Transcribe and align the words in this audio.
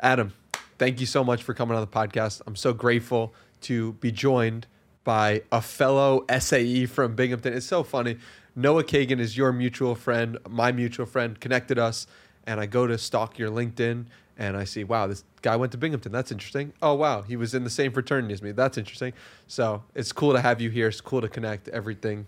Adam, 0.00 0.32
thank 0.78 1.00
you 1.00 1.06
so 1.06 1.24
much 1.24 1.42
for 1.42 1.54
coming 1.54 1.76
on 1.76 1.80
the 1.80 1.86
podcast. 1.86 2.40
I'm 2.46 2.56
so 2.56 2.72
grateful 2.72 3.34
to 3.62 3.94
be 3.94 4.12
joined 4.12 4.66
by 5.02 5.42
a 5.50 5.60
fellow 5.60 6.24
SAE 6.38 6.86
from 6.86 7.16
Binghamton. 7.16 7.54
It's 7.54 7.66
so 7.66 7.82
funny. 7.82 8.18
Noah 8.54 8.84
Kagan 8.84 9.18
is 9.18 9.36
your 9.36 9.52
mutual 9.52 9.94
friend, 9.94 10.38
my 10.48 10.70
mutual 10.70 11.06
friend, 11.06 11.40
connected 11.40 11.78
us, 11.78 12.06
and 12.46 12.60
I 12.60 12.66
go 12.66 12.86
to 12.86 12.98
stalk 12.98 13.38
your 13.38 13.50
LinkedIn 13.50 14.06
and 14.36 14.56
I 14.56 14.62
see, 14.64 14.84
wow, 14.84 15.08
this 15.08 15.24
guy 15.42 15.56
went 15.56 15.72
to 15.72 15.78
Binghamton. 15.78 16.12
That's 16.12 16.30
interesting. 16.30 16.72
Oh, 16.80 16.94
wow, 16.94 17.22
he 17.22 17.34
was 17.34 17.54
in 17.54 17.64
the 17.64 17.70
same 17.70 17.90
fraternity 17.92 18.32
as 18.32 18.40
me. 18.40 18.52
That's 18.52 18.78
interesting. 18.78 19.12
So 19.48 19.82
it's 19.96 20.12
cool 20.12 20.32
to 20.32 20.40
have 20.40 20.60
you 20.60 20.70
here. 20.70 20.86
It's 20.86 21.00
cool 21.00 21.20
to 21.20 21.28
connect 21.28 21.66
everything, 21.68 22.26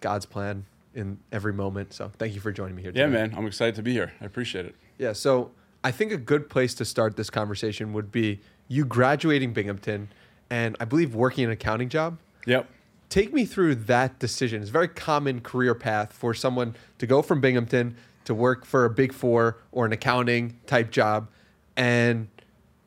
God's 0.00 0.24
plan 0.24 0.66
in 0.94 1.18
every 1.32 1.52
moment. 1.52 1.92
So 1.92 2.12
thank 2.16 2.34
you 2.34 2.40
for 2.40 2.52
joining 2.52 2.76
me 2.76 2.82
here. 2.82 2.92
Yeah, 2.94 3.06
man. 3.06 3.34
I'm 3.36 3.46
excited 3.46 3.74
to 3.74 3.82
be 3.82 3.92
here. 3.92 4.12
I 4.20 4.24
appreciate 4.24 4.66
it. 4.66 4.76
Yeah. 4.98 5.12
So 5.12 5.50
I 5.84 5.90
think 5.90 6.12
a 6.12 6.16
good 6.16 6.50
place 6.50 6.74
to 6.74 6.84
start 6.84 7.16
this 7.16 7.30
conversation 7.30 7.92
would 7.92 8.10
be 8.10 8.40
you 8.66 8.84
graduating 8.84 9.52
Binghamton 9.52 10.08
and 10.50 10.76
I 10.80 10.84
believe 10.84 11.14
working 11.14 11.44
an 11.44 11.50
accounting 11.50 11.88
job. 11.88 12.18
Yep. 12.46 12.68
Take 13.08 13.32
me 13.32 13.44
through 13.44 13.76
that 13.76 14.18
decision. 14.18 14.60
It's 14.60 14.70
a 14.70 14.72
very 14.72 14.88
common 14.88 15.40
career 15.40 15.74
path 15.74 16.12
for 16.12 16.34
someone 16.34 16.74
to 16.98 17.06
go 17.06 17.22
from 17.22 17.40
Binghamton 17.40 17.96
to 18.24 18.34
work 18.34 18.66
for 18.66 18.84
a 18.84 18.90
big 18.90 19.12
four 19.12 19.58
or 19.72 19.86
an 19.86 19.92
accounting 19.92 20.58
type 20.66 20.90
job. 20.90 21.28
And 21.76 22.28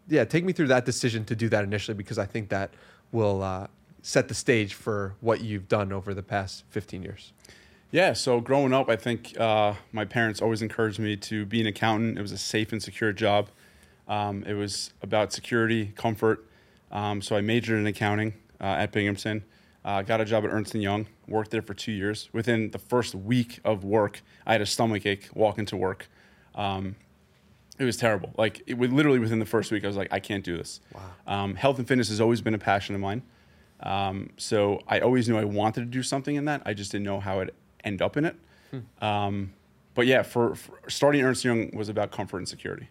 yeah, 0.07 0.25
take 0.25 0.43
me 0.43 0.53
through 0.53 0.67
that 0.67 0.85
decision 0.85 1.25
to 1.25 1.35
do 1.35 1.49
that 1.49 1.63
initially 1.63 1.95
because 1.95 2.19
I 2.19 2.25
think 2.25 2.49
that 2.49 2.71
will 3.11 3.41
uh, 3.41 3.67
set 4.01 4.27
the 4.27 4.33
stage 4.33 4.73
for 4.73 5.15
what 5.21 5.41
you've 5.41 5.67
done 5.67 5.91
over 5.91 6.13
the 6.13 6.23
past 6.23 6.65
15 6.69 7.01
years. 7.01 7.33
Yeah. 7.91 8.13
So 8.13 8.39
growing 8.39 8.73
up, 8.73 8.89
I 8.89 8.95
think 8.95 9.39
uh, 9.39 9.73
my 9.91 10.05
parents 10.05 10.41
always 10.41 10.61
encouraged 10.61 10.99
me 10.99 11.17
to 11.17 11.45
be 11.45 11.61
an 11.61 11.67
accountant. 11.67 12.17
It 12.17 12.21
was 12.21 12.31
a 12.31 12.37
safe 12.37 12.71
and 12.71 12.81
secure 12.81 13.11
job. 13.11 13.49
Um, 14.07 14.43
it 14.43 14.53
was 14.53 14.93
about 15.01 15.33
security, 15.33 15.87
comfort. 15.95 16.45
Um, 16.91 17.21
so 17.21 17.35
I 17.35 17.41
majored 17.41 17.79
in 17.79 17.87
accounting 17.87 18.33
uh, 18.59 18.65
at 18.65 18.91
Binghamton. 18.91 19.43
Uh, 19.83 20.01
got 20.03 20.21
a 20.21 20.25
job 20.25 20.43
at 20.43 20.51
Ernst 20.51 20.75
Young. 20.75 21.07
Worked 21.27 21.51
there 21.51 21.61
for 21.61 21.73
two 21.73 21.91
years. 21.91 22.29
Within 22.33 22.71
the 22.71 22.79
first 22.79 23.15
week 23.15 23.59
of 23.65 23.83
work, 23.83 24.21
I 24.45 24.53
had 24.53 24.61
a 24.61 24.65
stomach 24.65 25.05
ache 25.05 25.29
walking 25.33 25.65
to 25.67 25.77
work. 25.77 26.07
Um, 26.55 26.95
it 27.79 27.85
was 27.85 27.97
terrible. 27.97 28.31
Like 28.37 28.61
it 28.67 28.79
literally 28.79 29.19
within 29.19 29.39
the 29.39 29.45
first 29.45 29.71
week, 29.71 29.83
I 29.83 29.87
was 29.87 29.97
like, 29.97 30.09
I 30.11 30.19
can't 30.19 30.43
do 30.43 30.57
this. 30.57 30.81
Wow. 30.93 31.01
Um, 31.25 31.55
health 31.55 31.79
and 31.79 31.87
fitness 31.87 32.09
has 32.09 32.21
always 32.21 32.41
been 32.41 32.53
a 32.53 32.59
passion 32.59 32.93
of 32.93 33.01
mine. 33.01 33.23
Um, 33.79 34.29
so 34.37 34.81
I 34.87 34.99
always 34.99 35.27
knew 35.27 35.37
I 35.37 35.45
wanted 35.45 35.79
to 35.79 35.85
do 35.87 36.03
something 36.03 36.35
in 36.35 36.45
that. 36.45 36.61
I 36.65 36.73
just 36.73 36.91
didn't 36.91 37.05
know 37.05 37.19
how 37.19 37.39
it 37.39 37.55
end 37.83 38.01
up 38.01 38.17
in 38.17 38.25
it. 38.25 38.35
Um, 39.01 39.53
but 39.93 40.07
yeah, 40.07 40.23
for, 40.23 40.55
for 40.55 40.79
starting 40.89 41.21
Ernst 41.21 41.43
Young 41.43 41.75
was 41.75 41.89
about 41.89 42.11
comfort 42.11 42.37
and 42.37 42.47
security. 42.47 42.87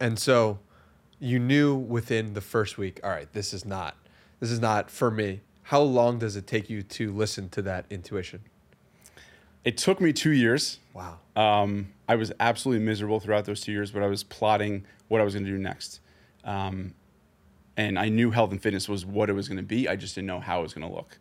And 0.00 0.18
so 0.18 0.58
you 1.18 1.38
knew 1.38 1.74
within 1.74 2.34
the 2.34 2.40
first 2.40 2.78
week, 2.78 3.00
all 3.02 3.10
right, 3.10 3.32
this 3.32 3.52
is 3.52 3.64
not 3.64 3.96
this 4.40 4.50
is 4.50 4.60
not 4.60 4.90
for 4.90 5.10
me. 5.10 5.40
How 5.62 5.80
long 5.80 6.18
does 6.18 6.34
it 6.36 6.46
take 6.46 6.68
you 6.68 6.82
to 6.82 7.12
listen 7.12 7.48
to 7.50 7.62
that 7.62 7.86
intuition? 7.90 8.40
It 9.64 9.76
took 9.78 10.00
me 10.00 10.12
two 10.12 10.32
years. 10.32 10.80
Wow. 10.92 11.18
Um, 11.36 11.92
I 12.08 12.16
was 12.16 12.32
absolutely 12.40 12.84
miserable 12.84 13.20
throughout 13.20 13.44
those 13.44 13.60
two 13.60 13.70
years, 13.70 13.92
but 13.92 14.02
I 14.02 14.08
was 14.08 14.24
plotting 14.24 14.84
what 15.06 15.20
I 15.20 15.24
was 15.24 15.34
going 15.34 15.44
to 15.44 15.50
do 15.50 15.58
next. 15.58 16.00
Um, 16.44 16.94
and 17.76 17.96
I 17.98 18.08
knew 18.08 18.32
health 18.32 18.50
and 18.50 18.60
fitness 18.60 18.88
was 18.88 19.06
what 19.06 19.30
it 19.30 19.34
was 19.34 19.48
going 19.48 19.58
to 19.58 19.62
be. 19.62 19.88
I 19.88 19.94
just 19.94 20.16
didn't 20.16 20.26
know 20.26 20.40
how 20.40 20.58
it 20.58 20.62
was 20.64 20.74
going 20.74 20.88
to 20.88 20.94
look. 20.94 21.18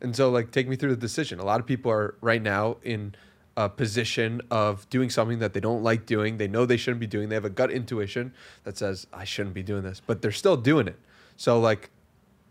And 0.00 0.14
so 0.14 0.30
like 0.30 0.50
take 0.50 0.68
me 0.68 0.76
through 0.76 0.90
the 0.90 1.00
decision. 1.00 1.38
A 1.38 1.44
lot 1.44 1.60
of 1.60 1.66
people 1.66 1.90
are 1.90 2.16
right 2.20 2.42
now 2.42 2.76
in 2.82 3.14
a 3.56 3.68
position 3.68 4.42
of 4.50 4.88
doing 4.90 5.08
something 5.08 5.38
that 5.38 5.54
they 5.54 5.60
don't 5.60 5.82
like 5.82 6.04
doing. 6.04 6.36
They 6.36 6.48
know 6.48 6.66
they 6.66 6.76
shouldn't 6.76 7.00
be 7.00 7.06
doing. 7.06 7.30
They 7.30 7.34
have 7.34 7.46
a 7.46 7.50
gut 7.50 7.70
intuition 7.70 8.34
that 8.64 8.76
says 8.76 9.06
I 9.12 9.24
shouldn't 9.24 9.54
be 9.54 9.62
doing 9.62 9.82
this, 9.82 10.02
but 10.06 10.20
they're 10.20 10.32
still 10.32 10.56
doing 10.56 10.88
it. 10.88 10.98
So 11.36 11.58
like 11.58 11.90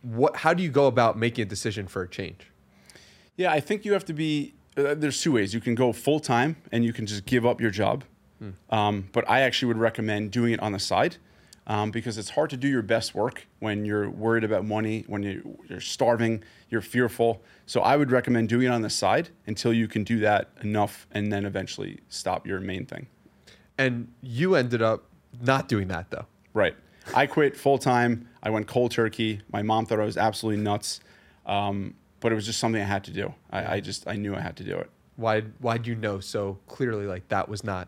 what 0.01 0.37
how 0.37 0.53
do 0.53 0.63
you 0.63 0.69
go 0.69 0.87
about 0.87 1.17
making 1.17 1.43
a 1.43 1.45
decision 1.45 1.87
for 1.87 2.01
a 2.03 2.07
change? 2.07 2.51
Yeah, 3.37 3.51
I 3.51 3.59
think 3.59 3.85
you 3.85 3.93
have 3.93 4.05
to 4.05 4.13
be. 4.13 4.53
Uh, 4.77 4.93
there's 4.93 5.21
two 5.21 5.31
ways. 5.31 5.53
You 5.53 5.61
can 5.61 5.75
go 5.75 5.93
full 5.93 6.19
time 6.19 6.57
and 6.71 6.83
you 6.83 6.93
can 6.93 7.05
just 7.05 7.25
give 7.25 7.45
up 7.45 7.61
your 7.61 7.71
job. 7.71 8.03
Um, 8.69 9.09
but 9.13 9.27
I 9.29 9.41
actually 9.41 9.69
would 9.69 9.77
recommend 9.77 10.31
doing 10.31 10.53
it 10.53 10.59
on 10.59 10.73
the 10.73 10.79
side 10.79 11.17
um, 11.67 11.91
because 11.91 12.17
it's 12.17 12.31
hard 12.31 12.49
to 12.51 12.57
do 12.57 12.67
your 12.67 12.81
best 12.81 13.15
work 13.15 13.47
when 13.59 13.85
you're 13.85 14.09
worried 14.09 14.43
about 14.43 14.65
money, 14.65 15.03
when 15.07 15.23
you, 15.23 15.57
you're 15.67 15.81
starving, 15.81 16.43
you're 16.69 16.81
fearful. 16.81 17.41
So 17.65 17.81
I 17.81 17.97
would 17.97 18.11
recommend 18.11 18.49
doing 18.49 18.67
it 18.67 18.69
on 18.69 18.81
the 18.81 18.89
side 18.89 19.29
until 19.47 19.73
you 19.73 19.87
can 19.87 20.03
do 20.03 20.19
that 20.19 20.49
enough 20.61 21.07
and 21.11 21.31
then 21.31 21.45
eventually 21.45 21.99
stop 22.09 22.45
your 22.45 22.59
main 22.59 22.85
thing. 22.85 23.07
And 23.77 24.11
you 24.21 24.55
ended 24.55 24.81
up 24.81 25.05
not 25.41 25.67
doing 25.67 25.87
that 25.87 26.11
though. 26.11 26.25
Right. 26.53 26.75
I 27.13 27.25
quit 27.27 27.57
full 27.57 27.77
time. 27.77 28.29
I 28.41 28.49
went 28.49 28.67
cold 28.67 28.91
turkey. 28.91 29.41
My 29.51 29.61
mom 29.61 29.85
thought 29.85 29.99
I 29.99 30.05
was 30.05 30.17
absolutely 30.17 30.61
nuts. 30.61 30.99
Um, 31.45 31.95
but 32.19 32.31
it 32.31 32.35
was 32.35 32.45
just 32.45 32.59
something 32.59 32.81
I 32.81 32.85
had 32.85 33.03
to 33.05 33.11
do. 33.11 33.33
I, 33.51 33.75
I 33.75 33.79
just, 33.79 34.07
I 34.07 34.15
knew 34.15 34.35
I 34.35 34.39
had 34.39 34.55
to 34.57 34.63
do 34.63 34.77
it. 34.77 34.89
Why 35.15 35.41
why'd 35.59 35.87
you 35.87 35.95
know 35.95 36.19
so 36.19 36.57
clearly 36.67 37.05
like 37.05 37.27
that 37.29 37.47
was 37.47 37.63
not 37.63 37.87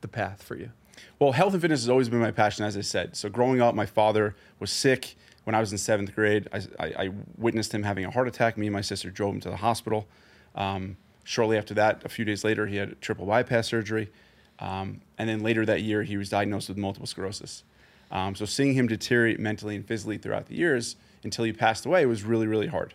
the 0.00 0.08
path 0.08 0.42
for 0.42 0.56
you? 0.56 0.70
Well, 1.18 1.32
health 1.32 1.52
and 1.52 1.62
fitness 1.62 1.82
has 1.82 1.88
always 1.88 2.08
been 2.08 2.20
my 2.20 2.30
passion, 2.30 2.64
as 2.64 2.76
I 2.76 2.82
said. 2.82 3.16
So 3.16 3.28
growing 3.28 3.60
up, 3.60 3.74
my 3.74 3.86
father 3.86 4.34
was 4.60 4.70
sick 4.70 5.16
when 5.44 5.54
I 5.54 5.60
was 5.60 5.72
in 5.72 5.78
seventh 5.78 6.14
grade. 6.14 6.48
I, 6.52 6.58
I, 6.78 6.86
I 7.04 7.10
witnessed 7.36 7.72
him 7.72 7.82
having 7.82 8.04
a 8.04 8.10
heart 8.10 8.28
attack. 8.28 8.56
Me 8.58 8.66
and 8.66 8.74
my 8.74 8.80
sister 8.80 9.10
drove 9.10 9.34
him 9.34 9.40
to 9.40 9.50
the 9.50 9.56
hospital. 9.56 10.06
Um, 10.54 10.96
shortly 11.24 11.56
after 11.56 11.74
that, 11.74 12.04
a 12.04 12.08
few 12.08 12.24
days 12.24 12.44
later, 12.44 12.66
he 12.66 12.76
had 12.76 13.00
triple 13.00 13.26
bypass 13.26 13.66
surgery. 13.66 14.10
Um, 14.58 15.00
and 15.18 15.28
then 15.28 15.40
later 15.40 15.64
that 15.66 15.82
year, 15.82 16.02
he 16.02 16.16
was 16.16 16.28
diagnosed 16.28 16.68
with 16.68 16.78
multiple 16.78 17.06
sclerosis. 17.06 17.62
Um, 18.10 18.34
so 18.34 18.44
seeing 18.44 18.74
him 18.74 18.88
deteriorate 18.88 19.38
mentally 19.38 19.76
and 19.76 19.86
physically 19.86 20.18
throughout 20.18 20.46
the 20.46 20.54
years 20.54 20.96
until 21.22 21.44
he 21.44 21.52
passed 21.52 21.86
away 21.86 22.06
was 22.06 22.22
really, 22.24 22.46
really 22.46 22.66
hard. 22.66 22.94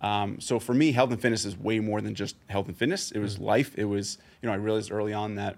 Um, 0.00 0.40
so 0.40 0.58
for 0.58 0.74
me, 0.74 0.92
health 0.92 1.10
and 1.10 1.20
fitness 1.20 1.44
is 1.44 1.56
way 1.56 1.78
more 1.80 2.00
than 2.00 2.14
just 2.14 2.36
health 2.48 2.66
and 2.66 2.76
fitness. 2.76 3.12
It 3.12 3.20
was 3.20 3.38
life. 3.38 3.76
It 3.76 3.84
was, 3.84 4.18
you 4.40 4.48
know, 4.48 4.52
I 4.52 4.56
realized 4.56 4.90
early 4.90 5.12
on 5.12 5.36
that 5.36 5.56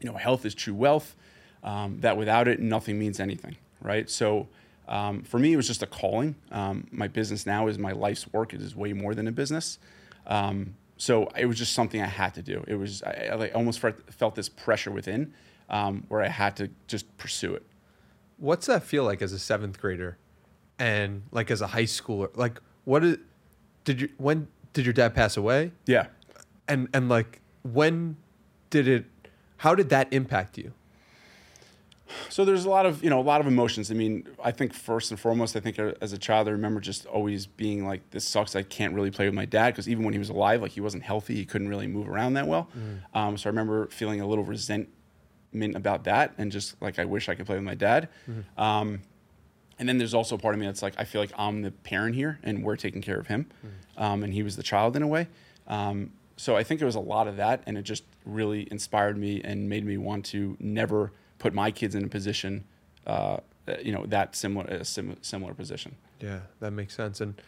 you 0.00 0.10
know, 0.10 0.16
health 0.16 0.44
is 0.44 0.54
true 0.54 0.74
wealth. 0.74 1.14
Um, 1.62 2.00
that 2.00 2.16
without 2.16 2.48
it, 2.48 2.58
nothing 2.60 2.98
means 2.98 3.20
anything, 3.20 3.56
right? 3.82 4.08
So 4.08 4.48
um, 4.88 5.22
for 5.22 5.38
me, 5.38 5.52
it 5.52 5.56
was 5.56 5.66
just 5.66 5.82
a 5.82 5.86
calling. 5.86 6.34
Um, 6.50 6.86
my 6.90 7.06
business 7.06 7.46
now 7.46 7.68
is 7.68 7.78
my 7.78 7.92
life's 7.92 8.32
work. 8.32 8.54
It 8.54 8.62
is 8.62 8.74
way 8.74 8.92
more 8.92 9.14
than 9.14 9.28
a 9.28 9.32
business. 9.32 9.78
Um, 10.26 10.74
so 10.96 11.28
it 11.36 11.46
was 11.46 11.56
just 11.58 11.72
something 11.72 12.00
I 12.02 12.06
had 12.06 12.34
to 12.34 12.42
do. 12.42 12.64
It 12.66 12.74
was 12.74 13.02
I, 13.02 13.30
I 13.32 13.34
like 13.36 13.54
almost 13.54 13.78
felt, 13.80 13.94
felt 14.12 14.34
this 14.34 14.48
pressure 14.48 14.90
within 14.90 15.32
um, 15.70 16.04
where 16.08 16.22
I 16.22 16.28
had 16.28 16.56
to 16.56 16.70
just 16.88 17.16
pursue 17.16 17.54
it. 17.54 17.64
What's 18.36 18.66
that 18.66 18.82
feel 18.82 19.04
like 19.04 19.22
as 19.22 19.32
a 19.32 19.38
seventh 19.38 19.80
grader, 19.80 20.18
and 20.78 21.22
like 21.30 21.50
as 21.50 21.60
a 21.60 21.68
high 21.68 21.84
schooler? 21.84 22.34
Like, 22.36 22.60
what 22.84 23.04
is, 23.04 23.18
did 23.84 24.00
you 24.00 24.08
when 24.16 24.48
did 24.72 24.84
your 24.84 24.92
dad 24.92 25.14
pass 25.14 25.36
away? 25.36 25.72
Yeah. 25.86 26.06
And 26.68 26.88
and 26.92 27.08
like 27.08 27.40
when 27.62 28.16
did 28.70 28.88
it? 28.88 29.06
How 29.60 29.74
did 29.74 29.90
that 29.90 30.10
impact 30.10 30.56
you? 30.56 30.72
So 32.28 32.44
there's 32.46 32.64
a 32.64 32.70
lot 32.70 32.86
of 32.86 33.04
you 33.04 33.10
know 33.10 33.20
a 33.20 33.22
lot 33.22 33.40
of 33.42 33.46
emotions. 33.46 33.90
I 33.90 33.94
mean, 33.94 34.26
I 34.42 34.52
think 34.52 34.72
first 34.72 35.10
and 35.10 35.20
foremost, 35.20 35.54
I 35.54 35.60
think 35.60 35.78
uh, 35.78 35.92
as 36.00 36.12
a 36.14 36.18
child, 36.18 36.48
I 36.48 36.52
remember 36.52 36.80
just 36.80 37.04
always 37.06 37.46
being 37.46 37.86
like, 37.86 38.08
"This 38.10 38.24
sucks. 38.24 38.56
I 38.56 38.62
can't 38.62 38.94
really 38.94 39.10
play 39.10 39.26
with 39.26 39.34
my 39.34 39.44
dad." 39.44 39.74
Because 39.74 39.86
even 39.88 40.04
when 40.04 40.14
he 40.14 40.18
was 40.18 40.30
alive, 40.30 40.62
like 40.62 40.72
he 40.72 40.80
wasn't 40.80 41.02
healthy, 41.02 41.34
he 41.34 41.44
couldn't 41.44 41.68
really 41.68 41.86
move 41.86 42.08
around 42.08 42.34
that 42.34 42.46
well. 42.48 42.68
Um, 43.14 43.36
so 43.36 43.48
I 43.48 43.50
remember 43.50 43.86
feeling 43.88 44.20
a 44.22 44.26
little 44.26 44.44
resentment 44.44 45.76
about 45.76 46.04
that, 46.04 46.32
and 46.38 46.50
just 46.50 46.80
like 46.80 46.98
I 46.98 47.04
wish 47.04 47.28
I 47.28 47.34
could 47.34 47.44
play 47.46 47.56
with 47.56 47.64
my 47.64 47.74
dad. 47.74 48.08
Um, 48.56 49.02
and 49.78 49.86
then 49.88 49.98
there's 49.98 50.14
also 50.14 50.34
a 50.36 50.38
part 50.38 50.54
of 50.54 50.60
me 50.60 50.66
that's 50.66 50.82
like, 50.82 50.94
I 50.98 51.04
feel 51.04 51.20
like 51.20 51.32
I'm 51.38 51.62
the 51.62 51.70
parent 51.70 52.14
here, 52.14 52.38
and 52.42 52.64
we're 52.64 52.76
taking 52.76 53.02
care 53.02 53.18
of 53.18 53.26
him, 53.28 53.46
um, 53.98 54.22
and 54.24 54.32
he 54.32 54.42
was 54.42 54.56
the 54.56 54.62
child 54.62 54.96
in 54.96 55.02
a 55.02 55.06
way. 55.06 55.28
Um, 55.68 56.12
so 56.36 56.56
I 56.56 56.64
think 56.64 56.80
it 56.82 56.86
was 56.86 56.96
a 56.96 57.00
lot 57.00 57.28
of 57.28 57.36
that, 57.36 57.62
and 57.66 57.76
it 57.78 57.82
just 57.82 58.04
really 58.24 58.68
inspired 58.70 59.16
me 59.16 59.40
and 59.42 59.68
made 59.68 59.84
me 59.84 59.96
want 59.96 60.24
to 60.26 60.56
never 60.60 61.12
put 61.38 61.54
my 61.54 61.70
kids 61.70 61.94
in 61.94 62.04
a 62.04 62.08
position, 62.08 62.64
uh, 63.06 63.38
you 63.82 63.92
know, 63.92 64.04
that 64.06 64.36
similar 64.36 64.66
a 64.66 64.84
sim- 64.84 65.16
similar 65.22 65.54
position. 65.54 65.96
Yeah, 66.20 66.40
that 66.60 66.72
makes 66.72 66.94
sense. 66.94 67.20
And 67.20 67.40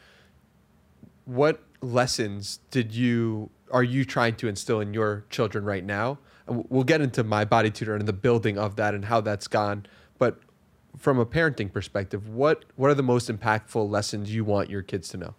what 1.24 1.62
lessons 1.80 2.60
did 2.70 2.92
you 2.92 3.50
are 3.70 3.82
you 3.82 4.04
trying 4.04 4.34
to 4.36 4.48
instill 4.48 4.80
in 4.80 4.92
your 4.92 5.24
children 5.30 5.64
right 5.64 5.84
now? 5.84 6.18
We'll 6.46 6.84
get 6.84 7.00
into 7.00 7.24
MyBodyTutor 7.24 7.98
and 7.98 8.06
the 8.06 8.12
building 8.12 8.58
of 8.58 8.76
that 8.76 8.94
and 8.94 9.06
how 9.06 9.20
that's 9.20 9.48
gone. 9.48 9.86
But 10.18 10.38
from 10.98 11.18
a 11.18 11.24
parenting 11.24 11.72
perspective, 11.72 12.28
what 12.28 12.64
what 12.76 12.90
are 12.90 12.94
the 12.94 13.02
most 13.02 13.30
impactful 13.30 13.88
lessons 13.88 14.34
you 14.34 14.44
want 14.44 14.70
your 14.70 14.82
kids 14.82 15.08
to 15.10 15.16
know? 15.16 15.34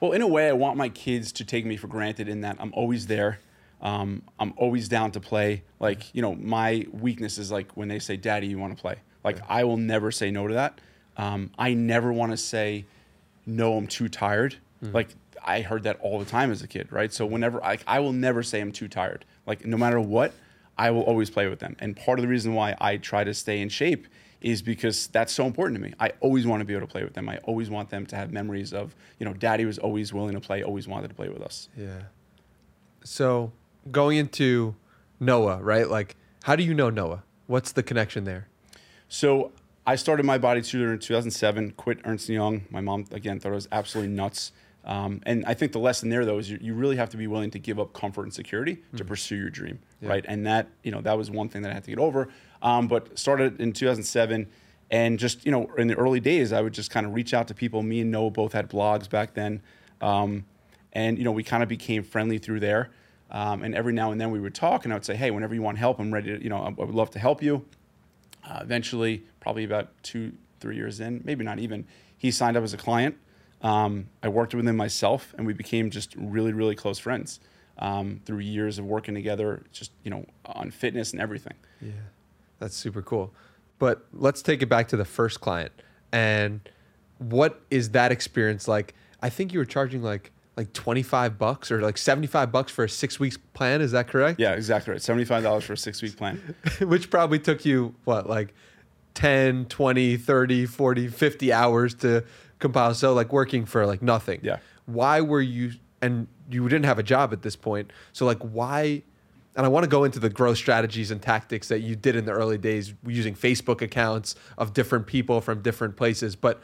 Well, 0.00 0.12
in 0.12 0.22
a 0.22 0.26
way, 0.26 0.48
I 0.48 0.52
want 0.52 0.76
my 0.78 0.88
kids 0.88 1.30
to 1.32 1.44
take 1.44 1.66
me 1.66 1.76
for 1.76 1.86
granted 1.86 2.28
in 2.28 2.40
that 2.40 2.56
I'm 2.58 2.72
always 2.74 3.06
there. 3.06 3.40
Um, 3.82 4.22
I'm 4.38 4.52
always 4.56 4.88
down 4.88 5.12
to 5.12 5.20
play. 5.20 5.62
Like, 5.78 6.14
you 6.14 6.22
know, 6.22 6.34
my 6.34 6.86
weakness 6.92 7.38
is 7.38 7.50
like 7.50 7.76
when 7.76 7.88
they 7.88 7.98
say, 7.98 8.16
Daddy, 8.16 8.46
you 8.46 8.58
want 8.58 8.76
to 8.76 8.80
play? 8.80 8.96
Like, 9.24 9.38
I 9.48 9.64
will 9.64 9.76
never 9.76 10.10
say 10.10 10.30
no 10.30 10.46
to 10.46 10.54
that. 10.54 10.80
Um, 11.16 11.50
I 11.58 11.74
never 11.74 12.12
want 12.12 12.32
to 12.32 12.36
say, 12.36 12.84
No, 13.46 13.76
I'm 13.76 13.86
too 13.86 14.08
tired. 14.08 14.56
Like, 14.82 15.08
I 15.44 15.60
heard 15.60 15.82
that 15.82 15.98
all 16.00 16.18
the 16.18 16.24
time 16.24 16.50
as 16.50 16.62
a 16.62 16.68
kid, 16.68 16.90
right? 16.90 17.12
So, 17.12 17.26
whenever 17.26 17.62
I, 17.64 17.78
I 17.86 18.00
will 18.00 18.12
never 18.12 18.42
say 18.42 18.60
I'm 18.60 18.72
too 18.72 18.88
tired. 18.88 19.24
Like, 19.46 19.66
no 19.66 19.76
matter 19.76 20.00
what, 20.00 20.32
I 20.78 20.90
will 20.90 21.02
always 21.02 21.28
play 21.28 21.48
with 21.48 21.58
them. 21.58 21.76
And 21.78 21.96
part 21.96 22.18
of 22.18 22.22
the 22.22 22.28
reason 22.28 22.54
why 22.54 22.74
I 22.80 22.96
try 22.96 23.24
to 23.24 23.34
stay 23.34 23.60
in 23.60 23.68
shape 23.68 24.06
is 24.40 24.62
because 24.62 25.08
that's 25.08 25.32
so 25.32 25.44
important 25.44 25.76
to 25.76 25.82
me. 25.82 25.92
I 26.00 26.12
always 26.20 26.46
want 26.46 26.62
to 26.62 26.64
be 26.64 26.72
able 26.72 26.86
to 26.86 26.90
play 26.90 27.04
with 27.04 27.12
them. 27.12 27.28
I 27.28 27.36
always 27.38 27.68
want 27.68 27.90
them 27.90 28.06
to 28.06 28.16
have 28.16 28.32
memories 28.32 28.72
of, 28.72 28.94
you 29.18 29.26
know, 29.26 29.34
daddy 29.34 29.66
was 29.66 29.78
always 29.78 30.14
willing 30.14 30.32
to 30.32 30.40
play, 30.40 30.62
always 30.62 30.88
wanted 30.88 31.08
to 31.08 31.14
play 31.14 31.28
with 31.28 31.42
us. 31.42 31.68
Yeah. 31.76 32.04
So 33.04 33.52
going 33.90 34.18
into 34.18 34.74
Noah, 35.18 35.58
right? 35.62 35.88
Like, 35.88 36.16
how 36.44 36.56
do 36.56 36.62
you 36.62 36.74
know 36.74 36.90
Noah? 36.90 37.22
What's 37.46 37.72
the 37.72 37.82
connection 37.82 38.24
there? 38.24 38.48
So 39.08 39.52
I 39.86 39.96
started 39.96 40.24
MyBodyTutor 40.24 40.92
in 40.92 40.98
2007, 40.98 41.72
quit 41.72 41.98
Ernst 42.04 42.28
Young. 42.28 42.62
My 42.70 42.80
mom, 42.80 43.06
again, 43.10 43.40
thought 43.40 43.52
I 43.52 43.56
was 43.56 43.68
absolutely 43.72 44.14
nuts. 44.14 44.52
Um, 44.84 45.20
and 45.26 45.44
I 45.46 45.54
think 45.54 45.72
the 45.72 45.78
lesson 45.78 46.08
there, 46.08 46.24
though, 46.24 46.38
is 46.38 46.50
you, 46.50 46.58
you 46.60 46.74
really 46.74 46.96
have 46.96 47.10
to 47.10 47.16
be 47.16 47.26
willing 47.26 47.50
to 47.50 47.58
give 47.58 47.78
up 47.78 47.92
comfort 47.92 48.22
and 48.22 48.32
security 48.32 48.76
mm-hmm. 48.76 48.96
to 48.96 49.04
pursue 49.04 49.36
your 49.36 49.50
dream, 49.50 49.78
yeah. 50.00 50.08
right? 50.08 50.24
And 50.26 50.46
that, 50.46 50.68
you 50.82 50.90
know, 50.90 51.00
that 51.02 51.18
was 51.18 51.30
one 51.30 51.48
thing 51.48 51.62
that 51.62 51.70
I 51.70 51.74
had 51.74 51.84
to 51.84 51.90
get 51.90 51.98
over. 51.98 52.28
Um, 52.62 52.88
but 52.88 53.18
started 53.18 53.60
in 53.60 53.72
2007, 53.72 54.46
and 54.90 55.18
just, 55.18 55.44
you 55.46 55.52
know, 55.52 55.70
in 55.78 55.86
the 55.86 55.94
early 55.94 56.18
days, 56.18 56.52
I 56.52 56.60
would 56.60 56.72
just 56.72 56.90
kind 56.90 57.06
of 57.06 57.14
reach 57.14 57.32
out 57.32 57.46
to 57.48 57.54
people. 57.54 57.82
Me 57.82 58.00
and 58.00 58.10
Noah 58.10 58.30
both 58.30 58.52
had 58.52 58.68
blogs 58.68 59.08
back 59.08 59.34
then. 59.34 59.62
Um, 60.00 60.44
and, 60.92 61.16
you 61.16 61.24
know, 61.24 61.30
we 61.30 61.44
kind 61.44 61.62
of 61.62 61.68
became 61.68 62.02
friendly 62.02 62.38
through 62.38 62.60
there. 62.60 62.90
Um, 63.30 63.62
and 63.62 63.74
every 63.74 63.92
now 63.92 64.10
and 64.10 64.20
then 64.20 64.30
we 64.30 64.40
would 64.40 64.54
talk, 64.54 64.84
and 64.84 64.92
I 64.92 64.96
would 64.96 65.04
say, 65.04 65.14
hey, 65.14 65.30
whenever 65.30 65.54
you 65.54 65.62
want 65.62 65.78
help, 65.78 66.00
I'm 66.00 66.12
ready 66.12 66.36
to, 66.36 66.42
you 66.42 66.50
know, 66.50 66.58
I 66.58 66.68
would 66.70 66.94
love 66.94 67.10
to 67.10 67.18
help 67.18 67.42
you. 67.42 67.64
Uh, 68.44 68.58
eventually, 68.62 69.24
probably 69.38 69.64
about 69.64 69.90
two, 70.02 70.32
three 70.58 70.76
years 70.76 70.98
in, 70.98 71.20
maybe 71.24 71.44
not 71.44 71.58
even, 71.58 71.86
he 72.16 72.30
signed 72.30 72.56
up 72.56 72.64
as 72.64 72.74
a 72.74 72.76
client. 72.76 73.16
Um, 73.62 74.08
I 74.22 74.28
worked 74.28 74.54
with 74.54 74.66
him 74.66 74.76
myself, 74.76 75.34
and 75.36 75.46
we 75.46 75.52
became 75.52 75.90
just 75.90 76.14
really, 76.16 76.52
really 76.52 76.74
close 76.74 76.98
friends 76.98 77.40
um, 77.78 78.20
through 78.24 78.38
years 78.38 78.78
of 78.78 78.84
working 78.84 79.14
together, 79.14 79.62
just 79.72 79.92
you 80.02 80.10
know, 80.10 80.26
on 80.44 80.70
fitness 80.70 81.12
and 81.12 81.20
everything. 81.20 81.54
Yeah, 81.80 81.92
that's 82.58 82.76
super 82.76 83.02
cool. 83.02 83.32
But 83.78 84.06
let's 84.12 84.42
take 84.42 84.62
it 84.62 84.66
back 84.66 84.88
to 84.88 84.96
the 84.96 85.04
first 85.04 85.40
client, 85.40 85.72
and 86.10 86.60
what 87.18 87.60
is 87.70 87.90
that 87.90 88.12
experience 88.12 88.66
like? 88.66 88.94
I 89.22 89.28
think 89.28 89.52
you 89.52 89.58
were 89.58 89.66
charging 89.66 90.02
like 90.02 90.32
like 90.60 90.74
25 90.74 91.38
bucks 91.38 91.70
or 91.70 91.80
like 91.80 91.96
75 91.96 92.52
bucks 92.52 92.70
for 92.70 92.84
a 92.84 92.88
six 92.88 93.18
weeks 93.18 93.38
plan. 93.54 93.80
Is 93.80 93.92
that 93.92 94.08
correct? 94.08 94.38
Yeah, 94.38 94.52
exactly 94.52 94.92
right. 94.92 95.00
$75 95.00 95.62
for 95.62 95.72
a 95.72 95.76
six 95.76 96.02
week 96.02 96.18
plan. 96.18 96.54
Which 96.80 97.08
probably 97.08 97.38
took 97.38 97.64
you, 97.64 97.94
what, 98.04 98.28
like 98.28 98.52
10, 99.14 99.64
20, 99.66 100.18
30, 100.18 100.66
40, 100.66 101.08
50 101.08 101.52
hours 101.54 101.94
to 101.94 102.24
compile. 102.58 102.92
So, 102.92 103.14
like 103.14 103.32
working 103.32 103.64
for 103.64 103.86
like 103.86 104.02
nothing. 104.02 104.40
Yeah. 104.42 104.58
Why 104.84 105.22
were 105.22 105.40
you, 105.40 105.72
and 106.02 106.26
you 106.50 106.68
didn't 106.68 106.84
have 106.84 106.98
a 106.98 107.02
job 107.02 107.32
at 107.32 107.40
this 107.40 107.56
point. 107.56 107.90
So, 108.12 108.26
like, 108.26 108.40
why? 108.40 109.02
And 109.56 109.64
I 109.64 109.68
want 109.70 109.84
to 109.84 109.90
go 109.90 110.04
into 110.04 110.18
the 110.18 110.28
growth 110.28 110.58
strategies 110.58 111.10
and 111.10 111.22
tactics 111.22 111.68
that 111.68 111.80
you 111.80 111.96
did 111.96 112.16
in 112.16 112.26
the 112.26 112.32
early 112.32 112.58
days 112.58 112.92
using 113.06 113.34
Facebook 113.34 113.80
accounts 113.80 114.34
of 114.58 114.74
different 114.74 115.06
people 115.06 115.40
from 115.40 115.62
different 115.62 115.96
places. 115.96 116.36
But 116.36 116.60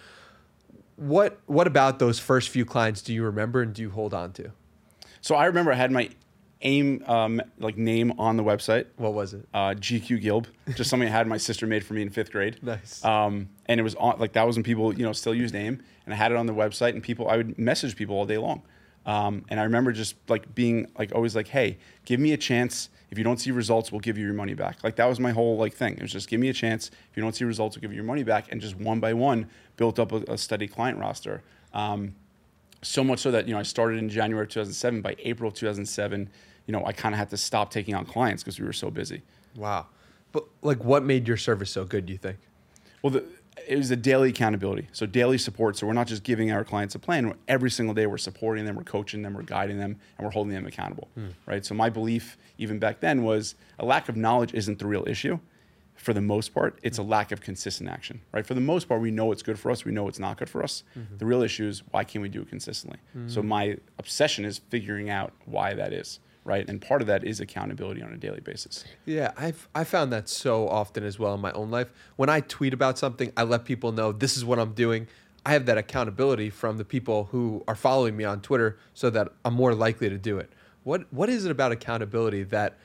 what 0.97 1.41
what 1.47 1.67
about 1.67 1.99
those 1.99 2.19
first 2.19 2.49
few 2.49 2.65
clients 2.65 3.03
do 3.03 3.15
you 3.15 3.23
remember 3.23 3.63
and 3.63 3.75
do 3.75 3.83
you 3.83 3.91
hold 3.91 4.15
on 4.15 4.33
to? 4.35 4.51
So 5.21 5.35
I 5.35 5.47
remember 5.47 5.73
I 5.73 5.77
had 5.77 5.93
my 5.93 6.11
AIM 6.63 7.05
um, 7.07 7.43
like 7.59 7.77
name 7.77 8.13
on 8.19 8.37
the 8.37 8.43
website. 8.43 8.87
What 8.97 9.13
was 9.13 9.35
it? 9.35 9.47
Uh, 9.53 9.75
GQ 9.75 10.23
Gilb, 10.23 10.47
just 10.75 10.89
something 10.89 11.09
I 11.09 11.13
had 11.13 11.27
my 11.27 11.37
sister 11.37 11.67
made 11.67 11.85
for 11.85 11.95
me 11.95 12.03
in 12.03 12.11
fifth 12.11 12.33
grade. 12.33 12.59
Nice. 12.63 13.05
Um, 13.05 13.51
and 13.67 13.79
it 13.79 13.83
was 13.83 13.95
on 13.97 14.19
like 14.19 14.33
that 14.33 14.47
was 14.47 14.57
when 14.57 14.63
people 14.63 14.95
you 14.95 15.05
know 15.05 15.13
still 15.13 15.35
used 15.35 15.55
name, 15.55 15.83
and 16.05 16.15
I 16.15 16.17
had 16.17 16.33
it 16.33 16.39
on 16.39 16.47
the 16.47 16.55
website, 16.55 16.91
and 16.91 17.03
people 17.03 17.29
I 17.29 17.37
would 17.37 17.59
message 17.59 17.97
people 17.97 18.17
all 18.17 18.27
day 18.27 18.39
long. 18.39 18.63
Um, 19.05 19.45
and 19.49 19.61
I 19.61 19.65
remember 19.65 19.93
just 19.93 20.17
like 20.29 20.55
being 20.55 20.91
like 20.99 21.15
always 21.15 21.37
like, 21.37 21.49
hey, 21.49 21.79
give 22.05 22.19
me 22.19 22.33
a 22.33 22.37
chance. 22.37 22.89
If 23.11 23.19
you 23.19 23.25
don't 23.25 23.39
see 23.39 23.51
results, 23.51 23.93
we'll 23.93 24.01
give 24.01 24.19
you 24.19 24.25
your 24.25 24.35
money 24.35 24.55
back. 24.55 24.83
Like 24.83 24.97
that 24.97 25.07
was 25.07 25.21
my 25.21 25.31
whole 25.31 25.57
like 25.57 25.75
thing. 25.75 25.95
It 25.95 26.03
was 26.03 26.13
just 26.13 26.29
give 26.29 26.41
me 26.41 26.49
a 26.49 26.53
chance. 26.53 26.91
If 27.11 27.17
you 27.17 27.23
don't 27.23 27.35
see 27.35 27.45
results, 27.45 27.77
we'll 27.77 27.83
give 27.83 27.93
you 27.93 27.97
your 27.97 28.05
money 28.05 28.25
back. 28.25 28.51
And 28.51 28.61
just 28.61 28.77
one 28.77 29.01
by 29.01 29.15
one, 29.15 29.49
built 29.77 29.99
up 29.99 30.13
a, 30.13 30.17
a 30.29 30.39
steady 30.39 30.67
client 30.67 30.99
roster. 30.99 31.43
Um, 31.73 32.15
so 32.83 33.03
much 33.05 33.21
so 33.21 33.31
that 33.31 33.47
you 33.47 33.55
know 33.55 33.61
I 33.61 33.63
started 33.63 33.99
in 33.99 34.09
January 34.09 34.47
2007. 34.47 35.01
By 35.03 35.17
April 35.21 35.51
2007, 35.51 36.29
you 36.67 36.73
know 36.73 36.85
I 36.85 36.93
kind 36.93 37.15
of 37.15 37.19
had 37.19 37.31
to 37.31 37.37
stop 37.37 37.71
taking 37.71 37.95
on 37.95 38.05
clients 38.05 38.43
because 38.43 38.59
we 38.59 38.67
were 38.67 38.73
so 38.73 38.91
busy. 38.91 39.23
Wow. 39.55 39.87
But 40.33 40.45
like, 40.63 40.85
what 40.85 41.05
made 41.05 41.27
your 41.27 41.37
service 41.37 41.71
so 41.71 41.85
good? 41.85 42.07
Do 42.07 42.13
you 42.13 42.19
think? 42.19 42.39
Well, 43.03 43.11
the, 43.13 43.25
it 43.67 43.77
was 43.77 43.91
a 43.91 43.97
daily 43.97 44.31
accountability. 44.31 44.89
So 44.93 45.07
daily 45.07 45.39
support. 45.39 45.77
So 45.77 45.87
we're 45.87 45.93
not 45.93 46.07
just 46.07 46.23
giving 46.23 46.53
our 46.53 46.65
clients 46.65 46.95
a 46.95 46.99
plan. 46.99 47.35
Every 47.49 47.71
single 47.71 47.95
day 47.95 48.07
we're 48.07 48.19
supporting 48.19 48.65
them, 48.65 48.77
we're 48.77 48.85
coaching 48.85 49.23
them, 49.23 49.35
we're 49.35 49.43
guiding 49.43 49.79
them, 49.79 49.99
and 50.19 50.25
we're 50.25 50.33
holding 50.33 50.53
them 50.53 50.67
accountable. 50.67 51.09
Hmm. 51.15 51.29
Right. 51.47 51.65
So 51.65 51.75
my 51.75 51.91
belief 51.91 52.37
even 52.59 52.79
back 52.79 53.01
then 53.01 53.23
was 53.23 53.55
a 53.79 53.85
lack 53.85 54.09
of 54.09 54.17
knowledge 54.17 54.55
isn't 54.55 54.79
the 54.79 54.87
real 54.87 55.05
issue. 55.07 55.39
For 55.95 56.13
the 56.13 56.21
most 56.21 56.53
part, 56.53 56.79
it's 56.83 56.99
a 56.99 57.03
hmm. 57.03 57.11
lack 57.11 57.33
of 57.33 57.41
consistent 57.41 57.89
action. 57.89 58.21
Right. 58.33 58.47
For 58.47 58.55
the 58.55 58.61
most 58.61 58.89
part, 58.89 59.01
we 59.01 59.11
know 59.11 59.33
it's 59.33 59.43
good 59.43 59.59
for 59.59 59.71
us. 59.71 59.85
We 59.85 59.93
know 59.93 60.09
it's 60.09 60.19
not 60.19 60.37
good 60.37 60.51
for 60.51 60.63
us. 60.63 60.85
Mm-hmm. 60.97 61.17
The 61.17 61.27
real 61.27 61.43
issue 61.43 61.67
is 61.67 61.83
why 61.91 62.05
can't 62.05 62.23
we 62.23 62.29
do 62.29 62.43
it 62.43 62.49
consistently? 62.49 62.99
Mm-hmm. 63.17 63.29
So 63.29 63.43
my 63.43 63.79
obsession 63.99 64.45
is 64.45 64.59
figuring 64.59 65.09
out 65.11 65.33
why 65.47 65.75
that 65.75 65.93
is 65.93 66.21
right? 66.47 66.67
And 66.69 66.81
part 66.81 67.03
of 67.03 67.09
that 67.09 67.25
is 67.25 67.41
accountability 67.41 68.03
on 68.03 68.13
a 68.13 68.17
daily 68.17 68.41
basis. 68.41 68.85
Yeah, 69.05 69.33
I've 69.37 69.69
I 69.75 69.85
found 69.85 70.13
that 70.13 70.29
so 70.29 70.69
often 70.69 71.05
as 71.05 71.19
well 71.19 71.35
in 71.35 71.41
my 71.41 71.53
own 71.53 71.71
life. 71.71 71.91
When 72.15 72.31
I 72.31 72.41
tweet 72.41 72.73
about 72.73 72.99
something, 72.99 73.33
I 73.37 73.43
let 73.43 73.65
people 73.65 73.93
know 73.93 74.13
this 74.13 74.37
is 74.37 74.45
what 74.45 74.59
I'm 74.59 74.73
doing. 74.73 75.09
I 75.45 75.53
have 75.53 75.67
that 75.67 75.77
accountability 75.77 76.51
from 76.51 76.79
the 76.79 76.85
people 76.85 77.25
who 77.33 77.65
are 77.69 77.75
following 77.75 78.17
me 78.17 78.25
on 78.25 78.41
Twitter 78.41 78.79
so 78.95 79.11
that 79.11 79.29
I'm 79.45 79.55
more 79.55 79.75
likely 79.75 80.09
to 80.09 80.19
do 80.19 80.39
it. 80.39 80.51
What 80.85 81.13
what 81.13 81.29
is 81.29 81.45
it 81.45 81.51
about 81.51 81.73
accountability 81.73 82.45
that 82.45 82.79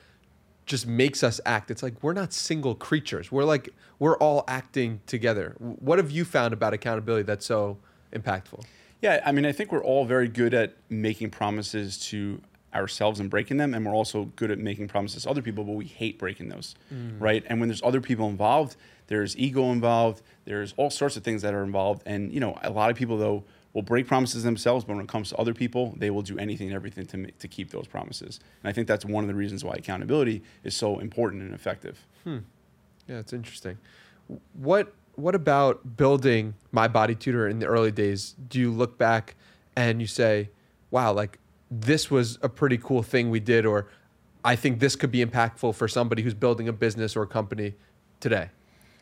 just 0.65 0.87
makes 0.87 1.23
us 1.23 1.39
act? 1.45 1.69
It's 1.69 1.83
like 1.83 2.01
we're 2.01 2.13
not 2.13 2.33
single 2.33 2.73
creatures. 2.73 3.31
We're 3.31 3.45
like 3.45 3.69
we're 3.99 4.17
all 4.17 4.43
acting 4.47 5.01
together. 5.05 5.55
What 5.59 5.99
have 5.99 6.09
you 6.09 6.25
found 6.25 6.53
about 6.53 6.73
accountability 6.73 7.23
that's 7.23 7.45
so 7.45 7.77
impactful? 8.11 8.65
Yeah, 9.01 9.21
I 9.25 9.31
mean, 9.31 9.45
I 9.45 9.51
think 9.51 9.71
we're 9.71 9.83
all 9.83 10.05
very 10.05 10.27
good 10.27 10.53
at 10.53 10.75
making 10.89 11.31
promises 11.31 11.97
to 12.09 12.39
ourselves 12.73 13.19
and 13.19 13.29
breaking 13.29 13.57
them 13.57 13.73
and 13.73 13.85
we're 13.85 13.95
also 13.95 14.25
good 14.35 14.51
at 14.51 14.57
making 14.57 14.87
promises 14.87 15.23
to 15.23 15.29
other 15.29 15.41
people 15.41 15.63
but 15.63 15.73
we 15.73 15.85
hate 15.85 16.17
breaking 16.17 16.49
those 16.49 16.75
mm. 16.93 17.15
right? 17.19 17.43
And 17.47 17.59
when 17.59 17.69
there's 17.69 17.83
other 17.83 18.01
people 18.01 18.27
involved 18.29 18.75
there's 19.07 19.37
ego 19.37 19.71
involved 19.71 20.21
there's 20.45 20.73
all 20.77 20.89
sorts 20.89 21.17
of 21.17 21.23
things 21.23 21.41
that 21.41 21.53
are 21.53 21.63
involved. 21.63 22.01
And 22.05 22.31
you 22.33 22.39
know 22.39 22.57
a 22.61 22.69
lot 22.69 22.89
of 22.89 22.97
people 22.97 23.17
though 23.17 23.43
will 23.73 23.81
break 23.81 24.07
promises 24.07 24.43
themselves 24.43 24.85
but 24.85 24.95
when 24.95 25.03
it 25.03 25.09
comes 25.09 25.29
to 25.29 25.35
other 25.37 25.53
people 25.53 25.93
they 25.97 26.09
will 26.09 26.21
do 26.21 26.37
anything 26.37 26.67
and 26.67 26.75
everything 26.75 27.05
to, 27.07 27.31
to 27.31 27.47
keep 27.47 27.71
those 27.71 27.87
promises. 27.87 28.39
And 28.63 28.69
i 28.69 28.73
think 28.73 28.87
that's 28.87 29.05
one 29.05 29.23
of 29.23 29.27
the 29.27 29.35
reasons 29.35 29.63
why 29.63 29.73
accountability 29.73 30.41
is 30.63 30.75
so 30.75 30.99
important 30.99 31.43
and 31.43 31.53
effective. 31.53 32.05
Hmm. 32.23 32.39
yeah 33.07 33.19
it's 33.19 33.33
interesting. 33.33 33.77
What 34.53 34.93
what 35.15 35.35
about 35.35 35.97
building 35.97 36.53
MyBodyTutor 36.73 37.51
in 37.51 37.59
the 37.59 37.65
early 37.65 37.91
days? 37.91 38.33
Do 38.47 38.59
you 38.59 38.71
look 38.71 38.97
back 38.97 39.35
and 39.75 39.99
you 39.99 40.07
say 40.07 40.49
wow 40.89 41.11
like 41.11 41.37
this 41.71 42.11
was 42.11 42.37
a 42.41 42.49
pretty 42.49 42.77
cool 42.77 43.01
thing 43.01 43.31
we 43.31 43.39
did, 43.39 43.65
or 43.65 43.87
I 44.43 44.55
think 44.57 44.79
this 44.79 44.95
could 44.95 45.11
be 45.11 45.25
impactful 45.25 45.73
for 45.75 45.87
somebody 45.87 46.21
who's 46.21 46.33
building 46.33 46.67
a 46.67 46.73
business 46.73 47.15
or 47.15 47.23
a 47.23 47.27
company 47.27 47.75
today? 48.19 48.49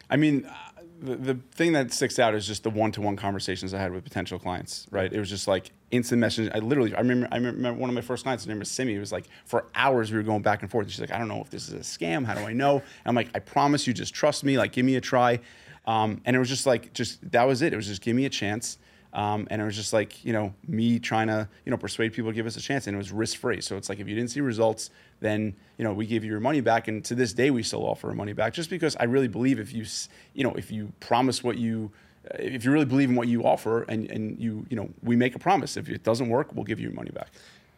I 0.10 0.18
mean, 0.18 0.46
uh, 0.46 0.54
the, 1.02 1.16
the 1.16 1.40
thing 1.52 1.74
that 1.74 1.92
sticks 1.94 2.20
out 2.20 2.36
is 2.36 2.46
just 2.46 2.64
the 2.64 2.70
one-to-one 2.70 3.16
conversations 3.16 3.74
I 3.74 3.80
had 3.80 3.92
with 3.92 4.04
potential 4.04 4.38
clients. 4.38 4.86
Right? 4.92 5.12
It 5.12 5.20
was 5.20 5.30
just 5.30 5.48
like 5.48 5.72
instant 5.92 6.20
message. 6.20 6.52
I 6.54 6.60
literally, 6.60 6.94
I 6.94 7.00
remember, 7.00 7.28
I 7.32 7.38
remember 7.38 7.74
one 7.74 7.90
of 7.90 7.96
my 7.96 8.02
first 8.02 8.24
clients. 8.24 8.44
His 8.44 8.50
name 8.50 8.60
was 8.60 8.70
Simi. 8.70 8.96
It 8.96 9.00
was 9.00 9.12
like 9.12 9.26
for 9.46 9.66
hours 9.76 10.12
we 10.12 10.18
were 10.18 10.24
going 10.24 10.42
back 10.42 10.62
and 10.62 10.70
forth. 10.70 10.90
She's 10.90 11.00
like, 11.00 11.12
I 11.12 11.18
don't 11.18 11.28
know 11.28 11.42
if 11.42 11.50
this 11.50 11.70
is 11.70 11.74
a 11.74 11.78
scam. 11.78 12.26
How 12.26 12.36
do 12.36 12.42
I 12.42 12.54
know? 12.54 12.76
And 12.76 12.84
I'm 13.06 13.16
like, 13.16 13.30
I 13.34 13.40
promise 13.40 13.88
you, 13.88 13.94
just 13.94 14.14
trust 14.14 14.44
me. 14.44 14.58
Like, 14.58 14.74
give 14.74 14.86
me 14.86 14.96
a 14.96 15.02
try. 15.02 15.40
Um, 15.88 16.22
and 16.26 16.36
it 16.36 16.40
was 16.40 16.50
just 16.50 16.66
like, 16.66 16.94
just 16.94 17.32
that 17.32 17.48
was 17.48 17.62
it. 17.62 17.74
It 17.74 17.76
was 17.76 17.88
just 17.88 18.02
give 18.02 18.16
me 18.16 18.26
a 18.26 18.30
chance. 18.30 18.78
Um, 19.14 19.48
and 19.50 19.62
it 19.62 19.66
was 19.66 19.76
just 19.76 19.92
like, 19.92 20.24
you 20.24 20.34
know, 20.34 20.54
me 20.68 21.00
trying 21.00 21.28
to, 21.28 21.48
you 21.66 21.72
know, 21.72 21.78
persuade 21.78 22.14
people 22.14 22.32
to 22.32 22.36
give 22.36 22.46
us 22.46 22.56
a 22.58 22.62
chance. 22.62 22.86
And 22.88 22.96
it 22.96 22.98
was 22.98 23.12
risk 23.12 23.38
free. 23.38 23.60
So 23.62 23.76
it's 23.76 23.90
like, 23.90 24.00
if 24.00 24.08
you 24.08 24.16
didn't 24.16 24.30
see 24.30 24.42
results, 24.42 24.92
then, 25.20 25.56
you 25.78 25.84
know, 25.84 25.94
we 25.94 26.06
give 26.06 26.24
you 26.24 26.30
your 26.30 26.40
money 26.40 26.62
back. 26.62 26.88
And 26.88 27.04
to 27.06 27.16
this 27.16 27.34
day, 27.34 27.50
we 27.50 27.64
still 27.64 27.84
offer 27.88 28.10
our 28.10 28.16
money 28.16 28.34
back 28.34 28.54
just 28.54 28.70
because 28.70 28.96
I 29.00 29.06
really 29.06 29.28
believe 29.28 29.60
if 29.60 29.74
you, 29.74 29.86
you 30.34 30.44
know, 30.44 30.54
if 30.54 30.72
you 30.72 30.94
promise 31.00 31.44
what 31.44 31.58
you, 31.58 31.92
uh, 32.32 32.38
if 32.38 32.64
you 32.64 32.72
really 32.72 32.86
believe 32.86 33.10
in 33.10 33.16
what 33.16 33.28
you 33.28 33.44
offer 33.44 33.84
and, 33.84 34.10
and 34.12 34.40
you, 34.40 34.66
you 34.70 34.76
know, 34.76 34.90
we 35.02 35.16
make 35.16 35.36
a 35.36 35.40
promise. 35.40 35.76
If 35.76 35.90
it 35.90 36.04
doesn't 36.04 36.30
work, 36.30 36.54
we'll 36.54 36.66
give 36.66 36.80
you 36.80 36.88
your 36.88 36.96
money 36.96 37.12
back. 37.12 37.30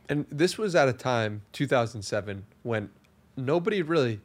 And 0.09 0.25
this 0.29 0.57
was 0.57 0.75
at 0.75 0.89
a 0.89 0.93
time, 0.93 1.43
2007, 1.53 2.43
when 2.63 2.89
nobody 3.38 3.81
really 3.81 4.19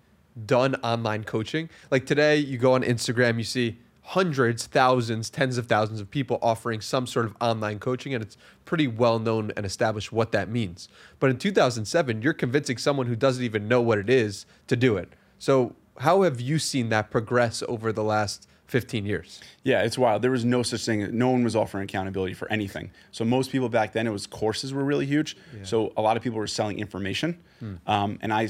done 0.44 0.74
online 0.76 1.24
coaching. 1.24 1.70
Like 1.90 2.04
today, 2.04 2.36
you 2.36 2.58
go 2.58 2.74
on 2.74 2.82
Instagram, 2.82 3.38
you 3.38 3.44
see, 3.44 3.78
hundreds, 4.10 4.66
thousands, 4.66 5.28
tens 5.28 5.58
of 5.58 5.66
thousands 5.66 6.00
of 6.00 6.08
people 6.08 6.38
offering 6.40 6.80
some 6.80 7.06
sort 7.06 7.26
of 7.26 7.34
online 7.40 7.78
coaching, 7.78 8.14
and 8.14 8.22
it's 8.22 8.36
pretty 8.64 8.86
well 8.86 9.18
known 9.18 9.52
and 9.56 9.66
established 9.66 10.12
what 10.12 10.30
that 10.32 10.48
means. 10.48 10.88
But 11.18 11.30
in 11.30 11.38
2007, 11.38 12.22
you're 12.22 12.32
convincing 12.32 12.78
someone 12.78 13.06
who 13.06 13.16
doesn't 13.16 13.42
even 13.42 13.66
know 13.66 13.80
what 13.80 13.98
it 13.98 14.08
is 14.08 14.46
to 14.68 14.76
do 14.76 14.96
it. 14.96 15.12
So, 15.38 15.74
how 16.00 16.22
have 16.22 16.40
you 16.40 16.58
seen 16.58 16.88
that 16.90 17.10
progress 17.10 17.62
over 17.66 17.92
the 17.92 18.04
last 18.04 18.46
15 18.66 19.06
years. 19.06 19.40
Yeah, 19.62 19.82
it's 19.82 19.96
wild. 19.96 20.22
There 20.22 20.30
was 20.30 20.44
no 20.44 20.62
such 20.62 20.84
thing. 20.84 21.16
No 21.16 21.30
one 21.30 21.44
was 21.44 21.54
offering 21.54 21.84
accountability 21.84 22.34
for 22.34 22.50
anything. 22.50 22.90
So 23.12 23.24
most 23.24 23.52
people 23.52 23.68
back 23.68 23.92
then, 23.92 24.06
it 24.06 24.10
was 24.10 24.26
courses 24.26 24.74
were 24.74 24.84
really 24.84 25.06
huge. 25.06 25.36
So 25.62 25.92
a 25.96 26.02
lot 26.02 26.16
of 26.16 26.22
people 26.22 26.38
were 26.38 26.46
selling 26.48 26.78
information, 26.78 27.38
um, 27.86 28.18
and 28.22 28.32
I, 28.32 28.48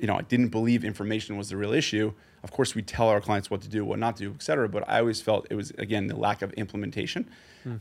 you 0.00 0.06
know, 0.06 0.16
I 0.16 0.22
didn't 0.22 0.48
believe 0.48 0.84
information 0.84 1.36
was 1.36 1.50
the 1.50 1.56
real 1.56 1.72
issue. 1.72 2.14
Of 2.42 2.50
course, 2.52 2.74
we 2.74 2.82
tell 2.82 3.08
our 3.08 3.20
clients 3.20 3.50
what 3.50 3.60
to 3.62 3.68
do, 3.68 3.84
what 3.84 3.98
not 3.98 4.16
to 4.16 4.24
do, 4.24 4.32
et 4.34 4.42
cetera. 4.42 4.68
But 4.68 4.88
I 4.88 5.00
always 5.00 5.20
felt 5.20 5.46
it 5.50 5.54
was 5.54 5.70
again 5.72 6.06
the 6.06 6.16
lack 6.16 6.42
of 6.42 6.52
implementation. 6.54 7.28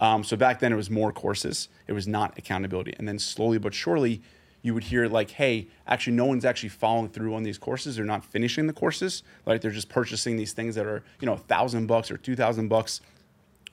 Um, 0.02 0.26
so 0.26 0.36
back 0.36 0.60
then, 0.60 0.74
it 0.74 0.76
was 0.76 0.90
more 0.90 1.14
courses. 1.14 1.70
It 1.88 1.94
was 1.94 2.06
not 2.06 2.38
accountability. 2.38 2.94
And 3.00 3.08
then 3.08 3.18
slowly 3.18 3.58
but 3.58 3.74
surely, 3.74 4.22
you 4.62 4.74
would 4.74 4.84
hear 4.84 5.08
like, 5.08 5.32
hey, 5.32 5.70
actually, 5.88 6.18
no 6.18 6.26
one's 6.26 6.44
actually 6.44 6.68
following 6.68 7.08
through 7.08 7.34
on 7.34 7.44
these 7.44 7.58
courses. 7.58 7.96
They're 7.96 8.04
not 8.04 8.26
finishing 8.26 8.68
the 8.68 8.74
courses. 8.74 9.24
Like 9.46 9.62
they're 9.62 9.72
just 9.72 9.88
purchasing 9.88 10.36
these 10.36 10.52
things 10.52 10.76
that 10.76 10.86
are, 10.86 11.02
you 11.22 11.26
know, 11.26 11.34
a 11.34 11.38
thousand 11.38 11.88
bucks 11.88 12.12
or 12.12 12.18
two 12.18 12.36
thousand 12.36 12.68
bucks. 12.68 13.00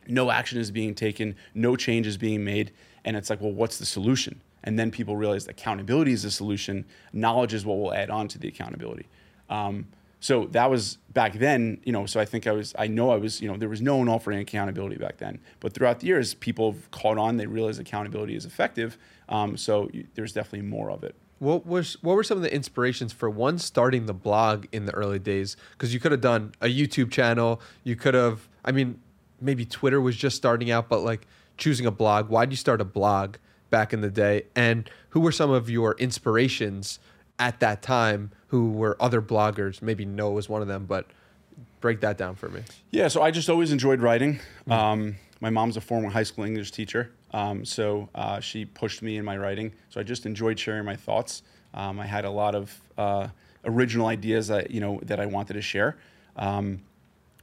No 0.07 0.31
action 0.31 0.61
is 0.61 0.71
being 0.71 0.95
taken. 0.95 1.35
No 1.55 1.75
change 1.75 2.07
is 2.07 2.17
being 2.17 2.45
made. 2.45 2.71
And 3.05 3.17
it's 3.17 3.29
like, 3.29 3.41
well, 3.41 3.51
what's 3.51 3.79
the 3.79 3.87
solution? 3.87 4.41
And 4.63 4.79
then 4.79 4.93
people 4.93 5.17
realize 5.17 5.49
accountability 5.49 6.13
is 6.13 6.23
the 6.23 6.31
solution. 6.31 6.85
Knowledge 7.13 7.55
is 7.55 7.67
what 7.67 7.79
will 7.79 7.93
add 7.93 8.11
on 8.11 8.29
to 8.29 8.39
the 8.39 8.47
accountability. 8.47 9.07
Um, 9.51 9.89
so 10.21 10.47
that 10.53 10.71
was 10.71 10.99
back 11.13 11.35
then, 11.35 11.81
you 11.85 11.93
know. 11.93 12.07
So 12.07 12.21
I 12.21 12.25
think 12.25 12.47
I 12.47 12.53
was, 12.53 12.75
I 12.79 12.87
know 12.87 13.11
I 13.11 13.17
was, 13.17 13.41
you 13.41 13.49
know, 13.49 13.57
there 13.57 13.69
was 13.69 13.83
no 13.83 13.97
one 13.97 14.09
offering 14.09 14.39
accountability 14.39 14.97
back 14.97 15.19
then. 15.19 15.41
But 15.61 15.73
throughout 15.73 16.01
the 16.01 16.07
years, 16.07 16.35
people 16.35 16.73
have 16.73 16.91
caught 16.91 17.19
on. 17.19 17.37
They 17.37 17.47
realize 17.47 17.79
accountability 17.79 18.35
is 18.35 18.45
effective. 18.45 18.97
Um, 19.29 19.57
so 19.57 19.91
you, 19.93 20.07
there's 20.15 20.33
definitely 20.33 20.69
more 20.69 20.91
of 20.91 21.05
it. 21.05 21.15
What 21.39 21.67
was 21.67 21.99
what 22.03 22.17
were 22.17 22.25
some 22.25 22.39
of 22.39 22.43
the 22.43 22.55
inspirations 22.55 23.13
for 23.13 23.29
one 23.29 23.59
starting 23.59 24.07
the 24.07 24.15
blog 24.15 24.67
in 24.73 24.87
the 24.87 24.93
early 24.95 25.19
days? 25.19 25.57
Because 25.73 25.93
you 25.93 26.01
could 26.01 26.13
have 26.13 26.23
done 26.23 26.53
a 26.63 26.67
YouTube 26.67 27.11
channel. 27.11 27.61
You 27.85 27.95
could 27.95 28.15
have, 28.15 28.49
I 28.65 28.73
mean, 28.73 29.01
maybe 29.41 29.67
Twitter 29.67 30.01
was 30.01 30.17
just 30.17 30.37
starting 30.37 30.71
out, 30.71 30.89
but 30.89 31.01
like 31.01 31.27
choosing 31.59 31.85
a 31.85 31.91
blog. 31.91 32.31
Why 32.31 32.47
did 32.47 32.53
you 32.53 32.57
start 32.57 32.81
a 32.81 32.87
blog 32.87 33.37
back 33.69 33.93
in 33.93 34.01
the 34.01 34.11
day? 34.11 34.45
And 34.55 34.89
who 35.11 35.21
were 35.21 35.33
some 35.33 35.51
of 35.51 35.69
your 35.69 35.95
inspirations 35.99 36.99
at 37.39 37.61
that 37.61 37.83
time? 37.83 38.31
Who 38.49 38.71
were 38.71 38.97
other 39.01 39.21
bloggers? 39.21 39.83
Maybe 39.83 40.05
Noah 40.05 40.33
was 40.33 40.49
one 40.49 40.63
of 40.63 40.69
them, 40.69 40.87
but 40.87 41.07
break 41.81 42.01
that 42.01 42.17
down 42.17 42.35
for 42.35 42.49
me. 42.49 42.63
Yeah, 42.91 43.09
so 43.09 43.23
I 43.23 43.31
just 43.31 43.49
always 43.49 43.73
enjoyed 43.73 44.01
writing. 44.01 44.41
Um, 44.71 45.17
my 45.41 45.51
mom's 45.51 45.77
a 45.77 45.81
former 45.81 46.09
high 46.09 46.23
school 46.23 46.45
English 46.45 46.73
teacher, 46.73 47.13
um, 47.33 47.65
so 47.65 48.09
uh, 48.15 48.41
she 48.41 48.65
pushed 48.65 49.03
me 49.03 49.19
in 49.19 49.25
my 49.25 49.37
writing. 49.37 49.73
So 49.91 50.01
I 50.01 50.03
just 50.03 50.27
enjoyed 50.27 50.59
sharing 50.59 50.85
my 50.85 50.97
thoughts. 50.97 51.43
Um, 51.75 52.01
I 52.01 52.07
had 52.07 52.25
a 52.25 52.31
lot 52.31 52.55
of 52.55 52.81
uh, 52.97 53.29
original 53.65 54.07
ideas 54.07 54.49
that 54.49 54.71
you 54.71 54.81
know 54.81 55.01
that 55.03 55.21
I 55.21 55.27
wanted 55.27 55.55
to 55.55 55.63
share. 55.63 55.97
Um, 56.37 56.83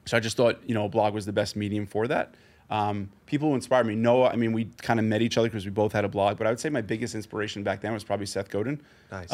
so 0.06 0.18
I 0.18 0.20
just 0.20 0.36
thought 0.38 0.60
you 0.66 0.74
know 0.74 0.86
a 0.86 0.90
blog 0.90 1.14
was 1.14 1.26
the 1.26 1.34
best 1.34 1.56
medium 1.56 1.86
for 1.86 2.08
that. 2.08 2.34
Um, 2.70 3.10
people 3.28 3.50
who 3.50 3.56
inspired 3.56 3.86
me, 3.86 3.96
Noah. 3.96 4.30
I 4.30 4.36
mean, 4.36 4.52
we 4.52 4.66
kind 4.82 5.00
of 5.00 5.06
met 5.06 5.22
each 5.22 5.38
other 5.38 5.48
because 5.48 5.66
we 5.66 5.72
both 5.72 5.92
had 5.92 6.06
a 6.06 6.10
blog. 6.10 6.38
But 6.38 6.48
I 6.48 6.50
would 6.50 6.60
say 6.60 6.70
my 6.70 6.82
biggest 6.82 7.14
inspiration 7.14 7.62
back 7.64 7.82
then 7.82 7.94
was 7.94 8.04
probably 8.04 8.26
Seth 8.26 8.50
Godin. 8.50 8.82
Nice. 9.12 9.32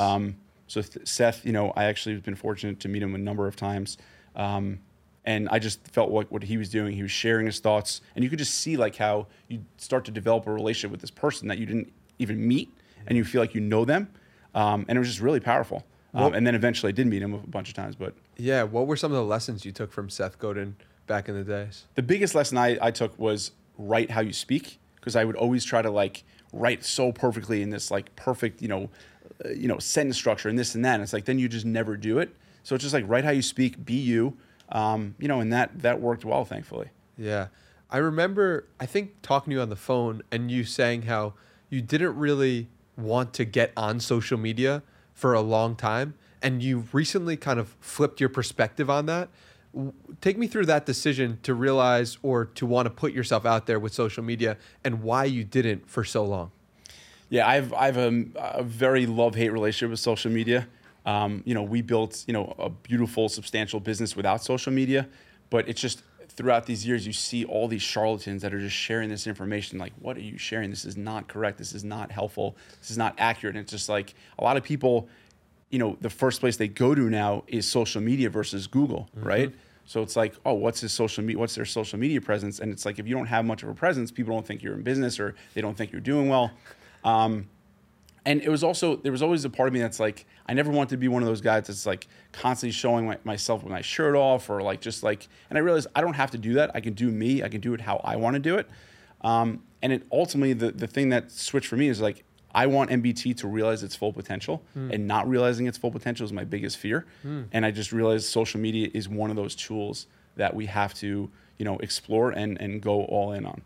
So 0.69 0.81
Th- 0.81 1.05
Seth, 1.07 1.45
you 1.45 1.51
know, 1.51 1.73
I 1.75 1.85
actually 1.85 2.13
have 2.15 2.23
been 2.23 2.35
fortunate 2.35 2.79
to 2.81 2.87
meet 2.87 3.01
him 3.01 3.15
a 3.15 3.17
number 3.17 3.47
of 3.47 3.55
times. 3.55 3.97
Um, 4.35 4.79
and 5.25 5.49
I 5.49 5.59
just 5.59 5.85
felt 5.87 6.11
what, 6.11 6.31
what 6.31 6.43
he 6.43 6.57
was 6.57 6.69
doing. 6.69 6.95
He 6.95 7.01
was 7.01 7.11
sharing 7.11 7.45
his 7.45 7.59
thoughts, 7.59 8.01
and 8.15 8.23
you 8.23 8.29
could 8.29 8.39
just 8.39 8.53
see 8.55 8.77
like 8.77 8.95
how 8.95 9.27
you 9.47 9.65
start 9.77 10.05
to 10.05 10.11
develop 10.11 10.47
a 10.47 10.53
relationship 10.53 10.91
with 10.91 11.01
this 11.01 11.11
person 11.11 11.47
that 11.49 11.57
you 11.57 11.65
didn't 11.65 11.91
even 12.19 12.47
meet, 12.47 12.71
and 13.07 13.17
you 13.17 13.25
feel 13.25 13.41
like 13.41 13.53
you 13.53 13.61
know 13.61 13.83
them, 13.83 14.09
um, 14.55 14.85
and 14.87 14.95
it 14.95 14.99
was 14.99 15.09
just 15.09 15.19
really 15.19 15.39
powerful. 15.39 15.83
Um, 16.13 16.33
and 16.33 16.47
then 16.47 16.55
eventually, 16.55 16.89
I 16.89 16.93
did 16.93 17.05
meet 17.05 17.21
him 17.21 17.33
a 17.33 17.37
bunch 17.37 17.69
of 17.69 17.75
times. 17.75 17.95
But 17.95 18.15
Yeah. 18.37 18.63
What 18.63 18.87
were 18.87 18.95
some 18.95 19.11
of 19.11 19.17
the 19.17 19.23
lessons 19.23 19.63
you 19.63 19.71
took 19.71 19.91
from 19.91 20.09
Seth 20.09 20.39
Godin 20.39 20.75
back 21.05 21.29
in 21.29 21.35
the 21.35 21.43
days? 21.43 21.85
the 21.95 22.01
biggest 22.01 22.33
lesson 22.33 22.57
I, 22.57 22.77
I 22.81 22.91
took 22.91 23.17
was 23.19 23.51
write 23.77 24.09
how 24.11 24.21
you 24.21 24.33
speak, 24.33 24.79
because 24.95 25.15
I 25.15 25.23
would 25.23 25.35
always 25.35 25.63
try 25.65 25.81
to 25.81 25.91
like 25.91 26.23
write 26.51 26.83
so 26.83 27.11
perfectly 27.11 27.61
in 27.61 27.69
this 27.69 27.91
like 27.91 28.15
perfect, 28.15 28.61
you 28.61 28.67
know, 28.67 28.89
you 29.55 29.67
know, 29.67 29.79
sentence 29.79 30.17
structure 30.17 30.49
and 30.49 30.57
this 30.57 30.75
and 30.75 30.83
that. 30.85 30.95
And 30.95 31.03
it's 31.03 31.13
like 31.13 31.25
then 31.25 31.39
you 31.39 31.47
just 31.47 31.65
never 31.65 31.97
do 31.97 32.19
it. 32.19 32.35
So 32.63 32.75
it's 32.75 32.83
just 32.83 32.93
like 32.93 33.05
write 33.07 33.23
how 33.23 33.31
you 33.31 33.41
speak, 33.41 33.83
be 33.85 33.95
you, 33.95 34.37
um, 34.69 35.15
you 35.19 35.27
know, 35.27 35.39
and 35.39 35.51
that 35.53 35.81
that 35.81 35.99
worked 35.99 36.25
well, 36.25 36.45
thankfully. 36.45 36.89
Yeah. 37.17 37.47
I 37.91 37.97
remember, 37.97 38.67
I 38.79 38.85
think, 38.85 39.21
talking 39.21 39.51
to 39.51 39.55
you 39.55 39.61
on 39.61 39.69
the 39.69 39.75
phone 39.75 40.21
and 40.31 40.51
you 40.51 40.63
saying 40.63 41.03
how 41.03 41.33
you 41.69 41.81
didn't 41.81 42.15
really 42.15 42.67
want 42.95 43.33
to 43.33 43.45
get 43.45 43.71
on 43.75 43.99
social 43.99 44.37
media 44.37 44.83
for 45.13 45.33
a 45.33 45.41
long 45.41 45.75
time. 45.75 46.13
And 46.41 46.61
you 46.61 46.85
recently 46.93 47.35
kind 47.35 47.59
of 47.59 47.75
flipped 47.79 48.19
your 48.19 48.29
perspective 48.29 48.89
on 48.89 49.07
that. 49.07 49.29
Take 50.21 50.37
me 50.37 50.47
through 50.47 50.65
that 50.67 50.85
decision 50.85 51.39
to 51.43 51.53
realize 51.53 52.17
or 52.23 52.45
to 52.45 52.65
want 52.65 52.85
to 52.85 52.89
put 52.89 53.11
yourself 53.11 53.45
out 53.45 53.65
there 53.65 53.79
with 53.79 53.93
social 53.93 54.23
media 54.23 54.57
and 54.83 55.01
why 55.03 55.25
you 55.25 55.43
didn't 55.43 55.89
for 55.89 56.03
so 56.03 56.23
long. 56.23 56.51
Yeah, 57.29 57.47
I've 57.47 57.73
I've 57.73 57.97
a, 57.97 58.25
a 58.35 58.63
very 58.63 59.05
love 59.05 59.35
hate 59.35 59.49
relationship 59.49 59.91
with 59.91 59.99
social 59.99 60.31
media. 60.31 60.67
Um, 61.05 61.41
you 61.45 61.53
know, 61.53 61.63
we 61.63 61.81
built 61.81 62.23
you 62.27 62.33
know 62.33 62.55
a 62.57 62.69
beautiful, 62.69 63.29
substantial 63.29 63.79
business 63.79 64.15
without 64.15 64.43
social 64.43 64.73
media, 64.73 65.07
but 65.49 65.67
it's 65.67 65.81
just 65.81 66.03
throughout 66.29 66.65
these 66.65 66.87
years 66.87 67.05
you 67.05 67.11
see 67.11 67.43
all 67.43 67.67
these 67.67 67.81
charlatans 67.81 68.41
that 68.41 68.53
are 68.53 68.59
just 68.59 68.75
sharing 68.75 69.09
this 69.09 69.27
information. 69.27 69.77
Like, 69.77 69.93
what 69.99 70.15
are 70.17 70.21
you 70.21 70.37
sharing? 70.37 70.69
This 70.69 70.85
is 70.85 70.95
not 70.95 71.27
correct. 71.27 71.57
This 71.57 71.73
is 71.73 71.83
not 71.83 72.11
helpful. 72.11 72.55
This 72.79 72.91
is 72.91 72.97
not 72.97 73.13
accurate. 73.17 73.55
And 73.55 73.63
it's 73.63 73.71
just 73.71 73.89
like 73.89 74.13
a 74.37 74.43
lot 74.43 74.55
of 74.55 74.63
people, 74.63 75.09
you 75.69 75.79
know, 75.79 75.97
the 75.99 76.09
first 76.09 76.39
place 76.39 76.55
they 76.55 76.69
go 76.69 76.95
to 76.95 77.09
now 77.09 77.43
is 77.47 77.67
social 77.67 78.01
media 78.01 78.29
versus 78.29 78.67
Google, 78.67 79.09
right? 79.15 79.53
So 79.85 80.01
it's 80.03 80.15
like, 80.15 80.35
oh, 80.45 80.53
what's 80.53 80.81
his 80.81 80.93
social 80.93 81.23
media? 81.23 81.39
What's 81.39 81.55
their 81.55 81.65
social 81.65 81.99
media 81.99 82.21
presence? 82.21 82.59
And 82.59 82.71
it's 82.71 82.85
like 82.85 82.99
if 82.99 83.07
you 83.07 83.15
don't 83.15 83.25
have 83.25 83.43
much 83.43 83.63
of 83.63 83.69
a 83.69 83.73
presence, 83.73 84.11
people 84.11 84.33
don't 84.33 84.45
think 84.45 84.61
you're 84.61 84.75
in 84.75 84.83
business 84.83 85.19
or 85.19 85.35
they 85.55 85.61
don't 85.61 85.75
think 85.75 85.91
you're 85.91 85.99
doing 85.99 86.29
well. 86.29 86.51
Um, 87.03 87.49
and 88.25 88.41
it 88.41 88.49
was 88.49 88.63
also 88.63 88.97
there 88.97 89.11
was 89.11 89.21
always 89.21 89.45
a 89.45 89.49
part 89.49 89.67
of 89.67 89.73
me 89.73 89.79
that's 89.79 89.99
like 89.99 90.25
I 90.47 90.53
never 90.53 90.71
wanted 90.71 90.89
to 90.89 90.97
be 90.97 91.07
one 91.07 91.23
of 91.23 91.27
those 91.27 91.41
guys 91.41 91.67
that's 91.67 91.85
like 91.85 92.07
constantly 92.31 92.71
showing 92.71 93.05
my, 93.05 93.17
myself 93.23 93.63
with 93.63 93.71
my 93.71 93.81
shirt 93.81 94.15
off 94.15 94.49
or 94.49 94.61
like 94.61 94.81
just 94.81 95.03
like 95.03 95.27
and 95.49 95.57
I 95.57 95.61
realized 95.61 95.87
I 95.95 96.01
don't 96.01 96.15
have 96.15 96.31
to 96.31 96.37
do 96.37 96.53
that. 96.55 96.71
I 96.75 96.81
can 96.81 96.93
do 96.93 97.09
me. 97.09 97.43
I 97.43 97.49
can 97.49 97.61
do 97.61 97.73
it 97.73 97.81
how 97.81 98.01
I 98.03 98.17
want 98.17 98.35
to 98.35 98.39
do 98.39 98.57
it. 98.57 98.69
Um, 99.21 99.63
and 99.81 99.93
it 99.93 100.03
ultimately 100.11 100.53
the, 100.53 100.71
the 100.71 100.87
thing 100.87 101.09
that 101.09 101.31
switched 101.31 101.67
for 101.67 101.77
me 101.77 101.87
is 101.87 102.01
like 102.01 102.23
I 102.53 102.67
want 102.67 102.89
MBT 102.89 103.37
to 103.37 103.47
realize 103.47 103.83
its 103.83 103.95
full 103.95 104.11
potential 104.11 104.63
and 104.91 105.07
not 105.07 105.29
realizing 105.29 105.67
its 105.67 105.77
full 105.77 105.91
potential 105.91 106.25
is 106.25 106.33
my 106.33 106.43
biggest 106.43 106.77
fear. 106.77 107.05
And 107.51 107.65
I 107.65 107.71
just 107.71 107.91
realized 107.91 108.25
social 108.25 108.59
media 108.59 108.89
is 108.93 109.07
one 109.07 109.29
of 109.29 109.35
those 109.35 109.55
tools 109.55 110.07
that 110.35 110.55
we 110.55 110.65
have 110.65 110.93
to 110.95 111.29
you 111.57 111.65
know 111.65 111.77
explore 111.79 112.31
and 112.31 112.59
and 112.59 112.81
go 112.81 113.03
all 113.05 113.31
in 113.33 113.45
on 113.45 113.61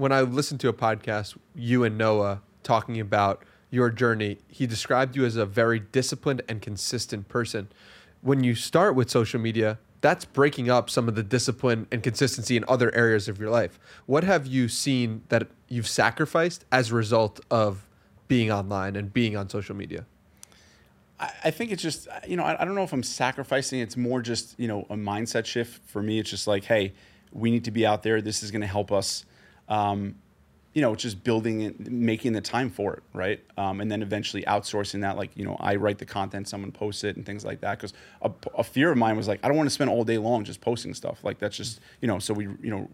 when 0.00 0.12
I 0.12 0.22
listened 0.22 0.60
to 0.60 0.68
a 0.68 0.72
podcast, 0.72 1.36
you 1.54 1.84
and 1.84 1.98
Noah 1.98 2.40
talking 2.62 2.98
about 2.98 3.44
your 3.70 3.90
journey, 3.90 4.38
he 4.48 4.66
described 4.66 5.14
you 5.14 5.24
as 5.24 5.36
a 5.36 5.44
very 5.44 5.78
disciplined 5.78 6.42
and 6.48 6.62
consistent 6.62 7.28
person. 7.28 7.68
When 8.22 8.42
you 8.42 8.54
start 8.54 8.94
with 8.94 9.10
social 9.10 9.38
media, 9.38 9.78
that's 10.00 10.24
breaking 10.24 10.70
up 10.70 10.88
some 10.88 11.06
of 11.06 11.14
the 11.14 11.22
discipline 11.22 11.86
and 11.92 12.02
consistency 12.02 12.56
in 12.56 12.64
other 12.66 12.92
areas 12.94 13.28
of 13.28 13.38
your 13.38 13.50
life. 13.50 13.78
What 14.06 14.24
have 14.24 14.46
you 14.46 14.68
seen 14.68 15.22
that 15.28 15.46
you've 15.68 15.86
sacrificed 15.86 16.64
as 16.72 16.90
a 16.90 16.94
result 16.94 17.38
of 17.50 17.86
being 18.26 18.50
online 18.50 18.96
and 18.96 19.12
being 19.12 19.36
on 19.36 19.50
social 19.50 19.76
media? 19.76 20.06
I, 21.44 21.50
think 21.50 21.70
it's 21.70 21.82
just 21.82 22.08
you 22.26 22.38
know 22.38 22.44
I 22.44 22.64
don't 22.64 22.74
know 22.74 22.82
if 22.82 22.94
I'm 22.94 23.02
sacrificing. 23.02 23.80
It's 23.80 23.94
more 23.94 24.22
just 24.22 24.58
you 24.58 24.66
know 24.66 24.86
a 24.88 24.96
mindset 24.96 25.44
shift 25.44 25.86
for 25.86 26.02
me. 26.02 26.18
It's 26.18 26.30
just 26.30 26.46
like 26.46 26.64
hey, 26.64 26.94
we 27.30 27.50
need 27.50 27.64
to 27.64 27.70
be 27.70 27.84
out 27.84 28.02
there. 28.02 28.22
This 28.22 28.42
is 28.42 28.50
going 28.50 28.62
to 28.62 28.66
help 28.66 28.90
us. 28.90 29.26
Um, 29.70 30.16
you 30.72 30.82
know, 30.82 30.94
just 30.94 31.24
building 31.24 31.62
it, 31.62 31.90
making 31.90 32.32
the 32.32 32.40
time 32.40 32.70
for 32.70 32.94
it, 32.94 33.02
right? 33.12 33.40
Um, 33.56 33.80
and 33.80 33.90
then 33.90 34.02
eventually 34.02 34.44
outsourcing 34.44 35.00
that. 35.00 35.16
Like, 35.16 35.36
you 35.36 35.44
know, 35.44 35.56
I 35.58 35.74
write 35.76 35.98
the 35.98 36.04
content, 36.04 36.46
someone 36.46 36.70
posts 36.70 37.02
it, 37.02 37.16
and 37.16 37.26
things 37.26 37.44
like 37.44 37.60
that. 37.62 37.76
Because 37.76 37.92
a, 38.22 38.30
a 38.54 38.62
fear 38.62 38.92
of 38.92 38.96
mine 38.96 39.16
was 39.16 39.26
like, 39.26 39.40
I 39.42 39.48
don't 39.48 39.56
want 39.56 39.68
to 39.68 39.74
spend 39.74 39.90
all 39.90 40.04
day 40.04 40.18
long 40.18 40.44
just 40.44 40.60
posting 40.60 40.94
stuff. 40.94 41.24
Like, 41.24 41.38
that's 41.40 41.56
just, 41.56 41.80
you 42.00 42.06
know. 42.06 42.20
So 42.20 42.34
we, 42.34 42.44
you 42.44 42.70
know, 42.70 42.88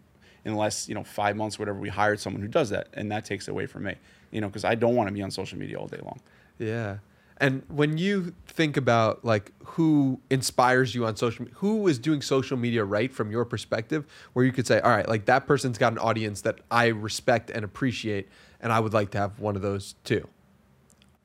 in 0.46 0.52
the 0.52 0.58
last, 0.58 0.88
you 0.88 0.94
know, 0.94 1.04
five 1.04 1.36
months, 1.36 1.58
whatever, 1.58 1.78
we 1.78 1.90
hired 1.90 2.18
someone 2.18 2.40
who 2.40 2.48
does 2.48 2.70
that, 2.70 2.88
and 2.94 3.12
that 3.12 3.24
takes 3.26 3.48
away 3.48 3.66
from 3.66 3.82
me. 3.82 3.96
You 4.30 4.40
know, 4.40 4.46
because 4.46 4.64
I 4.64 4.74
don't 4.74 4.94
want 4.94 5.08
to 5.08 5.12
be 5.12 5.22
on 5.22 5.30
social 5.30 5.58
media 5.58 5.78
all 5.78 5.86
day 5.86 6.00
long. 6.02 6.20
Yeah. 6.58 6.98
And 7.38 7.62
when 7.68 7.98
you 7.98 8.34
think 8.46 8.76
about 8.76 9.24
like 9.24 9.52
who 9.64 10.20
inspires 10.30 10.94
you 10.94 11.04
on 11.04 11.16
social 11.16 11.44
media, 11.44 11.58
who 11.58 11.86
is 11.86 11.98
doing 11.98 12.22
social 12.22 12.56
media 12.56 12.82
right 12.84 13.12
from 13.12 13.30
your 13.30 13.44
perspective, 13.44 14.06
where 14.32 14.44
you 14.44 14.52
could 14.52 14.66
say, 14.66 14.80
all 14.80 14.90
right, 14.90 15.06
like 15.08 15.26
that 15.26 15.46
person's 15.46 15.76
got 15.76 15.92
an 15.92 15.98
audience 15.98 16.40
that 16.42 16.60
I 16.70 16.86
respect 16.86 17.50
and 17.50 17.64
appreciate, 17.64 18.28
and 18.60 18.72
I 18.72 18.80
would 18.80 18.94
like 18.94 19.10
to 19.10 19.18
have 19.18 19.38
one 19.38 19.54
of 19.54 19.62
those 19.62 19.94
too. 20.04 20.26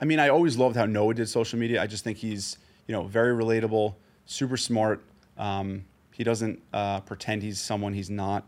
I 0.02 0.06
mean, 0.06 0.20
I 0.20 0.30
always 0.30 0.58
loved 0.58 0.76
how 0.76 0.86
Noah 0.86 1.14
did 1.14 1.30
social 1.30 1.58
media. 1.60 1.82
I 1.82 1.88
just 1.88 2.04
think 2.04 2.18
he's, 2.18 2.58
you 2.88 2.94
know, 2.94 3.04
very 3.04 3.34
relatable, 3.36 3.96
super 4.26 4.58
smart. 4.58 5.02
Um, 5.38 5.86
he 6.12 6.24
doesn't 6.26 6.62
uh, 6.74 7.00
pretend 7.02 7.44
he's 7.44 7.60
someone 7.62 7.94
he's 7.94 8.10
not. 8.10 8.44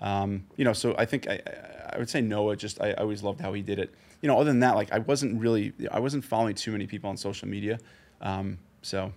Um, 0.00 0.44
you 0.56 0.64
know, 0.64 0.74
so 0.74 0.94
I 0.98 1.06
think 1.06 1.28
I, 1.28 1.40
I- 1.94 1.98
would 1.98 2.10
say 2.10 2.20
Noah. 2.20 2.56
Just 2.56 2.78
I, 2.82 2.90
I 2.90 2.94
always 2.94 3.22
loved 3.22 3.40
how 3.40 3.54
he 3.54 3.62
did 3.62 3.78
it. 3.78 3.94
You 4.26 4.32
know, 4.32 4.40
other 4.40 4.50
than 4.50 4.58
that, 4.58 4.74
like 4.74 4.90
I 4.90 4.98
wasn't 4.98 5.40
really, 5.40 5.72
I 5.88 6.00
wasn't 6.00 6.24
following 6.24 6.56
too 6.56 6.72
many 6.72 6.88
people 6.88 7.08
on 7.08 7.16
social 7.16 7.46
media. 7.46 7.78
Um, 8.20 8.58
so, 8.82 9.12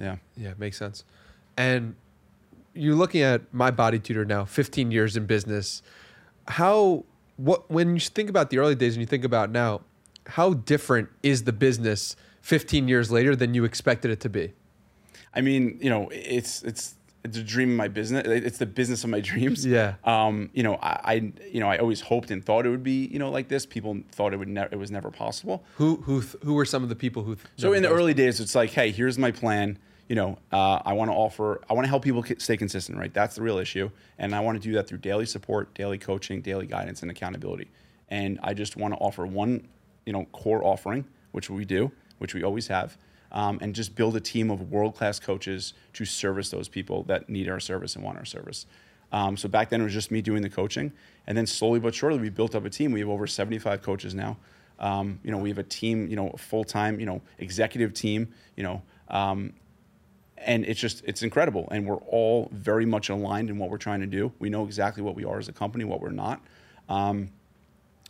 yeah. 0.00 0.16
Yeah, 0.36 0.54
makes 0.58 0.76
sense. 0.76 1.04
And 1.56 1.94
you're 2.74 2.96
looking 2.96 3.22
at 3.22 3.52
MyBodyTutor 3.52 4.26
now, 4.26 4.44
15 4.44 4.90
years 4.90 5.16
in 5.16 5.26
business. 5.26 5.80
How 6.48 7.04
what 7.36 7.70
when 7.70 7.94
you 7.94 8.00
think 8.00 8.28
about 8.28 8.50
the 8.50 8.58
early 8.58 8.74
days 8.74 8.94
and 8.94 9.00
you 9.00 9.06
think 9.06 9.22
about 9.22 9.52
now, 9.52 9.82
how 10.26 10.54
different 10.54 11.08
is 11.22 11.44
the 11.44 11.52
business 11.52 12.16
15 12.42 12.88
years 12.88 13.12
later 13.12 13.36
than 13.36 13.54
you 13.54 13.62
expected 13.62 14.10
it 14.10 14.18
to 14.22 14.28
be? 14.28 14.54
I 15.34 15.40
mean, 15.40 15.78
you 15.80 15.88
know, 15.88 16.08
it's 16.10 16.64
it's 16.64 16.96
it's 17.24 17.36
a 17.36 17.42
dream 17.42 17.70
of 17.70 17.76
my 17.76 17.88
business. 17.88 18.22
It's 18.26 18.58
the 18.58 18.66
business 18.66 19.02
of 19.04 19.10
my 19.10 19.20
dreams. 19.32 19.66
Yeah. 19.66 19.94
Um, 20.04 20.50
you 20.54 20.62
know, 20.62 20.74
I, 20.76 21.00
I 21.04 21.14
you 21.52 21.60
know 21.60 21.68
I 21.68 21.78
always 21.78 22.00
hoped 22.00 22.30
and 22.30 22.44
thought 22.44 22.64
it 22.66 22.70
would 22.70 22.82
be 22.84 23.06
you 23.06 23.18
know 23.18 23.30
like 23.30 23.48
this. 23.48 23.66
People 23.66 23.98
thought 24.12 24.32
it 24.32 24.36
would 24.38 24.48
never 24.48 24.68
it 24.72 24.78
was 24.78 24.90
never 24.90 25.10
possible. 25.10 25.64
Who 25.76 25.96
who 25.96 26.22
th- 26.22 26.36
who 26.44 26.54
were 26.54 26.64
some 26.64 26.82
of 26.82 26.88
the 26.88 26.96
people 26.96 27.22
who? 27.24 27.34
Th- 27.34 27.46
So 27.56 27.72
in 27.72 27.82
the 27.82 27.90
early 27.90 28.14
days, 28.14 28.40
it's 28.40 28.54
like, 28.54 28.70
hey, 28.70 28.90
here's 28.92 29.18
my 29.18 29.30
plan. 29.32 29.78
You 30.08 30.14
know, 30.14 30.38
uh, 30.52 30.80
I 30.86 30.94
want 30.94 31.10
to 31.10 31.14
offer, 31.14 31.60
I 31.68 31.74
want 31.74 31.84
to 31.84 31.88
help 31.90 32.02
people 32.02 32.24
stay 32.38 32.56
consistent, 32.56 32.96
right? 32.96 33.12
That's 33.12 33.34
the 33.34 33.42
real 33.42 33.58
issue, 33.58 33.90
and 34.18 34.34
I 34.34 34.40
want 34.40 34.56
to 34.60 34.66
do 34.66 34.72
that 34.76 34.88
through 34.88 34.98
daily 34.98 35.26
support, 35.26 35.74
daily 35.74 35.98
coaching, 35.98 36.40
daily 36.40 36.66
guidance, 36.66 37.02
and 37.02 37.10
accountability. 37.10 37.68
And 38.08 38.38
I 38.42 38.54
just 38.54 38.74
want 38.78 38.94
to 38.94 38.98
offer 39.00 39.26
one, 39.26 39.68
you 40.06 40.14
know, 40.14 40.24
core 40.32 40.64
offering, 40.64 41.04
which 41.32 41.50
we 41.50 41.66
do, 41.66 41.92
which 42.20 42.32
we 42.32 42.42
always 42.42 42.68
have, 42.68 42.96
um, 43.32 43.58
and 43.60 43.74
just 43.74 43.94
build 43.94 44.16
a 44.16 44.20
team 44.20 44.50
of 44.50 44.70
world 44.70 44.94
class 44.96 45.18
coaches 45.18 45.74
to 45.92 46.04
service 46.04 46.50
those 46.50 46.68
people 46.68 47.02
that 47.04 47.28
need 47.28 47.48
our 47.48 47.60
service 47.60 47.94
and 47.94 48.04
want 48.04 48.18
our 48.18 48.24
service. 48.24 48.66
Um, 49.12 49.36
so 49.36 49.48
back 49.48 49.70
then 49.70 49.80
it 49.80 49.84
was 49.84 49.92
just 49.92 50.10
me 50.10 50.20
doing 50.20 50.42
the 50.42 50.50
coaching, 50.50 50.92
and 51.26 51.36
then 51.36 51.46
slowly 51.46 51.80
but 51.80 51.94
surely 51.94 52.18
we 52.18 52.28
built 52.30 52.54
up 52.54 52.64
a 52.64 52.70
team. 52.70 52.92
We 52.92 53.00
have 53.00 53.08
over 53.08 53.26
75 53.26 53.82
coaches 53.82 54.14
now. 54.14 54.36
Um, 54.78 55.18
you 55.24 55.30
know, 55.30 55.38
we 55.38 55.48
have 55.48 55.58
a 55.58 55.64
team, 55.64 56.06
you 56.08 56.16
know, 56.16 56.30
full 56.36 56.64
time, 56.64 57.00
you 57.00 57.06
know, 57.06 57.20
executive 57.38 57.94
team, 57.94 58.32
you 58.56 58.62
know, 58.62 58.82
um, 59.08 59.54
and 60.36 60.64
it's 60.64 60.78
just 60.78 61.02
it's 61.04 61.22
incredible. 61.22 61.68
And 61.70 61.86
we're 61.86 61.96
all 61.96 62.48
very 62.52 62.86
much 62.86 63.08
aligned 63.08 63.50
in 63.50 63.58
what 63.58 63.70
we're 63.70 63.78
trying 63.78 64.00
to 64.00 64.06
do. 64.06 64.32
We 64.38 64.50
know 64.50 64.64
exactly 64.64 65.02
what 65.02 65.14
we 65.14 65.24
are 65.24 65.38
as 65.38 65.48
a 65.48 65.52
company, 65.52 65.84
what 65.84 66.00
we're 66.00 66.10
not. 66.10 66.40
Um, 66.88 67.30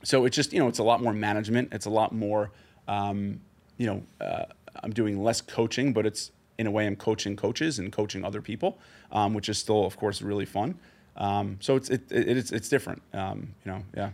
so 0.02 0.24
it's 0.24 0.36
just 0.36 0.52
you 0.52 0.58
know, 0.58 0.68
it's 0.68 0.78
a 0.78 0.84
lot 0.84 1.02
more 1.02 1.12
management. 1.12 1.72
It's 1.72 1.86
a 1.86 1.90
lot 1.90 2.12
more, 2.12 2.50
um, 2.86 3.40
you 3.78 3.86
know, 3.86 4.02
uh, 4.20 4.44
I'm 4.82 4.92
doing 4.92 5.22
less 5.22 5.40
coaching, 5.40 5.92
but 5.92 6.06
it's 6.06 6.32
in 6.58 6.66
a 6.66 6.70
way 6.70 6.86
I'm 6.86 6.96
coaching 6.96 7.36
coaches 7.36 7.78
and 7.78 7.92
coaching 7.92 8.24
other 8.24 8.42
people, 8.42 8.78
um, 9.12 9.34
which 9.34 9.48
is 9.48 9.58
still, 9.58 9.84
of 9.84 9.96
course, 9.96 10.20
really 10.22 10.44
fun. 10.44 10.78
Um, 11.16 11.58
so 11.60 11.76
it's 11.76 11.90
it, 11.90 12.10
it, 12.10 12.36
it's 12.36 12.52
it's 12.52 12.68
different. 12.68 13.02
Um, 13.12 13.54
you 13.64 13.72
know, 13.72 13.82
yeah. 13.96 14.10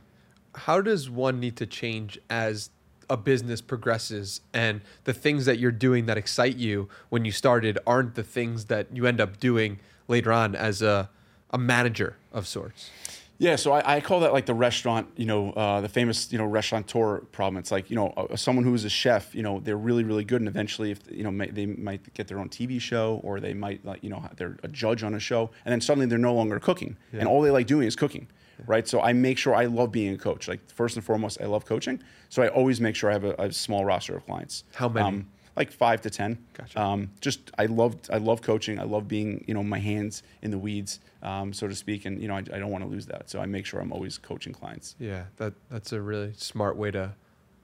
how 0.54 0.80
does 0.80 1.10
one 1.10 1.40
need 1.40 1.56
to 1.56 1.66
change 1.66 2.18
as 2.30 2.70
a 3.10 3.16
business 3.16 3.60
progresses 3.60 4.40
and 4.54 4.80
the 5.04 5.12
things 5.12 5.44
that 5.44 5.58
you're 5.58 5.70
doing 5.70 6.06
that 6.06 6.16
excite 6.16 6.56
you 6.56 6.88
when 7.10 7.24
you 7.26 7.32
started 7.32 7.78
aren't 7.86 8.14
the 8.14 8.22
things 8.22 8.66
that 8.66 8.86
you 8.94 9.06
end 9.06 9.20
up 9.20 9.38
doing 9.38 9.78
later 10.08 10.32
on 10.32 10.54
as 10.54 10.80
a 10.80 11.10
a 11.50 11.58
manager 11.58 12.16
of 12.32 12.46
sorts 12.46 12.90
Yeah, 13.38 13.56
so 13.56 13.72
I, 13.72 13.96
I 13.96 14.00
call 14.00 14.20
that 14.20 14.32
like 14.32 14.46
the 14.46 14.54
restaurant, 14.54 15.08
you 15.16 15.26
know, 15.26 15.50
uh, 15.52 15.80
the 15.80 15.88
famous, 15.88 16.30
you 16.30 16.38
know, 16.38 16.44
restaurateur 16.44 17.18
problem. 17.32 17.58
It's 17.58 17.72
like, 17.72 17.90
you 17.90 17.96
know, 17.96 18.08
uh, 18.16 18.36
someone 18.36 18.64
who 18.64 18.74
is 18.74 18.84
a 18.84 18.88
chef, 18.88 19.34
you 19.34 19.42
know, 19.42 19.58
they're 19.60 19.76
really, 19.76 20.04
really 20.04 20.24
good, 20.24 20.40
and 20.40 20.48
eventually, 20.48 20.92
if 20.92 21.00
you 21.10 21.24
know, 21.24 21.32
may, 21.32 21.48
they 21.48 21.66
might 21.66 22.14
get 22.14 22.28
their 22.28 22.38
own 22.38 22.48
TV 22.48 22.80
show, 22.80 23.20
or 23.24 23.40
they 23.40 23.52
might, 23.52 23.84
like, 23.84 24.04
you 24.04 24.10
know, 24.10 24.24
they're 24.36 24.56
a 24.62 24.68
judge 24.68 25.02
on 25.02 25.14
a 25.14 25.20
show, 25.20 25.50
and 25.64 25.72
then 25.72 25.80
suddenly 25.80 26.06
they're 26.06 26.16
no 26.18 26.34
longer 26.34 26.60
cooking, 26.60 26.96
and 27.12 27.28
all 27.28 27.42
they 27.42 27.50
like 27.50 27.66
doing 27.66 27.88
is 27.88 27.96
cooking, 27.96 28.28
right? 28.66 28.86
So 28.86 29.00
I 29.00 29.12
make 29.12 29.36
sure 29.36 29.54
I 29.54 29.66
love 29.66 29.90
being 29.90 30.14
a 30.14 30.18
coach. 30.18 30.46
Like 30.46 30.70
first 30.70 30.94
and 30.96 31.04
foremost, 31.04 31.38
I 31.40 31.46
love 31.46 31.64
coaching, 31.64 32.00
so 32.28 32.42
I 32.42 32.48
always 32.48 32.80
make 32.80 32.94
sure 32.94 33.10
I 33.10 33.14
have 33.14 33.24
a, 33.24 33.34
a 33.38 33.52
small 33.52 33.84
roster 33.84 34.16
of 34.16 34.24
clients. 34.26 34.62
How 34.74 34.88
many? 34.88 35.06
Um, 35.08 35.26
like 35.56 35.70
five 35.72 36.00
to 36.02 36.10
ten. 36.10 36.38
Gotcha. 36.54 36.80
Um, 36.80 37.10
just 37.20 37.50
I 37.58 37.66
love 37.66 37.96
I 38.12 38.18
love 38.18 38.42
coaching. 38.42 38.78
I 38.78 38.84
love 38.84 39.08
being 39.08 39.44
you 39.46 39.54
know 39.54 39.62
my 39.62 39.78
hands 39.78 40.22
in 40.42 40.50
the 40.50 40.58
weeds, 40.58 41.00
um, 41.22 41.52
so 41.52 41.68
to 41.68 41.74
speak, 41.74 42.04
and 42.06 42.20
you 42.20 42.28
know 42.28 42.34
I, 42.34 42.38
I 42.38 42.58
don't 42.58 42.70
want 42.70 42.84
to 42.84 42.90
lose 42.90 43.06
that. 43.06 43.30
So 43.30 43.40
I 43.40 43.46
make 43.46 43.66
sure 43.66 43.80
I'm 43.80 43.92
always 43.92 44.18
coaching 44.18 44.52
clients. 44.52 44.96
yeah 44.98 45.24
that 45.36 45.54
that's 45.70 45.92
a 45.92 46.00
really 46.00 46.32
smart 46.36 46.76
way 46.76 46.90
to 46.90 47.12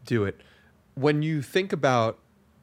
do 0.06 0.24
it 0.24 0.40
when 0.94 1.22
you 1.22 1.42
think 1.42 1.72
about 1.72 2.18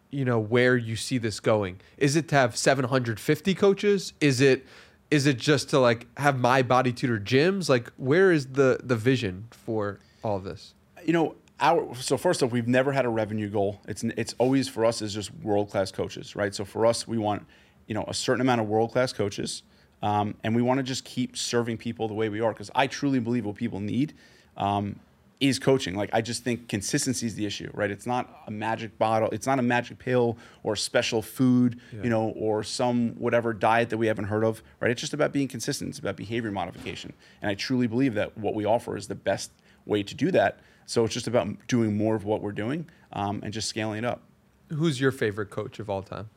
you 0.10 0.26
know 0.26 0.40
where 0.40 0.76
you 0.76 0.96
see 0.96 1.18
this 1.18 1.40
going 1.40 1.80
is 1.98 2.16
it 2.16 2.28
to 2.30 2.36
have 2.36 2.58
750 2.58 3.54
coaches 3.56 4.14
is 4.20 4.42
it 4.42 4.66
is 5.12 5.26
it 5.28 5.38
just 5.38 5.70
to 5.70 5.80
like 5.80 6.08
have 6.18 6.36
MyBodyTutor 6.36 7.24
gyms 7.24 7.70
like 7.70 7.92
where 7.98 8.32
is 8.32 8.48
the 8.48 8.80
the 8.84 8.96
vision 8.96 9.48
for 9.52 10.00
all 10.24 10.38
of 10.38 10.44
this 10.44 10.74
You 11.06 11.14
know. 11.14 11.36
Our, 11.60 11.96
so 11.96 12.18
first 12.18 12.44
off, 12.44 12.52
we've 12.52 12.68
never 12.68 12.92
had 12.92 13.06
a 13.06 13.10
revenue 13.10 13.50
goal. 13.50 13.82
It's 13.88 14.04
it's 14.04 14.36
always 14.38 14.68
for 14.68 14.86
us 14.86 15.02
is 15.02 15.14
just 15.14 15.34
world 15.36 15.72
class 15.72 15.92
coaches, 15.92 16.36
right? 16.36 16.54
So 16.54 16.66
for 16.66 16.86
us, 16.86 17.08
we 17.08 17.18
want 17.18 17.46
you 17.88 17.96
know 17.96 18.06
a 18.08 18.14
certain 18.14 18.42
amount 18.42 18.62
of 18.62 18.68
world 18.68 18.92
class 18.92 19.12
coaches, 19.12 19.64
um, 20.04 20.36
and 20.44 20.56
we 20.56 20.62
want 20.62 20.78
to 20.78 20.84
just 20.84 21.04
keep 21.04 21.36
serving 21.36 21.78
people 21.78 22.08
the 22.08 22.14
way 22.14 22.30
we 22.30 22.42
are 22.42 22.54
because 22.54 22.70
I 22.76 22.86
truly 22.86 23.20
believe 23.20 23.46
what 23.46 23.56
people 23.56 23.80
need 23.80 24.14
um, 24.56 25.00
is 25.40 25.58
coaching. 25.58 25.96
Like 25.96 26.12
I 26.14 26.22
just 26.22 26.44
think 26.44 26.68
consistency 26.68 27.26
is 27.26 27.34
the 27.34 27.48
issue, 27.48 27.72
right? 27.74 27.90
It's 27.90 28.06
not 28.06 28.44
a 28.46 28.52
magic 28.52 28.96
bottle, 29.00 29.30
it's 29.32 29.48
not 29.48 29.58
a 29.58 29.64
magic 29.64 29.98
pill 29.98 30.38
or 30.62 30.76
special 30.76 31.24
food, 31.24 31.80
you 32.04 32.12
know, 32.12 32.30
or 32.38 32.64
some 32.64 33.16
whatever 33.18 33.52
diet 33.52 33.90
that 33.90 33.98
we 33.98 34.06
haven't 34.06 34.26
heard 34.26 34.44
of, 34.44 34.62
right? 34.80 34.92
It's 34.92 35.02
just 35.02 35.14
about 35.16 35.32
being 35.32 35.48
consistent. 35.48 35.90
It's 35.90 36.00
about 36.00 36.18
behavior 36.18 36.52
modification, 36.52 37.14
and 37.42 37.50
I 37.50 37.56
truly 37.56 37.88
believe 37.88 38.14
that 38.14 38.38
what 38.38 38.54
we 38.54 38.64
offer 38.64 38.96
is 38.96 39.08
the 39.08 39.16
best 39.16 39.50
way 39.88 40.04
to 40.04 40.16
do 40.16 40.32
that. 40.32 40.60
So 40.86 41.04
it's 41.04 41.14
just 41.14 41.28
about 41.28 41.48
doing 41.68 41.98
more 41.98 42.16
of 42.16 42.24
what 42.24 42.42
we're 42.42 42.52
doing 42.52 42.88
um, 43.14 43.42
and 43.44 43.54
just 43.54 43.68
scaling 43.70 44.00
it 44.00 44.06
up. 44.06 44.22
who's 44.70 45.00
your 45.00 45.12
favorite 45.12 45.50
coach 45.50 45.80
of 45.80 45.90
all 45.90 46.02
time 46.02 46.30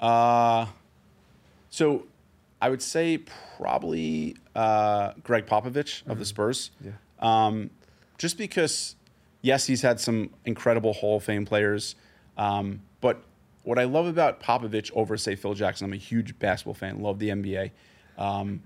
Uh, 0.00 0.66
so 1.70 2.06
I 2.60 2.70
would 2.70 2.82
say 2.82 3.18
probably 3.58 4.36
uh, 4.54 5.12
Gregg 5.22 5.46
Popovich 5.46 6.06
of 6.06 6.18
the 6.18 6.24
Spurs. 6.24 6.70
Yeah. 6.80 6.92
Um, 7.18 7.70
just 8.16 8.38
because, 8.38 8.96
yes, 9.42 9.66
he's 9.66 9.82
had 9.82 10.00
some 10.00 10.30
incredible 10.44 10.92
Hall 10.92 11.16
of 11.16 11.24
Fame 11.24 11.44
players. 11.44 11.94
Um, 12.38 12.80
but 13.00 13.22
what 13.64 13.78
I 13.78 13.84
love 13.84 14.06
about 14.06 14.40
Popovich 14.40 14.90
over, 14.94 15.16
say, 15.16 15.36
Phil 15.36 15.54
Jackson, 15.54 15.86
I'm 15.86 15.92
a 15.92 15.96
huge 15.96 16.38
basketball 16.38 16.74
fan, 16.74 17.00
love 17.00 17.18
the 17.18 17.28
NBA. 17.30 17.70
Um, 18.16 18.62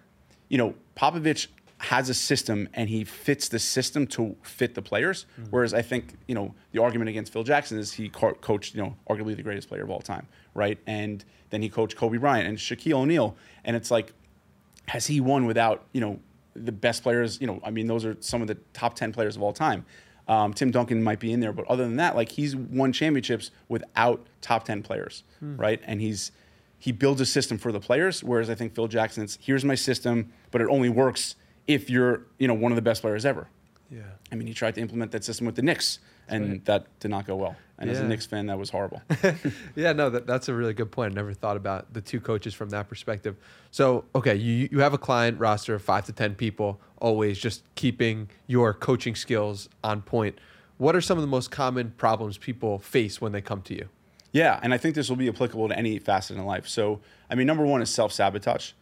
you 0.48 0.58
know, 0.58 0.74
Popovich 0.96 1.48
has 1.78 2.08
a 2.08 2.14
system 2.14 2.68
and 2.74 2.88
he 2.88 3.04
fits 3.04 3.48
the 3.48 3.58
system 3.58 4.06
to 4.08 4.36
fit 4.42 4.74
the 4.74 4.82
players. 4.82 5.26
Whereas 5.50 5.72
I 5.72 5.82
think, 5.82 6.14
you 6.26 6.34
know, 6.34 6.54
the 6.72 6.82
argument 6.82 7.08
against 7.08 7.32
Phil 7.32 7.44
Jackson 7.44 7.78
is 7.78 7.92
he 7.92 8.08
co- 8.08 8.34
coached, 8.34 8.74
you 8.74 8.82
know, 8.82 8.96
arguably 9.08 9.36
the 9.36 9.42
greatest 9.44 9.68
player 9.68 9.84
of 9.84 9.90
all 9.90 10.00
time, 10.00 10.26
right? 10.54 10.78
And 10.86 11.24
then 11.50 11.62
he 11.62 11.68
coached 11.68 11.96
Kobe 11.96 12.18
Bryant 12.18 12.48
and 12.48 12.58
Shaquille 12.58 12.94
O'Neal. 12.94 13.36
And 13.64 13.76
it's 13.76 13.90
like, 13.90 14.12
has 14.88 15.06
he 15.06 15.20
won 15.20 15.46
without, 15.46 15.84
you 15.92 16.00
know, 16.00 16.18
the 16.54 16.72
best 16.72 17.04
players? 17.04 17.40
You 17.40 17.46
know, 17.46 17.60
I 17.64 17.70
mean, 17.70 17.86
those 17.86 18.04
are 18.04 18.16
some 18.20 18.42
of 18.42 18.48
the 18.48 18.56
top 18.72 18.94
10 18.94 19.12
players 19.12 19.36
of 19.36 19.42
all 19.42 19.52
time. 19.52 19.84
Um, 20.26 20.52
Tim 20.52 20.70
Duncan 20.72 21.02
might 21.02 21.20
be 21.20 21.32
in 21.32 21.40
there, 21.40 21.52
but 21.52 21.64
other 21.68 21.84
than 21.84 21.96
that, 21.96 22.16
like 22.16 22.30
he's 22.32 22.54
won 22.56 22.92
championships 22.92 23.50
without 23.68 24.26
top 24.42 24.64
10 24.64 24.82
players, 24.82 25.22
right? 25.40 25.80
And 25.84 26.00
he's, 26.02 26.32
he 26.76 26.92
builds 26.92 27.20
a 27.20 27.26
system 27.26 27.56
for 27.56 27.72
the 27.72 27.80
players, 27.80 28.22
whereas 28.22 28.50
I 28.50 28.54
think 28.54 28.74
Phil 28.74 28.88
Jackson's, 28.88 29.38
here's 29.40 29.64
my 29.64 29.74
system, 29.74 30.32
but 30.50 30.60
it 30.60 30.66
only 30.68 30.88
works 30.90 31.36
if 31.68 31.88
you're, 31.88 32.22
you 32.38 32.48
know, 32.48 32.54
one 32.54 32.72
of 32.72 32.76
the 32.76 32.83
best 32.83 33.02
players 33.02 33.24
ever. 33.24 33.46
yeah 33.90 34.00
I 34.33 34.35
mean, 34.35 34.48
he 34.48 34.54
tried 34.54 34.74
to 34.74 34.81
implement 34.81 35.12
that 35.12 35.22
system 35.24 35.46
with 35.46 35.54
the 35.54 35.62
Knicks, 35.62 36.00
and 36.28 36.50
right. 36.50 36.64
that 36.66 36.87
did 37.00 37.11
not 37.11 37.26
go 37.26 37.37
well. 37.37 37.57
And 37.78 37.88
as 37.88 37.98
a 38.00 38.02
Yeah. 38.02 38.09
Knicks 38.09 38.26
fan, 38.26 38.46
that 38.46 38.59
was 38.59 38.70
horrible. 38.70 39.00
yeah, 39.76 39.92
no, 39.92 40.11
that, 40.11 40.26
that's 40.26 40.48
a 40.48 40.54
really 40.54 40.74
good 40.74 40.90
point. 40.90 41.12
I 41.12 41.14
never 41.14 41.33
thought 41.33 41.57
about 41.57 41.94
the 41.94 42.00
two 42.00 42.20
coaches 42.20 42.52
from 42.52 42.70
that 42.70 42.88
perspective. 42.88 43.37
So, 43.70 44.04
okay, 44.14 44.35
you, 44.35 44.68
you 44.72 44.81
have 44.81 44.92
a 44.94 44.98
client 44.98 45.38
roster 45.38 45.74
of 45.76 45.83
five 45.83 46.04
to 46.07 46.12
10 46.12 46.35
people, 46.35 46.81
always 46.98 47.38
just 47.38 47.62
keeping 47.76 48.28
your 48.48 48.74
coaching 48.74 49.14
skills 49.14 49.68
on 49.85 50.02
point. 50.02 50.38
What 50.76 50.96
are 50.96 51.00
some 51.00 51.16
of 51.18 51.22
the 51.22 51.28
most 51.28 51.50
common 51.50 51.92
problems 51.96 52.37
people 52.37 52.78
face 52.81 53.20
when 53.20 53.33
they 53.33 53.40
come 53.40 53.62
to 53.62 53.74
you? 53.74 53.88
Yeah, 54.32 54.60
and 54.62 54.74
I 54.74 54.78
think 54.78 54.94
this 54.94 55.08
will 55.08 55.16
be 55.16 55.28
applicable 55.28 55.68
to 55.68 55.76
any 55.78 55.98
facet 55.98 56.36
in 56.36 56.44
life. 56.44 56.68
So, 56.68 57.00
I 57.30 57.34
mean, 57.34 57.46
number 57.46 57.64
one 57.64 57.80
is 57.80 57.90
self 57.90 58.12
sabotage. 58.12 58.72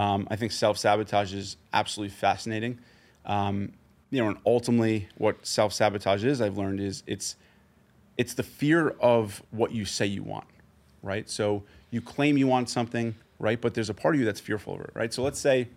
Um, 0.00 0.26
I 0.30 0.36
think 0.36 0.52
self 0.52 0.78
sabotage 0.78 1.34
is 1.34 1.56
absolutely 1.72 2.14
fascinating. 2.14 2.78
Um, 3.26 3.72
you 4.10 4.22
know, 4.22 4.28
and 4.28 4.38
ultimately, 4.46 5.08
what 5.18 5.44
self 5.46 5.72
sabotage 5.72 6.24
is, 6.24 6.40
I've 6.40 6.56
learned 6.56 6.80
is 6.80 7.02
it's 7.06 7.36
it's 8.16 8.34
the 8.34 8.42
fear 8.42 8.90
of 9.00 9.42
what 9.50 9.72
you 9.72 9.84
say 9.84 10.06
you 10.06 10.22
want, 10.22 10.46
right? 11.02 11.28
So 11.28 11.64
you 11.90 12.00
claim 12.00 12.38
you 12.38 12.46
want 12.46 12.70
something, 12.70 13.14
right? 13.38 13.60
But 13.60 13.74
there's 13.74 13.90
a 13.90 13.94
part 13.94 14.14
of 14.14 14.20
you 14.20 14.24
that's 14.24 14.40
fearful 14.40 14.74
of 14.74 14.80
it, 14.82 14.90
right? 14.94 15.12
So 15.12 15.22
let's 15.22 15.40
say 15.40 15.68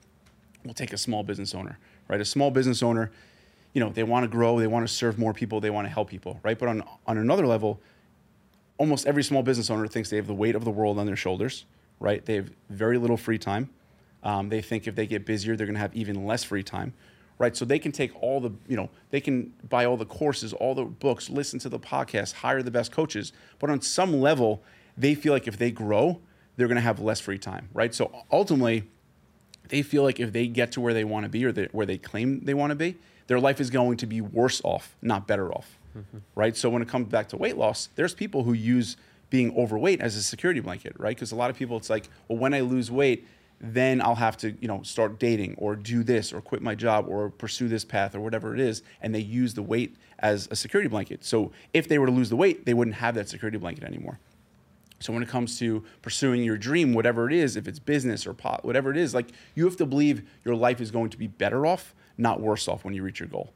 we'll 0.63 0.73
take 0.73 0.93
a 0.93 0.97
small 0.97 1.23
business 1.23 1.55
owner, 1.55 1.79
right? 2.07 2.21
A 2.21 2.25
small 2.25 2.51
business 2.51 2.83
owner, 2.83 3.11
you 3.73 3.79
know, 3.81 3.89
they 3.89 4.03
want 4.03 4.23
to 4.23 4.27
grow, 4.27 4.59
they 4.59 4.67
want 4.67 4.87
to 4.87 4.93
serve 4.93 5.17
more 5.17 5.33
people, 5.33 5.59
they 5.59 5.69
want 5.69 5.85
to 5.87 5.91
help 5.91 6.09
people, 6.09 6.39
right? 6.43 6.57
But 6.57 6.69
on 6.69 6.83
on 7.07 7.17
another 7.17 7.47
level, 7.47 7.81
almost 8.77 9.05
every 9.07 9.23
small 9.23 9.43
business 9.43 9.69
owner 9.69 9.87
thinks 9.87 10.09
they 10.09 10.17
have 10.17 10.27
the 10.27 10.33
weight 10.33 10.55
of 10.55 10.63
the 10.63 10.71
world 10.71 10.99
on 10.99 11.05
their 11.05 11.15
shoulders, 11.15 11.65
right? 11.99 12.23
They 12.25 12.35
have 12.35 12.49
very 12.69 12.97
little 12.97 13.17
free 13.17 13.37
time. 13.37 13.69
Um, 14.23 14.49
they 14.49 14.61
think 14.61 14.87
if 14.87 14.95
they 14.95 15.07
get 15.07 15.25
busier, 15.25 15.55
they're 15.55 15.67
going 15.67 15.75
to 15.75 15.79
have 15.81 15.95
even 15.95 16.25
less 16.25 16.43
free 16.43 16.63
time, 16.63 16.93
right? 17.39 17.55
So 17.55 17.65
they 17.65 17.79
can 17.79 17.91
take 17.91 18.11
all 18.21 18.39
the, 18.41 18.51
you 18.67 18.75
know, 18.75 18.89
they 19.09 19.21
can 19.21 19.53
buy 19.69 19.85
all 19.85 19.97
the 19.97 20.05
courses, 20.05 20.53
all 20.53 20.75
the 20.75 20.85
books, 20.85 21.29
listen 21.29 21.59
to 21.59 21.69
the 21.69 21.79
podcast, 21.79 22.33
hire 22.33 22.61
the 22.61 22.71
best 22.71 22.91
coaches. 22.91 23.31
But 23.59 23.69
on 23.69 23.81
some 23.81 24.19
level, 24.19 24.63
they 24.97 25.15
feel 25.15 25.33
like 25.33 25.47
if 25.47 25.57
they 25.57 25.71
grow, 25.71 26.19
they're 26.55 26.67
going 26.67 26.75
to 26.75 26.81
have 26.81 26.99
less 26.99 27.19
free 27.19 27.37
time, 27.37 27.69
right? 27.73 27.93
So 27.93 28.11
ultimately, 28.31 28.83
they 29.69 29.81
feel 29.81 30.03
like 30.03 30.19
if 30.19 30.33
they 30.33 30.47
get 30.47 30.71
to 30.73 30.81
where 30.81 30.93
they 30.93 31.03
want 31.03 31.23
to 31.23 31.29
be 31.29 31.45
or 31.45 31.51
they, 31.51 31.65
where 31.71 31.85
they 31.85 31.97
claim 31.97 32.41
they 32.41 32.53
want 32.53 32.71
to 32.71 32.75
be, 32.75 32.97
their 33.27 33.39
life 33.39 33.59
is 33.59 33.69
going 33.69 33.97
to 33.97 34.05
be 34.05 34.21
worse 34.21 34.61
off, 34.63 34.95
not 35.01 35.27
better 35.27 35.51
off. 35.51 35.77
Mm-hmm. 35.97 36.17
Right? 36.35 36.55
So 36.55 36.69
when 36.69 36.81
it 36.81 36.87
comes 36.87 37.07
back 37.07 37.29
to 37.29 37.37
weight 37.37 37.57
loss, 37.57 37.89
there's 37.95 38.13
people 38.13 38.43
who 38.43 38.53
use 38.53 38.97
being 39.29 39.55
overweight 39.57 39.99
as 39.99 40.15
a 40.15 40.23
security 40.23 40.59
blanket, 40.59 40.93
right? 40.97 41.15
Because 41.15 41.31
a 41.31 41.35
lot 41.35 41.49
of 41.49 41.57
people 41.57 41.75
it's 41.77 41.89
like, 41.89 42.09
well, 42.27 42.37
when 42.37 42.53
I 42.53 42.61
lose 42.61 42.89
weight, 42.89 43.27
then 43.59 44.01
I'll 44.01 44.15
have 44.15 44.37
to, 44.37 44.55
you 44.61 44.67
know, 44.67 44.83
start 44.83 45.19
dating 45.19 45.55
or 45.57 45.75
do 45.75 46.03
this 46.03 46.31
or 46.31 46.41
quit 46.41 46.61
my 46.61 46.75
job 46.75 47.07
or 47.07 47.29
pursue 47.29 47.67
this 47.67 47.83
path 47.83 48.13
or 48.13 48.19
whatever 48.19 48.53
it 48.53 48.59
is. 48.59 48.83
And 49.01 49.13
they 49.13 49.19
use 49.19 49.55
the 49.55 49.63
weight 49.63 49.97
as 50.19 50.47
a 50.51 50.55
security 50.55 50.87
blanket. 50.87 51.25
So 51.25 51.51
if 51.73 51.87
they 51.87 51.97
were 51.97 52.05
to 52.05 52.11
lose 52.11 52.29
the 52.29 52.35
weight, 52.35 52.65
they 52.65 52.73
wouldn't 52.73 52.97
have 52.97 53.15
that 53.15 53.29
security 53.29 53.57
blanket 53.57 53.83
anymore. 53.83 54.19
So 54.99 55.13
when 55.13 55.21
it 55.21 55.29
comes 55.29 55.59
to 55.59 55.83
pursuing 56.01 56.43
your 56.43 56.57
dream, 56.57 56.93
whatever 56.93 57.27
it 57.27 57.33
is, 57.33 57.55
if 57.55 57.67
it's 57.67 57.79
business 57.79 58.25
or 58.25 58.33
pot, 58.33 58.63
whatever 58.63 58.91
it 58.91 58.97
is, 58.97 59.13
like 59.13 59.29
you 59.55 59.65
have 59.65 59.77
to 59.77 59.85
believe 59.85 60.27
your 60.43 60.55
life 60.55 60.79
is 60.81 60.91
going 60.91 61.09
to 61.11 61.17
be 61.17 61.27
better 61.27 61.65
off, 61.65 61.93
not 62.17 62.39
worse 62.39 62.67
off 62.67 62.83
when 62.83 62.93
you 62.93 63.03
reach 63.03 63.19
your 63.19 63.29
goal. 63.29 63.53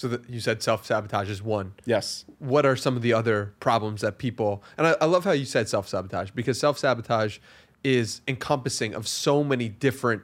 So 0.00 0.08
that 0.08 0.30
you 0.30 0.40
said 0.40 0.62
self 0.62 0.86
sabotage 0.86 1.28
is 1.28 1.42
one. 1.42 1.74
Yes. 1.84 2.24
What 2.38 2.64
are 2.64 2.74
some 2.74 2.96
of 2.96 3.02
the 3.02 3.12
other 3.12 3.52
problems 3.60 4.00
that 4.00 4.16
people? 4.16 4.62
And 4.78 4.86
I, 4.86 4.96
I 4.98 5.04
love 5.04 5.24
how 5.24 5.32
you 5.32 5.44
said 5.44 5.68
self 5.68 5.86
sabotage 5.86 6.30
because 6.30 6.58
self 6.58 6.78
sabotage 6.78 7.36
is 7.84 8.22
encompassing 8.26 8.94
of 8.94 9.06
so 9.06 9.44
many 9.44 9.68
different 9.68 10.22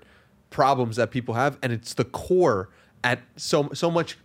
problems 0.48 0.96
that 0.96 1.10
people 1.10 1.34
have, 1.34 1.58
and 1.62 1.74
it's 1.74 1.92
the 1.92 2.06
core 2.06 2.70
at 3.04 3.20
so 3.36 3.68
so 3.74 3.90
much 3.90 4.16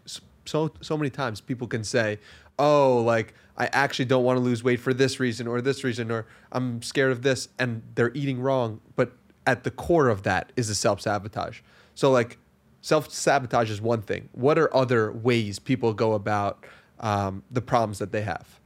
so 0.45 0.71
so 0.79 0.95
many 0.95 1.09
times 1.09 1.41
people 1.41 1.67
can 1.67 1.83
say, 1.83 2.19
"Oh, 2.57 3.03
like 3.05 3.33
I 3.57 3.65
actually 3.73 4.05
don't 4.05 4.23
want 4.23 4.37
to 4.37 4.41
lose 4.41 4.63
weight 4.63 4.79
for 4.79 4.93
this 4.93 5.19
reason 5.19 5.47
or 5.47 5.59
this 5.59 5.83
reason 5.83 6.11
or 6.11 6.27
I'm 6.53 6.81
scared 6.81 7.11
of 7.11 7.23
this," 7.23 7.49
and 7.59 7.81
they're 7.95 8.13
eating 8.13 8.39
wrong. 8.39 8.79
But 8.95 9.11
at 9.45 9.65
the 9.65 9.71
core 9.71 10.07
of 10.07 10.23
that 10.23 10.53
is 10.55 10.69
the 10.69 10.75
self 10.75 11.01
sabotage. 11.01 11.59
So 11.93 12.09
like 12.09 12.37
self 12.81 13.11
sabotage 13.11 13.69
is 13.69 13.81
one 13.81 14.01
thing. 14.01 14.29
What 14.33 14.57
are 14.59 14.73
other 14.75 15.11
ways 15.11 15.59
people 15.59 15.93
go 15.93 16.13
about 16.13 16.65
um, 16.99 17.43
the 17.49 17.61
problems 17.61 17.99
that 17.99 18.11
they 18.11 18.21
have? 18.21 18.59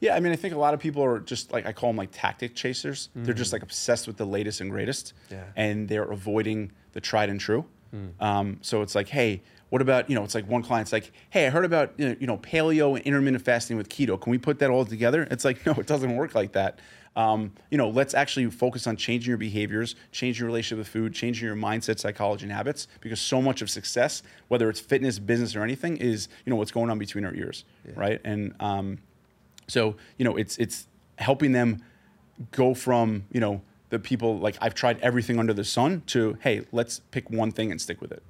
Yeah, 0.00 0.16
I 0.16 0.20
mean, 0.20 0.32
I 0.32 0.36
think 0.36 0.52
a 0.52 0.58
lot 0.58 0.74
of 0.74 0.80
people 0.80 1.04
are 1.04 1.20
just 1.20 1.52
like 1.52 1.64
I 1.64 1.72
call 1.72 1.90
them 1.90 1.96
like 1.96 2.10
tactic 2.12 2.54
chasers. 2.54 3.08
Mm. 3.16 3.24
They're 3.24 3.34
just 3.34 3.52
like 3.52 3.62
obsessed 3.62 4.06
with 4.06 4.16
the 4.16 4.26
latest 4.26 4.60
and 4.60 4.70
greatest, 4.70 5.14
yeah. 5.30 5.44
and 5.54 5.88
they're 5.88 6.10
avoiding 6.10 6.72
the 6.92 7.00
tried 7.00 7.28
and 7.28 7.38
true. 7.38 7.64
Mm. 7.94 8.20
Um, 8.20 8.58
so 8.62 8.82
it's 8.82 8.94
like, 8.94 9.08
hey, 9.08 9.42
what 9.68 9.80
about 9.80 10.10
you 10.10 10.16
know? 10.16 10.24
It's 10.24 10.34
like 10.34 10.48
one 10.48 10.62
client's 10.62 10.92
like, 10.92 11.12
hey, 11.30 11.46
I 11.46 11.50
heard 11.50 11.64
about 11.64 11.92
you 11.98 12.16
know, 12.26 12.36
paleo 12.38 12.96
and 12.96 13.06
intermittent 13.06 13.44
fasting 13.44 13.76
with 13.76 13.88
keto. 13.88 14.20
Can 14.20 14.30
we 14.30 14.38
put 14.38 14.58
that 14.58 14.70
all 14.70 14.84
together? 14.84 15.28
It's 15.30 15.44
like, 15.44 15.64
no, 15.66 15.72
it 15.74 15.86
doesn't 15.86 16.16
work 16.16 16.34
like 16.34 16.52
that. 16.52 16.80
Um, 17.14 17.52
you 17.70 17.76
know, 17.76 17.90
let's 17.90 18.14
actually 18.14 18.48
focus 18.50 18.86
on 18.86 18.96
changing 18.96 19.28
your 19.28 19.38
behaviors, 19.38 19.96
changing 20.12 20.40
your 20.40 20.46
relationship 20.46 20.78
with 20.78 20.88
food, 20.88 21.14
changing 21.14 21.46
your 21.46 21.56
mindset, 21.56 21.98
psychology, 21.98 22.44
and 22.44 22.52
habits. 22.52 22.88
Because 23.00 23.20
so 23.20 23.42
much 23.42 23.60
of 23.60 23.68
success, 23.68 24.22
whether 24.48 24.70
it's 24.70 24.80
fitness, 24.80 25.18
business, 25.18 25.54
or 25.54 25.62
anything, 25.62 25.98
is 25.98 26.28
you 26.46 26.50
know 26.50 26.56
what's 26.56 26.72
going 26.72 26.90
on 26.90 26.98
between 26.98 27.24
our 27.24 27.34
ears, 27.34 27.64
yeah. 27.86 27.92
right? 27.96 28.20
And 28.24 28.54
um, 28.60 28.98
so, 29.68 29.96
you 30.16 30.24
know, 30.24 30.36
it's 30.36 30.56
it's 30.58 30.86
helping 31.18 31.52
them 31.52 31.82
go 32.50 32.74
from, 32.74 33.24
you 33.30 33.40
know, 33.40 33.62
the 33.90 33.98
people 33.98 34.38
like 34.38 34.56
I've 34.60 34.74
tried 34.74 34.98
everything 35.00 35.38
under 35.38 35.52
the 35.52 35.64
sun 35.64 36.02
to, 36.06 36.38
hey, 36.40 36.62
let's 36.72 37.00
pick 37.10 37.30
one 37.30 37.52
thing 37.52 37.70
and 37.70 37.80
stick 37.80 38.00
with 38.00 38.12
it. 38.12 38.22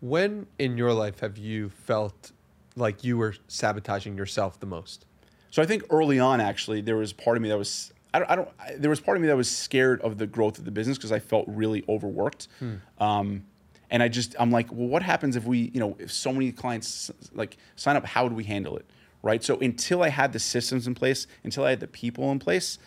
When 0.00 0.46
in 0.58 0.78
your 0.78 0.92
life 0.92 1.20
have 1.20 1.36
you 1.36 1.68
felt 1.68 2.32
like 2.76 3.04
you 3.04 3.18
were 3.18 3.34
sabotaging 3.48 4.16
yourself 4.16 4.58
the 4.60 4.66
most? 4.66 5.04
So 5.50 5.60
I 5.62 5.66
think 5.66 5.82
early 5.90 6.20
on, 6.20 6.40
actually, 6.40 6.80
there 6.80 6.96
was 6.96 7.12
part 7.12 7.36
of 7.36 7.42
me 7.42 7.48
that 7.48 7.58
was 7.58 7.92
I 8.12 8.18
don't, 8.18 8.30
I 8.30 8.36
don't 8.36 8.48
I, 8.58 8.74
there 8.76 8.90
was 8.90 9.00
part 9.00 9.16
of 9.16 9.22
me 9.22 9.28
that 9.28 9.36
was 9.36 9.50
scared 9.50 10.00
of 10.02 10.18
the 10.18 10.26
growth 10.26 10.58
of 10.58 10.64
the 10.64 10.70
business 10.70 10.98
because 10.98 11.12
I 11.12 11.18
felt 11.18 11.46
really 11.48 11.84
overworked. 11.88 12.48
Hmm. 12.58 12.74
Um, 12.98 13.44
and 13.90 14.02
I 14.02 14.08
just 14.08 14.36
I'm 14.38 14.50
like, 14.50 14.70
well, 14.70 14.88
what 14.88 15.02
happens 15.02 15.36
if 15.36 15.44
we, 15.44 15.70
you 15.74 15.80
know, 15.80 15.96
if 15.98 16.12
so 16.12 16.32
many 16.32 16.52
clients 16.52 17.10
like 17.32 17.56
sign 17.76 17.96
up, 17.96 18.04
how 18.04 18.28
do 18.28 18.34
we 18.34 18.44
handle 18.44 18.76
it? 18.76 18.86
right? 19.22 19.42
So 19.42 19.58
until 19.58 20.02
I 20.02 20.08
had 20.08 20.32
the 20.32 20.38
systems 20.38 20.86
in 20.86 20.94
place, 20.94 21.26
until 21.44 21.64
I 21.64 21.70
had 21.70 21.80
the 21.80 21.86
people 21.86 22.30
in 22.32 22.38
place, 22.38 22.78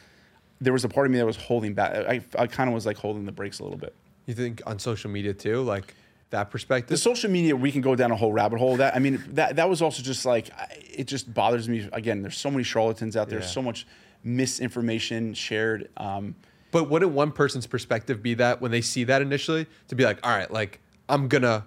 there 0.61 0.73
was 0.73 0.83
a 0.83 0.89
part 0.89 1.05
of 1.05 1.11
me 1.11 1.17
that 1.17 1.25
was 1.25 1.37
holding 1.37 1.73
back. 1.73 1.93
I, 1.93 2.21
I 2.37 2.47
kind 2.47 2.69
of 2.69 2.73
was 2.73 2.85
like 2.85 2.97
holding 2.97 3.25
the 3.25 3.31
brakes 3.31 3.59
a 3.59 3.63
little 3.63 3.77
bit. 3.77 3.95
You 4.25 4.33
think 4.33 4.61
on 4.65 4.79
social 4.79 5.11
media 5.11 5.33
too, 5.33 5.61
like 5.61 5.93
that 6.29 6.49
perspective? 6.49 6.89
The 6.89 6.97
social 6.97 7.29
media, 7.29 7.55
we 7.55 7.71
can 7.71 7.81
go 7.81 7.95
down 7.95 8.11
a 8.11 8.15
whole 8.15 8.31
rabbit 8.31 8.59
hole. 8.59 8.77
That 8.77 8.95
I 8.95 8.99
mean, 8.99 9.23
that 9.31 9.57
that 9.57 9.69
was 9.69 9.81
also 9.81 10.01
just 10.01 10.25
like 10.25 10.49
it 10.89 11.05
just 11.07 11.33
bothers 11.33 11.67
me. 11.67 11.89
Again, 11.91 12.21
there's 12.21 12.37
so 12.37 12.49
many 12.49 12.63
charlatans 12.63 13.17
out 13.17 13.29
there. 13.29 13.39
Yeah. 13.39 13.45
So 13.45 13.61
much 13.61 13.85
misinformation 14.23 15.33
shared. 15.33 15.89
Um, 15.97 16.35
but 16.71 16.89
wouldn't 16.89 17.11
one 17.11 17.31
person's 17.31 17.67
perspective 17.67 18.23
be 18.23 18.33
that 18.35 18.61
when 18.61 18.71
they 18.71 18.81
see 18.81 19.03
that 19.03 19.21
initially 19.21 19.67
to 19.89 19.95
be 19.95 20.03
like, 20.03 20.19
all 20.25 20.35
right, 20.35 20.51
like 20.51 20.79
I'm 21.07 21.27
gonna 21.27 21.65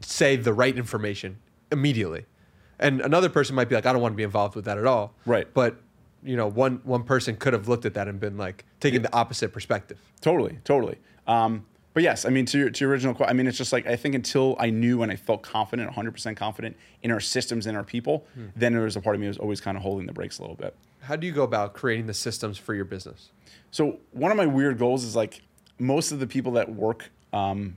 say 0.00 0.36
the 0.36 0.52
right 0.52 0.76
information 0.76 1.38
immediately 1.70 2.24
and 2.80 3.00
another 3.02 3.28
person 3.28 3.54
might 3.54 3.68
be 3.68 3.74
like, 3.74 3.86
I 3.86 3.92
don't 3.92 4.02
want 4.02 4.14
to 4.14 4.16
be 4.16 4.22
involved 4.22 4.56
with 4.56 4.64
that 4.64 4.78
at 4.78 4.86
all. 4.86 5.14
Right. 5.26 5.46
But 5.54 5.76
you 6.22 6.36
know, 6.36 6.48
one 6.48 6.80
one 6.82 7.04
person 7.04 7.36
could 7.36 7.52
have 7.52 7.68
looked 7.68 7.84
at 7.84 7.94
that 7.94 8.08
and 8.08 8.18
been 8.18 8.36
like 8.36 8.64
taking 8.80 9.02
the 9.02 9.14
opposite 9.14 9.52
perspective. 9.52 9.98
Totally, 10.20 10.58
totally. 10.64 10.98
Um, 11.26 11.66
but 11.92 12.02
yes, 12.02 12.24
I 12.24 12.30
mean 12.30 12.46
to 12.46 12.58
your, 12.58 12.70
to 12.70 12.84
your 12.84 12.90
original 12.90 13.14
question, 13.14 13.30
I 13.30 13.34
mean 13.34 13.46
it's 13.46 13.58
just 13.58 13.72
like 13.72 13.86
I 13.86 13.96
think 13.96 14.14
until 14.14 14.56
I 14.58 14.70
knew 14.70 15.02
and 15.02 15.12
I 15.12 15.16
felt 15.16 15.42
confident, 15.42 15.90
100% 15.90 16.36
confident 16.36 16.76
in 17.02 17.10
our 17.10 17.20
systems 17.20 17.66
and 17.66 17.76
our 17.76 17.84
people, 17.84 18.26
hmm. 18.34 18.46
then 18.56 18.72
there 18.72 18.82
was 18.82 18.96
a 18.96 19.00
part 19.00 19.14
of 19.14 19.20
me 19.20 19.28
was 19.28 19.38
always 19.38 19.60
kind 19.60 19.76
of 19.76 19.82
holding 19.82 20.06
the 20.06 20.12
brakes 20.12 20.38
a 20.38 20.42
little 20.42 20.56
bit. 20.56 20.74
How 21.02 21.16
do 21.16 21.26
you 21.26 21.32
go 21.32 21.42
about 21.42 21.74
creating 21.74 22.06
the 22.06 22.14
systems 22.14 22.58
for 22.58 22.74
your 22.74 22.84
business? 22.84 23.30
So 23.70 23.98
one 24.12 24.30
of 24.30 24.36
my 24.36 24.46
weird 24.46 24.78
goals 24.78 25.04
is 25.04 25.16
like 25.16 25.42
most 25.78 26.12
of 26.12 26.20
the 26.20 26.26
people 26.26 26.52
that 26.52 26.72
work 26.72 27.10
um, 27.32 27.76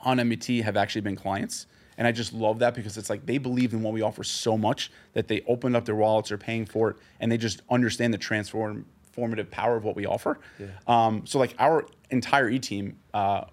on 0.00 0.18
MBT 0.18 0.62
have 0.62 0.76
actually 0.76 1.02
been 1.02 1.16
clients. 1.16 1.66
And 1.96 2.06
I 2.06 2.12
just 2.12 2.32
love 2.32 2.60
that 2.60 2.74
because 2.74 2.96
it's 2.96 3.10
like 3.10 3.26
they 3.26 3.38
believe 3.38 3.72
in 3.72 3.82
what 3.82 3.92
we 3.92 4.02
offer 4.02 4.22
so 4.22 4.56
much 4.56 4.92
that 5.14 5.26
they 5.26 5.42
open 5.48 5.74
up 5.74 5.84
their 5.84 5.96
wallets, 5.96 6.28
they're 6.28 6.38
paying 6.38 6.64
for 6.64 6.90
it, 6.90 6.96
and 7.18 7.30
they 7.30 7.36
just 7.36 7.62
understand 7.68 8.14
the 8.14 8.18
transformative 8.18 9.50
power 9.50 9.76
of 9.76 9.84
what 9.84 9.96
we 9.96 10.06
offer. 10.06 10.38
Yeah. 10.60 10.66
Um, 10.86 11.26
so 11.26 11.40
like 11.40 11.54
our 11.58 11.86
entire 12.10 12.48
e 12.48 12.60
team 12.60 12.98
uh, 13.12 13.44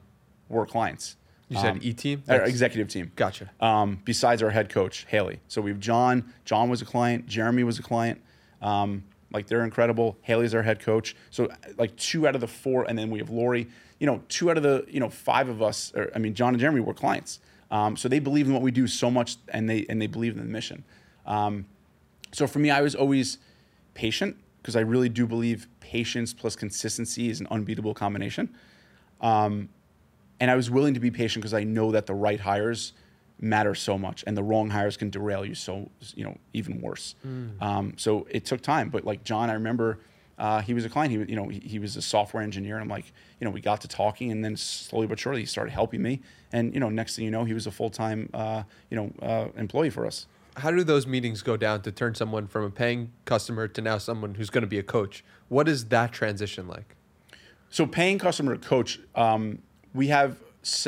were 0.47 0.67
clients. 0.67 1.17
You 1.49 1.57
said 1.57 1.71
um, 1.73 1.79
e 1.81 1.93
team, 1.93 2.23
our 2.27 2.43
executive 2.43 2.87
team. 2.87 3.11
Gotcha. 3.15 3.51
Um, 3.59 3.99
besides 4.03 4.41
our 4.41 4.49
head 4.49 4.69
coach 4.69 5.05
Haley, 5.09 5.39
so 5.47 5.61
we 5.61 5.71
have 5.71 5.79
John. 5.79 6.33
John 6.43 6.69
was 6.69 6.81
a 6.81 6.85
client. 6.85 7.27
Jeremy 7.27 7.63
was 7.63 7.77
a 7.79 7.83
client. 7.83 8.21
Um, 8.61 9.03
like 9.31 9.47
they're 9.47 9.63
incredible. 9.63 10.17
Haley's 10.21 10.53
our 10.53 10.63
head 10.63 10.79
coach. 10.79 11.15
So 11.29 11.49
like 11.77 11.95
two 11.97 12.27
out 12.27 12.35
of 12.35 12.41
the 12.41 12.47
four, 12.47 12.85
and 12.85 12.97
then 12.97 13.09
we 13.09 13.19
have 13.19 13.29
Lori. 13.29 13.67
You 13.99 14.07
know, 14.07 14.21
two 14.29 14.49
out 14.49 14.57
of 14.57 14.63
the 14.63 14.85
you 14.87 14.99
know 14.99 15.09
five 15.09 15.49
of 15.49 15.61
us. 15.61 15.93
I 16.13 16.19
mean, 16.19 16.33
John 16.33 16.53
and 16.53 16.59
Jeremy 16.59 16.81
were 16.81 16.93
clients. 16.93 17.39
Um, 17.71 17.97
so 17.97 18.07
they 18.07 18.19
believe 18.19 18.47
in 18.47 18.53
what 18.53 18.61
we 18.61 18.71
do 18.71 18.87
so 18.87 19.09
much, 19.11 19.37
and 19.49 19.69
they 19.69 19.85
and 19.89 20.01
they 20.01 20.07
believe 20.07 20.33
in 20.33 20.39
the 20.39 20.45
mission. 20.45 20.83
Um, 21.25 21.65
so 22.31 22.47
for 22.47 22.59
me, 22.59 22.69
I 22.69 22.81
was 22.81 22.95
always 22.95 23.37
patient 23.93 24.37
because 24.61 24.75
I 24.75 24.81
really 24.81 25.09
do 25.09 25.25
believe 25.25 25.67
patience 25.79 26.33
plus 26.33 26.55
consistency 26.55 27.29
is 27.29 27.39
an 27.39 27.47
unbeatable 27.51 27.93
combination. 27.93 28.49
Um, 29.21 29.69
and 30.39 30.51
I 30.51 30.55
was 30.55 30.69
willing 30.69 30.93
to 30.95 30.99
be 30.99 31.11
patient 31.11 31.41
because 31.41 31.53
I 31.53 31.63
know 31.63 31.91
that 31.91 32.05
the 32.05 32.13
right 32.13 32.39
hires 32.39 32.93
matter 33.39 33.75
so 33.75 33.97
much, 33.97 34.23
and 34.25 34.37
the 34.37 34.43
wrong 34.43 34.69
hires 34.69 34.97
can 34.97 35.09
derail 35.09 35.45
you 35.45 35.55
so 35.55 35.89
you 36.15 36.23
know 36.23 36.37
even 36.53 36.81
worse. 36.81 37.15
Mm. 37.25 37.99
so 37.99 38.27
it 38.29 38.45
took 38.45 38.61
time, 38.61 38.89
but 38.89 39.05
like 39.05 39.23
John, 39.23 39.49
I 39.49 39.53
remember 39.53 39.99
uh, 40.37 40.61
he 40.61 40.73
was 40.73 40.83
a 40.85 40.89
client. 40.89 41.11
He, 41.11 41.17
you 41.31 41.35
know, 41.35 41.47
he, 41.47 41.59
he, 41.59 41.79
was 41.79 41.95
a 41.95 42.01
software 42.01 42.43
engineer. 42.43 42.75
And 42.75 42.83
I'm 42.83 42.89
like, 42.89 43.11
you 43.39 43.45
know, 43.45 43.51
we 43.51 43.61
got 43.61 43.81
to 43.81 43.87
talking, 43.87 44.31
and 44.31 44.43
then 44.43 44.55
slowly 44.57 45.07
but 45.07 45.19
surely 45.19 45.41
he 45.41 45.45
started 45.45 45.71
helping 45.71 46.01
me. 46.01 46.21
And 46.51 46.73
you 46.73 46.79
know, 46.79 46.89
next 46.89 47.15
thing 47.15 47.25
you 47.25 47.31
know, 47.31 47.45
he 47.45 47.53
was 47.53 47.67
a 47.67 47.71
full 47.71 47.89
time, 47.89 48.29
uh, 48.33 48.63
you 48.89 48.97
know, 48.97 49.11
uh, 49.21 49.47
employee 49.57 49.89
for 49.89 50.05
us. 50.05 50.27
How 50.57 50.71
do 50.71 50.83
those 50.83 51.05
meetings 51.05 51.41
go 51.41 51.57
down 51.57 51.81
to 51.81 51.91
turn 51.91 52.15
someone 52.15 52.47
from 52.47 52.63
a 52.63 52.69
paying 52.69 53.11
customer 53.25 53.67
to 53.67 53.81
now 53.81 53.97
someone 53.97 54.35
who's 54.35 54.49
going 54.49 54.61
to 54.61 54.67
be 54.67 54.79
a 54.79 54.83
coach? 54.83 55.23
What 55.49 55.67
is 55.67 55.85
that 55.85 56.13
transition 56.13 56.67
like? 56.67 56.95
So, 57.69 57.85
paying 57.85 58.19
customer 58.19 58.55
to 58.55 58.67
coach, 58.67 58.99
um, 59.15 59.59
we 59.93 60.07
have 60.07 60.37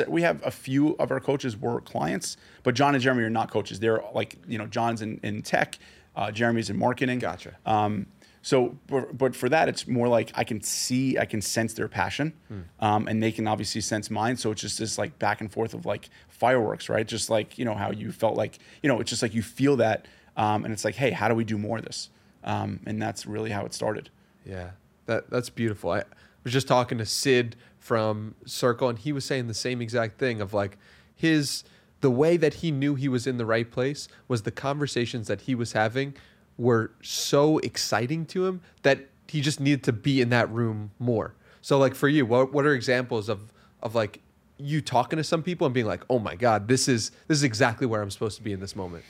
we 0.08 0.22
have 0.22 0.44
a 0.44 0.50
few 0.50 0.94
of 0.96 1.10
our 1.10 1.20
coaches 1.20 1.56
were 1.56 1.80
clients, 1.80 2.36
but 2.62 2.74
John 2.74 2.94
and 2.94 3.02
Jeremy 3.02 3.22
are 3.24 3.30
not 3.30 3.50
coaches. 3.50 3.80
They're 3.80 4.02
like, 4.12 4.36
you 4.46 4.58
know, 4.58 4.66
John's 4.66 5.02
in, 5.02 5.20
in 5.22 5.42
tech, 5.42 5.78
uh, 6.16 6.30
Jeremy's 6.30 6.70
in 6.70 6.78
marketing. 6.78 7.20
Gotcha. 7.20 7.56
Um, 7.64 8.06
so, 8.42 8.78
but 8.88 9.34
for 9.36 9.48
that, 9.48 9.68
it's 9.68 9.86
more 9.86 10.08
like 10.08 10.30
I 10.34 10.44
can 10.44 10.62
see, 10.62 11.18
I 11.18 11.26
can 11.26 11.42
sense 11.42 11.74
their 11.74 11.88
passion, 11.88 12.32
hmm. 12.48 12.60
um, 12.80 13.08
and 13.08 13.22
they 13.22 13.32
can 13.32 13.46
obviously 13.46 13.80
sense 13.80 14.10
mine. 14.10 14.36
So 14.36 14.52
it's 14.52 14.60
just 14.60 14.78
this 14.78 14.96
like 14.96 15.18
back 15.18 15.40
and 15.40 15.52
forth 15.52 15.74
of 15.74 15.84
like 15.84 16.08
fireworks, 16.28 16.88
right? 16.88 17.06
Just 17.06 17.30
like 17.30 17.58
you 17.58 17.64
know 17.64 17.74
how 17.74 17.90
you 17.90 18.12
felt 18.12 18.36
like 18.36 18.58
you 18.82 18.88
know, 18.88 19.00
it's 19.00 19.10
just 19.10 19.22
like 19.22 19.34
you 19.34 19.42
feel 19.42 19.76
that, 19.76 20.06
um, 20.36 20.64
and 20.64 20.72
it's 20.72 20.84
like, 20.84 20.94
hey, 20.94 21.10
how 21.10 21.28
do 21.28 21.34
we 21.34 21.44
do 21.44 21.58
more 21.58 21.78
of 21.78 21.84
this? 21.84 22.10
Um, 22.44 22.80
and 22.86 23.02
that's 23.02 23.26
really 23.26 23.50
how 23.50 23.66
it 23.66 23.74
started. 23.74 24.08
Yeah, 24.46 24.70
that 25.06 25.28
that's 25.30 25.50
beautiful. 25.50 25.90
I 25.90 26.04
was 26.44 26.52
just 26.52 26.68
talking 26.68 26.98
to 26.98 27.06
Sid 27.06 27.56
from 27.88 28.34
Circle, 28.44 28.90
and 28.90 28.98
he 28.98 29.12
was 29.12 29.24
saying 29.24 29.46
the 29.46 29.54
same 29.54 29.80
exact 29.80 30.18
thing 30.18 30.42
of 30.42 30.52
like 30.52 30.76
his 31.16 31.64
the 32.02 32.10
way 32.10 32.36
that 32.36 32.54
he 32.54 32.70
knew 32.70 32.94
he 32.94 33.08
was 33.08 33.26
in 33.26 33.38
the 33.38 33.46
right 33.46 33.68
place 33.70 34.08
was 34.28 34.42
the 34.42 34.50
conversations 34.50 35.26
that 35.26 35.40
he 35.42 35.54
was 35.54 35.72
having 35.72 36.14
were 36.58 36.90
so 37.02 37.56
exciting 37.60 38.26
to 38.26 38.46
him 38.46 38.60
that 38.82 39.08
he 39.26 39.40
just 39.40 39.58
needed 39.58 39.82
to 39.84 39.92
be 39.92 40.20
in 40.20 40.28
that 40.28 40.50
room 40.50 40.90
more. 40.98 41.34
So 41.62 41.78
like 41.78 41.94
for 41.94 42.08
you, 42.08 42.26
what 42.26 42.52
what 42.52 42.66
are 42.66 42.74
examples 42.74 43.30
of 43.30 43.54
of 43.82 43.94
like 43.94 44.20
you 44.58 44.82
talking 44.82 45.16
to 45.16 45.24
some 45.24 45.42
people 45.42 45.64
and 45.66 45.72
being 45.72 45.86
like, 45.86 46.04
"Oh 46.10 46.18
my 46.18 46.34
god, 46.34 46.68
this 46.68 46.88
is 46.88 47.10
this 47.26 47.38
is 47.38 47.42
exactly 47.42 47.86
where 47.86 48.02
I'm 48.02 48.10
supposed 48.10 48.36
to 48.36 48.42
be 48.42 48.52
in 48.52 48.60
this 48.60 48.76
moment." 48.76 49.02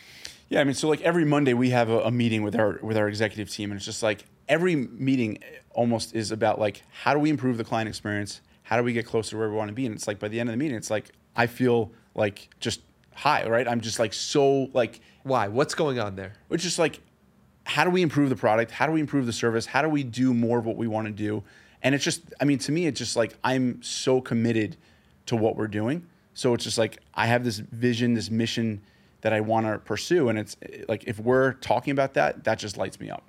Yeah, 0.48 0.60
I 0.60 0.64
mean, 0.64 0.74
so 0.74 0.88
like 0.88 1.00
every 1.00 1.24
Monday 1.24 1.52
we 1.52 1.70
have 1.70 1.90
a, 1.90 2.02
a 2.02 2.12
meeting 2.12 2.44
with 2.44 2.54
our 2.54 2.78
with 2.80 2.96
our 2.96 3.08
executive 3.08 3.50
team, 3.50 3.72
and 3.72 3.76
it's 3.76 3.84
just 3.84 4.04
like 4.04 4.24
every 4.48 4.76
meeting 4.76 5.38
almost 5.72 6.14
is 6.14 6.30
about 6.30 6.60
like 6.60 6.84
how 7.02 7.12
do 7.12 7.18
we 7.18 7.28
improve 7.28 7.56
the 7.56 7.64
client 7.64 7.88
experience? 7.88 8.40
How 8.68 8.76
do 8.76 8.82
we 8.82 8.92
get 8.92 9.06
closer 9.06 9.30
to 9.30 9.38
where 9.38 9.48
we 9.48 9.56
want 9.56 9.68
to 9.68 9.74
be? 9.74 9.86
And 9.86 9.94
it's 9.94 10.06
like 10.06 10.18
by 10.18 10.28
the 10.28 10.38
end 10.38 10.50
of 10.50 10.52
the 10.52 10.58
meeting, 10.58 10.76
it's 10.76 10.90
like 10.90 11.12
I 11.34 11.46
feel 11.46 11.90
like 12.14 12.50
just 12.60 12.82
high, 13.14 13.48
right? 13.48 13.66
I'm 13.66 13.80
just 13.80 13.98
like 13.98 14.12
so 14.12 14.68
like 14.74 15.00
Why? 15.22 15.48
What's 15.48 15.74
going 15.74 15.98
on 15.98 16.16
there? 16.16 16.34
it's 16.50 16.62
just 16.62 16.78
like 16.78 17.00
how 17.64 17.84
do 17.84 17.90
we 17.90 18.02
improve 18.02 18.28
the 18.28 18.36
product? 18.36 18.70
How 18.70 18.84
do 18.84 18.92
we 18.92 19.00
improve 19.00 19.24
the 19.24 19.32
service? 19.32 19.64
How 19.64 19.80
do 19.80 19.88
we 19.88 20.02
do 20.02 20.34
more 20.34 20.58
of 20.58 20.66
what 20.66 20.76
we 20.76 20.86
want 20.86 21.06
to 21.06 21.12
do? 21.12 21.42
And 21.82 21.94
it's 21.94 22.04
just, 22.04 22.20
I 22.40 22.44
mean, 22.44 22.58
to 22.58 22.72
me, 22.72 22.86
it's 22.86 22.98
just 22.98 23.16
like 23.16 23.38
I'm 23.42 23.82
so 23.82 24.20
committed 24.20 24.76
to 25.26 25.36
what 25.36 25.56
we're 25.56 25.66
doing. 25.66 26.06
So 26.34 26.52
it's 26.52 26.64
just 26.64 26.76
like 26.76 26.98
I 27.14 27.26
have 27.26 27.44
this 27.44 27.56
vision, 27.56 28.12
this 28.12 28.30
mission 28.30 28.82
that 29.22 29.32
I 29.32 29.40
want 29.40 29.64
to 29.64 29.78
pursue, 29.78 30.28
and 30.28 30.38
it's 30.38 30.58
like 30.88 31.04
if 31.04 31.18
we're 31.18 31.54
talking 31.54 31.92
about 31.92 32.12
that, 32.14 32.44
that 32.44 32.58
just 32.58 32.76
lights 32.76 33.00
me 33.00 33.08
up. 33.08 33.24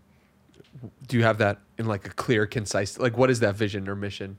Do 1.08 1.16
you 1.16 1.24
have 1.24 1.38
that 1.38 1.60
in 1.78 1.86
like 1.86 2.06
a 2.06 2.10
clear, 2.10 2.46
concise 2.46 3.00
like 3.00 3.16
what 3.16 3.30
is 3.30 3.40
that 3.40 3.56
vision 3.56 3.88
or 3.88 3.96
mission? 3.96 4.38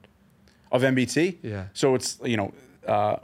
Of 0.70 0.82
MBT. 0.82 1.38
Yeah. 1.42 1.66
So 1.72 1.94
it's 1.94 2.18
you 2.24 2.36
know 2.36 2.52
uh, 2.86 3.16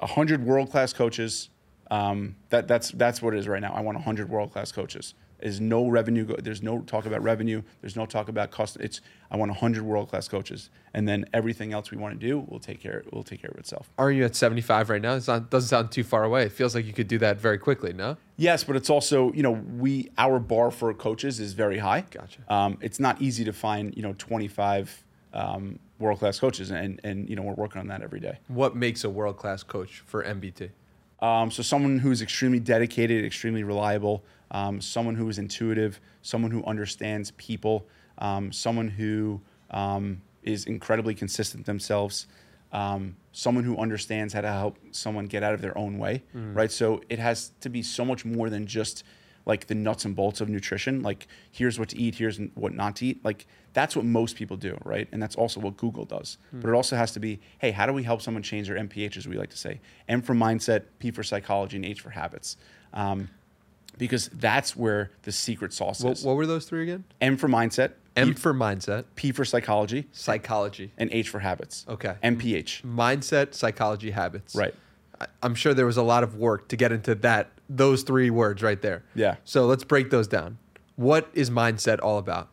hundred 0.00 0.44
world 0.44 0.70
class 0.70 0.92
coaches. 0.92 1.48
Um, 1.90 2.36
that 2.50 2.68
that's 2.68 2.90
that's 2.92 3.20
what 3.20 3.34
it 3.34 3.38
is 3.38 3.48
right 3.48 3.60
now. 3.60 3.72
I 3.72 3.80
want 3.80 4.00
hundred 4.00 4.28
world 4.28 4.52
class 4.52 4.72
coaches. 4.72 5.14
There's 5.40 5.60
no 5.60 5.88
revenue. 5.88 6.24
Go, 6.24 6.36
there's 6.36 6.62
no 6.62 6.80
talk 6.82 7.06
about 7.06 7.22
revenue. 7.22 7.62
There's 7.80 7.96
no 7.96 8.06
talk 8.06 8.28
about 8.28 8.50
cost. 8.50 8.76
It's 8.78 9.00
I 9.30 9.36
want 9.36 9.50
hundred 9.52 9.82
world 9.82 10.10
class 10.10 10.28
coaches, 10.28 10.70
and 10.92 11.08
then 11.08 11.24
everything 11.32 11.72
else 11.72 11.90
we 11.90 11.96
want 11.96 12.18
to 12.18 12.26
do 12.26 12.40
will 12.48 12.60
take 12.60 12.80
care. 12.80 13.02
Will 13.10 13.22
take 13.22 13.40
care 13.40 13.50
of 13.50 13.58
itself. 13.58 13.90
Aren't 13.98 14.18
you 14.18 14.24
at 14.24 14.36
75 14.36 14.90
right 14.90 15.00
now? 15.00 15.14
It 15.14 15.24
doesn't 15.24 15.62
sound 15.62 15.92
too 15.92 16.04
far 16.04 16.24
away. 16.24 16.44
It 16.44 16.52
feels 16.52 16.74
like 16.74 16.84
you 16.84 16.92
could 16.92 17.08
do 17.08 17.18
that 17.18 17.40
very 17.40 17.58
quickly, 17.58 17.92
no? 17.92 18.16
Yes, 18.36 18.64
but 18.64 18.76
it's 18.76 18.90
also 18.90 19.32
you 19.32 19.42
know 19.42 19.52
we 19.52 20.10
our 20.18 20.38
bar 20.38 20.70
for 20.70 20.92
coaches 20.94 21.40
is 21.40 21.54
very 21.54 21.78
high. 21.78 22.02
Gotcha. 22.10 22.40
Um, 22.48 22.78
it's 22.80 23.00
not 23.00 23.20
easy 23.22 23.44
to 23.44 23.52
find 23.52 23.96
you 23.96 24.02
know 24.02 24.14
25 24.18 25.04
um, 25.32 25.78
world 26.00 26.18
class 26.18 26.40
coaches, 26.40 26.70
and 26.70 27.00
and 27.04 27.28
you 27.28 27.36
know 27.36 27.42
we're 27.42 27.54
working 27.54 27.80
on 27.80 27.86
that 27.88 28.02
every 28.02 28.20
day. 28.20 28.38
What 28.48 28.74
makes 28.74 29.04
a 29.04 29.10
world 29.10 29.36
class 29.36 29.62
coach 29.62 30.02
for 30.06 30.24
MBT? 30.24 30.70
Um, 31.20 31.50
so 31.50 31.62
someone 31.62 31.98
who's 31.98 32.22
extremely 32.22 32.60
dedicated, 32.60 33.24
extremely 33.24 33.62
reliable, 33.62 34.24
um, 34.50 34.80
someone 34.80 35.14
who 35.14 35.28
is 35.28 35.38
intuitive, 35.38 36.00
someone 36.22 36.50
who 36.50 36.64
understands 36.64 37.30
people, 37.32 37.86
um, 38.18 38.52
someone 38.52 38.88
who 38.88 39.42
um, 39.70 40.22
is 40.42 40.64
incredibly 40.64 41.14
consistent 41.14 41.66
themselves, 41.66 42.26
um, 42.72 43.16
someone 43.32 43.64
who 43.64 43.76
understands 43.76 44.32
how 44.32 44.40
to 44.40 44.48
help 44.48 44.78
someone 44.92 45.26
get 45.26 45.42
out 45.42 45.52
of 45.52 45.60
their 45.60 45.76
own 45.76 45.98
way, 45.98 46.22
right? 46.54 46.72
So 46.72 47.02
it 47.10 47.18
has 47.18 47.52
to 47.60 47.68
be 47.68 47.82
so 47.82 48.04
much 48.04 48.24
more 48.24 48.48
than 48.48 48.66
just 48.66 49.04
like 49.46 49.66
the 49.66 49.74
nuts 49.74 50.04
and 50.04 50.14
bolts 50.14 50.40
of 50.40 50.48
nutrition. 50.48 51.02
Like 51.02 51.26
here's 51.50 51.78
what 51.78 51.88
to 51.90 51.98
eat, 51.98 52.16
here's 52.16 52.38
what 52.54 52.72
not 52.74 52.96
to 52.96 53.06
eat. 53.06 53.24
Like 53.24 53.46
that's 53.72 53.94
what 53.96 54.04
most 54.04 54.36
people 54.36 54.56
do, 54.56 54.76
right? 54.84 55.08
And 55.12 55.22
that's 55.22 55.36
also 55.36 55.60
what 55.60 55.76
Google 55.76 56.04
does. 56.04 56.38
But 56.52 56.68
it 56.68 56.74
also 56.74 56.96
has 56.96 57.12
to 57.12 57.20
be, 57.20 57.40
hey, 57.58 57.70
how 57.70 57.86
do 57.86 57.92
we 57.92 58.02
help 58.02 58.20
someone 58.22 58.42
change 58.42 58.66
their 58.68 58.76
MPH, 58.76 59.16
as 59.16 59.28
we 59.28 59.36
like 59.38 59.50
to 59.50 59.56
say? 59.56 59.80
M 60.08 60.22
for 60.22 60.34
mindset, 60.34 60.84
P 60.98 61.10
for 61.10 61.22
psychology, 61.22 61.76
and 61.76 61.84
H 61.84 62.00
for 62.00 62.10
habits. 62.10 62.56
Um, 62.92 63.28
because 63.98 64.28
that's 64.32 64.74
where 64.76 65.10
the 65.22 65.32
secret 65.32 65.72
sauce 65.72 66.00
What, 66.02 66.12
is. 66.18 66.24
what 66.24 66.36
were 66.36 66.46
those 66.46 66.64
three 66.64 66.82
again? 66.84 67.04
M 67.20 67.36
for 67.36 67.48
mindset, 67.48 67.92
M 68.16 68.28
P, 68.34 68.40
for 68.40 68.54
mindset, 68.54 69.04
P 69.14 69.30
for 69.30 69.44
psychology, 69.44 70.06
psychology, 70.12 70.92
and 70.96 71.10
H 71.12 71.28
for 71.28 71.40
habits. 71.40 71.84
Okay. 71.88 72.14
MPH. 72.22 72.82
mindset, 72.82 73.54
psychology, 73.54 74.10
habits. 74.10 74.54
Right. 74.54 74.74
I- 75.20 75.26
I'm 75.42 75.54
sure 75.54 75.74
there 75.74 75.86
was 75.86 75.96
a 75.98 76.02
lot 76.02 76.22
of 76.24 76.36
work 76.36 76.68
to 76.68 76.76
get 76.76 76.92
into 76.92 77.14
that 77.16 77.50
those 77.70 78.02
three 78.02 78.30
words 78.30 78.62
right 78.62 78.82
there. 78.82 79.04
Yeah. 79.14 79.36
So 79.44 79.66
let's 79.66 79.84
break 79.84 80.10
those 80.10 80.26
down. 80.26 80.58
What 80.96 81.30
is 81.32 81.48
mindset 81.48 82.00
all 82.02 82.18
about? 82.18 82.48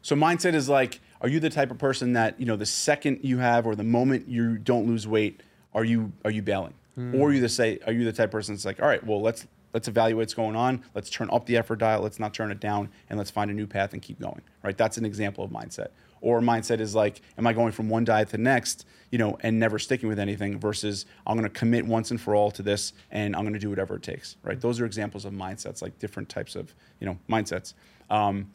So 0.00 0.16
mindset 0.16 0.54
is 0.54 0.68
like, 0.68 1.00
are 1.20 1.28
you 1.28 1.38
the 1.38 1.50
type 1.50 1.70
of 1.70 1.78
person 1.78 2.14
that 2.14 2.40
you 2.40 2.46
know 2.46 2.56
the 2.56 2.66
second 2.66 3.20
you 3.22 3.38
have 3.38 3.66
or 3.66 3.76
the 3.76 3.84
moment 3.84 4.28
you 4.28 4.58
don't 4.58 4.86
lose 4.86 5.06
weight, 5.06 5.42
are 5.74 5.84
you 5.84 6.12
are 6.24 6.30
you 6.30 6.42
bailing, 6.42 6.74
hmm. 6.96 7.14
or 7.14 7.28
are 7.28 7.32
you 7.32 7.40
the 7.40 7.48
say 7.48 7.78
are 7.86 7.92
you 7.92 8.04
the 8.04 8.12
type 8.12 8.28
of 8.28 8.32
person 8.32 8.54
that's 8.54 8.64
like, 8.64 8.82
all 8.82 8.88
right, 8.88 9.04
well 9.06 9.20
let's 9.20 9.46
let's 9.72 9.86
evaluate 9.86 10.22
what's 10.22 10.34
going 10.34 10.56
on, 10.56 10.82
let's 10.94 11.10
turn 11.10 11.28
up 11.30 11.46
the 11.46 11.56
effort 11.56 11.76
dial, 11.76 12.02
let's 12.02 12.18
not 12.18 12.34
turn 12.34 12.50
it 12.50 12.58
down, 12.58 12.88
and 13.08 13.18
let's 13.18 13.30
find 13.30 13.50
a 13.50 13.54
new 13.54 13.66
path 13.66 13.92
and 13.92 14.02
keep 14.02 14.20
going. 14.20 14.42
Right? 14.64 14.76
That's 14.76 14.96
an 14.96 15.04
example 15.04 15.44
of 15.44 15.50
mindset. 15.50 15.88
Or 16.22 16.40
mindset 16.40 16.80
is 16.80 16.94
like, 16.94 17.20
am 17.36 17.46
I 17.46 17.52
going 17.52 17.72
from 17.72 17.90
one 17.90 18.04
diet 18.04 18.28
to 18.28 18.38
the 18.38 18.42
next, 18.42 18.86
you 19.10 19.18
know, 19.18 19.36
and 19.42 19.58
never 19.58 19.78
sticking 19.78 20.08
with 20.08 20.18
anything 20.18 20.58
versus 20.58 21.04
I'm 21.26 21.36
going 21.36 21.48
to 21.48 21.58
commit 21.58 21.84
once 21.84 22.10
and 22.10 22.20
for 22.20 22.34
all 22.34 22.50
to 22.52 22.62
this 22.62 22.94
and 23.10 23.36
I'm 23.36 23.42
going 23.42 23.52
to 23.52 23.58
do 23.58 23.68
whatever 23.68 23.96
it 23.96 24.02
takes. 24.02 24.36
Right? 24.42 24.58
Those 24.58 24.80
are 24.80 24.86
examples 24.86 25.24
of 25.26 25.34
mindsets, 25.34 25.82
like 25.82 25.98
different 25.98 26.30
types 26.30 26.56
of 26.56 26.74
you 27.00 27.06
know 27.06 27.18
mindsets. 27.28 27.74
Um, 28.08 28.52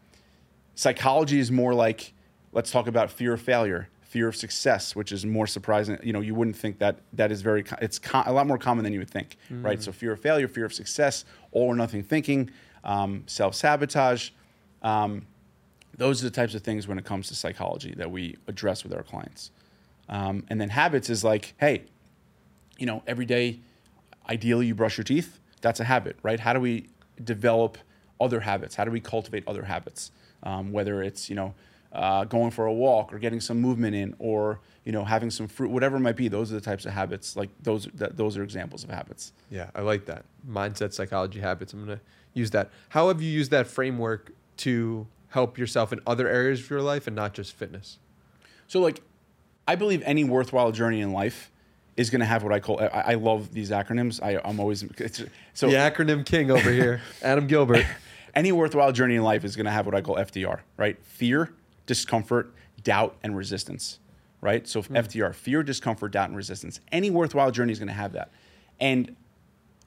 psychology 0.75 1.39
is 1.39 1.51
more 1.51 1.73
like 1.73 2.13
let's 2.53 2.71
talk 2.71 2.87
about 2.87 3.11
fear 3.11 3.33
of 3.33 3.41
failure 3.41 3.89
fear 4.03 4.27
of 4.27 4.35
success 4.35 4.95
which 4.95 5.11
is 5.11 5.25
more 5.25 5.47
surprising 5.47 5.97
you 6.01 6.13
know 6.13 6.21
you 6.21 6.33
wouldn't 6.33 6.55
think 6.55 6.77
that 6.79 6.99
that 7.11 7.31
is 7.31 7.41
very, 7.41 7.63
it's 7.81 7.99
co- 7.99 8.23
a 8.25 8.31
lot 8.31 8.47
more 8.47 8.57
common 8.57 8.83
than 8.83 8.93
you 8.93 8.99
would 8.99 9.09
think 9.09 9.37
right 9.49 9.81
so 9.81 9.91
fear 9.91 10.13
of 10.13 10.19
failure 10.19 10.47
fear 10.47 10.65
of 10.65 10.73
success 10.73 11.25
all 11.51 11.67
or 11.67 11.75
nothing 11.75 12.03
thinking 12.03 12.49
um, 12.83 13.23
self-sabotage 13.25 14.29
um, 14.83 15.25
those 15.97 16.21
are 16.21 16.25
the 16.25 16.35
types 16.35 16.53
of 16.55 16.61
things 16.61 16.87
when 16.87 16.97
it 16.97 17.05
comes 17.05 17.27
to 17.27 17.35
psychology 17.35 17.93
that 17.97 18.11
we 18.11 18.37
address 18.47 18.83
with 18.83 18.93
our 18.93 19.03
clients 19.03 19.51
um, 20.09 20.43
and 20.49 20.61
then 20.61 20.69
habits 20.69 21.09
is 21.09 21.23
like 21.23 21.53
hey 21.59 21.83
you 22.77 22.85
know, 22.85 23.03
every 23.07 23.25
day, 23.25 23.59
ideally 24.29 24.67
you 24.67 24.75
brush 24.75 24.97
your 24.97 25.03
teeth. 25.03 25.39
That's 25.61 25.79
a 25.79 25.83
habit, 25.83 26.17
right? 26.23 26.39
How 26.39 26.53
do 26.53 26.59
we 26.59 26.89
develop 27.23 27.77
other 28.21 28.39
habits? 28.41 28.75
How 28.75 28.85
do 28.85 28.91
we 28.91 28.99
cultivate 28.99 29.43
other 29.47 29.63
habits? 29.63 30.11
Um, 30.43 30.71
whether 30.71 31.01
it's, 31.01 31.29
you 31.29 31.35
know, 31.35 31.55
uh, 31.91 32.25
going 32.25 32.51
for 32.51 32.65
a 32.65 32.73
walk 32.73 33.11
or 33.13 33.19
getting 33.19 33.39
some 33.39 33.59
movement 33.59 33.95
in 33.95 34.15
or, 34.19 34.59
you 34.83 34.91
know, 34.91 35.03
having 35.03 35.31
some 35.31 35.47
fruit, 35.47 35.71
whatever 35.71 35.97
it 35.97 36.01
might 36.01 36.15
be. 36.15 36.27
Those 36.27 36.51
are 36.51 36.55
the 36.55 36.61
types 36.61 36.85
of 36.85 36.93
habits. 36.93 37.35
Like 37.35 37.49
those, 37.63 37.87
that, 37.95 38.17
those 38.17 38.37
are 38.37 38.43
examples 38.43 38.83
of 38.83 38.91
habits. 38.91 39.33
Yeah, 39.49 39.71
I 39.73 39.81
like 39.81 40.05
that. 40.05 40.25
Mindset, 40.47 40.93
psychology, 40.93 41.39
habits. 41.39 41.73
I'm 41.73 41.85
going 41.85 41.97
to 41.97 42.03
use 42.33 42.51
that. 42.51 42.69
How 42.89 43.07
have 43.07 43.21
you 43.21 43.31
used 43.31 43.51
that 43.51 43.67
framework 43.67 44.31
to 44.57 45.07
help 45.37 45.59
yourself 45.59 45.93
in 45.93 45.99
other 46.07 46.27
areas 46.27 46.61
of 46.61 46.69
your 46.71 46.81
life 46.81 47.05
and 47.05 47.15
not 47.15 47.33
just 47.35 47.53
fitness? 47.53 47.99
So, 48.67 48.79
like, 48.81 49.01
I 49.67 49.75
believe 49.75 50.01
any 50.03 50.23
worthwhile 50.23 50.71
journey 50.71 51.01
in 51.01 51.13
life 51.13 51.51
is 51.95 52.09
going 52.09 52.21
to 52.21 52.25
have 52.25 52.41
what 52.41 52.51
I 52.51 52.59
call. 52.59 52.81
I, 52.81 52.87
I 52.87 53.13
love 53.13 53.53
these 53.53 53.69
acronyms. 53.69 54.19
I, 54.23 54.41
I'm 54.43 54.59
always 54.59 54.81
it's, 54.83 55.23
so 55.53 55.67
the 55.67 55.75
acronym 55.75 56.25
king 56.25 56.49
over 56.49 56.71
here, 56.71 57.01
Adam 57.21 57.45
Gilbert. 57.45 57.85
any 58.35 58.51
worthwhile 58.51 58.91
journey 58.91 59.15
in 59.15 59.23
life 59.23 59.43
is 59.43 59.55
going 59.55 59.65
to 59.65 59.71
have 59.71 59.85
what 59.85 59.93
I 59.93 60.01
call 60.01 60.15
FDR, 60.15 60.59
right? 60.75 60.97
Fear, 61.03 61.53
discomfort, 61.85 62.53
doubt, 62.83 63.15
and 63.23 63.35
resistance, 63.37 63.99
right? 64.41 64.67
So 64.67 64.81
hmm. 64.81 64.95
FDR, 64.95 65.35
fear, 65.35 65.63
discomfort, 65.63 66.11
doubt, 66.11 66.29
and 66.29 66.37
resistance. 66.37 66.79
Any 66.91 67.09
worthwhile 67.09 67.51
journey 67.51 67.73
is 67.73 67.79
going 67.79 67.87
to 67.87 67.93
have 67.93 68.13
that. 68.13 68.31
And 68.79 69.15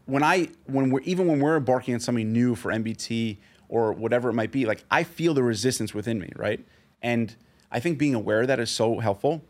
when 0.06 0.22
I, 0.22 0.48
when 0.66 0.90
we're 0.90 1.00
even 1.00 1.26
when 1.28 1.38
we're 1.40 1.56
embarking 1.56 1.94
on 1.94 2.00
something 2.00 2.32
new 2.32 2.54
for 2.54 2.72
MBT 2.72 3.36
or 3.70 3.92
whatever 3.92 4.28
it 4.28 4.35
might 4.35 4.50
be, 4.50 4.66
like 4.66 4.85
I 4.90 5.04
feel 5.04 5.33
the 5.33 5.44
resistance 5.44 5.94
within 5.94 6.18
me, 6.18 6.30
right? 6.37 6.62
And 7.02 7.35
I 7.70 7.78
think 7.80 7.98
being 7.98 8.16
aware 8.16 8.42
of 8.42 8.48
that 8.48 8.59
is 8.59 8.68
so 8.70 8.98
helpful. 8.98 9.42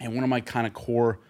And 0.00 0.14
one 0.14 0.24
of 0.24 0.28
my 0.28 0.40
kind 0.40 0.66
of 0.66 0.74
core, 0.74 1.20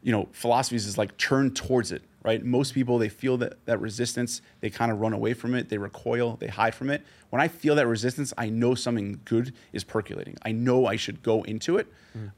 you 0.00 0.12
know, 0.12 0.28
philosophies 0.32 0.86
is 0.86 0.96
like 0.96 1.16
turn 1.18 1.50
towards 1.50 1.90
it, 1.90 2.02
right? 2.22 2.42
Most 2.42 2.74
people 2.74 2.96
they 2.96 3.08
feel 3.08 3.36
that 3.38 3.54
that 3.66 3.80
resistance, 3.80 4.40
they 4.60 4.70
kind 4.70 4.92
of 4.92 5.00
run 5.00 5.12
away 5.12 5.34
from 5.34 5.54
it, 5.54 5.68
they 5.68 5.76
recoil, 5.76 6.36
they 6.36 6.46
hide 6.46 6.74
from 6.76 6.90
it. 6.90 7.02
When 7.30 7.42
I 7.42 7.48
feel 7.48 7.74
that 7.74 7.88
resistance, 7.88 8.32
I 8.38 8.48
know 8.48 8.76
something 8.76 9.20
good 9.24 9.52
is 9.72 9.82
percolating. 9.82 10.36
I 10.42 10.52
know 10.52 10.86
I 10.86 10.94
should 10.94 11.22
go 11.24 11.42
into 11.42 11.76
it. 11.76 11.88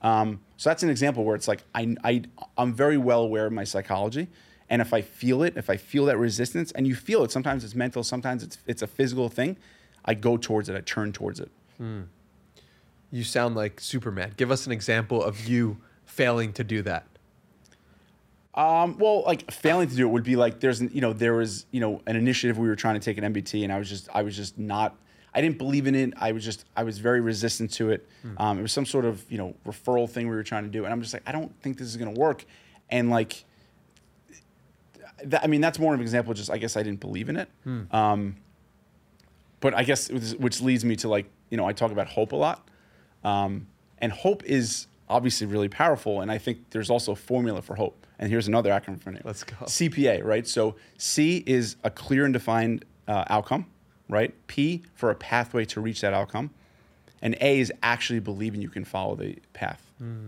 Um, 0.00 0.40
so 0.56 0.70
that's 0.70 0.82
an 0.82 0.88
example 0.88 1.24
where 1.24 1.36
it's 1.36 1.46
like 1.46 1.62
I, 1.74 1.94
I 2.02 2.22
I'm 2.56 2.72
very 2.72 2.96
well 2.96 3.20
aware 3.20 3.44
of 3.44 3.52
my 3.52 3.64
psychology. 3.64 4.28
And 4.68 4.82
if 4.82 4.92
I 4.92 5.00
feel 5.00 5.42
it, 5.42 5.56
if 5.56 5.70
I 5.70 5.76
feel 5.76 6.06
that 6.06 6.18
resistance, 6.18 6.72
and 6.72 6.86
you 6.86 6.94
feel 6.94 7.22
it, 7.24 7.30
sometimes 7.30 7.62
it's 7.64 7.74
mental, 7.74 8.02
sometimes 8.02 8.42
it's 8.42 8.58
it's 8.66 8.82
a 8.82 8.86
physical 8.86 9.28
thing, 9.28 9.56
I 10.04 10.14
go 10.14 10.36
towards 10.36 10.68
it, 10.68 10.76
I 10.76 10.80
turn 10.80 11.12
towards 11.12 11.40
it. 11.40 11.50
You 13.12 13.22
sound 13.24 13.54
like 13.54 13.80
Superman. 13.80 14.34
Give 14.36 14.50
us 14.50 14.66
an 14.66 14.72
example 14.72 15.22
of 15.22 15.46
you 15.46 15.78
failing 16.04 16.52
to 16.54 16.64
do 16.64 16.82
that. 16.82 17.06
Um, 18.54 18.96
well, 18.98 19.22
like 19.24 19.50
failing 19.52 19.88
to 19.88 19.94
do 19.94 20.06
it 20.08 20.10
would 20.10 20.24
be 20.24 20.34
like 20.34 20.60
there's 20.60 20.80
you 20.80 21.00
know 21.00 21.12
there 21.12 21.34
was 21.34 21.66
you 21.70 21.80
know 21.80 22.00
an 22.06 22.16
initiative 22.16 22.56
we 22.58 22.68
were 22.68 22.76
trying 22.76 22.94
to 22.94 23.00
take 23.00 23.18
an 23.18 23.32
MBT 23.34 23.62
and 23.64 23.72
I 23.72 23.78
was 23.78 23.88
just 23.88 24.08
I 24.14 24.22
was 24.22 24.34
just 24.34 24.58
not 24.58 24.96
I 25.34 25.42
didn't 25.42 25.58
believe 25.58 25.86
in 25.86 25.94
it. 25.94 26.14
I 26.16 26.32
was 26.32 26.42
just 26.42 26.64
I 26.74 26.82
was 26.82 26.98
very 26.98 27.20
resistant 27.20 27.70
to 27.74 27.90
it. 27.90 28.08
Um, 28.38 28.58
it 28.58 28.62
was 28.62 28.72
some 28.72 28.86
sort 28.86 29.04
of 29.04 29.30
you 29.30 29.36
know 29.36 29.54
referral 29.66 30.08
thing 30.08 30.28
we 30.28 30.34
were 30.34 30.42
trying 30.42 30.64
to 30.64 30.70
do 30.70 30.84
and 30.84 30.92
I'm 30.92 31.02
just 31.02 31.12
like 31.12 31.22
I 31.26 31.32
don't 31.32 31.54
think 31.60 31.76
this 31.76 31.86
is 31.86 31.96
gonna 31.98 32.12
work. 32.12 32.46
And 32.88 33.10
like, 33.10 33.44
that, 35.24 35.42
I 35.44 35.46
mean 35.46 35.60
that's 35.60 35.78
more 35.78 35.94
of 35.94 36.00
an 36.00 36.02
example. 36.04 36.34
Just 36.34 36.50
I 36.50 36.58
guess 36.58 36.76
I 36.76 36.82
didn't 36.82 37.00
believe 37.00 37.28
in 37.28 37.36
it. 37.36 37.48
Um, 37.90 38.36
but 39.60 39.74
I 39.74 39.82
guess 39.84 40.10
was- 40.10 40.36
which 40.36 40.60
leads 40.60 40.84
me 40.84 40.96
to 40.96 41.08
like 41.08 41.26
you 41.50 41.56
know 41.56 41.66
I 41.66 41.72
talk 41.72 41.92
about 41.92 42.08
hope 42.08 42.32
a 42.32 42.36
lot, 42.36 42.68
um, 43.24 43.66
and 43.98 44.12
hope 44.12 44.44
is 44.44 44.86
obviously 45.08 45.46
really 45.46 45.68
powerful. 45.68 46.20
And 46.20 46.30
I 46.30 46.38
think 46.38 46.70
there's 46.70 46.90
also 46.90 47.12
a 47.12 47.16
formula 47.16 47.62
for 47.62 47.76
hope. 47.76 48.06
And 48.18 48.28
here's 48.30 48.48
another 48.48 48.70
acronym 48.70 49.00
for 49.00 49.10
it. 49.12 49.24
Let's 49.24 49.44
go. 49.44 49.54
CPA, 49.66 50.24
right? 50.24 50.46
So 50.48 50.74
C 50.98 51.44
is 51.46 51.76
a 51.84 51.90
clear 51.90 52.24
and 52.24 52.32
defined 52.32 52.84
uh, 53.06 53.24
outcome, 53.28 53.66
right? 54.08 54.34
P 54.48 54.82
for 54.94 55.10
a 55.10 55.14
pathway 55.14 55.64
to 55.66 55.80
reach 55.80 56.00
that 56.00 56.12
outcome. 56.14 56.50
And 57.22 57.36
A 57.40 57.60
is 57.60 57.72
actually 57.82 58.20
believing 58.20 58.60
you 58.62 58.68
can 58.68 58.84
follow 58.84 59.14
the 59.16 59.36
path, 59.52 59.82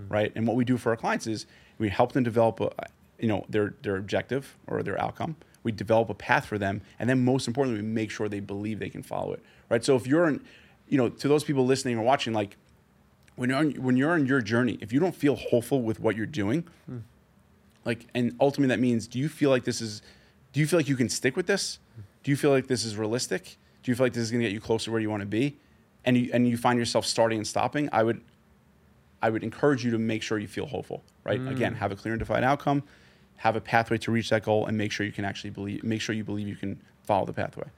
right? 0.08 0.30
And 0.34 0.46
what 0.46 0.54
we 0.56 0.64
do 0.64 0.76
for 0.76 0.90
our 0.90 0.96
clients 0.96 1.26
is 1.26 1.46
we 1.78 1.88
help 1.88 2.12
them 2.12 2.22
develop, 2.24 2.60
a, 2.60 2.70
you 3.18 3.28
know, 3.28 3.44
their 3.48 3.74
their 3.82 3.96
objective 3.96 4.56
or 4.66 4.82
their 4.82 5.00
outcome. 5.00 5.36
We 5.62 5.72
develop 5.72 6.08
a 6.08 6.14
path 6.14 6.46
for 6.46 6.56
them, 6.56 6.82
and 6.98 7.10
then 7.10 7.24
most 7.24 7.48
importantly, 7.48 7.82
we 7.82 7.88
make 7.88 8.10
sure 8.10 8.28
they 8.28 8.40
believe 8.40 8.78
they 8.78 8.90
can 8.90 9.02
follow 9.02 9.32
it, 9.32 9.42
right? 9.68 9.84
So 9.84 9.96
if 9.96 10.06
you're 10.06 10.28
in, 10.28 10.40
you 10.88 10.96
know, 10.96 11.08
to 11.08 11.28
those 11.28 11.44
people 11.44 11.66
listening 11.66 11.98
or 11.98 12.02
watching, 12.02 12.32
like 12.32 12.56
when 13.36 13.50
you're 13.50 13.58
on, 13.58 13.70
when 13.72 13.96
you're 13.96 14.12
on 14.12 14.26
your 14.26 14.40
journey, 14.40 14.78
if 14.80 14.92
you 14.92 15.00
don't 15.00 15.14
feel 15.14 15.36
hopeful 15.36 15.82
with 15.82 16.00
what 16.00 16.16
you're 16.16 16.26
doing, 16.26 16.64
like, 17.84 18.06
and 18.14 18.36
ultimately 18.40 18.74
that 18.74 18.80
means, 18.80 19.06
do 19.06 19.18
you 19.18 19.28
feel 19.28 19.50
like 19.50 19.64
this 19.64 19.80
is, 19.80 20.02
do 20.52 20.60
you 20.60 20.66
feel 20.66 20.78
like 20.78 20.88
you 20.88 20.96
can 20.96 21.08
stick 21.08 21.36
with 21.36 21.46
this? 21.46 21.78
Do 22.22 22.30
you 22.30 22.36
feel 22.36 22.50
like 22.50 22.66
this 22.66 22.84
is 22.84 22.96
realistic? 22.96 23.58
Do 23.82 23.90
you 23.90 23.96
feel 23.96 24.06
like 24.06 24.12
this 24.12 24.22
is 24.22 24.30
going 24.30 24.42
to 24.42 24.48
get 24.48 24.52
you 24.52 24.60
closer 24.60 24.90
where 24.90 25.00
you 25.00 25.08
want 25.10 25.22
to 25.22 25.26
be? 25.26 25.56
And 26.04 26.16
you 26.16 26.30
and 26.32 26.48
you 26.48 26.56
find 26.56 26.78
yourself 26.78 27.04
starting 27.06 27.38
and 27.38 27.46
stopping. 27.46 27.88
I 27.92 28.02
would, 28.02 28.20
I 29.22 29.30
would 29.30 29.42
encourage 29.42 29.84
you 29.84 29.90
to 29.92 29.98
make 29.98 30.22
sure 30.22 30.38
you 30.38 30.48
feel 30.48 30.66
hopeful. 30.66 31.02
Right. 31.24 31.40
Mm. 31.40 31.50
Again, 31.50 31.74
have 31.74 31.92
a 31.92 31.96
clear 31.96 32.14
and 32.14 32.18
defined 32.18 32.44
outcome, 32.44 32.82
have 33.38 33.56
a 33.56 33.60
pathway 33.60 33.98
to 33.98 34.10
reach 34.10 34.30
that 34.30 34.44
goal, 34.44 34.66
and 34.66 34.76
make 34.76 34.92
sure 34.92 35.04
you 35.06 35.12
can 35.12 35.24
actually 35.24 35.50
believe. 35.50 35.82
Make 35.82 36.00
sure 36.00 36.14
you 36.14 36.24
believe 36.24 36.48
you 36.48 36.56
can 36.56 36.80
follow 37.02 37.24
the 37.24 37.32
pathway. 37.32 37.68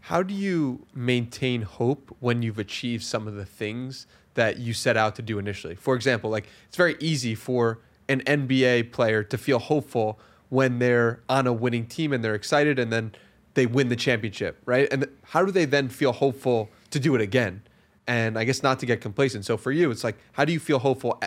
How 0.00 0.22
do 0.22 0.34
you 0.34 0.86
maintain 0.94 1.62
hope 1.62 2.14
when 2.20 2.42
you've 2.42 2.58
achieved 2.58 3.02
some 3.02 3.26
of 3.26 3.34
the 3.34 3.46
things 3.46 4.06
that 4.34 4.58
you 4.58 4.74
set 4.74 4.96
out 4.96 5.16
to 5.16 5.22
do 5.22 5.38
initially? 5.38 5.74
For 5.74 5.94
example, 5.94 6.28
like 6.28 6.46
it's 6.68 6.76
very 6.76 6.96
easy 7.00 7.34
for 7.34 7.78
an 8.08 8.20
NBA 8.22 8.92
player 8.92 9.22
to 9.22 9.38
feel 9.38 9.58
hopeful 9.58 10.18
when 10.50 10.78
they're 10.78 11.20
on 11.28 11.46
a 11.46 11.52
winning 11.52 11.86
team 11.86 12.12
and 12.12 12.22
they're 12.22 12.34
excited 12.34 12.78
and 12.78 12.92
then 12.92 13.12
they 13.54 13.66
win 13.66 13.88
the 13.88 13.96
championship, 13.96 14.60
right? 14.66 14.88
And 14.92 15.08
how 15.22 15.44
do 15.44 15.50
they 15.50 15.64
then 15.64 15.88
feel 15.88 16.12
hopeful 16.12 16.68
to 16.90 17.00
do 17.00 17.14
it 17.14 17.20
again? 17.20 17.62
And 18.06 18.38
I 18.38 18.44
guess 18.44 18.62
not 18.62 18.80
to 18.80 18.86
get 18.86 19.00
complacent. 19.00 19.46
So 19.46 19.56
for 19.56 19.72
you, 19.72 19.90
it's 19.90 20.04
like, 20.04 20.18
how 20.32 20.44
do 20.44 20.52
you 20.52 20.60
feel 20.60 20.80
hopeful? 20.80 21.18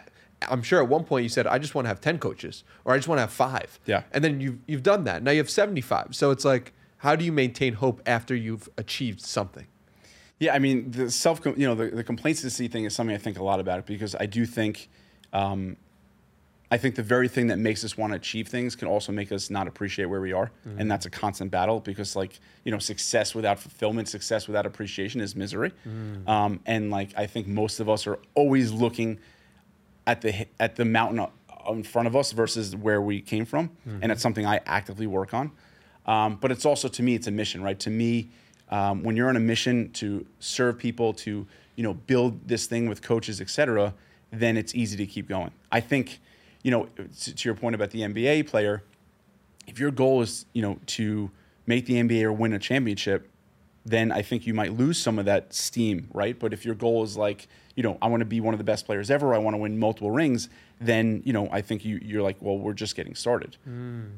I'm 0.42 0.62
sure 0.62 0.82
at 0.82 0.88
one 0.88 1.04
point 1.04 1.24
you 1.24 1.30
said, 1.30 1.48
I 1.48 1.58
just 1.58 1.74
want 1.76 1.86
to 1.86 1.90
have 1.90 2.02
10 2.02 2.20
coaches 2.20 2.64
or 2.86 2.94
I 2.94 2.98
just 2.98 3.08
want 3.08 3.18
to 3.18 3.22
have 3.22 3.32
five. 3.32 3.80
Yeah. 3.86 4.04
And 4.12 4.24
then 4.24 4.40
you've, 4.40 4.60
you've 4.68 4.84
done 4.84 5.04
that. 5.06 5.24
Now 5.24 5.32
you 5.32 5.40
have 5.40 5.50
75. 5.50 6.16
So 6.16 6.32
it's 6.32 6.46
like, 6.46 6.74
how 6.98 7.16
do 7.16 7.26
you 7.26 7.32
maintain 7.32 7.74
hope 7.74 8.02
after 8.06 8.36
you've 8.36 8.70
achieved 8.78 9.22
something? 9.22 9.68
Yeah, 10.40 10.54
I 10.54 10.60
mean 10.60 10.92
the 10.92 11.10
self, 11.10 11.44
you 11.46 11.68
know, 11.68 11.74
the, 11.74 11.88
the 11.88 12.04
complacency 12.04 12.68
thing 12.68 12.86
is 12.86 12.96
something 12.96 13.16
I 13.16 13.20
think 13.20 13.40
a 13.40 13.44
lot 13.44 13.60
about 13.60 13.86
because 13.88 14.16
I 14.16 14.28
do 14.28 14.46
think, 14.46 14.90
um, 15.34 15.78
I 16.70 16.78
think 16.78 16.96
the 16.96 17.04
very 17.04 17.28
thing 17.28 17.48
that 17.48 17.58
makes 17.58 17.84
us 17.86 17.98
want 17.98 18.12
to 18.12 18.18
achieve 18.18 18.50
things 18.50 18.76
can 18.76 18.88
also 18.88 19.12
make 19.12 19.32
us 19.32 19.50
not 19.50 19.68
appreciate 19.68 20.06
where 20.06 20.20
we 20.20 20.34
are, 20.34 20.52
and 20.78 20.92
that's 20.92 21.06
a 21.06 21.10
constant 21.10 21.50
battle 21.50 21.80
because 21.80 22.14
like 22.14 22.40
you 22.66 22.74
know, 22.74 22.78
success 22.78 23.34
without 23.34 23.58
fulfillment, 23.58 24.10
success 24.10 24.48
without 24.48 24.66
appreciation 24.66 25.22
is 25.22 25.34
misery, 25.34 25.72
um, 26.28 26.60
and 26.66 26.92
like 26.92 27.14
I 27.16 27.26
think 27.26 27.48
most 27.48 27.80
of 27.80 27.88
us 27.88 28.06
are 28.06 28.20
always 28.36 28.74
looking 28.74 29.18
at 30.08 30.22
the 30.22 30.48
at 30.60 30.76
the 30.78 30.86
mountain 30.86 31.28
in 31.70 31.84
front 31.84 32.08
of 32.08 32.16
us 32.16 32.32
versus 32.32 32.76
where 32.76 33.02
we 33.02 33.22
came 33.22 33.46
from, 33.46 33.70
and 34.02 34.12
it's 34.12 34.22
something 34.22 34.46
I 34.46 34.62
actively 34.66 35.06
work 35.06 35.34
on. 35.34 35.52
Um, 36.08 36.38
but 36.38 36.52
it's 36.52 36.66
also 36.66 36.88
to 36.88 37.04
me, 37.04 37.14
it's 37.16 37.28
a 37.28 37.32
mission, 37.32 37.62
right? 37.62 37.80
To 37.82 37.90
me, 37.90 38.30
um, 38.70 39.04
when 39.04 39.16
you're 39.18 39.30
on 39.30 39.36
a 39.36 39.42
mission 39.42 39.92
to 39.94 40.26
serve 40.40 40.80
people, 40.80 41.14
to 41.16 41.46
you 41.76 41.84
know, 41.84 41.94
build 41.94 42.48
this 42.48 42.66
thing 42.66 42.90
with 42.90 43.02
coaches, 43.02 43.40
et 43.40 43.50
cetera, 43.50 43.94
then 44.32 44.58
it's 44.58 44.74
easy 44.74 44.98
to 44.98 45.06
keep 45.06 45.28
going. 45.28 45.52
I 45.72 45.80
think, 45.80 46.20
you 46.64 46.72
know, 46.72 46.88
to, 46.96 47.36
to 47.36 47.48
your 47.50 47.56
point 47.56 47.76
about 47.76 47.92
the 47.92 48.02
NBA 48.02 48.48
player, 48.48 48.84
if 49.68 49.80
your 49.80 49.92
goal 49.92 50.22
is 50.22 50.46
you 50.54 50.62
know 50.62 50.80
to 50.88 51.30
make 51.66 51.86
the 51.86 51.96
NBA 51.96 52.24
or 52.24 52.34
win 52.34 52.54
a 52.54 52.60
championship, 52.60 53.30
then 53.86 54.12
I 54.12 54.22
think 54.22 54.48
you 54.48 54.54
might 54.54 54.74
lose 54.74 54.98
some 54.98 55.20
of 55.20 55.26
that 55.26 55.54
steam, 55.54 56.08
right? 56.14 56.38
But 56.38 56.54
if 56.54 56.66
your 56.66 56.76
goal 56.76 57.04
is 57.04 57.18
like, 57.18 57.48
you 57.78 57.84
know, 57.84 57.98
I 58.02 58.08
want 58.08 58.22
to 58.22 58.26
be 58.26 58.42
one 58.42 58.56
of 58.56 58.58
the 58.58 58.64
best 58.64 58.88
players 58.88 59.10
ever, 59.12 59.34
I 59.34 59.38
want 59.38 59.54
to 59.54 59.60
win 59.60 59.78
multiple 59.78 60.10
rings, 60.12 60.50
then 60.82 61.22
you 61.24 61.32
know, 61.32 61.48
I 61.52 61.62
think 61.62 61.86
you 61.86 62.00
you're 62.04 62.24
like, 62.24 62.38
well, 62.42 62.58
we're 62.58 62.74
just 62.74 62.96
getting 62.96 63.16
started. 63.16 63.56
Mm. 63.70 64.18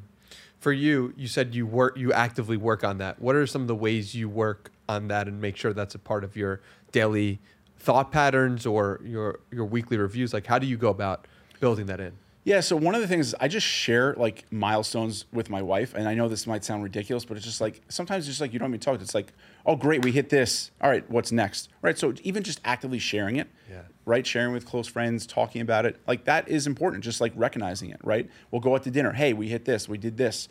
For 0.60 0.72
you, 0.72 1.14
you 1.16 1.28
said 1.28 1.54
you 1.54 1.68
work, 1.68 1.98
you 1.98 2.12
actively 2.14 2.58
work 2.58 2.84
on 2.84 2.98
that. 2.98 3.22
What 3.22 3.36
are 3.36 3.46
some 3.46 3.62
of 3.62 3.68
the 3.68 3.76
ways 3.76 4.16
you 4.16 4.28
work 4.28 4.72
on 4.88 5.10
that 5.10 5.28
and 5.28 5.40
make 5.40 5.58
sure 5.58 5.74
that's 5.74 5.94
a 5.94 6.00
part 6.00 6.24
of 6.24 6.36
your 6.36 6.62
daily 6.92 7.40
thought 7.78 8.12
patterns 8.12 8.66
or 8.66 9.02
your 9.04 9.42
your 9.52 9.66
weekly 9.66 9.98
reviews? 9.98 10.34
Like, 10.34 10.48
how 10.48 10.58
do 10.58 10.66
you 10.66 10.78
go 10.78 10.90
about 10.90 11.28
building 11.60 11.86
that 11.88 12.00
in? 12.00 12.14
Yeah, 12.46 12.62
so 12.62 12.76
one 12.78 12.96
of 12.96 13.02
the 13.02 13.08
things 13.08 13.28
is 13.28 13.36
I 13.40 13.48
just 13.50 13.68
share 13.68 14.14
like 14.16 14.46
milestones 14.50 15.26
with 15.34 15.50
my 15.50 15.62
wife, 15.62 15.94
and 15.94 16.08
I 16.08 16.14
know 16.16 16.30
this 16.30 16.48
might 16.48 16.64
sound 16.64 16.84
ridiculous, 16.84 17.26
but 17.26 17.36
it's 17.38 17.46
just 17.46 17.60
like 17.62 17.82
sometimes 17.90 18.24
it's 18.26 18.30
just 18.30 18.42
like 18.42 18.54
you 18.54 18.60
don't 18.60 18.70
even 18.70 18.80
talk. 18.80 19.02
It's 19.02 19.14
like, 19.14 19.34
oh 19.66 19.76
great, 19.76 20.04
we 20.06 20.12
hit 20.12 20.30
this. 20.30 20.72
All 20.82 20.90
right, 20.90 21.08
what's 21.12 21.32
next? 21.32 21.70
Right. 21.82 21.98
So 21.98 22.14
even 22.24 22.44
just 22.44 22.62
actively 22.64 22.98
sharing 22.98 23.36
it, 23.36 23.50
Yeah. 23.70 23.82
right, 24.06 24.26
sharing 24.26 24.54
with 24.54 24.66
close 24.66 24.88
friends, 24.88 25.28
talking 25.28 25.62
about 25.62 25.86
it, 25.86 26.00
like 26.08 26.24
that 26.26 26.48
is 26.48 26.66
important. 26.66 27.04
Just 27.04 27.20
like 27.20 27.34
recognizing 27.36 27.90
it, 27.90 28.00
right? 28.04 28.30
We'll 28.52 28.62
go 28.62 28.74
out 28.74 28.84
to 28.84 28.92
dinner. 28.92 29.12
Hey, 29.12 29.34
we 29.34 29.50
hit 29.50 29.66
this. 29.66 29.90
We 29.90 29.98
did 29.98 30.16
this. 30.18 30.48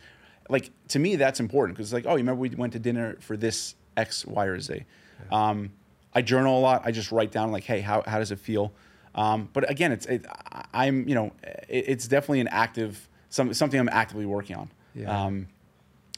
Like 0.50 0.70
to 0.88 0.98
me, 0.98 1.16
that's 1.16 1.40
important 1.40 1.76
because 1.76 1.88
it's 1.90 1.94
like, 1.94 2.06
oh, 2.06 2.12
you 2.16 2.18
remember 2.18 2.40
we 2.40 2.50
went 2.50 2.74
to 2.74 2.78
dinner 2.78 3.16
for 3.20 3.36
this 3.36 3.74
X, 3.96 4.26
Y, 4.26 4.44
or 4.44 4.60
Z. 4.60 4.84
Um, 5.32 5.72
I 6.14 6.22
journal 6.22 6.58
a 6.58 6.60
lot. 6.60 6.82
I 6.84 6.90
just 6.90 7.12
write 7.12 7.32
down 7.32 7.50
like, 7.50 7.64
hey, 7.64 7.80
how 7.80 8.02
how 8.06 8.18
does 8.18 8.30
it 8.30 8.38
feel? 8.38 8.72
Um, 9.18 9.48
but 9.52 9.68
again, 9.68 9.90
it's 9.90 10.06
it, 10.06 10.24
I'm 10.72 11.08
you 11.08 11.14
know 11.14 11.32
it, 11.42 11.84
it's 11.88 12.06
definitely 12.06 12.40
an 12.40 12.48
active 12.48 13.08
some, 13.30 13.52
something 13.52 13.78
I'm 13.78 13.88
actively 13.88 14.26
working 14.26 14.56
on. 14.56 14.70
Yeah. 14.94 15.24
Um, 15.24 15.48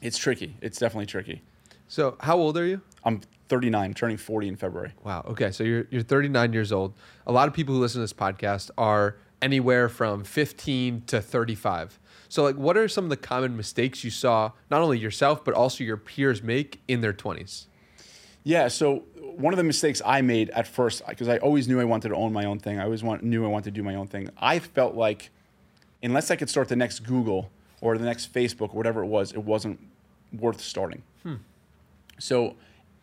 it's 0.01 0.17
tricky. 0.17 0.55
It's 0.61 0.77
definitely 0.77 1.07
tricky. 1.07 1.41
So, 1.87 2.15
how 2.19 2.37
old 2.37 2.57
are 2.57 2.65
you? 2.65 2.81
I'm 3.03 3.21
39, 3.49 3.95
turning 3.95 4.17
40 4.17 4.47
in 4.49 4.55
February. 4.55 4.93
Wow. 5.03 5.25
Okay. 5.29 5.51
So 5.51 5.63
you're 5.63 5.87
you're 5.89 6.03
39 6.03 6.53
years 6.53 6.71
old. 6.71 6.93
A 7.25 7.31
lot 7.31 7.47
of 7.47 7.53
people 7.53 7.73
who 7.75 7.81
listen 7.81 7.99
to 7.99 8.03
this 8.03 8.13
podcast 8.13 8.69
are 8.77 9.17
anywhere 9.41 9.89
from 9.89 10.23
15 10.23 11.01
to 11.07 11.21
35. 11.21 11.99
So 12.29 12.43
like 12.43 12.55
what 12.55 12.77
are 12.77 12.87
some 12.87 13.05
of 13.05 13.09
the 13.09 13.17
common 13.17 13.57
mistakes 13.57 14.03
you 14.03 14.11
saw 14.11 14.51
not 14.69 14.81
only 14.81 14.99
yourself 14.99 15.43
but 15.43 15.55
also 15.55 15.83
your 15.83 15.97
peers 15.97 16.43
make 16.43 16.81
in 16.87 17.01
their 17.01 17.13
20s? 17.13 17.65
Yeah. 18.43 18.67
So 18.67 19.03
one 19.37 19.53
of 19.53 19.57
the 19.57 19.63
mistakes 19.63 20.01
I 20.05 20.21
made 20.21 20.49
at 20.51 20.67
first, 20.67 21.01
because 21.07 21.27
I 21.27 21.37
always 21.37 21.67
knew 21.67 21.79
I 21.79 21.83
wanted 21.83 22.09
to 22.09 22.15
own 22.15 22.33
my 22.33 22.45
own 22.45 22.59
thing. 22.59 22.79
I 22.79 22.83
always 22.83 23.03
want, 23.03 23.23
knew 23.23 23.45
I 23.45 23.47
wanted 23.47 23.65
to 23.65 23.71
do 23.71 23.83
my 23.83 23.95
own 23.95 24.07
thing. 24.07 24.29
I 24.37 24.59
felt 24.59 24.95
like 24.95 25.29
unless 26.03 26.31
I 26.31 26.35
could 26.35 26.49
start 26.49 26.67
the 26.67 26.75
next 26.75 26.99
Google 27.01 27.51
or 27.79 27.97
the 27.97 28.05
next 28.05 28.33
Facebook 28.33 28.73
or 28.73 28.77
whatever 28.77 29.03
it 29.03 29.07
was, 29.07 29.31
it 29.31 29.43
wasn't 29.43 29.79
worth 30.33 30.61
starting. 30.61 31.03
So, 32.19 32.55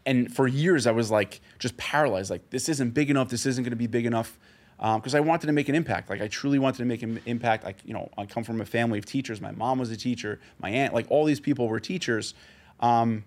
and 0.06 0.34
for 0.34 0.46
years 0.46 0.86
I 0.86 0.92
was 0.92 1.10
like 1.10 1.40
just 1.58 1.76
paralyzed. 1.76 2.30
Like 2.30 2.50
this 2.50 2.68
isn't 2.68 2.94
big 2.94 3.10
enough. 3.10 3.28
This 3.30 3.46
isn't 3.46 3.64
going 3.64 3.70
to 3.70 3.76
be 3.76 3.86
big 3.86 4.06
enough. 4.06 4.38
Because 4.78 5.16
I 5.16 5.20
wanted 5.20 5.48
to 5.48 5.52
make 5.52 5.68
an 5.68 5.74
impact. 5.74 6.08
Like 6.08 6.22
I 6.22 6.28
truly 6.28 6.60
wanted 6.60 6.78
to 6.78 6.84
make 6.84 7.02
an 7.02 7.20
impact. 7.26 7.64
Like 7.64 7.78
you 7.84 7.92
know, 7.92 8.08
I 8.16 8.26
come 8.26 8.44
from 8.44 8.60
a 8.60 8.64
family 8.64 8.98
of 8.98 9.06
teachers. 9.06 9.40
My 9.40 9.50
mom 9.50 9.80
was 9.80 9.90
a 9.90 9.96
teacher. 9.96 10.38
My 10.60 10.70
aunt, 10.70 10.94
like 10.94 11.06
all 11.10 11.24
these 11.24 11.40
people 11.40 11.66
were 11.66 11.80
teachers. 11.80 12.34
Um, 12.78 13.24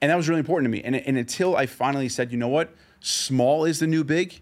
and 0.00 0.10
that 0.10 0.16
was 0.16 0.28
really 0.28 0.40
important 0.40 0.66
to 0.66 0.70
me. 0.70 0.82
And, 0.82 0.96
and 0.96 1.16
until 1.16 1.56
I 1.56 1.66
finally 1.66 2.08
said, 2.08 2.32
you 2.32 2.38
know 2.38 2.48
what, 2.48 2.74
small 3.00 3.64
is 3.64 3.78
the 3.78 3.86
new 3.86 4.04
big, 4.04 4.40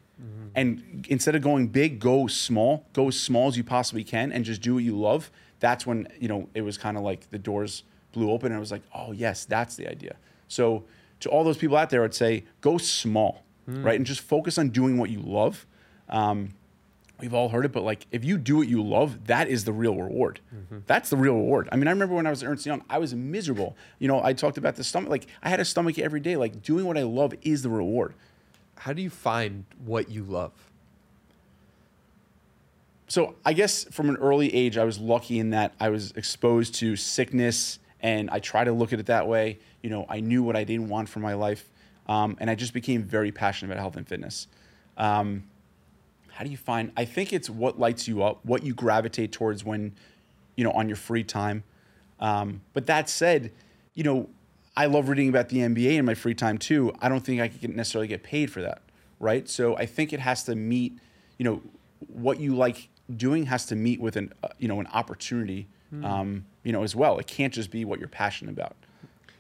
and 0.55 1.05
instead 1.09 1.35
of 1.35 1.43
going 1.43 1.67
big, 1.67 1.99
go 1.99 2.29
small, 2.29 2.87
go 2.93 3.09
as 3.09 3.19
small 3.21 3.49
as 3.49 3.57
you 3.57 3.65
possibly 3.65 4.05
can, 4.05 4.31
and 4.31 4.45
just 4.45 4.63
do 4.63 4.75
what 4.75 4.85
you 4.85 4.97
love. 4.97 5.31
That's 5.61 5.85
when 5.87 6.09
you 6.21 6.29
know 6.29 6.49
it 6.55 6.63
was 6.63 6.79
kind 6.79 6.97
of 6.97 7.03
like 7.03 7.31
the 7.31 7.39
doors 7.39 7.83
blew 8.13 8.31
open, 8.31 8.47
and 8.47 8.57
I 8.57 8.61
was 8.61 8.71
like, 8.71 8.83
oh 8.95 9.13
yes, 9.13 9.45
that's 9.45 9.75
the 9.77 9.89
idea. 9.91 10.17
So 10.47 10.85
to 11.21 11.29
all 11.31 11.43
those 11.43 11.57
people 11.57 11.77
out 11.77 11.91
there, 11.91 12.05
I'd 12.05 12.15
say 12.15 12.45
go 12.61 12.79
small, 12.79 13.45
right, 13.67 13.97
and 13.97 14.07
just 14.07 14.21
focus 14.21 14.59
on 14.59 14.69
doing 14.71 14.99
what 14.99 15.11
you 15.11 15.21
love. 15.21 15.67
Um, 16.09 16.55
We've 17.21 17.33
all 17.33 17.49
heard 17.49 17.65
it, 17.65 17.73
but 17.73 17.85
like 17.85 18.07
if 18.11 18.25
you 18.25 18.37
do 18.37 18.57
what 18.57 18.69
you 18.69 18.83
love, 18.83 19.27
that 19.29 19.49
is 19.49 19.65
the 19.65 19.73
real 19.73 19.95
reward. 19.97 20.41
That's 20.87 21.11
the 21.11 21.17
real 21.17 21.35
reward. 21.35 21.69
I 21.71 21.77
mean, 21.77 21.87
I 21.87 21.91
remember 21.93 22.15
when 22.15 22.27
I 22.27 22.31
was 22.31 22.43
at 22.43 22.49
Ernst 22.49 22.67
Young, 22.67 22.83
I 22.91 22.99
was 22.99 23.15
miserable. 23.15 23.77
You 23.99 24.09
know, 24.09 24.23
I 24.23 24.33
talked 24.33 24.59
about 24.59 24.75
the 24.77 24.85
stomach. 24.85 25.11
Like 25.11 25.27
I 25.43 25.49
had 25.49 25.61
a 25.61 25.65
stomach 25.65 25.99
every 25.99 26.21
day. 26.21 26.37
Like 26.37 26.63
doing 26.63 26.85
what 26.87 26.99
I 26.99 27.03
love 27.03 27.33
is 27.43 27.63
the 27.63 27.71
reward. 27.71 28.15
How 28.79 28.93
do 28.93 29.01
you 29.01 29.11
find 29.11 29.65
what 29.85 30.11
you 30.11 30.25
love? 30.25 30.53
So 33.07 33.37
I 33.45 33.53
guess 33.53 33.85
from 33.93 34.09
an 34.09 34.17
early 34.17 34.53
age, 34.53 34.77
I 34.77 34.85
was 34.85 34.99
lucky 34.99 35.39
in 35.39 35.51
that 35.51 35.73
I 35.79 35.91
was 35.91 36.11
exposed 36.13 36.75
to 36.77 36.97
sickness, 36.97 37.79
and 38.01 38.29
I 38.31 38.41
try 38.41 38.65
to 38.65 38.73
look 38.73 38.93
at 38.93 38.99
it 38.99 39.07
that 39.07 39.29
way. 39.29 39.61
You 39.83 39.91
know, 39.91 40.05
I 40.09 40.21
knew 40.21 40.43
what 40.43 40.57
I 40.57 40.65
didn't 40.65 40.89
want 40.89 41.09
for 41.09 41.21
my 41.21 41.35
life, 41.35 41.71
um, 42.09 42.37
and 42.41 42.51
I 42.51 42.57
just 42.57 42.73
became 42.73 43.05
very 43.05 43.31
passionate 43.31 43.71
about 43.73 43.81
health 43.81 43.97
and 43.97 44.07
fitness. 44.07 44.49
Um, 44.97 45.45
how 46.35 46.45
do 46.45 46.51
you 46.51 46.57
find 46.57 46.93
i 46.97 47.05
think 47.05 47.33
it's 47.33 47.49
what 47.49 47.79
lights 47.79 48.07
you 48.07 48.23
up 48.23 48.45
what 48.45 48.63
you 48.63 48.75
gravitate 48.75 49.33
towards 49.33 49.65
when 49.65 49.93
you 50.57 50.65
know 50.65 50.73
on 50.73 50.89
your 50.89 50.97
free 50.97 51.25
time 51.25 51.63
um, 52.21 52.61
but 52.73 52.87
that 52.87 53.09
said 53.09 53.53
you 53.95 54.05
know 54.05 54.29
i 54.77 54.87
love 54.87 55.09
reading 55.09 55.29
about 55.29 55.49
the 55.49 55.59
nba 55.59 55.97
in 55.97 56.05
my 56.05 56.15
free 56.15 56.35
time 56.35 56.59
too 56.59 56.93
i 57.01 57.09
don't 57.09 57.25
think 57.25 57.41
i 57.41 57.49
can 57.49 57.75
necessarily 57.75 58.09
get 58.09 58.23
paid 58.23 58.51
for 58.51 58.63
that 58.63 58.83
right 59.19 59.49
so 59.49 59.77
i 59.77 59.87
think 59.87 60.13
it 60.13 60.21
has 60.21 60.45
to 60.45 60.55
meet 60.55 60.99
you 61.39 61.45
know 61.45 61.63
what 62.09 62.39
you 62.41 62.55
like 62.55 62.89
doing 63.17 63.47
has 63.47 63.67
to 63.67 63.77
meet 63.77 64.01
with 64.01 64.17
an 64.17 64.33
uh, 64.43 64.49
you 64.59 64.69
know 64.69 64.81
an 64.81 64.87
opportunity 64.89 65.67
um, 66.03 66.45
you 66.65 66.73
know 66.73 66.83
as 66.83 66.97
well. 66.97 67.19
It 67.19 67.27
can't 67.27 67.53
just 67.53 67.71
be 67.71 67.85
what 67.85 67.99
you're 67.99 68.09
passionate 68.09 68.53
about. 68.53 68.75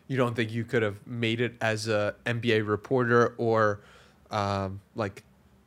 You 0.07 0.16
don't 0.16 0.36
think 0.36 0.53
you 0.53 0.64
could 0.64 0.82
have 0.82 1.05
made 1.07 1.40
it 1.40 1.55
as 1.61 1.88
a 1.88 2.14
NBA 2.26 2.68
reporter 2.68 3.34
or 3.38 3.80
um, 4.30 4.80
like 4.95 5.24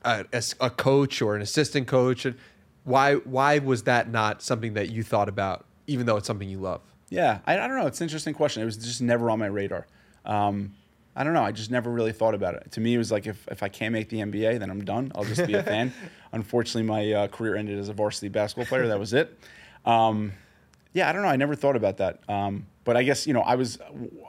a, 0.08 0.26
as 0.34 0.56
a 0.60 0.70
coach 0.70 1.22
or 1.22 1.36
an 1.36 1.42
assistant 1.42 1.88
coach? 1.88 2.26
And 2.26 2.36
why 2.84 3.16
why 3.16 3.60
was 3.60 3.84
that 3.84 4.10
not 4.10 4.42
something 4.42 4.74
that 4.74 4.90
you 4.90 5.04
thought 5.04 5.30
about, 5.30 5.66
even 5.86 6.06
though 6.06 6.18
it's 6.18 6.28
something 6.28 6.50
you 6.50 6.60
love? 6.60 6.82
Yeah, 7.10 7.40
I, 7.46 7.60
I 7.60 7.68
don't 7.68 7.78
know. 7.78 7.88
It's 7.88 8.02
an 8.02 8.06
interesting 8.06 8.34
question. 8.34 8.62
It 8.62 8.66
was 8.66 8.78
just 8.78 9.02
never 9.02 9.30
on 9.30 9.40
my 9.40 9.46
radar. 9.46 9.88
Um, 10.26 10.74
I 11.16 11.24
don't 11.24 11.34
know. 11.34 11.44
I 11.44 11.52
just 11.52 11.72
never 11.72 11.90
really 11.90 12.12
thought 12.12 12.36
about 12.36 12.54
it. 12.56 12.72
To 12.74 12.80
me, 12.80 12.94
it 12.94 12.98
was 12.98 13.12
like 13.12 13.26
if, 13.26 13.48
if 13.50 13.64
I 13.64 13.70
can't 13.70 13.92
make 13.92 14.10
the 14.10 14.20
NBA, 14.20 14.60
then 14.60 14.70
I'm 14.70 14.86
done. 14.86 15.12
I'll 15.16 15.24
just 15.24 15.48
be 15.48 15.56
a 15.56 15.64
fan. 15.64 15.92
Unfortunately, 16.32 16.84
my 16.84 17.12
uh, 17.12 17.28
career 17.28 17.56
ended 17.56 17.80
as 17.80 17.90
a 17.90 17.94
varsity 17.94 18.28
basketball 18.28 18.68
player. 18.68 18.88
That 18.88 19.00
was 19.00 19.14
it. 19.14 19.38
Um, 19.86 20.34
yeah, 20.94 21.10
I 21.10 21.14
don't 21.14 21.24
know. 21.24 21.30
I 21.30 21.36
never 21.36 21.56
thought 21.56 21.76
about 21.76 21.98
that. 21.98 22.20
Um, 22.30 22.68
but 22.84 22.96
I 22.96 23.04
guess 23.04 23.28
you 23.28 23.34
know 23.34 23.42
I 23.42 23.56
was 23.56 23.80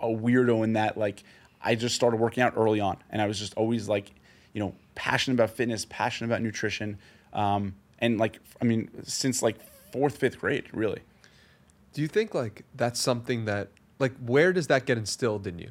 a 0.01 0.09
weirdo 0.09 0.65
in 0.65 0.73
that 0.75 0.97
like 0.97 1.23
I 1.63 1.75
just 1.75 1.95
started 1.95 2.19
working 2.19 2.43
out 2.43 2.55
early 2.57 2.81
on, 2.81 2.97
and 3.11 3.21
I 3.21 3.27
was 3.27 3.39
just 3.39 3.55
always 3.55 3.89
like 3.89 4.11
you 4.53 4.61
know 4.61 4.75
passionate 4.99 5.37
about 5.37 5.51
fitness, 5.51 5.87
passionate 5.89 6.29
about 6.29 6.43
nutrition, 6.43 6.99
um, 7.33 7.77
and 8.01 8.19
like 8.19 8.41
I 8.61 8.65
mean 8.65 8.91
since 9.05 9.43
like 9.43 9.57
fourth, 9.93 10.19
fifth 10.19 10.41
grade, 10.41 10.67
really. 10.73 11.01
Do 11.95 12.03
you 12.03 12.09
think 12.09 12.35
like 12.35 12.65
that's 12.75 13.01
something 13.01 13.45
that 13.45 13.69
like 14.01 14.13
where 14.19 14.53
does 14.53 14.67
that 14.67 14.87
get 14.87 14.99
instilled 14.99 15.47
in 15.47 15.61
you? 15.61 15.71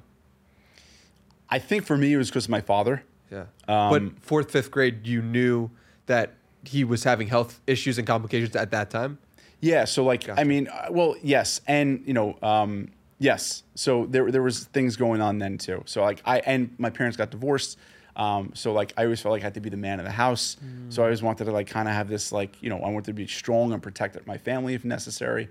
I 1.49 1.59
think 1.59 1.85
for 1.85 1.97
me 1.97 2.13
it 2.13 2.17
was 2.17 2.29
because 2.29 2.45
of 2.45 2.51
my 2.51 2.61
father. 2.61 3.03
Yeah. 3.29 3.45
Um, 3.67 3.89
but 3.89 4.23
fourth, 4.23 4.49
fifth 4.49 4.71
grade, 4.71 5.05
you 5.05 5.21
knew 5.21 5.69
that 6.05 6.35
he 6.63 6.85
was 6.85 7.03
having 7.03 7.27
health 7.27 7.59
issues 7.67 7.97
and 7.97 8.07
complications 8.07 8.55
at 8.55 8.71
that 8.71 8.89
time. 8.89 9.19
Yeah. 9.59 9.83
So 9.83 10.05
like, 10.05 10.25
Gotcha. 10.25 10.39
I 10.39 10.45
mean, 10.45 10.69
uh, 10.69 10.87
well, 10.89 11.15
yes, 11.21 11.59
and 11.67 12.01
you 12.05 12.13
know, 12.13 12.37
um, 12.41 12.91
yes. 13.19 13.63
So 13.75 14.05
there 14.05 14.31
there 14.31 14.41
was 14.41 14.65
things 14.65 14.95
going 14.95 15.19
on 15.21 15.39
then 15.39 15.57
too. 15.57 15.83
So 15.85 16.01
like, 16.01 16.21
I 16.23 16.39
and 16.39 16.73
my 16.77 16.89
parents 16.89 17.17
got 17.17 17.29
divorced. 17.29 17.77
Um, 18.17 18.51
so 18.55 18.73
like, 18.73 18.93
I 18.97 19.03
always 19.03 19.21
felt 19.21 19.31
like 19.31 19.43
I 19.43 19.45
had 19.45 19.53
to 19.53 19.61
be 19.61 19.69
the 19.69 19.77
man 19.77 19.99
of 19.99 20.05
the 20.05 20.11
house. 20.11 20.57
So 20.89 21.03
I 21.03 21.05
always 21.05 21.21
wanted 21.21 21.45
to 21.45 21.51
like 21.51 21.67
kind 21.67 21.87
of 21.87 21.93
have 21.93 22.09
this 22.09 22.31
like, 22.31 22.61
you 22.61 22.69
know, 22.69 22.79
I 22.79 22.89
wanted 22.89 23.05
to 23.05 23.13
be 23.13 23.27
strong 23.27 23.71
and 23.71 23.81
protect 23.81 24.25
my 24.25 24.37
family 24.37 24.73
if 24.73 24.83
necessary. 24.83 25.49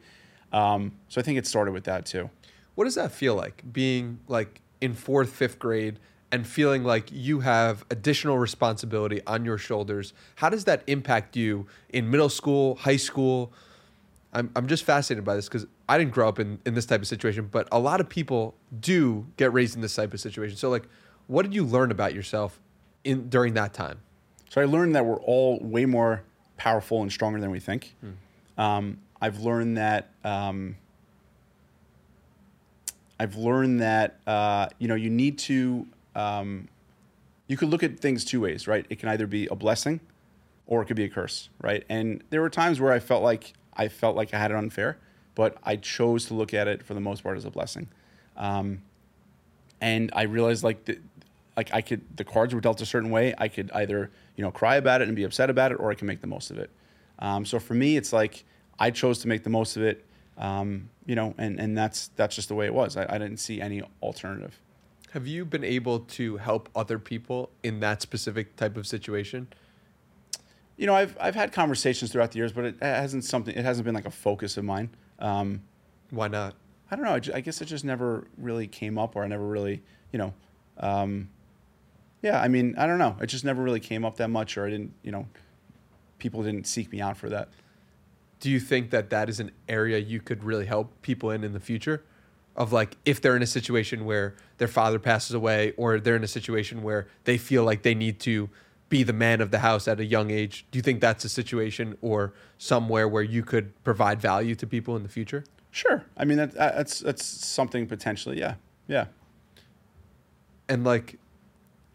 Um, 0.53 0.93
so 1.09 1.21
I 1.21 1.25
think 1.25 1.39
it 1.39 1.47
started 1.47 1.73
with 1.73 1.85
that 1.85 2.07
too. 2.07 2.29
What 2.75 2.85
does 2.85 2.97
that 2.97 3.13
feel 3.13 3.37
like 3.37 3.63
being 3.73 4.19
like 4.27 4.61
in 4.81 4.95
fourth, 4.95 5.33
fifth 5.33 5.59
grade 5.61 6.01
and 6.33 6.45
feeling 6.45 6.83
like 6.83 7.09
you 7.13 7.41
have 7.41 7.85
additional 7.91 8.37
responsibility 8.37 9.23
on 9.27 9.45
your 9.45 9.59
shoulders? 9.59 10.13
How 10.35 10.51
does 10.51 10.65
that 10.65 10.83
impact 10.89 11.37
you 11.37 11.69
in 11.91 12.11
middle 12.11 12.29
school, 12.29 12.75
high 12.75 12.97
school? 12.97 13.53
I'm, 14.33 14.51
I'm 14.57 14.67
just 14.67 14.83
fascinated 14.83 15.25
by 15.25 15.37
this 15.37 15.49
because 15.49 15.67
I 15.89 15.99
didn't 15.99 16.13
grow 16.13 16.29
up 16.29 16.41
in, 16.41 16.59
in 16.67 16.75
this 16.75 16.85
type 16.85 17.01
of 17.01 17.07
situation, 17.07 17.49
but 17.51 17.69
a 17.71 17.79
lot 17.79 18.01
of 18.01 18.09
people 18.09 18.57
do 18.81 19.27
get 19.37 19.53
raised 19.53 19.77
in 19.77 19.83
this 19.83 19.95
type 19.95 20.13
of 20.13 20.21
situation. 20.21 20.57
So, 20.57 20.69
like, 20.69 20.89
what 21.27 21.43
did 21.43 21.55
you 21.55 21.65
learn 21.65 21.91
about 21.91 22.15
yourself 22.15 22.61
in 23.05 23.29
during 23.29 23.55
that 23.55 23.73
time? 23.75 24.01
So 24.51 24.61
I 24.61 24.65
learned 24.65 24.95
that 24.95 25.05
we're 25.05 25.21
all 25.21 25.59
way 25.61 25.85
more 25.87 26.23
powerful 26.57 27.03
and 27.03 27.13
stronger 27.13 27.41
than 27.41 27.51
we 27.51 27.61
think. 27.61 27.95
Um, 28.57 28.99
I've 29.21 29.41
learned 29.41 29.77
that. 29.77 30.11
Um, 30.25 30.77
I've 33.19 33.37
learned 33.37 33.81
that 33.81 34.19
uh, 34.27 34.69
you 34.79 34.89
know 34.89 34.95
you 34.95 35.11
need 35.11 35.39
to. 35.41 35.87
Um, 36.15 36.69
you 37.49 37.57
could 37.57 37.69
look 37.69 37.83
at 37.83 38.01
things 38.01 38.25
two 38.25 38.41
ways, 38.41 38.67
right? 38.67 38.85
It 38.91 38.99
can 38.99 39.09
either 39.09 39.27
be 39.27 39.47
a 39.47 39.55
blessing, 39.55 40.01
or 40.67 40.83
it 40.83 40.87
could 40.87 40.97
be 40.97 41.05
a 41.05 41.09
curse, 41.09 41.49
right? 41.61 41.85
And 41.89 42.23
there 42.31 42.41
were 42.41 42.51
times 42.51 42.81
where 42.81 42.93
I 42.93 42.99
felt 42.99 43.23
like 43.23 43.53
I 43.75 43.89
felt 43.89 44.17
like 44.17 44.35
I 44.35 44.39
had 44.39 44.51
it 44.51 44.57
unfair, 44.57 44.99
but 45.35 45.57
I 45.63 45.77
chose 45.77 46.27
to 46.27 46.35
look 46.35 46.55
at 46.55 46.69
it 46.69 46.83
for 46.83 46.95
the 46.95 47.01
most 47.01 47.23
part 47.23 47.37
as 47.37 47.45
a 47.45 47.51
blessing. 47.51 47.89
Um, 48.37 48.83
and 49.81 50.11
I 50.15 50.23
realized 50.23 50.65
like 50.65 50.85
the, 50.87 50.99
like 51.57 51.73
I 51.73 51.81
could 51.81 52.17
the 52.17 52.25
cards 52.25 52.55
were 52.55 52.61
dealt 52.61 52.81
a 52.81 52.87
certain 52.87 53.11
way. 53.11 53.35
I 53.39 53.49
could 53.49 53.71
either 53.73 54.11
you 54.37 54.43
know 54.43 54.51
cry 54.51 54.77
about 54.77 55.03
it 55.03 55.09
and 55.09 55.17
be 55.17 55.25
upset 55.25 55.51
about 55.51 55.73
it, 55.73 55.77
or 55.77 55.91
I 55.91 55.95
can 55.95 56.07
make 56.07 56.21
the 56.21 56.27
most 56.27 56.51
of 56.51 56.59
it. 56.59 56.71
Um, 57.19 57.45
so 57.45 57.59
for 57.59 57.75
me, 57.75 57.97
it's 57.97 58.13
like 58.13 58.45
I 58.79 58.91
chose 58.91 59.19
to 59.21 59.29
make 59.29 59.43
the 59.43 59.51
most 59.51 59.77
of 59.77 59.83
it. 59.83 60.05
Um, 60.39 60.91
you 61.07 61.15
know, 61.15 61.35
and 61.39 61.59
and 61.59 61.77
that's 61.77 62.09
that's 62.17 62.37
just 62.37 62.49
the 62.49 62.55
way 62.55 62.67
it 62.67 62.75
was. 62.75 62.97
I, 62.97 63.07
I 63.09 63.19
didn't 63.19 63.39
see 63.39 63.61
any 63.61 63.83
alternative. 64.03 64.59
Have 65.13 65.27
you 65.27 65.45
been 65.47 65.65
able 65.65 66.01
to 66.01 66.37
help 66.37 66.69
other 66.75 66.99
people 66.99 67.51
in 67.63 67.81
that 67.81 68.03
specific 68.03 68.57
type 68.57 68.77
of 68.77 68.87
situation? 68.87 69.49
You 70.77 70.87
know, 70.87 70.95
I've 70.95 71.17
I've 71.19 71.35
had 71.35 71.53
conversations 71.53 72.13
throughout 72.13 72.33
the 72.33 72.39
years, 72.39 72.53
but 72.53 72.67
it 72.67 72.77
hasn't 72.83 73.25
something. 73.25 73.57
It 73.57 73.65
hasn't 73.65 73.87
been 73.87 73.95
like 73.95 74.05
a 74.07 74.11
focus 74.11 74.59
of 74.59 74.65
mine. 74.65 74.91
Um, 75.19 75.63
Why 76.11 76.29
not? 76.29 76.55
I 76.91 76.97
don't 76.97 77.05
know. 77.05 77.15
I, 77.15 77.21
ju- 77.21 77.33
I 77.35 77.41
guess 77.41 77.61
it 77.61 77.65
just 77.65 77.85
never 77.85 78.29
really 78.37 78.67
came 78.67 78.99
up, 78.99 79.17
or 79.17 79.25
I 79.25 79.27
never 79.27 79.47
really, 79.47 79.83
you 80.13 80.19
know, 80.19 80.35
um, 80.79 81.31
yeah. 82.23 82.41
I 82.41 82.49
mean, 82.49 82.75
I 82.77 82.87
don't 82.87 82.99
know. 82.99 83.17
It 83.21 83.27
just 83.27 83.45
never 83.45 83.63
really 83.63 83.81
came 83.81 84.05
up 84.05 84.17
that 84.17 84.29
much, 84.29 84.57
or 84.57 84.67
I 84.67 84.71
didn't, 84.71 84.93
you 85.03 85.13
know, 85.13 85.27
people 86.19 86.43
didn't 86.43 86.67
seek 86.67 86.91
me 86.93 87.01
out 87.01 87.17
for 87.17 87.29
that. 87.29 87.49
Do 88.41 88.51
you 88.51 88.61
think 88.61 88.91
that 88.91 89.11
that 89.11 89.29
is 89.29 89.41
an 89.41 89.51
area 89.69 89.99
you 89.99 90.21
could 90.21 90.45
really 90.45 90.67
help 90.67 91.03
people 91.03 91.31
in 91.31 91.45
in 91.45 91.53
the 91.53 91.61
future? 91.61 92.05
Of 92.55 92.73
like, 92.73 92.97
if 93.05 93.21
they're 93.21 93.37
in 93.37 93.43
a 93.43 93.47
situation 93.47 94.07
where 94.07 94.35
their 94.59 94.69
father 94.69 94.99
passes 94.99 95.35
away, 95.35 95.73
or 95.77 96.01
they're 96.01 96.17
in 96.17 96.25
a 96.25 96.29
situation 96.29 96.83
where 96.83 97.07
they 97.25 97.37
feel 97.39 97.65
like 97.65 97.83
they 97.83 97.95
need 97.95 98.19
to 98.21 98.49
be 98.89 99.03
the 99.03 99.13
man 99.13 99.41
of 99.41 99.51
the 99.51 99.59
house 99.59 99.87
at 99.89 100.01
a 100.01 100.05
young 100.05 100.31
age, 100.31 100.65
do 100.71 100.79
you 100.79 100.83
think 100.83 101.01
that's 101.01 101.25
a 101.25 101.29
situation 101.29 101.99
or 102.01 102.33
somewhere 102.57 103.07
where 103.09 103.23
you 103.23 103.43
could 103.43 103.73
provide 103.85 104.21
value 104.21 104.55
to 104.55 104.67
people 104.67 104.97
in 104.97 105.03
the 105.03 105.09
future? 105.09 105.45
Sure. 105.71 106.05
I 106.17 106.25
mean, 106.25 106.39
that, 106.39 106.55
that's 106.55 107.01
that's 107.01 107.25
something 107.25 107.87
potentially. 107.87 108.39
Yeah. 108.39 108.55
Yeah. 108.89 109.07
and 110.69 110.85
like 110.85 111.19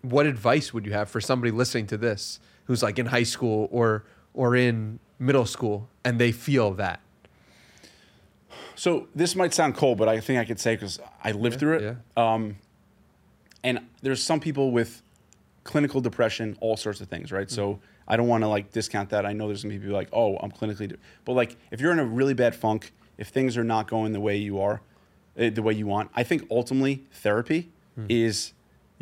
what 0.02 0.26
advice 0.26 0.74
would 0.74 0.86
you 0.86 0.94
have 0.94 1.10
for 1.10 1.22
somebody 1.22 1.52
listening 1.52 1.88
to 1.88 1.98
this 1.98 2.40
who's 2.66 2.82
like 2.84 3.00
in 3.00 3.08
high 3.08 3.24
school 3.24 3.68
or 3.72 4.04
or 4.34 4.56
in 4.56 5.00
middle 5.20 5.46
school 5.46 5.88
and 6.04 6.20
they 6.20 6.32
feel 6.32 6.72
that 6.72 7.00
So 8.76 9.08
this 9.14 9.36
might 9.36 9.54
sound 9.54 9.76
cold, 9.76 9.98
but 10.00 10.10
I 10.10 10.20
think 10.20 10.40
I 10.40 10.46
could 10.46 10.60
say 10.60 10.76
because 10.76 11.00
I 11.24 11.34
lived 11.34 11.60
through 11.60 11.78
it. 11.78 11.98
Um, 12.18 12.58
and 13.64 13.80
there's 14.02 14.24
some 14.24 14.40
people 14.40 14.72
with 14.72 15.04
clinical 15.64 16.02
depression, 16.02 16.58
all 16.62 16.76
sorts 16.78 17.00
of 17.02 17.08
things, 17.08 17.32
right? 17.32 17.50
So 17.52 17.80
I 18.08 18.18
don't 18.18 18.28
want 18.28 18.44
to 18.44 18.48
like 18.48 18.72
discount 18.72 19.12
that. 19.12 19.26
I 19.26 19.34
know 19.34 19.48
there's 19.48 19.64
be 19.64 19.78
people 19.78 19.94
like, 19.94 20.10
oh, 20.12 20.38
I'm 20.38 20.52
clinically, 20.52 20.90
de-. 20.90 20.98
but 21.26 21.34
like 21.34 21.58
if 21.70 21.80
you're 21.80 21.92
in 21.92 22.00
a 22.00 22.06
really 22.06 22.34
bad 22.34 22.56
funk, 22.56 22.92
if 23.18 23.28
things 23.28 23.56
are 23.58 23.64
not 23.64 23.88
going 23.88 24.14
the 24.14 24.20
way 24.20 24.38
you 24.38 24.60
are, 24.60 24.82
eh, 25.38 25.52
the 25.52 25.62
way 25.62 25.74
you 25.74 25.86
want, 25.86 26.10
I 26.16 26.24
think 26.24 26.48
ultimately 26.50 27.04
therapy 27.12 27.70
is 28.10 28.54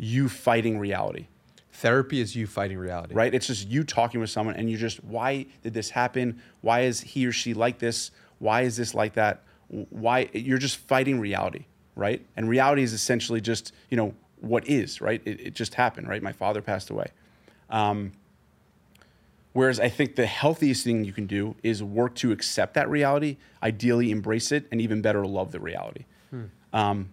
you 0.02 0.28
fighting 0.28 0.78
reality 0.78 1.26
therapy 1.72 2.20
is 2.20 2.36
you 2.36 2.46
fighting 2.46 2.78
reality 2.78 3.14
right? 3.14 3.34
It's 3.34 3.46
just 3.46 3.68
you 3.68 3.84
talking 3.84 4.20
with 4.20 4.28
someone 4.28 4.54
and 4.56 4.70
you 4.70 4.76
just, 4.76 5.02
why 5.02 5.46
did 5.62 5.72
this 5.72 5.90
happen? 5.90 6.42
Why 6.60 6.80
is 6.80 7.00
he 7.00 7.26
or 7.26 7.32
she 7.32 7.54
like 7.54 7.78
this? 7.78 8.10
Why 8.38 8.62
is 8.62 8.76
this 8.76 8.94
like 8.94 9.14
that? 9.14 9.44
Why? 9.68 10.28
You're 10.34 10.58
just 10.58 10.76
fighting 10.76 11.20
reality, 11.20 11.66
right? 11.94 12.24
And 12.36 12.48
reality 12.48 12.82
is 12.82 12.92
essentially 12.92 13.40
just, 13.40 13.72
you 13.88 13.96
know, 13.96 14.14
what 14.40 14.66
is, 14.68 15.00
right? 15.00 15.22
It, 15.24 15.40
it 15.40 15.54
just 15.54 15.74
happened, 15.74 16.08
right? 16.08 16.22
My 16.22 16.32
father 16.32 16.60
passed 16.60 16.90
away. 16.90 17.08
Um, 17.70 18.12
whereas 19.52 19.78
I 19.80 19.88
think 19.88 20.16
the 20.16 20.26
healthiest 20.26 20.84
thing 20.84 21.04
you 21.04 21.12
can 21.12 21.26
do 21.26 21.56
is 21.62 21.82
work 21.82 22.14
to 22.16 22.32
accept 22.32 22.74
that 22.74 22.90
reality, 22.90 23.36
ideally 23.62 24.10
embrace 24.10 24.52
it, 24.52 24.66
and 24.72 24.80
even 24.80 25.02
better, 25.02 25.24
love 25.26 25.52
the 25.52 25.60
reality. 25.60 26.04
Um, 26.72 27.10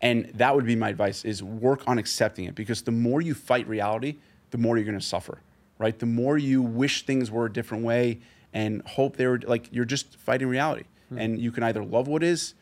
and 0.00 0.30
that 0.34 0.54
would 0.54 0.64
be 0.64 0.76
my 0.76 0.90
advice 0.90 1.24
is 1.24 1.42
work 1.42 1.82
on 1.86 1.98
accepting 1.98 2.44
it 2.44 2.54
because 2.54 2.82
the 2.82 2.92
more 2.92 3.20
you 3.20 3.34
fight 3.34 3.66
reality 3.68 4.16
the 4.50 4.58
more 4.58 4.76
you're 4.76 4.84
going 4.84 4.98
to 4.98 5.04
suffer 5.04 5.40
right? 5.78 5.98
The 5.98 6.06
more 6.06 6.36
you 6.36 6.60
wish 6.60 7.06
things 7.06 7.30
were 7.30 7.46
a 7.46 7.52
different 7.52 7.84
way 7.84 8.18
and 8.52 8.82
hope 8.86 9.16
they 9.16 9.26
were 9.26 9.40
like 9.46 9.68
you're 9.72 9.84
just 9.84 10.16
fighting 10.16 10.48
reality. 10.48 10.84
Hmm. 11.08 11.18
And 11.18 11.38
you 11.38 11.52
can 11.52 11.62
either 11.62 11.84
love 11.84 12.08
what 12.08 12.22
is 12.22 12.54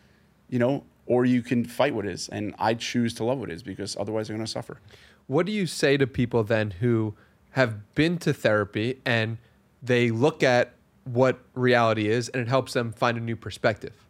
you 0.49 0.59
know 0.59 0.85
or 1.07 1.25
you 1.25 1.43
can 1.43 1.65
fight 1.65 1.95
what 1.95 2.07
is. 2.07 2.29
And 2.29 2.55
i 2.59 2.75
choose 2.75 3.15
to 3.15 3.25
love 3.25 3.39
what 3.39 3.51
is 3.51 3.63
because 3.63 3.97
otherwise 3.99 4.29
you're 4.29 4.37
going 4.37 4.47
to 4.47 4.53
suffer. 4.53 4.79
What 5.27 5.47
do 5.47 5.53
you 5.53 5.67
say 5.67 5.97
to 5.97 6.07
people 6.07 6.45
then 6.45 6.73
who 6.73 7.15
have 7.51 7.95
been 7.95 8.19
to 8.19 8.33
therapy 8.33 9.01
and 9.05 9.39
they 9.83 10.11
look 10.11 10.43
at 10.43 10.75
what 11.05 11.41
reality 11.55 12.09
is 12.09 12.29
and 12.29 12.43
it 12.43 12.49
helps 12.49 12.73
them 12.73 12.93
find 12.93 13.17
a 13.17 13.21
new 13.21 13.37
perspective 13.37 14.06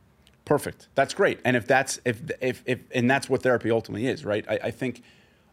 perfect 0.47 0.88
that's 0.94 1.12
great 1.12 1.38
and 1.44 1.57
if 1.57 1.66
that's 1.66 2.01
if 2.07 2.22
if, 2.40 2.62
if 2.64 2.80
and 2.94 3.11
that's 3.11 3.28
what 3.28 3.42
therapy 3.42 3.70
ultimately 3.70 4.07
is 4.07 4.24
right 4.24 4.44
i, 4.49 4.59
I 4.64 4.70
think 4.70 5.03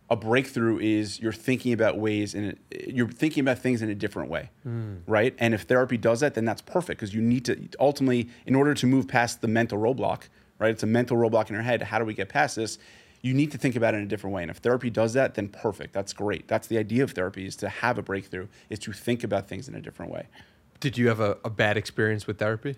a 0.09 0.15
breakthrough 0.15 0.79
is 0.79 1.19
you're 1.19 1.33
thinking 1.33 1.73
about 1.73 1.97
ways 1.97 2.33
and 2.35 2.57
you're 2.87 3.09
thinking 3.09 3.41
about 3.41 3.59
things 3.59 3.81
in 3.81 3.89
a 3.89 3.95
different 3.95 4.29
way 4.29 4.49
hmm. 4.63 4.97
right 5.07 5.35
and 5.39 5.53
if 5.53 5.63
therapy 5.63 5.97
does 5.97 6.21
that 6.21 6.35
then 6.35 6.45
that's 6.45 6.61
perfect 6.61 6.99
because 6.99 7.13
you 7.13 7.21
need 7.21 7.43
to 7.45 7.67
ultimately 7.79 8.29
in 8.45 8.55
order 8.55 8.73
to 8.73 8.87
move 8.87 9.07
past 9.07 9.41
the 9.41 9.47
mental 9.47 9.77
roadblock 9.77 10.29
right 10.59 10.71
it's 10.71 10.83
a 10.83 10.87
mental 10.87 11.17
roadblock 11.17 11.49
in 11.49 11.53
your 11.53 11.63
head 11.63 11.81
how 11.81 11.99
do 11.99 12.05
we 12.05 12.13
get 12.13 12.29
past 12.29 12.55
this 12.55 12.77
you 13.23 13.33
need 13.33 13.51
to 13.53 13.57
think 13.57 13.75
about 13.75 13.95
it 13.95 13.97
in 13.97 14.03
a 14.03 14.07
different 14.07 14.35
way. 14.35 14.43
And 14.43 14.51
if 14.51 14.57
therapy 14.57 14.89
does 14.89 15.13
that, 15.13 15.33
then 15.33 15.47
perfect. 15.47 15.93
That's 15.93 16.13
great. 16.13 16.47
That's 16.47 16.67
the 16.67 16.77
idea 16.77 17.03
of 17.03 17.11
therapy 17.11 17.47
is 17.47 17.55
to 17.55 17.69
have 17.69 17.97
a 17.97 18.03
breakthrough, 18.03 18.47
is 18.69 18.79
to 18.79 18.91
think 18.91 19.23
about 19.23 19.47
things 19.47 19.67
in 19.67 19.75
a 19.75 19.81
different 19.81 20.11
way. 20.11 20.27
Did 20.81 20.97
you 20.97 21.07
have 21.07 21.21
a, 21.21 21.37
a 21.45 21.49
bad 21.49 21.77
experience 21.77 22.27
with 22.27 22.37
therapy? 22.37 22.75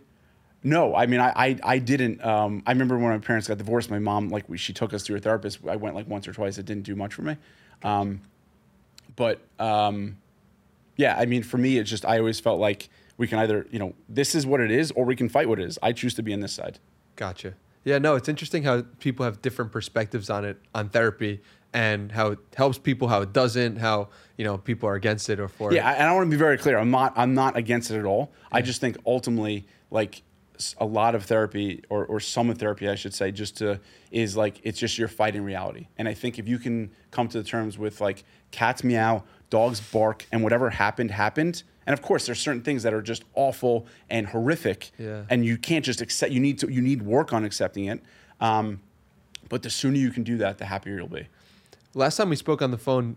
No, 0.66 0.96
I 0.96 1.06
mean, 1.06 1.20
I, 1.20 1.32
I, 1.36 1.60
I 1.64 1.78
didn't. 1.78 2.26
Um, 2.26 2.64
I 2.66 2.72
remember 2.72 2.98
when 2.98 3.12
my 3.12 3.20
parents 3.20 3.48
got 3.48 3.60
divorced, 3.60 3.92
my 3.92 4.00
mom, 4.00 4.30
like, 4.30 4.50
we, 4.50 4.58
she 4.58 4.74
took 4.74 4.94
us 4.96 5.04
to 5.04 5.16
a 5.16 5.20
therapist. 5.20 5.60
I 5.68 5.76
went 5.76 5.96
like 5.96 6.08
once 6.08 6.28
or 6.28 6.34
twice. 6.34 6.58
It 6.58 6.66
didn't 6.66 6.84
do 6.84 6.96
much 6.96 7.14
for 7.14 7.22
me. 7.22 7.38
Um, 7.84 8.22
but 9.16 9.40
um, 9.60 10.18
yeah, 10.98 11.16
I 11.18 11.26
mean, 11.26 11.44
for 11.44 11.58
me, 11.58 11.78
it's 11.78 11.90
just, 11.90 12.04
I 12.04 12.18
always 12.18 12.40
felt 12.40 12.60
like 12.60 12.90
we 13.18 13.28
can 13.28 13.38
either, 13.38 13.68
you 13.70 13.78
know, 13.78 13.94
this 14.10 14.34
is 14.34 14.46
what 14.48 14.60
it 14.60 14.72
is, 14.72 14.92
or 14.92 15.06
we 15.06 15.16
can 15.16 15.30
fight 15.30 15.48
what 15.48 15.60
it 15.60 15.66
is. 15.66 15.78
I 15.84 15.94
choose 15.94 16.16
to 16.16 16.24
be 16.24 16.34
on 16.34 16.40
this 16.40 16.54
side. 16.54 16.80
Gotcha. 17.16 17.54
Yeah, 17.84 18.00
no, 18.00 18.16
it's 18.16 18.28
interesting 18.28 18.64
how 18.64 18.82
people 19.00 19.24
have 19.24 19.44
different 19.44 19.72
perspectives 19.72 20.32
on 20.32 20.44
it, 20.44 20.58
on 20.74 20.90
therapy, 20.90 21.42
and 21.74 22.12
how 22.12 22.32
it 22.32 22.40
helps 22.56 22.80
people, 22.80 23.08
how 23.08 23.22
it 23.22 23.32
doesn't, 23.32 23.78
how 23.78 24.08
you 24.38 24.44
know 24.44 24.58
people 24.58 24.90
are 24.90 24.96
against 24.96 25.30
it 25.30 25.40
or 25.40 25.48
for 25.48 25.72
Yeah, 25.72 25.82
it. 25.82 25.94
Yeah, 25.94 26.00
and 26.00 26.10
I 26.10 26.14
want 26.14 26.26
to 26.26 26.32
be 26.32 26.38
very 26.38 26.58
clear. 26.58 26.80
I'm 26.80 26.90
not. 26.90 27.14
I'm 27.16 27.36
not 27.36 27.56
against 27.56 27.92
it 27.92 28.00
at 28.00 28.06
all. 28.06 28.32
I 28.52 28.64
just 28.64 28.82
think 28.82 28.98
ultimately, 29.06 29.68
like 29.92 30.24
a 30.78 30.86
lot 30.86 31.16
of 31.16 31.26
therapy, 31.26 31.84
or 31.90 32.06
or 32.06 32.20
some 32.20 32.50
of 32.50 32.58
therapy, 32.58 32.88
I 32.90 32.96
should 32.96 33.14
say, 33.14 33.32
just 33.32 33.58
to 33.58 33.80
is 34.12 34.36
like 34.38 34.60
it's 34.64 34.80
just 34.80 34.98
your 34.98 35.08
fighting 35.08 35.44
reality. 35.44 35.88
And 35.98 36.08
I 36.08 36.14
think 36.14 36.40
if 36.40 36.48
you 36.48 36.58
can 36.60 36.92
come 37.12 37.28
to 37.30 37.38
the 37.38 37.44
terms 37.48 37.78
with 37.78 38.02
like 38.02 38.24
cats 38.52 38.84
meow, 38.84 39.24
dogs 39.50 39.80
bark, 39.82 40.26
and 40.32 40.44
whatever 40.44 40.70
happened 40.70 41.12
happened. 41.12 41.64
And 41.88 41.94
of 41.94 42.02
course, 42.02 42.26
there's 42.26 42.40
certain 42.40 42.64
things 42.64 42.82
that 42.84 42.94
are 42.96 43.02
just 43.02 43.24
awful 43.36 43.86
and 44.10 44.26
horrific, 44.28 44.90
Yeah. 44.98 45.24
and 45.30 45.46
you 45.46 45.56
can't 45.58 45.86
just 45.86 46.02
accept. 46.02 46.32
You 46.32 46.40
need 46.40 46.58
to. 46.60 46.72
You 46.72 46.82
need 46.82 47.02
work 47.04 47.32
on 47.34 47.44
accepting 47.46 47.86
it. 47.86 48.02
Um, 48.42 48.82
but 49.50 49.62
the 49.62 49.70
sooner 49.70 49.98
you 49.98 50.10
can 50.10 50.24
do 50.24 50.38
that, 50.38 50.58
the 50.58 50.66
happier 50.66 50.96
you'll 50.96 51.08
be. 51.08 51.28
Last 51.94 52.18
time 52.18 52.30
we 52.30 52.36
spoke 52.36 52.62
on 52.64 52.72
the 52.72 52.78
phone, 52.80 53.16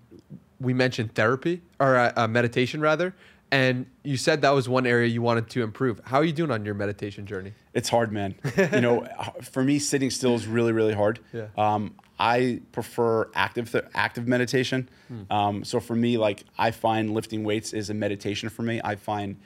we 0.61 0.75
mentioned 0.75 1.15
therapy 1.15 1.63
or 1.81 1.97
uh, 1.97 2.13
uh, 2.17 2.29
meditation 2.29 2.81
rather, 2.81 3.15
and 3.51 3.87
you 4.03 4.17
said 4.17 4.43
that 4.43 4.51
was 4.51 4.69
one 4.69 4.87
area 4.87 5.09
you 5.09 5.23
wanted 5.23 5.49
to 5.51 5.63
improve. 5.63 6.01
How 6.05 6.19
are 6.19 6.25
you 6.25 6.33
doing 6.33 6.51
on 6.51 6.65
your 6.65 6.75
meditation 6.75 7.27
journey? 7.27 7.55
It's 7.73 7.89
hard, 7.89 8.13
man. 8.13 8.35
you 8.57 8.81
know, 8.81 9.07
for 9.43 9.63
me, 9.63 9.79
sitting 9.79 10.11
still 10.11 10.35
is 10.35 10.47
really, 10.47 10.73
really 10.73 10.95
hard. 10.95 11.21
Yeah. 11.33 11.47
Um, 11.57 11.95
I 12.19 12.61
prefer 12.73 13.31
active 13.35 13.71
th- 13.71 13.85
active 13.95 14.27
meditation. 14.27 14.89
Um, 15.31 15.65
so 15.65 15.81
for 15.81 15.95
me, 15.95 16.19
like 16.19 16.45
I 16.59 16.73
find 16.73 17.15
lifting 17.15 17.45
weights 17.45 17.73
is 17.73 17.91
a 17.91 17.95
meditation 17.95 18.49
for 18.49 18.63
me. 18.63 18.81
I 18.83 18.97
find 18.97 19.37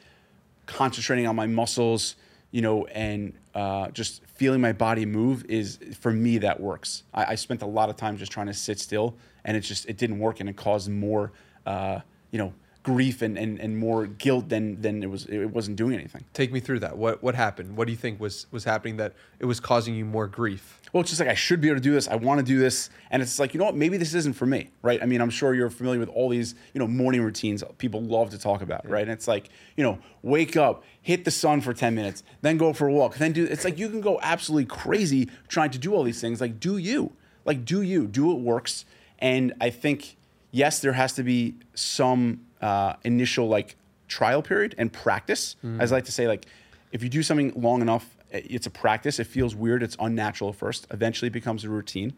concentrating 0.67 1.27
on 1.27 1.37
my 1.37 1.47
muscles, 1.47 2.17
you 2.51 2.63
know, 2.63 2.87
and 2.87 3.35
uh, 3.55 3.91
just 3.91 4.25
feeling 4.27 4.61
my 4.61 4.73
body 4.73 5.05
move 5.05 5.45
is 5.45 5.79
for 6.01 6.11
me 6.11 6.39
that 6.39 6.61
works. 6.61 7.03
I, 7.13 7.25
I 7.27 7.35
spent 7.35 7.63
a 7.63 7.67
lot 7.67 7.91
of 7.91 7.97
time 7.97 8.17
just 8.17 8.33
trying 8.33 8.47
to 8.47 8.55
sit 8.55 8.81
still, 8.81 9.15
and 9.45 9.57
it 9.57 9.61
just 9.61 9.87
it 9.87 9.99
didn't 9.99 10.19
work, 10.19 10.41
and 10.41 10.49
it 10.49 10.57
caused 10.57 10.91
more, 10.91 11.33
uh, 11.67 12.01
you 12.31 12.39
know, 12.39 12.55
grief 12.83 13.23
and, 13.23 13.39
and, 13.39 13.61
and 13.61 13.79
more 13.79 14.07
guilt 14.07 14.49
than 14.49 14.81
than 14.81 15.03
it 15.03 15.11
was. 15.11 15.27
It 15.27 15.47
wasn't 15.47 15.77
doing 15.77 15.95
anything. 15.95 16.25
Take 16.33 16.53
me 16.53 16.61
through 16.61 16.81
that. 16.81 16.97
What 16.97 17.23
what 17.23 17.35
happened? 17.35 17.77
What 17.77 17.87
do 17.87 17.93
you 17.93 17.99
think 17.99 18.21
was 18.21 18.47
was 18.51 18.65
happening 18.65 18.97
that 18.99 19.15
it 19.39 19.47
was 19.47 19.61
causing 19.61 19.95
you 19.95 20.05
more 20.05 20.27
grief? 20.27 20.83
well, 20.93 21.01
it's 21.01 21.11
just 21.11 21.21
like 21.21 21.29
I 21.29 21.35
should 21.35 21.61
be 21.61 21.69
able 21.69 21.79
to 21.79 21.83
do 21.83 21.93
this. 21.93 22.07
I 22.07 22.17
want 22.17 22.39
to 22.41 22.45
do 22.45 22.59
this, 22.59 22.91
and 23.11 23.23
it's 23.23 23.39
like 23.39 23.55
you 23.55 23.59
know 23.59 23.65
what? 23.65 23.75
Maybe 23.75 23.97
this 23.97 24.13
isn't 24.13 24.35
for 24.35 24.45
me, 24.45 24.71
right? 24.83 25.03
I 25.03 25.07
mean, 25.07 25.23
I'm 25.23 25.31
sure 25.31 25.55
you're 25.55 25.71
familiar 25.71 25.99
with 25.99 26.11
all 26.11 26.29
these 26.29 26.55
you 26.75 26.79
know 26.79 26.87
morning 26.87 27.23
routines 27.23 27.65
people 27.79 28.03
love 28.03 28.31
to 28.31 28.39
talk 28.39 28.61
about, 28.61 28.87
right? 28.89 29.03
And 29.03 29.11
it's 29.11 29.27
like 29.27 29.49
you 29.77 29.85
know, 29.85 29.99
wake 30.21 30.57
up, 30.57 30.85
hit 31.01 31.25
the 31.25 31.31
sun 31.31 31.63
for 31.63 31.73
ten 31.73 31.95
minutes, 31.95 32.23
then 32.43 32.59
go 32.59 32.75
for 32.75 32.89
a 32.89 32.93
walk, 32.93 33.17
then 33.17 33.33
do. 33.33 33.45
It's 33.45 33.65
like 33.65 33.79
you 33.79 33.89
can 33.89 34.03
go 34.03 34.21
absolutely 34.23 34.67
crazy 34.67 35.31
trying 35.49 35.71
to 35.71 35.79
do 35.79 35.95
all 35.95 36.03
these 36.03 36.21
things. 36.21 36.41
Like, 36.41 36.61
do 36.61 36.77
you? 36.77 37.13
Like, 37.47 37.65
do 37.65 37.81
you? 37.81 38.07
Do 38.07 38.27
what 38.27 38.41
works? 38.41 38.85
And 39.19 39.55
I 39.61 39.71
think 39.71 40.17
yes, 40.51 40.79
there 40.81 40.93
has 40.93 41.15
to 41.15 41.23
be 41.23 41.55
some 41.75 42.41
uh, 42.63 42.95
initial 43.05 43.49
like 43.49 43.77
trial 44.09 44.43
period 44.43 44.75
and 44.79 44.93
practice. 44.93 45.57
As 45.81 45.93
I 45.93 45.97
like 45.97 46.05
to 46.07 46.13
say, 46.13 46.27
like 46.29 46.47
if 46.93 47.03
you 47.03 47.09
do 47.09 47.23
something 47.23 47.53
long 47.55 47.83
enough, 47.83 48.17
it's 48.31 48.67
a 48.67 48.71
practice. 48.71 49.19
It 49.19 49.27
feels 49.27 49.55
weird. 49.55 49.83
It's 49.83 49.97
unnatural 50.01 50.51
at 50.51 50.57
first. 50.57 50.87
Eventually, 50.91 51.27
it 51.27 51.33
becomes 51.33 51.65
a 51.65 51.69
routine, 51.69 52.15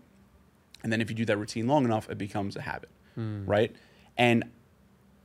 and 0.82 0.92
then 0.92 1.01
if 1.01 1.11
you 1.11 1.16
do 1.16 1.24
that 1.24 1.36
routine 1.38 1.66
long 1.66 1.84
enough, 1.84 2.09
it 2.09 2.18
becomes 2.18 2.55
a 2.57 2.61
habit, 2.61 2.90
right? 3.16 3.74
And 4.16 4.45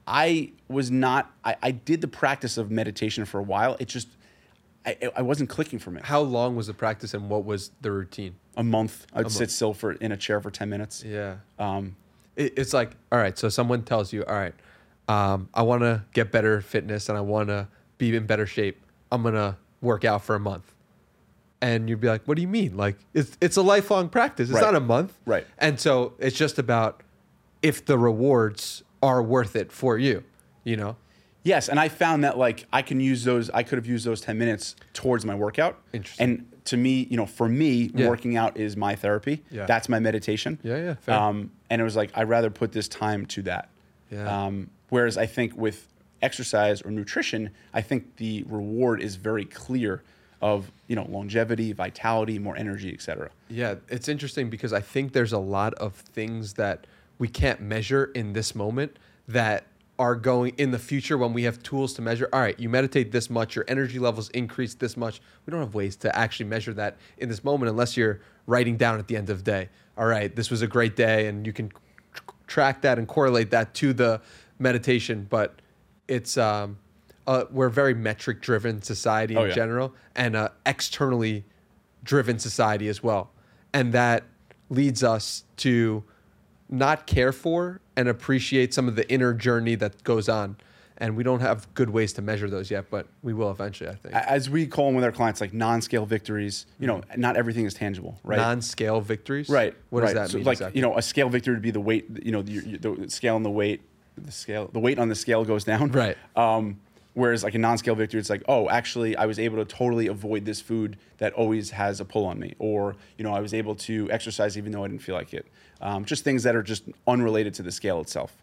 I 0.07 0.51
was 0.67 0.89
not. 0.89 1.31
I, 1.43 1.55
I 1.61 1.71
did 1.71 2.01
the 2.01 2.07
practice 2.07 2.57
of 2.57 2.71
meditation 2.71 3.25
for 3.25 3.39
a 3.39 3.43
while. 3.43 3.77
It 3.79 3.87
just 3.87 4.07
I, 4.85 4.97
I 5.15 5.21
wasn't 5.21 5.49
clicking 5.49 5.77
for 5.79 5.91
me. 5.91 6.01
How 6.03 6.21
long 6.21 6.55
was 6.55 6.67
the 6.67 6.73
practice 6.73 7.13
and 7.13 7.29
what 7.29 7.45
was 7.45 7.71
the 7.81 7.91
routine? 7.91 8.35
A 8.57 8.63
month, 8.63 9.05
I'd 9.13 9.23
month. 9.23 9.33
sit 9.33 9.51
still 9.51 9.73
for 9.73 9.91
in 9.93 10.11
a 10.11 10.17
chair 10.17 10.41
for 10.41 10.49
ten 10.51 10.69
minutes. 10.69 11.03
Yeah. 11.03 11.37
Um, 11.59 11.95
It, 12.35 12.53
it's 12.57 12.73
like, 12.73 12.91
all 13.11 13.19
right, 13.19 13.37
so 13.37 13.49
someone 13.49 13.83
tells 13.83 14.11
you, 14.13 14.23
all 14.25 14.35
right, 14.35 14.53
um, 15.09 15.49
I 15.53 15.63
want 15.63 15.81
to 15.81 16.03
get 16.13 16.31
better 16.31 16.61
fitness 16.61 17.09
and 17.09 17.17
I 17.17 17.21
want 17.21 17.49
to 17.49 17.67
be 17.97 18.15
in 18.15 18.25
better 18.25 18.45
shape. 18.45 18.81
I'm 19.11 19.21
going 19.23 19.33
to 19.33 19.57
work 19.81 20.05
out 20.05 20.23
for 20.23 20.35
a 20.35 20.39
month. 20.39 20.73
And 21.61 21.89
you'd 21.89 21.99
be 21.99 22.07
like, 22.07 22.23
what 22.25 22.35
do 22.35 22.41
you 22.41 22.47
mean? 22.47 22.77
Like, 22.77 22.95
it's, 23.13 23.37
it's 23.41 23.57
a 23.57 23.61
lifelong 23.61 24.07
practice. 24.07 24.49
It's 24.49 24.55
Right. 24.55 24.63
not 24.63 24.75
a 24.75 24.79
month. 24.79 25.13
Right. 25.25 25.45
And 25.57 25.77
so 25.79 26.13
it's 26.19 26.37
just 26.37 26.57
about 26.57 27.01
if 27.61 27.83
the 27.83 27.97
rewards 27.97 28.83
are 29.03 29.21
worth 29.21 29.55
it 29.57 29.71
for 29.71 29.97
you, 29.97 30.23
you 30.63 30.77
know? 30.77 30.95
Yes, 31.43 31.67
and 31.69 31.79
I 31.79 31.87
found 31.89 32.23
that 32.25 32.37
like 32.37 32.65
I 32.71 32.81
can 32.81 32.99
use 32.99 33.23
those. 33.23 33.49
I 33.51 33.63
could 33.63 33.77
have 33.77 33.85
used 33.87 34.05
those 34.05 34.19
ten 34.19 34.37
minutes 34.37 34.75
towards 34.93 35.25
my 35.25 35.33
workout. 35.35 35.79
Interesting. 35.93 36.23
And 36.29 36.51
to 36.65 36.75
me, 36.77 37.07
you 37.09 37.15
know, 37.15 37.25
for 37.25 37.47
me, 37.47 37.89
Yeah. 37.95 38.09
working 38.09 38.35
out 38.35 38.57
is 38.57 38.75
my 38.75 38.93
therapy. 38.95 39.41
Yeah. 39.49 39.65
That's 39.65 39.87
my 39.87 39.99
meditation. 39.99 40.59
Yeah, 40.63 40.77
yeah, 40.77 40.93
fair. 40.95 41.15
Um, 41.15 41.51
and 41.69 41.79
it 41.79 41.83
was 41.85 41.95
like 41.95 42.11
I'd 42.13 42.27
rather 42.27 42.49
put 42.49 42.73
this 42.73 42.89
time 42.89 43.25
to 43.27 43.41
that. 43.43 43.69
Yeah. 44.11 44.45
Um, 44.45 44.69
whereas 44.89 45.17
I 45.17 45.25
think 45.25 45.55
with 45.55 45.87
exercise 46.21 46.81
or 46.81 46.91
nutrition, 46.91 47.51
I 47.73 47.81
think 47.81 48.17
the 48.17 48.43
reward 48.43 49.01
is 49.01 49.15
very 49.15 49.45
clear 49.45 50.03
of 50.41 50.71
you 50.87 50.95
know 50.95 51.05
longevity, 51.09 51.73
vitality, 51.73 52.39
more 52.39 52.55
energy, 52.55 52.93
etc. 52.93 53.29
Yeah, 53.49 53.75
it's 53.89 54.07
interesting 54.07 54.49
because 54.49 54.73
I 54.73 54.81
think 54.81 55.13
there's 55.13 55.33
a 55.33 55.39
lot 55.39 55.73
of 55.75 55.93
things 55.93 56.53
that 56.53 56.87
we 57.17 57.27
can't 57.27 57.61
measure 57.61 58.05
in 58.15 58.33
this 58.33 58.55
moment 58.55 58.97
that 59.27 59.65
are 59.99 60.15
going 60.15 60.53
in 60.57 60.71
the 60.71 60.79
future 60.79 61.17
when 61.17 61.33
we 61.33 61.43
have 61.43 61.61
tools 61.61 61.93
to 61.93 62.01
measure. 62.01 62.29
All 62.31 62.39
right, 62.39 62.57
you 62.57 62.69
meditate 62.69 63.11
this 63.11 63.29
much, 63.29 63.55
your 63.55 63.65
energy 63.67 63.99
levels 63.99 64.29
increase 64.29 64.73
this 64.73 64.95
much. 64.95 65.21
We 65.45 65.51
don't 65.51 65.59
have 65.59 65.75
ways 65.75 65.97
to 65.97 66.17
actually 66.17 66.45
measure 66.45 66.73
that 66.75 66.97
in 67.17 67.27
this 67.27 67.43
moment 67.43 67.69
unless 67.69 67.97
you're 67.97 68.21
writing 68.47 68.77
down 68.77 68.97
at 68.97 69.07
the 69.09 69.17
end 69.17 69.29
of 69.29 69.43
the 69.43 69.51
day. 69.51 69.69
All 69.97 70.05
right, 70.05 70.33
this 70.33 70.49
was 70.49 70.61
a 70.61 70.67
great 70.67 70.95
day, 70.95 71.27
and 71.27 71.45
you 71.45 71.51
can 71.51 71.69
tr- 72.13 72.23
track 72.47 72.81
that 72.83 72.97
and 72.97 73.09
correlate 73.09 73.51
that 73.51 73.73
to 73.75 73.91
the 73.91 74.21
meditation. 74.59 75.25
But 75.29 75.61
it's 76.07 76.37
um, 76.37 76.77
uh, 77.27 77.45
we're 77.51 77.67
a 77.67 77.71
very 77.71 77.93
metric 77.93 78.41
driven 78.41 78.81
society 78.81 79.33
in 79.33 79.39
Oh, 79.39 79.45
yeah. 79.45 79.53
general 79.53 79.93
and 80.15 80.35
a 80.35 80.51
externally 80.65 81.45
driven 82.03 82.39
society 82.39 82.87
as 82.87 83.03
well. 83.03 83.31
And 83.73 83.93
that 83.93 84.23
leads 84.69 85.03
us 85.03 85.43
to 85.57 86.03
not 86.69 87.07
care 87.07 87.31
for 87.31 87.81
and 87.95 88.07
appreciate 88.07 88.73
some 88.73 88.87
of 88.87 88.95
the 88.95 89.09
inner 89.11 89.33
journey 89.33 89.75
that 89.75 90.03
goes 90.03 90.29
on. 90.29 90.57
And 91.01 91.15
we 91.15 91.23
don't 91.23 91.39
have 91.39 91.73
good 91.75 91.89
ways 91.91 92.11
to 92.13 92.21
measure 92.21 92.49
those 92.49 92.69
yet, 92.69 92.89
but 92.89 93.07
we 93.21 93.33
will 93.33 93.51
eventually, 93.51 93.89
I 93.89 93.95
think. 93.95 94.13
As 94.13 94.49
we 94.49 94.67
call 94.67 94.87
them 94.87 94.95
with 94.95 95.05
our 95.05 95.13
clients, 95.13 95.39
like 95.39 95.53
non-scale 95.53 96.05
victories. 96.05 96.65
You 96.77 96.87
know, 96.87 97.01
not 97.15 97.37
everything 97.37 97.65
is 97.65 97.73
tangible, 97.73 98.19
right? 98.23 98.35
Non 98.35 98.61
scale 98.61 98.99
victories? 98.99 99.47
Right. 99.47 99.73
What 99.91 100.01
right. 100.01 100.07
does 100.07 100.15
that 100.15 100.29
so 100.31 100.37
mean? 100.37 100.45
Like 100.45 100.55
exactly? 100.55 100.77
you 100.77 100.85
know, 100.85 100.97
a 100.97 101.01
scale 101.01 101.29
victory 101.29 101.53
would 101.53 101.61
be 101.61 101.71
the 101.71 101.79
weight. 101.79 102.05
You 102.21 102.33
know, 102.33 102.41
the, 102.41 102.77
the 102.77 103.09
scale 103.09 103.35
on 103.35 103.43
the 103.43 103.49
weight, 103.49 103.81
the 104.25 104.31
scale, 104.31 104.69
the 104.71 104.79
weight 104.79 104.99
on 104.99 105.09
the 105.09 105.15
scale 105.15 105.43
goes 105.45 105.63
down. 105.63 105.91
Right. 105.91 106.17
Um, 106.35 106.79
whereas 107.13 107.43
like 107.43 107.55
a 107.55 107.57
non-scale 107.57 107.95
victory, 107.95 108.19
it's 108.19 108.29
like, 108.29 108.43
oh, 108.47 108.69
actually, 108.69 109.15
I 109.15 109.25
was 109.25 109.39
able 109.39 109.57
to 109.57 109.65
totally 109.65 110.07
avoid 110.07 110.45
this 110.45 110.61
food 110.61 110.97
that 111.17 111.33
always 111.33 111.71
has 111.71 111.99
a 111.99 112.05
pull 112.05 112.25
on 112.25 112.39
me, 112.39 112.55
or 112.59 112.95
you 113.17 113.23
know, 113.23 113.33
I 113.33 113.39
was 113.39 113.53
able 113.53 113.75
to 113.75 114.09
exercise 114.11 114.57
even 114.57 114.71
though 114.71 114.83
I 114.83 114.87
didn't 114.87 115.01
feel 115.01 115.15
like 115.15 115.33
it. 115.33 115.45
Um, 115.81 116.05
just 116.05 116.23
things 116.23 116.43
that 116.43 116.55
are 116.55 116.63
just 116.63 116.83
unrelated 117.07 117.53
to 117.55 117.63
the 117.63 117.71
scale 117.71 118.01
itself. 118.01 118.35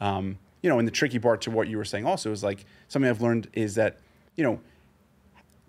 Um, 0.00 0.38
you 0.62 0.70
know, 0.70 0.78
and 0.78 0.88
the 0.88 0.92
tricky 0.92 1.18
part 1.18 1.42
to 1.42 1.50
what 1.50 1.68
you 1.68 1.76
were 1.76 1.84
saying 1.84 2.06
also 2.06 2.32
is 2.32 2.42
like 2.42 2.64
something 2.88 3.08
I've 3.08 3.20
learned 3.20 3.48
is 3.52 3.74
that 3.74 3.98
you 4.36 4.44
know 4.44 4.60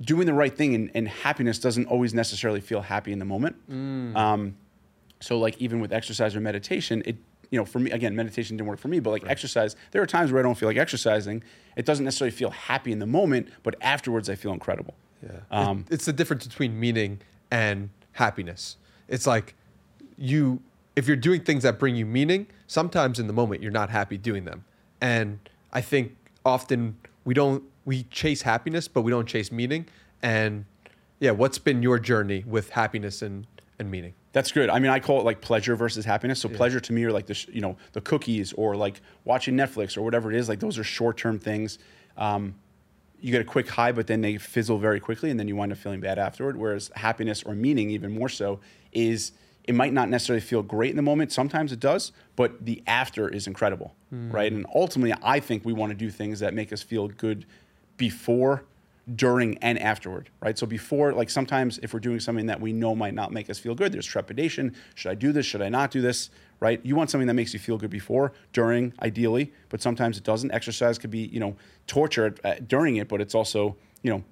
doing 0.01 0.26
the 0.26 0.34
right 0.34 0.55
thing 0.55 0.76
and, 0.76 0.91
and 0.93 1.07
happiness 1.07 1.59
doesn't 1.59 1.88
always 1.88 2.13
necessarily 2.13 2.61
feel 2.61 2.82
happy 2.82 3.11
in 3.11 3.20
the 3.20 3.26
moment. 3.26 3.55
Um, 4.16 4.55
so 5.22 5.39
like 5.39 5.57
even 5.61 5.80
with 5.80 5.93
exercise 5.93 6.36
or 6.36 6.41
meditation, 6.41 7.01
it 7.05 7.16
you 7.56 7.62
know 7.62 7.66
for 7.66 7.80
me 7.80 7.89
again 7.91 8.14
meditation 8.18 8.58
didn't 8.58 8.68
work 8.68 8.80
for 8.80 8.89
me, 8.89 8.99
but 8.99 9.12
like 9.12 9.26
exercise, 9.26 9.78
there 9.91 10.01
are 10.01 10.06
times 10.06 10.30
where 10.30 10.41
I 10.41 10.43
don't 10.43 10.56
feel 10.56 10.68
like 10.68 10.78
exercising. 10.78 11.41
It 11.78 11.86
doesn't 11.86 12.03
necessarily 12.03 12.36
feel 12.36 12.49
happy 12.49 12.91
in 12.91 12.99
the 12.99 13.06
moment, 13.06 13.47
but 13.64 13.76
afterwards 13.80 14.30
I 14.30 14.36
feel 14.36 14.51
incredible. 14.51 14.93
Yeah. 15.24 15.39
Um, 15.51 15.86
it's 15.89 16.03
the 16.03 16.12
difference 16.12 16.45
between 16.45 16.78
meaning 16.78 17.22
and 17.49 17.89
happiness. 18.12 18.76
It's 19.08 19.26
like 19.26 19.56
you, 20.18 20.62
if 20.97 21.08
you're 21.08 21.16
doing 21.16 21.43
things 21.43 21.64
that 21.64 21.80
bring 21.80 21.95
you 21.95 22.06
meaning, 22.06 22.47
sometimes 22.68 23.20
in 23.20 23.28
the 23.28 23.34
moment 23.34 23.64
you're 23.64 23.72
not 23.72 23.89
happy 23.89 24.18
doing 24.18 24.43
them. 24.43 24.66
And 24.99 25.39
I 25.72 25.80
think 25.80 26.18
often 26.45 26.97
we 27.24 27.34
don't, 27.34 27.64
we 27.86 28.03
chase 28.03 28.41
happiness, 28.41 28.89
but 28.89 29.01
we 29.01 29.12
don't 29.12 29.28
chase 29.28 29.49
meaning. 29.49 29.88
And 30.22 30.66
yeah, 31.22 31.32
what's 31.32 31.58
been 31.58 31.82
your 31.82 31.99
journey 31.99 32.43
with 32.45 32.72
happiness 32.72 33.22
and, 33.22 33.47
and 33.80 33.89
meaning? 33.89 34.14
That's 34.36 34.52
good. 34.52 34.70
I 34.70 34.80
mean, 34.80 34.92
I 34.92 35.00
call 35.00 35.22
it 35.22 35.24
like 35.24 35.40
pleasure 35.40 35.78
versus 35.78 36.04
happiness. 36.04 36.42
So 36.42 36.50
pleasure 36.50 36.82
to 36.82 36.92
me 36.92 37.06
are 37.06 37.12
like 37.14 37.26
the 37.26 37.34
sh- 37.34 37.48
you 37.54 37.62
know 37.62 37.78
the 37.94 38.02
cookies 38.02 38.52
or 38.52 38.76
like 38.76 39.00
watching 39.24 39.56
Netflix 39.56 39.96
or 39.96 40.02
whatever 40.02 40.30
it 40.30 40.36
is. 40.38 40.50
Like 40.50 40.60
those 40.60 40.78
are 40.78 40.84
short 40.84 41.16
term 41.16 41.40
things. 41.40 41.80
Um, 42.18 42.56
you 43.22 43.32
get 43.32 43.40
a 43.40 43.46
quick 43.46 43.70
high, 43.70 43.94
but 43.94 44.08
then 44.08 44.20
they 44.20 44.38
fizzle 44.38 44.78
very 44.78 45.00
quickly, 45.00 45.30
and 45.32 45.40
then 45.40 45.48
you 45.48 45.56
wind 45.56 45.72
up 45.72 45.78
feeling 45.78 46.02
bad 46.02 46.20
afterward. 46.20 46.58
Whereas 46.58 46.92
happiness 46.98 47.44
or 47.44 47.56
meaning, 47.56 47.90
even 47.92 48.12
more 48.14 48.28
so, 48.28 48.60
is 48.92 49.32
it 49.64 49.74
might 49.74 49.94
not 49.94 50.10
necessarily 50.10 50.42
feel 50.42 50.62
great 50.64 50.90
in 50.90 50.98
the 50.98 51.02
moment. 51.02 51.32
Sometimes 51.32 51.72
it 51.72 51.80
does, 51.80 52.12
but 52.36 52.66
the 52.66 52.84
after 52.88 53.30
is 53.30 53.48
incredible, 53.48 53.96
right? 54.12 54.52
And 54.52 54.66
ultimately, 54.76 55.16
I 55.24 55.40
think 55.40 55.64
we 55.64 55.72
want 55.72 55.92
to 55.92 55.96
do 55.96 56.10
things 56.10 56.42
that 56.42 56.54
make 56.54 56.74
us 56.74 56.84
feel 56.84 57.08
good 57.08 57.46
before, 57.96 58.66
during, 59.14 59.58
and 59.60 59.78
afterward, 59.78 60.30
right? 60.39 60.58
So 60.58 60.66
before, 60.66 61.14
like 61.14 61.30
sometimes 61.30 61.78
if 61.84 61.93
we're 61.93 61.99
doing 61.99 62.20
something 62.20 62.47
that 62.47 62.60
we 62.60 62.74
know 62.74 62.95
might 62.95 63.14
not 63.14 63.32
make 63.32 63.49
us 63.49 63.60
feel 63.60 63.76
good, 63.76 63.91
there's 63.91 64.06
trepidation. 64.06 64.76
Should 64.95 65.12
I 65.12 65.16
do 65.16 65.32
this? 65.32 65.45
Should 65.45 65.62
I 65.62 65.70
not 65.70 65.91
do 65.91 66.01
this? 66.01 66.32
Right? 66.60 66.80
You 66.84 66.95
want 66.95 67.12
something 67.12 67.28
that 67.28 67.34
makes 67.34 67.53
you 67.53 67.60
feel 67.60 67.78
good 67.78 67.89
before, 67.89 68.32
during, 68.53 68.93
ideally, 69.01 69.53
but 69.70 69.82
sometimes 69.82 70.18
it 70.18 70.24
doesn't. 70.24 70.51
Exercise 70.51 70.97
could 70.97 71.12
be, 71.12 71.28
you 71.28 71.39
know, 71.39 71.56
torture 71.86 72.30
during 72.66 72.95
it, 72.95 73.08
but 73.08 73.22
it's 73.22 73.36
also, 73.36 73.76
you 74.01 74.10
know, 74.10 74.24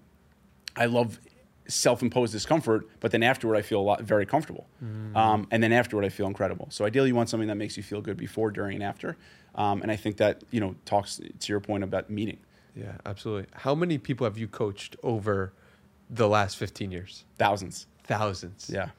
I 0.76 0.86
love 0.86 1.20
self-imposed 1.68 2.34
discomfort, 2.34 2.88
but 3.00 3.12
then 3.12 3.24
afterward 3.24 3.56
I 3.56 3.62
feel 3.62 3.80
a 3.80 3.84
lot 3.84 4.02
very 4.02 4.26
comfortable, 4.26 4.68
um, 5.16 5.48
and 5.52 5.62
then 5.62 5.72
afterward 5.72 6.06
I 6.06 6.10
feel 6.10 6.28
incredible. 6.28 6.68
So 6.72 6.86
ideally, 6.86 7.10
you 7.10 7.16
want 7.16 7.30
something 7.30 7.48
that 7.48 7.56
makes 7.56 7.78
you 7.78 7.84
feel 7.84 8.02
good 8.02 8.18
before, 8.18 8.52
during, 8.52 8.76
and 8.76 8.84
after. 8.84 9.18
Um, 9.56 9.82
and 9.82 9.92
I 9.92 9.96
think 9.96 10.18
that 10.18 10.44
you 10.50 10.60
know 10.60 10.76
talks 10.86 11.18
to 11.40 11.52
your 11.52 11.60
point 11.60 11.84
about 11.84 12.10
meeting. 12.10 12.40
Yeah, 12.76 12.94
absolutely. 13.06 13.48
How 13.54 13.76
many 13.76 13.98
people 13.98 14.26
have 14.26 14.38
you 14.38 14.48
coached 14.48 14.96
over 15.04 15.54
the 16.10 16.28
last 16.28 16.58
15 16.58 16.92
years? 16.92 17.26
Thousands. 17.38 17.88
Thousands. 18.04 18.70
Yeah. 18.72 18.90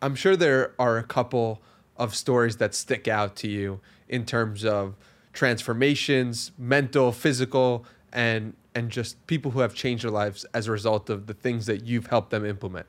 I'm 0.00 0.14
sure 0.14 0.36
there 0.36 0.72
are 0.78 0.98
a 0.98 1.02
couple 1.02 1.60
of 1.96 2.14
stories 2.14 2.56
that 2.56 2.74
stick 2.74 3.06
out 3.08 3.36
to 3.36 3.48
you 3.48 3.80
in 4.08 4.24
terms 4.24 4.64
of 4.64 4.94
transformations, 5.32 6.52
mental, 6.56 7.12
physical, 7.12 7.84
and 8.12 8.54
and 8.74 8.90
just 8.90 9.26
people 9.26 9.50
who 9.50 9.60
have 9.60 9.74
changed 9.74 10.04
their 10.04 10.10
lives 10.10 10.46
as 10.54 10.68
a 10.68 10.72
result 10.72 11.10
of 11.10 11.26
the 11.26 11.34
things 11.34 11.66
that 11.66 11.84
you've 11.84 12.06
helped 12.06 12.30
them 12.30 12.44
implement. 12.44 12.86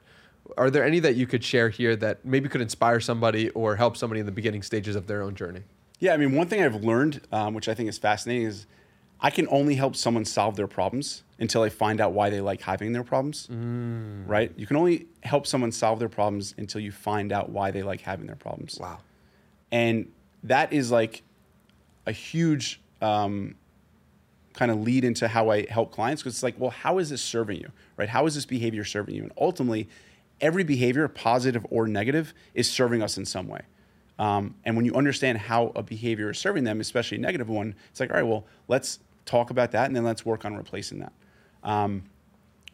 Are 0.56 0.70
there 0.70 0.84
any 0.84 1.00
that 1.00 1.16
you 1.16 1.26
could 1.26 1.44
share 1.44 1.70
here 1.70 1.96
that 1.96 2.24
maybe 2.24 2.48
could 2.48 2.62
inspire 2.62 3.00
somebody 3.00 3.50
or 3.52 3.76
help 3.76 3.98
somebody 3.98 4.20
in 4.20 4.26
the 4.26 4.32
beginning 4.32 4.62
stages 4.62 4.96
of 4.96 5.08
their 5.08 5.24
own 5.24 5.36
journey? 5.36 5.64
Yeah, 6.00 6.14
I 6.14 6.18
mean, 6.18 6.36
one 6.36 6.48
thing 6.48 6.64
I've 6.64 6.84
learned, 6.84 7.22
um, 7.32 7.54
which 7.54 7.68
I 7.68 7.74
think 7.74 7.90
is 7.90 7.98
fascinating, 7.98 8.46
is 8.48 8.68
I 9.22 9.30
can 9.30 9.48
only 9.50 9.76
help 9.76 9.96
someone 9.96 10.26
solve 10.26 10.56
their 10.56 10.68
problems 10.68 11.24
until 11.40 11.62
I 11.64 11.70
find 11.70 12.00
out 12.00 12.14
why 12.14 12.30
they 12.30 12.42
like 12.42 12.62
having 12.62 12.94
their 12.94 13.04
problems. 13.04 13.48
Right? 14.28 14.52
You 14.56 14.66
can 14.66 14.78
only 14.78 15.08
help 15.24 15.48
someone 15.48 15.72
solve 15.72 16.00
their 16.00 16.10
problems 16.10 16.54
until 16.58 16.82
you 16.82 16.92
find 16.92 17.32
out 17.32 17.50
why 17.50 17.72
they 17.72 17.84
like 17.84 18.02
having 18.02 18.28
their 18.28 18.36
problems. 18.36 18.78
Wow. 18.80 19.00
And 19.72 20.12
that 20.44 20.72
is 20.72 20.92
like 20.92 21.24
a 22.06 22.12
huge 22.12 22.82
um, 23.02 23.56
kind 24.54 24.72
of 24.72 24.82
lead 24.82 25.04
into 25.04 25.28
how 25.28 25.50
I 25.50 25.66
help 25.70 25.92
clients 25.92 26.22
because 26.22 26.36
it's 26.36 26.44
like, 26.44 26.56
well, 26.58 26.72
how 26.72 26.98
is 26.98 27.10
this 27.10 27.22
serving 27.22 27.60
you? 27.60 27.72
Right? 27.98 28.10
How 28.10 28.26
is 28.26 28.36
this 28.36 28.46
behavior 28.46 28.84
serving 28.84 29.16
you? 29.16 29.24
And 29.24 29.32
ultimately, 29.40 29.90
every 30.42 30.64
behavior, 30.64 31.08
positive 31.08 31.66
or 31.70 31.88
negative, 31.88 32.34
is 32.54 32.70
serving 32.70 33.02
us 33.02 33.18
in 33.18 33.26
some 33.26 33.48
way. 33.48 33.62
Um, 34.18 34.56
and 34.66 34.76
when 34.76 34.86
you 34.86 34.94
understand 34.96 35.38
how 35.38 35.72
a 35.76 35.84
behavior 35.84 36.32
is 36.32 36.38
serving 36.38 36.66
them, 36.66 36.82
especially 36.82 37.18
a 37.18 37.22
negative 37.22 37.48
one, 37.48 37.76
it's 37.90 38.02
like, 38.02 38.10
all 38.10 38.18
right, 38.18 38.24
well, 38.24 38.46
let's 38.68 39.00
talk 39.26 39.50
about 39.50 39.72
that 39.72 39.86
and 39.88 39.96
then 39.96 40.04
let's 40.04 40.26
work 40.26 40.46
on 40.46 40.56
replacing 40.56 41.00
that. 41.00 41.14
Um, 41.64 42.04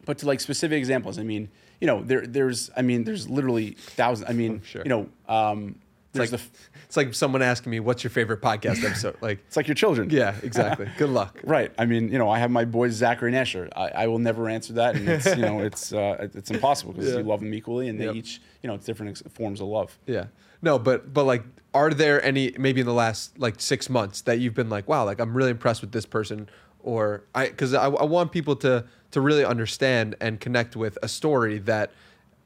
but 0.04 0.18
to 0.18 0.26
like 0.26 0.40
specific 0.40 0.78
examples, 0.78 1.18
I 1.18 1.22
mean, 1.22 1.48
you 1.80 1.86
know, 1.86 2.02
there, 2.02 2.26
there's, 2.26 2.70
I 2.76 2.82
mean, 2.82 3.04
there's 3.04 3.28
literally 3.28 3.72
thousands. 3.72 4.30
I 4.30 4.32
mean, 4.32 4.62
sure. 4.64 4.82
you 4.84 4.88
know, 4.88 5.08
um, 5.28 5.76
there's 6.12 6.32
like- 6.32 6.40
the, 6.40 6.46
f- 6.46 6.70
It's 6.86 6.96
like 6.96 7.12
someone 7.12 7.42
asking 7.42 7.70
me, 7.72 7.80
"What's 7.80 8.02
your 8.04 8.10
favorite 8.10 8.40
podcast 8.40 8.82
episode?" 8.88 9.16
Like, 9.20 9.40
it's 9.46 9.56
like 9.56 9.66
your 9.68 9.74
children. 9.74 10.08
yeah, 10.08 10.34
exactly. 10.42 10.88
Good 10.96 11.10
luck. 11.10 11.40
Right. 11.44 11.70
I 11.76 11.84
mean, 11.84 12.10
you 12.10 12.16
know, 12.18 12.30
I 12.30 12.38
have 12.38 12.50
my 12.50 12.64
boys 12.64 12.92
Zachary 12.94 13.28
and 13.30 13.36
Asher. 13.36 13.68
I, 13.76 13.88
I 13.88 14.06
will 14.06 14.18
never 14.20 14.48
answer 14.48 14.72
that, 14.74 14.94
and 14.96 15.06
it's 15.08 15.26
you 15.26 15.42
know, 15.42 15.58
it's 15.68 15.92
uh, 15.92 16.28
it's 16.32 16.50
impossible 16.50 16.92
because 16.94 17.10
Yeah. 17.10 17.18
you 17.18 17.24
love 17.24 17.40
them 17.40 17.52
equally, 17.52 17.88
and 17.88 18.00
they 18.00 18.06
Yep. 18.06 18.14
each 18.14 18.40
you 18.62 18.68
know, 18.68 18.74
it's 18.74 18.86
different 18.86 19.10
ex- 19.10 19.22
forms 19.34 19.60
of 19.60 19.66
love. 19.66 19.98
Yeah. 20.06 20.26
No, 20.62 20.78
but 20.78 21.12
but 21.12 21.24
like, 21.24 21.44
are 21.74 21.90
there 21.90 22.22
any 22.24 22.54
maybe 22.58 22.80
in 22.80 22.86
the 22.86 22.94
last 22.94 23.38
like 23.38 23.60
six 23.60 23.90
months 23.90 24.22
that 24.22 24.38
you've 24.38 24.54
been 24.54 24.70
like, 24.70 24.88
wow, 24.88 25.04
like 25.04 25.20
I'm 25.20 25.36
really 25.36 25.50
impressed 25.50 25.80
with 25.80 25.92
this 25.92 26.06
person, 26.06 26.48
or 26.80 27.22
I 27.34 27.48
because 27.48 27.74
I, 27.74 27.86
I 27.86 28.04
want 28.04 28.32
people 28.32 28.56
to 28.56 28.84
to 29.10 29.20
really 29.20 29.44
understand 29.44 30.16
and 30.20 30.40
connect 30.40 30.76
with 30.76 30.98
a 31.02 31.08
story 31.08 31.58
that 31.60 31.90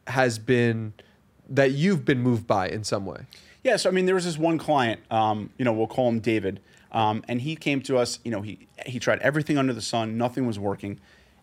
has 0.06 0.38
been 0.38 0.92
that 1.48 1.72
you've 1.72 2.04
been 2.04 2.20
moved 2.20 2.46
by 2.46 2.68
in 2.68 2.84
some 2.84 3.06
way. 3.06 3.26
Yeah, 3.62 3.76
so 3.76 3.90
I 3.90 3.92
mean, 3.92 4.06
there 4.06 4.14
was 4.14 4.24
this 4.24 4.38
one 4.38 4.56
client, 4.56 5.00
um, 5.10 5.50
you 5.58 5.64
know, 5.64 5.72
we'll 5.72 5.86
call 5.86 6.08
him 6.08 6.20
David, 6.20 6.60
um, 6.92 7.22
and 7.28 7.40
he 7.42 7.56
came 7.56 7.82
to 7.82 7.98
us. 7.98 8.18
You 8.24 8.30
know, 8.30 8.40
he 8.40 8.66
he 8.86 8.98
tried 8.98 9.20
everything 9.20 9.58
under 9.58 9.72
the 9.72 9.82
sun, 9.82 10.16
nothing 10.16 10.46
was 10.46 10.58
working, 10.58 10.98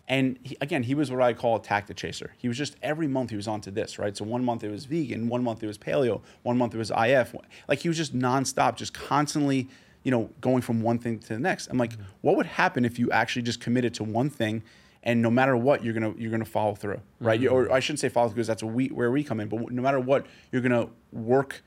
and 0.08 0.40
he, 0.42 0.56
again, 0.62 0.84
he 0.84 0.96
was 0.96 1.12
what 1.12 1.22
I 1.22 1.34
call 1.34 1.58
a 1.58 1.62
tactic 1.62 1.98
chaser. 1.98 2.32
He 2.38 2.48
was 2.48 2.58
just 2.58 2.76
every 2.82 3.08
month 3.08 3.30
he 3.30 3.36
was 3.36 3.48
onto 3.48 3.72
this, 3.72 4.00
right? 4.00 4.16
So 4.16 4.24
one 4.24 4.44
month 4.44 4.64
it 4.64 4.72
was 4.72 4.86
vegan, 4.86 5.28
one 5.28 5.44
month 5.44 5.62
it 5.64 5.68
was 5.68 5.78
paleo, 5.78 6.22
one 6.44 6.58
month 6.58 6.74
it 6.74 6.78
was 6.78 6.92
IF. 6.92 7.36
Like 7.68 7.80
he 7.80 7.90
was 7.90 7.98
just 7.98 8.18
nonstop, 8.18 8.78
just 8.78 8.94
constantly, 8.94 9.68
you 10.04 10.12
know, 10.12 10.30
going 10.40 10.62
from 10.62 10.82
one 10.82 10.98
thing 10.98 11.20
to 11.20 11.28
the 11.30 11.40
next. 11.40 11.68
I'm 11.68 11.78
like, 11.78 11.94
what 12.22 12.38
would 12.38 12.46
happen 12.46 12.86
if 12.86 12.98
you 12.98 13.12
actually 13.12 13.42
just 13.42 13.60
committed 13.60 13.94
to 13.96 14.04
one 14.04 14.30
thing? 14.30 14.64
and 15.04 15.22
no 15.22 15.30
matter 15.30 15.56
what 15.56 15.84
you're 15.86 15.94
gonna 15.94 16.14
you're 16.18 16.32
gonna 16.32 16.44
follow 16.44 16.74
through 16.74 17.00
right 17.22 17.40
You- 17.40 17.50
or 17.50 17.72
i 17.72 17.80
shouldn't 17.80 18.00
say 18.00 18.10
follow 18.10 18.28
through 18.30 18.36
because 18.36 18.48
that's 18.48 18.64
we, 18.64 18.88
where 18.88 19.12
we 19.12 19.24
come 19.24 19.40
in 19.40 19.48
but 19.48 19.72
no 19.72 19.82
matter 19.82 20.00
what 20.00 20.26
you're 20.52 20.62
gonna 20.62 20.90
work 21.14 21.64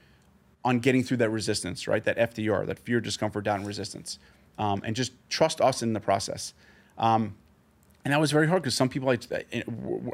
on 0.64 0.80
getting 0.80 1.02
through 1.04 1.18
that 1.18 1.30
resistance 1.30 1.86
right 1.86 2.02
that 2.04 2.18
fdr 2.18 2.66
that 2.66 2.78
fear 2.80 3.00
discomfort 3.00 3.44
doubt 3.44 3.58
and 3.58 3.66
resistance 3.68 4.18
um, 4.58 4.82
and 4.84 4.94
just 4.94 5.12
trust 5.30 5.60
us 5.60 5.80
in 5.82 5.92
the 5.94 6.00
process 6.00 6.54
um, 6.98 7.34
and 8.04 8.12
that 8.12 8.20
was 8.20 8.30
very 8.32 8.46
hard 8.48 8.62
because 8.62 8.74
some 8.74 8.88
people 8.88 9.10
I, 9.10 9.18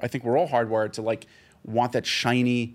I 0.02 0.08
think 0.08 0.24
we're 0.24 0.38
all 0.38 0.48
hardwired 0.48 0.92
to 0.94 1.02
like 1.02 1.26
want 1.64 1.92
that 1.92 2.06
shiny 2.06 2.74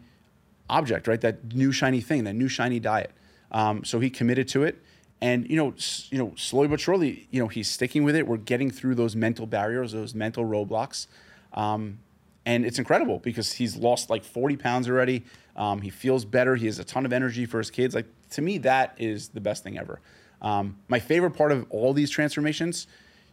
object 0.69 1.07
right? 1.07 1.19
That 1.21 1.53
new 1.53 1.71
shiny 1.71 2.01
thing 2.01 2.23
that 2.23 2.33
new 2.33 2.47
shiny 2.47 2.79
diet. 2.79 3.11
Um, 3.51 3.83
so 3.83 3.99
he 3.99 4.09
committed 4.09 4.47
to 4.49 4.63
it. 4.63 4.81
And 5.23 5.47
you 5.49 5.55
know 5.57 5.71
s- 5.71 6.07
you 6.11 6.17
know 6.17 6.33
slowly 6.35 6.67
but 6.67 6.79
surely 6.79 7.27
you 7.29 7.41
know 7.41 7.47
he's 7.47 7.69
sticking 7.69 8.03
with 8.03 8.15
it. 8.15 8.25
We're 8.27 8.37
getting 8.37 8.71
through 8.71 8.95
those 8.95 9.15
mental 9.15 9.45
barriers 9.45 9.91
those 9.91 10.15
mental 10.15 10.45
roadblocks. 10.45 11.07
Um, 11.53 11.99
and 12.45 12.65
it's 12.65 12.79
incredible 12.79 13.19
because 13.19 13.53
he's 13.53 13.75
lost 13.75 14.09
like 14.09 14.23
40 14.23 14.57
pounds 14.57 14.89
already. 14.89 15.23
Um, 15.55 15.81
he 15.81 15.89
feels 15.91 16.25
better. 16.25 16.55
He 16.55 16.65
has 16.65 16.79
a 16.79 16.83
ton 16.83 17.05
of 17.05 17.13
energy 17.13 17.45
for 17.45 17.59
his 17.59 17.69
kids. 17.69 17.93
Like 17.93 18.07
to 18.31 18.41
me 18.41 18.57
that 18.59 18.95
is 18.97 19.29
the 19.29 19.41
best 19.41 19.63
thing 19.63 19.77
ever. 19.77 19.99
Um, 20.41 20.77
my 20.87 20.99
favorite 20.99 21.31
part 21.31 21.51
of 21.51 21.67
all 21.69 21.93
these 21.93 22.09
transformations 22.09 22.87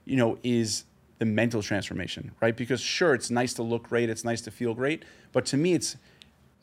you 0.04 0.16
know 0.16 0.38
is 0.42 0.84
the 1.18 1.24
mental 1.24 1.62
transformation 1.62 2.32
right 2.40 2.56
because 2.56 2.80
sure 2.80 3.14
it's 3.14 3.30
nice 3.30 3.52
to 3.54 3.62
look 3.62 3.88
great 3.88 4.08
it's 4.08 4.24
nice 4.24 4.40
to 4.40 4.50
feel 4.50 4.74
great 4.74 5.04
but 5.32 5.44
to 5.46 5.56
me 5.56 5.74
it's 5.74 5.96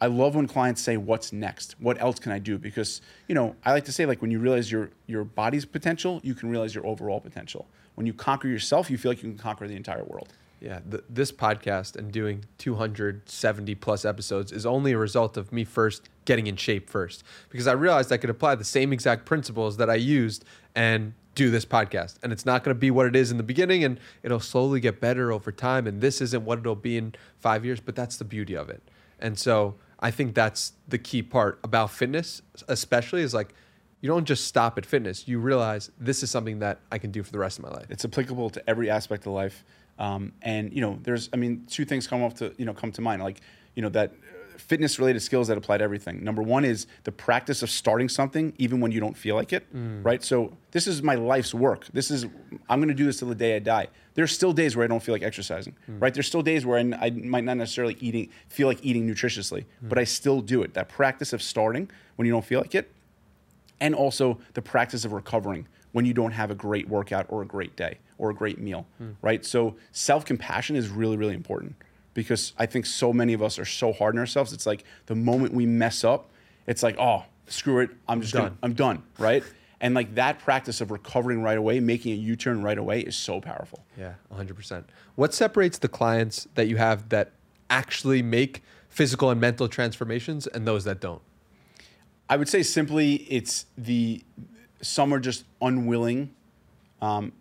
I 0.01 0.07
love 0.07 0.35
when 0.35 0.47
clients 0.47 0.81
say, 0.81 0.97
"What's 0.97 1.31
next? 1.31 1.75
What 1.79 2.01
else 2.01 2.19
can 2.19 2.31
I 2.31 2.39
do?" 2.39 2.57
Because 2.57 3.01
you 3.27 3.35
know, 3.35 3.55
I 3.63 3.71
like 3.71 3.85
to 3.85 3.91
say, 3.91 4.05
like 4.05 4.21
when 4.21 4.29
you 4.29 4.39
realize 4.39 4.71
your 4.71 4.89
your 5.07 5.23
body's 5.23 5.65
potential, 5.65 6.19
you 6.23 6.35
can 6.35 6.49
realize 6.49 6.75
your 6.75 6.85
overall 6.85 7.21
potential. 7.21 7.67
When 7.95 8.05
you 8.05 8.13
conquer 8.13 8.47
yourself, 8.47 8.89
you 8.89 8.97
feel 8.97 9.11
like 9.11 9.23
you 9.23 9.29
can 9.29 9.37
conquer 9.37 9.67
the 9.67 9.75
entire 9.75 10.03
world. 10.03 10.33
Yeah, 10.59 10.79
th- 10.89 11.03
this 11.09 11.31
podcast 11.31 11.95
and 11.95 12.11
doing 12.11 12.45
270 12.57 13.75
plus 13.75 14.03
episodes 14.03 14.51
is 14.51 14.65
only 14.65 14.93
a 14.93 14.97
result 14.97 15.37
of 15.37 15.51
me 15.51 15.63
first 15.63 16.09
getting 16.25 16.47
in 16.47 16.55
shape 16.55 16.89
first 16.89 17.23
because 17.49 17.67
I 17.67 17.73
realized 17.73 18.11
I 18.11 18.17
could 18.17 18.29
apply 18.29 18.55
the 18.55 18.63
same 18.63 18.91
exact 18.91 19.25
principles 19.25 19.77
that 19.77 19.89
I 19.89 19.95
used 19.95 20.43
and 20.73 21.13
do 21.35 21.51
this 21.51 21.65
podcast. 21.65 22.17
And 22.23 22.31
it's 22.31 22.45
not 22.45 22.63
going 22.63 22.73
to 22.73 22.79
be 22.79 22.89
what 22.89 23.05
it 23.05 23.15
is 23.15 23.29
in 23.29 23.37
the 23.37 23.43
beginning 23.43 23.83
and 23.83 23.99
it'll 24.23 24.39
slowly 24.39 24.79
get 24.79 24.99
better 24.99 25.31
over 25.31 25.51
time. 25.51 25.85
And 25.85 26.01
this 26.01 26.21
isn't 26.21 26.43
what 26.43 26.59
it'll 26.59 26.75
be 26.75 26.97
in 26.97 27.13
five 27.37 27.65
years, 27.65 27.79
but 27.79 27.95
that's 27.95 28.17
the 28.17 28.25
beauty 28.25 28.55
of 28.55 28.69
it. 28.69 28.81
And 29.19 29.37
so 29.37 29.75
I 29.99 30.11
think 30.11 30.33
that's 30.33 30.73
the 30.87 30.97
key 30.97 31.21
part 31.21 31.59
about 31.63 31.91
fitness, 31.91 32.41
especially 32.67 33.21
is 33.21 33.33
like 33.33 33.53
you 34.01 34.09
don't 34.09 34.25
just 34.25 34.45
stop 34.45 34.77
at 34.77 34.85
fitness. 34.85 35.27
You 35.27 35.39
realize 35.39 35.91
this 35.99 36.23
is 36.23 36.29
something 36.29 36.59
that 36.59 36.79
I 36.91 36.97
can 36.97 37.11
do 37.11 37.23
for 37.23 37.31
the 37.31 37.39
rest 37.39 37.59
of 37.59 37.65
my 37.65 37.71
life. 37.71 37.87
It's 37.89 38.05
applicable 38.05 38.49
to 38.51 38.69
every 38.69 38.89
aspect 38.89 39.25
of 39.25 39.33
life. 39.33 39.63
Um, 39.97 40.33
and 40.41 40.73
you 40.73 40.81
know, 40.81 40.99
there's, 41.01 41.29
I 41.33 41.37
mean, 41.37 41.65
two 41.67 41.85
things 41.85 42.05
come 42.05 42.21
off 42.21 42.35
to 42.35 42.53
you 42.57 42.65
know 42.65 42.73
come 42.73 42.91
to 42.91 43.01
mind, 43.01 43.23
like 43.23 43.41
you 43.75 43.81
know 43.81 43.89
that 43.89 44.13
fitness 44.57 44.99
related 44.99 45.21
skills 45.21 45.47
that 45.47 45.57
apply 45.57 45.77
to 45.77 45.83
everything. 45.83 46.23
Number 46.23 46.41
one 46.41 46.65
is 46.65 46.87
the 47.03 47.11
practice 47.11 47.61
of 47.63 47.69
starting 47.69 48.09
something 48.09 48.53
even 48.57 48.79
when 48.79 48.91
you 48.91 48.99
don't 48.99 49.15
feel 49.15 49.35
like 49.35 49.53
it, 49.53 49.71
mm. 49.73 50.03
right? 50.03 50.23
So 50.23 50.55
this 50.71 50.87
is 50.87 51.01
my 51.01 51.15
life's 51.15 51.53
work. 51.53 51.87
This 51.93 52.11
is 52.11 52.25
I'm 52.69 52.79
going 52.79 52.89
to 52.89 52.95
do 52.95 53.05
this 53.05 53.19
till 53.19 53.27
the 53.27 53.35
day 53.35 53.55
I 53.55 53.59
die. 53.59 53.87
There's 54.13 54.31
still 54.31 54.53
days 54.53 54.75
where 54.75 54.83
I 54.83 54.87
don't 54.87 55.01
feel 55.03 55.13
like 55.13 55.23
exercising, 55.23 55.75
mm. 55.89 56.01
right? 56.01 56.13
There's 56.13 56.27
still 56.27 56.41
days 56.41 56.65
where 56.65 56.77
I, 56.77 57.05
I 57.05 57.09
might 57.09 57.43
not 57.43 57.57
necessarily 57.57 57.97
eating 57.99 58.29
feel 58.49 58.67
like 58.67 58.79
eating 58.83 59.07
nutritiously, 59.07 59.61
mm. 59.61 59.89
but 59.89 59.97
I 59.97 60.03
still 60.03 60.41
do 60.41 60.63
it. 60.63 60.73
That 60.73 60.89
practice 60.89 61.33
of 61.33 61.41
starting 61.41 61.89
when 62.15 62.25
you 62.25 62.31
don't 62.31 62.45
feel 62.45 62.61
like 62.61 62.75
it, 62.75 62.91
and 63.79 63.93
also 63.93 64.39
the 64.53 64.61
practice 64.61 65.05
of 65.05 65.13
recovering 65.13 65.67
when 65.91 66.05
you 66.05 66.13
don't 66.13 66.31
have 66.31 66.51
a 66.51 66.55
great 66.55 66.89
workout 66.89 67.25
or 67.29 67.41
a 67.41 67.45
great 67.45 67.75
day 67.75 67.97
or 68.17 68.29
a 68.29 68.33
great 68.33 68.59
meal, 68.59 68.85
right? 69.21 69.45
So 69.45 69.75
self 69.91 70.25
compassion 70.25 70.75
is 70.75 70.89
really, 70.89 71.17
really 71.17 71.33
important, 71.33 71.75
because 72.15 72.53
I 72.57 72.65
think 72.65 72.87
so 72.87 73.13
many 73.13 73.33
of 73.33 73.43
us 73.43 73.59
are 73.59 73.65
so 73.65 73.93
hard 73.93 74.15
on 74.15 74.19
ourselves. 74.19 74.53
It's 74.53 74.65
like 74.65 74.83
the 75.05 75.13
moment 75.13 75.53
we 75.53 75.67
mess 75.67 76.03
up, 76.03 76.31
it's 76.65 76.81
like, 76.81 76.95
oh, 76.97 77.25
screw 77.45 77.81
it, 77.81 77.91
I'm 78.07 78.21
just 78.21 78.33
Done. 78.33 78.43
Gonna, 78.43 78.55
I'm 78.63 78.73
done, 78.73 79.03
right? 79.19 79.43
And 79.81 79.93
like 79.93 80.15
that 80.15 80.39
practice 80.39 80.79
of 80.79 80.89
recovering 80.89 81.43
right 81.43 81.57
away, 81.57 81.81
making 81.81 82.13
a 82.13 82.15
U-turn 82.15 82.63
right 82.63 82.77
away 82.77 83.01
is 83.01 83.15
so 83.15 83.41
powerful. 83.41 83.83
Yeah, 83.97 84.13
100%. 84.33 84.85
What 85.15 85.33
separates 85.33 85.77
the 85.77 85.89
clients 85.89 86.47
that 86.55 86.67
you 86.67 86.77
have 86.77 87.09
that 87.09 87.33
actually 87.69 88.23
make 88.23 88.63
physical 88.89 89.29
and 89.29 89.39
mental 89.39 89.67
transformations 89.67 90.47
and 90.47 90.65
those 90.65 90.85
that 90.85 91.01
don't? 91.01 91.21
I 92.29 92.37
would 92.37 92.47
say 92.47 92.63
simply 92.63 93.15
it's 93.29 93.65
the 93.77 94.23
some 94.81 95.13
are 95.13 95.19
just 95.19 95.43
unwilling, 95.61 96.33
um, 97.01 97.33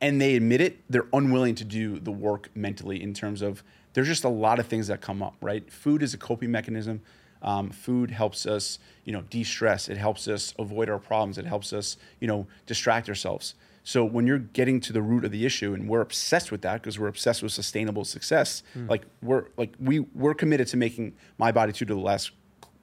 and 0.00 0.20
they 0.20 0.36
admit 0.36 0.60
it. 0.60 0.78
They're 0.88 1.08
unwilling 1.12 1.56
to 1.56 1.64
do 1.64 1.98
the 1.98 2.12
work 2.12 2.48
mentally 2.54 3.02
in 3.02 3.12
terms 3.12 3.42
of 3.42 3.64
there's 3.92 4.08
just 4.08 4.24
a 4.24 4.28
lot 4.28 4.58
of 4.58 4.66
things 4.66 4.86
that 4.88 5.00
come 5.00 5.22
up. 5.22 5.34
Right, 5.40 5.70
food 5.72 6.02
is 6.02 6.14
a 6.14 6.18
coping 6.18 6.50
mechanism. 6.50 7.00
Um, 7.42 7.70
food 7.70 8.12
helps 8.12 8.46
us, 8.46 8.78
you 9.04 9.12
know, 9.12 9.22
de-stress. 9.22 9.88
It 9.88 9.96
helps 9.98 10.28
us 10.28 10.54
avoid 10.60 10.88
our 10.88 11.00
problems. 11.00 11.38
It 11.38 11.44
helps 11.44 11.72
us, 11.72 11.96
you 12.20 12.28
know, 12.28 12.46
distract 12.66 13.08
ourselves. 13.08 13.56
So 13.82 14.04
when 14.04 14.28
you're 14.28 14.38
getting 14.38 14.78
to 14.82 14.92
the 14.92 15.02
root 15.02 15.24
of 15.24 15.32
the 15.32 15.44
issue, 15.44 15.74
and 15.74 15.88
we're 15.88 16.02
obsessed 16.02 16.52
with 16.52 16.62
that 16.62 16.80
because 16.80 17.00
we're 17.00 17.08
obsessed 17.08 17.42
with 17.42 17.50
sustainable 17.50 18.04
success, 18.04 18.62
like 18.88 19.02
we're 19.22 19.46
like 19.56 19.74
we 19.80 20.00
we're 20.14 20.34
committed 20.34 20.68
to 20.68 20.76
making 20.76 21.14
MyBodyTutor 21.40 21.88
the 21.88 21.96
last 21.96 22.30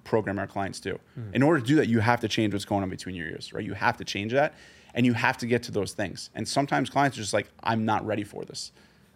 program 0.04 0.38
our 0.40 0.48
clients 0.48 0.82
do. 0.82 1.00
In 1.34 1.42
order 1.42 1.62
to 1.62 1.66
do 1.66 1.76
that, 1.76 1.88
you 1.88 2.00
have 2.02 2.20
to 2.20 2.28
change 2.28 2.52
what's 2.54 2.66
going 2.66 2.84
on 2.84 2.90
between 2.90 3.16
your 3.16 3.28
ears, 3.28 3.54
right? 3.54 3.64
You 3.64 3.76
have 3.76 3.96
to 3.98 4.04
change 4.04 4.34
that, 4.34 4.56
and 4.94 5.06
you 5.06 5.14
have 5.14 5.38
to 5.38 5.46
get 5.46 5.64
to 5.64 5.72
those 5.72 5.94
things. 5.94 6.32
And 6.36 6.46
sometimes 6.46 6.90
clients 6.90 7.18
are 7.18 7.22
just 7.22 7.34
like, 7.34 7.48
"I'm 7.64 7.86
not 7.86 8.06
ready 8.06 8.26
for 8.26 8.44
this." 8.44 8.74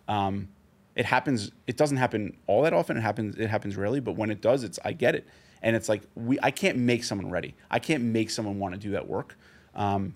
Um, 0.08 0.48
it 0.96 1.06
happens. 1.06 1.52
It 1.68 1.78
doesn't 1.78 1.98
happen 1.98 2.38
all 2.48 2.62
that 2.64 2.74
often. 2.74 2.98
It 2.98 3.02
happens. 3.02 3.36
It 3.36 3.50
happens 3.50 3.76
rarely, 3.76 4.00
but 4.00 4.16
when 4.16 4.30
it 4.30 4.42
does, 4.42 4.64
it's 4.64 4.80
I 4.86 4.94
get 4.94 5.16
it. 5.16 5.28
And 5.62 5.76
it's 5.76 5.90
like 5.90 6.04
we. 6.16 6.38
I 6.42 6.52
can't 6.52 6.78
make 6.78 7.04
someone 7.04 7.30
ready. 7.30 7.56
I 7.72 7.80
can't 7.80 8.04
make 8.04 8.30
someone 8.30 8.60
want 8.60 8.74
to 8.74 8.80
do 8.80 8.92
that 8.92 9.08
work. 9.08 9.38
Um, 9.76 10.16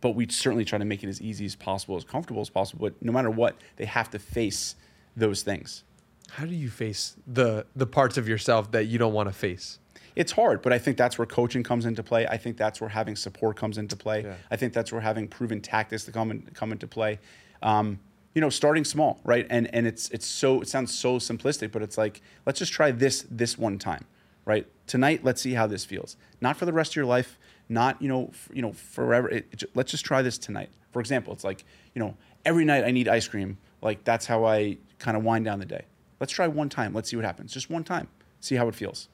but 0.00 0.10
we 0.10 0.28
certainly 0.28 0.64
try 0.64 0.78
to 0.78 0.84
make 0.84 1.02
it 1.02 1.08
as 1.08 1.20
easy 1.20 1.44
as 1.44 1.56
possible, 1.56 1.96
as 1.96 2.04
comfortable 2.04 2.40
as 2.40 2.50
possible. 2.50 2.88
But 2.88 3.02
no 3.02 3.12
matter 3.12 3.30
what, 3.30 3.56
they 3.76 3.84
have 3.86 4.10
to 4.10 4.18
face 4.18 4.76
those 5.16 5.42
things. 5.42 5.84
How 6.30 6.44
do 6.44 6.54
you 6.54 6.68
face 6.68 7.16
the 7.26 7.66
the 7.74 7.86
parts 7.86 8.18
of 8.18 8.28
yourself 8.28 8.70
that 8.72 8.86
you 8.86 8.98
don't 8.98 9.12
want 9.12 9.28
to 9.28 9.32
face? 9.32 9.78
it's 10.18 10.32
hard, 10.32 10.62
but 10.62 10.72
I 10.72 10.80
think 10.80 10.96
that's 10.96 11.16
where 11.16 11.26
coaching 11.26 11.62
comes 11.62 11.86
into 11.86 12.02
play. 12.02 12.26
I 12.26 12.36
think 12.38 12.56
that's 12.56 12.80
where 12.80 12.90
having 12.90 13.14
support 13.14 13.56
comes 13.56 13.78
into 13.78 13.94
play. 13.94 14.24
Yeah. 14.24 14.34
I 14.50 14.56
think 14.56 14.72
that's 14.72 14.90
where 14.90 15.00
having 15.00 15.28
proven 15.28 15.60
tactics 15.60 16.04
to 16.06 16.12
come 16.12 16.32
in, 16.32 16.42
come 16.54 16.72
into 16.72 16.88
play. 16.88 17.20
Um, 17.62 18.00
you 18.34 18.40
know, 18.40 18.50
starting 18.50 18.84
small, 18.84 19.20
right? 19.24 19.46
And 19.50 19.72
and 19.74 19.86
it's 19.86 20.08
it's 20.10 20.26
so 20.26 20.60
it 20.60 20.68
sounds 20.68 20.92
so 20.96 21.16
simplistic, 21.18 21.72
but 21.72 21.82
it's 21.82 21.98
like 21.98 22.20
let's 22.46 22.58
just 22.58 22.72
try 22.72 22.90
this 22.90 23.26
this 23.30 23.58
one 23.58 23.78
time, 23.78 24.04
right? 24.44 24.66
Tonight, 24.86 25.24
let's 25.24 25.40
see 25.42 25.54
how 25.54 25.66
this 25.66 25.84
feels. 25.84 26.16
Not 26.40 26.56
for 26.56 26.64
the 26.66 26.72
rest 26.72 26.92
of 26.92 26.96
your 26.96 27.06
life, 27.06 27.38
not 27.68 28.00
you 28.00 28.08
know 28.08 28.28
f- 28.32 28.48
you 28.52 28.62
know 28.62 28.72
forever. 28.72 29.28
It, 29.28 29.46
it 29.52 29.64
let's 29.74 29.90
just 29.90 30.04
try 30.04 30.22
this 30.22 30.38
tonight. 30.38 30.70
For 30.92 31.00
example, 31.00 31.32
it's 31.32 31.44
like 31.44 31.64
you 31.94 32.00
know 32.00 32.16
every 32.44 32.64
night 32.64 32.84
I 32.84 32.90
need 32.90 33.08
ice 33.08 33.26
cream. 33.28 33.58
Like 33.82 34.04
that's 34.04 34.26
how 34.26 34.44
I 34.44 34.78
kind 34.98 35.16
of 35.16 35.24
wind 35.24 35.44
down 35.44 35.58
the 35.58 35.66
day. 35.66 35.84
Let's 36.20 36.32
try 36.32 36.46
one 36.48 36.68
time. 36.68 36.92
Let's 36.94 37.10
see 37.10 37.16
what 37.16 37.24
happens. 37.24 37.52
Just 37.52 37.70
one 37.70 37.84
time. 37.84 38.08
See 38.40 38.56
how 38.56 38.68
it 38.68 38.74
feels. 38.74 39.08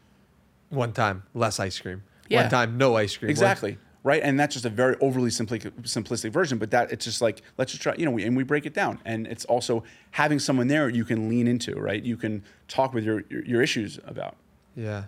One 0.70 0.92
time, 0.92 1.22
less 1.34 1.60
ice 1.60 1.78
cream. 1.78 2.02
Yeah. 2.28 2.42
One 2.42 2.50
time, 2.50 2.78
no 2.78 2.96
ice 2.96 3.16
cream. 3.16 3.28
One- 3.28 3.30
Exactly. 3.30 3.78
Right. 4.04 4.22
And 4.22 4.38
that's 4.38 4.52
just 4.52 4.66
a 4.66 4.70
very 4.70 4.96
overly 5.00 5.30
simplistic, 5.30 5.72
simplistic 5.82 6.30
version, 6.30 6.58
but 6.58 6.70
that 6.72 6.92
it's 6.92 7.06
just 7.06 7.22
like, 7.22 7.40
let's 7.56 7.72
just 7.72 7.82
try, 7.82 7.94
you 7.96 8.04
know, 8.04 8.10
we, 8.10 8.22
and 8.24 8.36
we 8.36 8.44
break 8.44 8.66
it 8.66 8.74
down. 8.74 9.00
And 9.06 9.26
it's 9.26 9.46
also 9.46 9.82
having 10.10 10.38
someone 10.38 10.68
there 10.68 10.90
you 10.90 11.06
can 11.06 11.30
lean 11.30 11.48
into, 11.48 11.74
right? 11.74 12.02
You 12.02 12.18
can 12.18 12.44
talk 12.68 12.92
with 12.92 13.02
your, 13.02 13.24
your, 13.30 13.42
your 13.46 13.62
issues 13.62 13.98
about. 14.04 14.36
Yeah. 14.76 15.04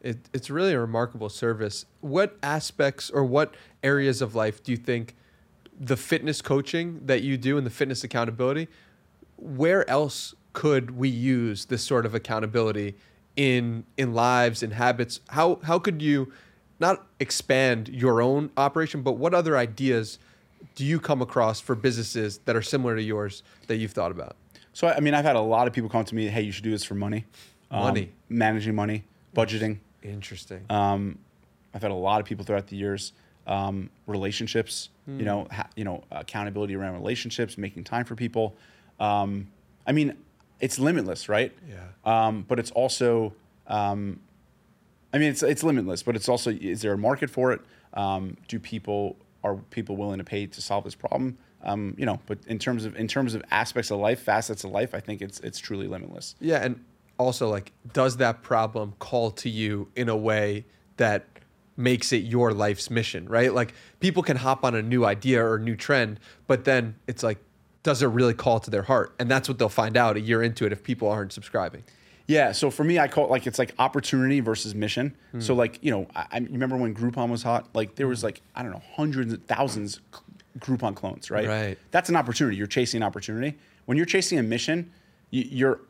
It, 0.00 0.18
it's 0.32 0.50
really 0.50 0.72
a 0.72 0.80
remarkable 0.80 1.28
service. 1.28 1.86
What 2.00 2.36
aspects 2.42 3.10
or 3.10 3.24
what 3.24 3.54
areas 3.84 4.20
of 4.20 4.34
life 4.34 4.60
do 4.64 4.72
you 4.72 4.78
think 4.78 5.14
the 5.78 5.96
fitness 5.96 6.42
coaching 6.42 7.00
that 7.06 7.22
you 7.22 7.36
do 7.36 7.56
and 7.56 7.64
the 7.64 7.70
fitness 7.70 8.02
accountability, 8.02 8.66
where 9.36 9.88
else 9.88 10.34
could 10.52 10.96
we 10.96 11.08
use 11.08 11.66
this 11.66 11.84
sort 11.84 12.04
of 12.06 12.14
accountability 12.14 12.96
in 13.36 13.84
in 13.96 14.14
lives 14.14 14.62
in 14.62 14.72
habits? 14.72 15.20
How 15.28 15.60
how 15.62 15.78
could 15.78 16.02
you 16.02 16.32
not 16.82 17.06
expand 17.20 17.88
your 17.88 18.20
own 18.20 18.50
operation, 18.58 19.00
but 19.02 19.12
what 19.12 19.32
other 19.32 19.56
ideas 19.56 20.18
do 20.74 20.84
you 20.84 21.00
come 21.00 21.22
across 21.22 21.60
for 21.60 21.74
businesses 21.74 22.38
that 22.44 22.54
are 22.54 22.62
similar 22.62 22.94
to 22.96 23.02
yours 23.02 23.42
that 23.68 23.76
you've 23.76 23.92
thought 23.92 24.10
about? 24.10 24.36
So, 24.74 24.88
I 24.88 25.00
mean, 25.00 25.14
I've 25.14 25.24
had 25.24 25.36
a 25.36 25.40
lot 25.40 25.66
of 25.66 25.72
people 25.72 25.88
come 25.88 26.04
to 26.04 26.14
me, 26.14 26.26
hey, 26.28 26.42
you 26.42 26.52
should 26.52 26.64
do 26.64 26.70
this 26.70 26.84
for 26.84 26.94
money. 26.94 27.24
Um, 27.70 27.80
Money. 27.84 28.12
managing 28.28 28.74
money, 28.74 29.04
budgeting. 29.34 29.78
Interesting. 30.02 30.66
Um, 30.68 31.18
I've 31.72 31.80
had 31.80 31.90
a 31.90 31.94
lot 31.94 32.20
of 32.20 32.26
people 32.26 32.44
throughout 32.44 32.66
the 32.66 32.76
years. 32.76 33.12
Um, 33.46 33.90
relationships, 34.06 34.90
you 35.06 35.24
know, 35.24 35.48
ha- 35.50 35.68
you 35.74 35.82
know, 35.84 36.04
accountability 36.12 36.76
around 36.76 36.94
relationships, 36.94 37.56
making 37.58 37.82
time 37.84 38.04
for 38.04 38.14
people. 38.14 38.54
Um, 39.00 39.48
I 39.86 39.90
mean, 39.92 40.16
it's 40.60 40.78
limitless, 40.78 41.28
right? 41.28 41.52
Yeah. 41.68 41.86
Um, 42.04 42.44
but 42.46 42.58
it's 42.60 42.70
also, 42.72 43.32
um, 43.66 44.20
I 45.12 45.18
mean, 45.18 45.30
it's 45.30 45.42
it's 45.42 45.62
limitless, 45.62 46.02
but 46.02 46.16
it's 46.16 46.28
also, 46.28 46.50
is 46.50 46.82
there 46.82 46.92
a 46.92 46.98
market 46.98 47.30
for 47.30 47.52
it? 47.52 47.60
Um, 47.94 48.36
do 48.48 48.58
people 48.58 49.16
are 49.44 49.56
people 49.70 49.96
willing 49.96 50.18
to 50.18 50.24
pay 50.24 50.46
to 50.46 50.62
solve 50.62 50.84
this 50.84 50.94
problem? 50.94 51.38
Um, 51.64 51.94
you 51.96 52.06
know, 52.06 52.18
but 52.26 52.38
in 52.46 52.58
terms 52.58 52.84
of 52.84 52.96
in 52.96 53.08
terms 53.08 53.34
of 53.34 53.42
aspects 53.50 53.90
of 53.90 53.98
life, 54.00 54.20
facets 54.20 54.64
of 54.64 54.70
life, 54.70 54.94
I 54.94 55.00
think 55.00 55.22
it's 55.22 55.40
it's 55.40 55.58
truly 55.58 55.86
limitless. 55.86 56.34
Yeah, 56.40 56.64
and 56.64 56.84
also 57.18 57.48
like, 57.48 57.72
does 57.92 58.16
that 58.16 58.42
problem 58.42 58.94
call 58.98 59.30
to 59.32 59.48
you 59.48 59.88
in 59.94 60.08
a 60.08 60.16
way 60.16 60.64
that 60.96 61.26
makes 61.76 62.12
it 62.12 62.18
your 62.18 62.52
life's 62.52 62.90
mission, 62.90 63.28
right? 63.28 63.54
Like 63.54 63.74
people 64.00 64.22
can 64.22 64.36
hop 64.36 64.64
on 64.64 64.74
a 64.74 64.82
new 64.82 65.04
idea 65.04 65.44
or 65.44 65.58
new 65.58 65.76
trend, 65.76 66.20
but 66.46 66.64
then 66.64 66.96
it's 67.06 67.22
like, 67.22 67.38
does 67.82 68.02
it 68.02 68.06
really 68.06 68.34
call 68.34 68.60
to 68.60 68.70
their 68.70 68.82
heart? 68.82 69.14
And 69.18 69.30
that's 69.30 69.48
what 69.48 69.58
they'll 69.58 69.68
find 69.68 69.96
out 69.96 70.16
a 70.16 70.20
year 70.20 70.42
into 70.42 70.66
it 70.66 70.72
if 70.72 70.82
people 70.82 71.08
aren't 71.08 71.32
subscribing. 71.32 71.84
Yeah, 72.32 72.52
so 72.52 72.70
for 72.70 72.84
me, 72.84 72.98
I 72.98 73.08
call 73.08 73.24
it 73.24 73.30
like 73.30 73.46
it's 73.46 73.58
like 73.58 73.74
opportunity 73.78 74.40
versus 74.40 74.74
mission. 74.74 75.16
So 75.38 75.54
hmm. 75.54 75.58
like 75.58 75.78
you 75.82 75.90
know, 75.90 76.06
I, 76.14 76.26
I 76.32 76.38
remember 76.38 76.76
when 76.76 76.94
Groupon 76.94 77.28
was 77.30 77.42
hot. 77.42 77.68
Like 77.74 77.94
there 77.96 78.08
was 78.08 78.20
hmm. 78.20 78.26
like 78.26 78.42
I 78.54 78.62
don't 78.62 78.72
know 78.72 78.82
hundreds 78.94 79.32
of 79.32 79.42
thousands 79.44 80.00
Groupon 80.58 80.94
clones, 80.94 81.30
right? 81.30 81.48
Right. 81.48 81.78
That's 81.90 82.08
an 82.08 82.16
opportunity. 82.16 82.56
You're 82.56 82.66
chasing 82.66 82.98
an 82.98 83.06
opportunity. 83.06 83.58
When 83.86 83.96
you're 83.96 84.06
chasing 84.06 84.38
a 84.38 84.42
mission, 84.42 84.92
you, 85.30 85.44
you're 85.48 85.80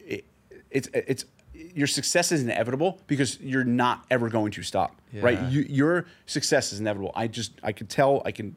it, 0.00 0.24
it's 0.70 0.88
it's 0.92 1.24
your 1.54 1.86
success 1.86 2.32
is 2.32 2.42
inevitable 2.42 3.00
because 3.06 3.40
you're 3.40 3.64
not 3.64 4.04
ever 4.10 4.28
going 4.28 4.52
to 4.52 4.62
stop, 4.62 5.00
right? 5.14 5.40
You, 5.50 5.62
your 5.62 6.06
success 6.26 6.72
is 6.72 6.80
inevitable. 6.80 7.12
I 7.14 7.28
just 7.28 7.52
I 7.62 7.72
could 7.72 7.88
tell, 7.88 8.22
I 8.24 8.32
can 8.32 8.56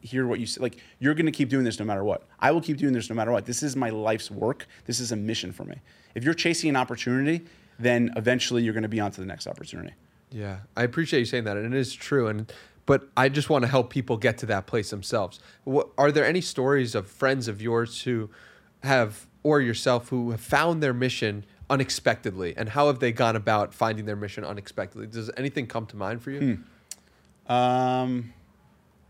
hear 0.00 0.26
what 0.26 0.40
you 0.40 0.46
say. 0.46 0.60
Like 0.60 0.78
you're 0.98 1.14
going 1.14 1.26
to 1.26 1.32
keep 1.32 1.48
doing 1.48 1.64
this 1.64 1.78
no 1.78 1.84
matter 1.84 2.04
what. 2.04 2.26
I 2.38 2.50
will 2.50 2.60
keep 2.60 2.76
doing 2.76 2.92
this 2.92 3.08
no 3.08 3.16
matter 3.16 3.30
what. 3.32 3.46
This 3.46 3.62
is 3.62 3.76
my 3.76 3.90
life's 3.90 4.30
work. 4.30 4.66
This 4.84 5.00
is 5.00 5.12
a 5.12 5.16
mission 5.16 5.52
for 5.52 5.64
me. 5.64 5.76
If 6.14 6.24
you're 6.24 6.34
chasing 6.34 6.70
an 6.70 6.76
opportunity, 6.76 7.44
then 7.78 8.12
eventually 8.16 8.62
you're 8.62 8.72
going 8.74 8.82
to 8.82 8.88
be 8.88 9.00
on 9.00 9.10
to 9.12 9.20
the 9.20 9.26
next 9.26 9.46
opportunity. 9.46 9.94
Yeah, 10.30 10.58
I 10.76 10.82
appreciate 10.84 11.20
you 11.20 11.24
saying 11.26 11.44
that, 11.44 11.56
and 11.56 11.74
it 11.74 11.78
is 11.78 11.92
true. 11.94 12.28
And 12.28 12.52
but 12.86 13.08
I 13.16 13.28
just 13.28 13.50
want 13.50 13.62
to 13.62 13.68
help 13.68 13.90
people 13.90 14.16
get 14.16 14.38
to 14.38 14.46
that 14.46 14.66
place 14.66 14.90
themselves. 14.90 15.38
What, 15.64 15.88
are 15.96 16.10
there 16.12 16.24
any 16.24 16.40
stories 16.40 16.94
of 16.94 17.08
friends 17.08 17.46
of 17.48 17.60
yours 17.62 18.02
who 18.02 18.30
have, 18.82 19.26
or 19.42 19.60
yourself, 19.60 20.08
who 20.08 20.30
have 20.32 20.40
found 20.40 20.82
their 20.82 20.94
mission 20.94 21.44
unexpectedly, 21.68 22.54
and 22.56 22.70
how 22.70 22.88
have 22.88 22.98
they 22.98 23.12
gone 23.12 23.36
about 23.36 23.72
finding 23.74 24.06
their 24.06 24.16
mission 24.16 24.44
unexpectedly? 24.44 25.06
Does 25.06 25.30
anything 25.36 25.66
come 25.66 25.86
to 25.86 25.96
mind 25.96 26.22
for 26.22 26.30
you? 26.30 26.58
Um, 27.46 28.32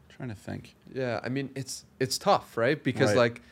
trying 0.08 0.28
to 0.30 0.34
think. 0.34 0.74
Yeah, 0.92 1.20
I 1.22 1.28
mean 1.28 1.50
it's 1.54 1.84
it's 1.98 2.18
tough, 2.18 2.56
right? 2.56 2.82
Because 2.82 3.10
Right. 3.10 3.16
like 3.16 3.42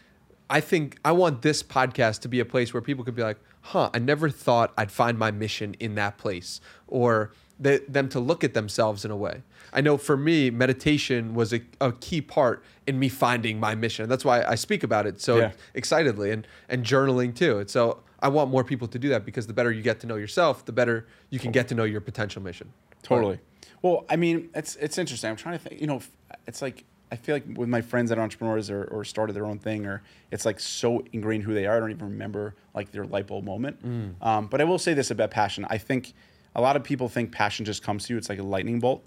I 0.51 0.61
think 0.61 0.99
I 1.05 1.13
want 1.13 1.43
this 1.43 1.63
podcast 1.63 2.21
to 2.21 2.29
be 2.29 2.41
a 2.41 2.45
place 2.45 2.73
where 2.73 2.81
people 2.83 3.05
could 3.05 3.15
be 3.15 3.23
like, 3.23 3.39
"Huh, 3.63 3.91
I 3.93 3.99
never 3.99 4.31
thought 4.31 4.73
I'd 4.79 4.91
find 4.91 5.19
my 5.19 5.31
mission 5.31 5.75
in 5.79 5.95
that 5.97 6.17
place," 6.19 6.61
or 6.87 7.33
they, 7.61 7.79
them 7.89 8.09
to 8.11 8.21
look 8.21 8.45
at 8.45 8.55
themselves 8.55 9.05
in 9.05 9.11
a 9.11 9.17
way. 9.17 9.43
I 9.73 9.81
know 9.81 9.99
for 9.99 10.17
me, 10.17 10.49
meditation 10.51 11.35
was 11.35 11.53
a, 11.53 11.61
a 11.81 11.93
key 11.93 12.21
part 12.23 12.63
in 12.87 12.99
me 12.99 13.09
finding 13.09 13.61
my 13.61 13.75
mission. 13.75 14.09
That's 14.09 14.25
why 14.25 14.43
I 14.45 14.55
speak 14.55 14.83
about 14.83 15.07
it 15.07 15.21
so 15.21 15.37
Yeah. 15.39 15.53
excitedly, 15.75 16.31
and 16.31 16.47
and 16.69 16.85
journaling 16.85 17.35
too. 17.35 17.59
And 17.59 17.69
so 17.69 18.03
I 18.21 18.29
want 18.29 18.51
more 18.51 18.65
people 18.65 18.89
to 18.89 18.99
do 18.99 19.09
that 19.11 19.25
because 19.27 19.47
the 19.49 19.53
better 19.53 19.71
you 19.71 19.83
get 19.83 20.01
to 20.01 20.07
know 20.07 20.17
yourself, 20.17 20.65
the 20.65 20.73
better 20.73 21.07
you 21.31 21.39
can 21.39 21.53
get 21.53 21.69
to 21.69 21.75
know 21.75 21.85
your 21.85 22.01
potential 22.01 22.43
mission. 22.43 22.73
Totally. 23.03 23.39
Well, 23.83 24.07
I 24.09 24.17
mean, 24.17 24.49
it's 24.55 24.77
it's 24.77 24.97
interesting. 24.99 25.29
I'm 25.31 25.37
trying 25.37 25.59
to 25.59 25.63
think. 25.69 25.81
You 25.81 25.87
know, 25.89 26.01
it's 26.47 26.63
like 26.63 26.85
I 27.11 27.17
feel 27.17 27.35
like 27.35 27.45
with 27.57 27.69
my 27.69 27.81
friends 27.81 28.11
that 28.11 28.19
are 28.19 28.23
entrepreneurs 28.23 28.69
or, 28.71 28.85
or 28.85 29.05
started 29.05 29.33
their 29.35 29.47
own 29.47 29.59
thing, 29.59 29.87
or 29.87 30.03
it's 30.31 30.45
like 30.45 30.61
so 30.61 31.03
ingrained 31.13 31.45
who 31.45 31.55
they 31.55 31.67
are. 31.67 31.77
I 31.77 31.81
don't 31.81 31.91
even 31.91 32.05
remember 32.11 32.55
like 32.75 32.93
their 32.93 33.05
light 33.07 33.27
bulb 33.27 33.45
moment. 33.45 33.79
Um, 34.21 34.47
but 34.47 34.61
I 34.61 34.65
will 34.65 34.79
say 34.79 34.95
this 34.95 35.11
about 35.11 35.31
passion. 35.31 35.67
I 35.71 35.79
think 35.79 36.13
a 36.55 36.61
lot 36.61 36.77
of 36.77 36.85
people 36.85 37.09
think 37.09 37.33
passion 37.33 37.65
just 37.65 37.83
comes 37.83 38.05
to 38.07 38.13
you. 38.15 38.19
It's 38.19 38.29
like 38.29 38.39
a 38.39 38.43
lightning 38.43 38.79
bolt. 38.79 39.05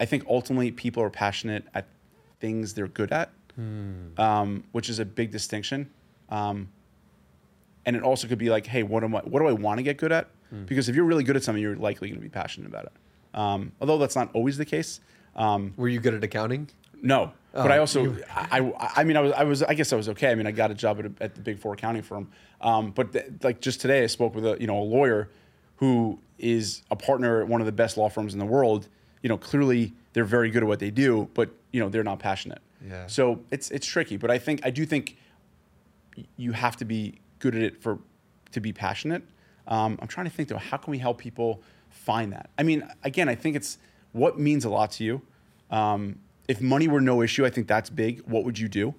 I 0.00 0.04
think 0.04 0.24
ultimately 0.28 0.70
people 0.70 1.02
are 1.02 1.10
passionate 1.10 1.64
at 1.74 1.86
things 2.40 2.74
they're 2.74 2.88
good 2.88 3.12
at, 3.12 3.30
um, 4.18 4.64
which 4.72 4.88
is 4.88 4.98
a 4.98 5.04
big 5.04 5.30
distinction. 5.30 5.90
Um, 6.28 6.68
and 7.86 7.96
it 7.96 8.02
also 8.02 8.26
could 8.26 8.38
be 8.38 8.50
like, 8.50 8.66
hey, 8.66 8.82
what 8.82 9.04
am 9.04 9.14
I? 9.14 9.20
What 9.20 9.40
do 9.40 9.46
I 9.46 9.52
want 9.52 9.78
to 9.78 9.82
get 9.82 9.98
good 9.98 10.12
at? 10.12 10.28
Because 10.66 10.88
if 10.88 10.94
you're 10.94 11.04
really 11.04 11.24
good 11.24 11.36
at 11.36 11.42
something, 11.42 11.60
you're 11.62 11.76
likely 11.76 12.08
going 12.08 12.18
to 12.20 12.22
be 12.22 12.28
passionate 12.28 12.68
about 12.68 12.84
it. 12.86 12.92
Um, 13.38 13.72
although 13.80 13.98
that's 13.98 14.14
not 14.14 14.30
always 14.34 14.56
the 14.56 14.64
case. 14.64 15.00
Um, 15.36 15.74
Were 15.76 15.88
you 15.88 15.98
good 16.00 16.14
at 16.14 16.22
accounting? 16.22 16.68
No, 17.04 17.32
but 17.52 17.70
I 17.70 17.76
Oh, 17.76 17.80
also, 17.80 18.16
I, 18.34 18.60
I, 18.60 18.90
I 18.96 19.04
mean, 19.04 19.16
I 19.16 19.20
was, 19.20 19.32
I 19.32 19.44
was, 19.44 19.62
I 19.62 19.74
guess 19.74 19.92
I 19.92 19.96
was 19.96 20.08
okay. 20.08 20.30
I 20.30 20.34
mean, 20.34 20.46
I 20.46 20.50
got 20.50 20.72
a 20.72 20.74
job 20.74 20.98
at, 20.98 21.06
a, 21.06 21.12
at 21.20 21.34
the 21.36 21.40
big 21.40 21.60
four 21.60 21.74
accounting 21.74 22.02
firm. 22.02 22.28
Um, 22.60 22.90
but 22.90 23.12
th- 23.12 23.26
like 23.42 23.60
just 23.60 23.80
today, 23.80 24.02
I 24.02 24.06
spoke 24.06 24.34
with 24.34 24.44
a, 24.44 24.56
you 24.58 24.66
know, 24.66 24.78
a 24.78 24.82
lawyer 24.82 25.30
who 25.76 26.18
is 26.38 26.82
a 26.90 26.96
partner 26.96 27.42
at 27.42 27.48
one 27.48 27.60
of 27.60 27.66
the 27.66 27.72
best 27.72 27.96
law 27.96 28.08
firms 28.08 28.32
in 28.32 28.40
the 28.40 28.46
world. 28.46 28.88
You 29.22 29.28
know, 29.28 29.38
clearly 29.38 29.92
they're 30.14 30.24
very 30.24 30.50
good 30.50 30.62
at 30.62 30.68
what 30.68 30.80
they 30.80 30.90
do, 30.90 31.28
but 31.34 31.50
you 31.70 31.80
know, 31.80 31.88
they're 31.88 32.02
not 32.02 32.18
passionate. 32.18 32.60
Yeah. 32.86 33.06
So 33.06 33.40
it's 33.50 33.70
it's 33.70 33.86
tricky. 33.86 34.16
But 34.16 34.30
I 34.30 34.38
think 34.38 34.60
I 34.64 34.70
do 34.70 34.84
think 34.84 35.16
you 36.36 36.52
have 36.52 36.76
to 36.78 36.84
be 36.84 37.20
good 37.38 37.54
at 37.54 37.62
it 37.62 37.82
for 37.82 37.98
to 38.52 38.60
be 38.60 38.72
passionate. 38.72 39.22
Um, 39.66 39.98
I'm 40.00 40.08
trying 40.08 40.26
to 40.26 40.32
think 40.32 40.48
though, 40.48 40.58
how 40.58 40.76
can 40.76 40.90
we 40.90 40.98
help 40.98 41.18
people 41.18 41.62
find 41.90 42.32
that? 42.32 42.50
I 42.58 42.62
mean, 42.62 42.88
again, 43.02 43.28
I 43.28 43.34
think 43.34 43.56
it's 43.56 43.78
what 44.12 44.38
means 44.38 44.64
a 44.64 44.70
lot 44.70 44.90
to 44.92 45.04
you. 45.04 45.22
Um, 45.70 46.18
if 46.48 46.60
money 46.60 46.88
were 46.88 47.00
no 47.00 47.22
issue, 47.22 47.44
I 47.46 47.50
think 47.50 47.66
that's 47.68 47.90
big. 47.90 48.20
What 48.22 48.44
would 48.44 48.58
you 48.58 48.68
do? 48.68 48.94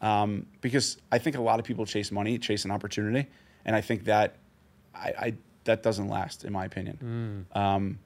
Um, 0.00 0.46
because 0.60 0.96
I 1.12 1.18
think 1.18 1.36
a 1.36 1.40
lot 1.40 1.58
of 1.58 1.64
people 1.64 1.84
chase 1.86 2.10
money, 2.10 2.38
chase 2.38 2.64
an 2.64 2.70
opportunity, 2.70 3.28
and 3.64 3.76
I 3.76 3.80
think 3.80 4.04
that 4.04 4.36
I, 4.94 5.12
I 5.18 5.34
that 5.64 5.82
doesn't 5.82 6.08
last, 6.08 6.44
in 6.44 6.52
my 6.52 6.64
opinion. 6.64 7.46
Um, 7.52 7.98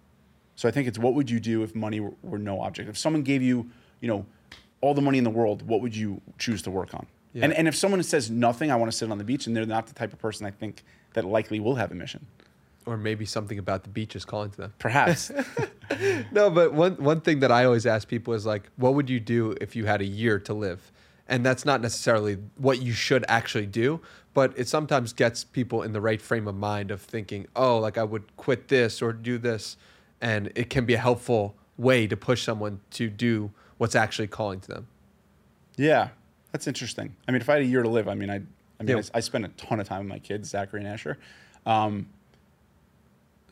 so 0.56 0.68
I 0.68 0.72
think 0.72 0.88
it's 0.88 0.98
what 0.98 1.14
would 1.14 1.30
you 1.30 1.40
do 1.40 1.62
if 1.62 1.74
money 1.74 2.00
were, 2.00 2.12
were 2.22 2.38
no 2.38 2.60
object? 2.60 2.88
If 2.88 2.98
someone 2.98 3.22
gave 3.22 3.40
you, 3.42 3.70
you 4.00 4.08
know, 4.08 4.26
all 4.80 4.94
the 4.94 5.00
money 5.00 5.18
in 5.18 5.24
the 5.24 5.30
world, 5.30 5.62
what 5.62 5.80
would 5.80 5.94
you 5.96 6.20
choose 6.38 6.62
to 6.62 6.70
work 6.70 6.92
on? 6.92 7.06
Yeah. 7.32 7.44
And 7.44 7.52
and 7.54 7.68
if 7.68 7.76
someone 7.76 8.02
says 8.02 8.30
nothing, 8.30 8.70
I 8.70 8.76
want 8.76 8.90
to 8.90 8.96
sit 8.96 9.10
on 9.10 9.18
the 9.18 9.24
beach, 9.24 9.46
and 9.46 9.56
they're 9.56 9.64
not 9.64 9.86
the 9.86 9.94
type 9.94 10.12
of 10.12 10.18
person 10.18 10.44
I 10.44 10.50
think 10.50 10.82
that 11.14 11.24
likely 11.24 11.60
will 11.60 11.76
have 11.76 11.92
a 11.92 11.94
mission. 11.94 12.26
Or 12.86 12.96
maybe 12.96 13.24
something 13.24 13.58
about 13.58 13.84
the 13.84 13.88
beach 13.90 14.16
is 14.16 14.24
calling 14.24 14.50
to 14.50 14.56
them. 14.56 14.74
Perhaps. 14.78 15.30
No, 16.30 16.48
but 16.48 16.72
one 16.72 16.94
one 16.96 17.20
thing 17.20 17.40
that 17.40 17.52
I 17.52 17.66
always 17.66 17.84
ask 17.84 18.08
people 18.08 18.32
is 18.32 18.46
like, 18.46 18.70
what 18.76 18.94
would 18.94 19.10
you 19.10 19.20
do 19.20 19.54
if 19.60 19.76
you 19.76 19.84
had 19.84 20.00
a 20.00 20.06
year 20.06 20.38
to 20.38 20.54
live? 20.54 20.90
And 21.28 21.44
that's 21.44 21.66
not 21.66 21.82
necessarily 21.82 22.38
what 22.56 22.80
you 22.80 22.92
should 22.94 23.26
actually 23.28 23.66
do, 23.66 24.00
but 24.32 24.54
it 24.58 24.68
sometimes 24.68 25.12
gets 25.12 25.44
people 25.44 25.82
in 25.82 25.92
the 25.92 26.00
right 26.00 26.20
frame 26.22 26.48
of 26.48 26.54
mind 26.54 26.90
of 26.90 27.02
thinking, 27.02 27.46
oh, 27.54 27.78
like 27.78 27.98
I 27.98 28.04
would 28.04 28.36
quit 28.38 28.68
this 28.68 29.02
or 29.02 29.12
do 29.12 29.36
this, 29.36 29.76
and 30.22 30.50
it 30.54 30.70
can 30.70 30.86
be 30.86 30.94
a 30.94 30.98
helpful 30.98 31.56
way 31.76 32.06
to 32.06 32.16
push 32.16 32.42
someone 32.42 32.80
to 32.92 33.10
do 33.10 33.50
what's 33.76 33.94
actually 33.94 34.28
calling 34.28 34.60
to 34.60 34.68
them. 34.68 34.86
yeah, 35.76 36.08
that's 36.52 36.66
interesting. 36.66 37.14
I 37.28 37.32
mean, 37.32 37.42
if 37.42 37.48
I 37.50 37.54
had 37.54 37.62
a 37.62 37.66
year 37.66 37.82
to 37.82 37.88
live, 37.88 38.08
I 38.08 38.14
mean, 38.14 38.30
I, 38.30 38.36
I 38.36 38.82
mean, 38.82 38.96
Yeah. 38.96 39.02
I, 39.14 39.18
I 39.18 39.20
spend 39.20 39.44
a 39.44 39.48
ton 39.48 39.78
of 39.78 39.86
time 39.88 40.00
with 40.00 40.08
my 40.08 40.18
kids, 40.20 40.48
Zachary 40.48 40.80
and 40.80 40.88
Asher. 40.88 41.18
Um, 41.66 42.08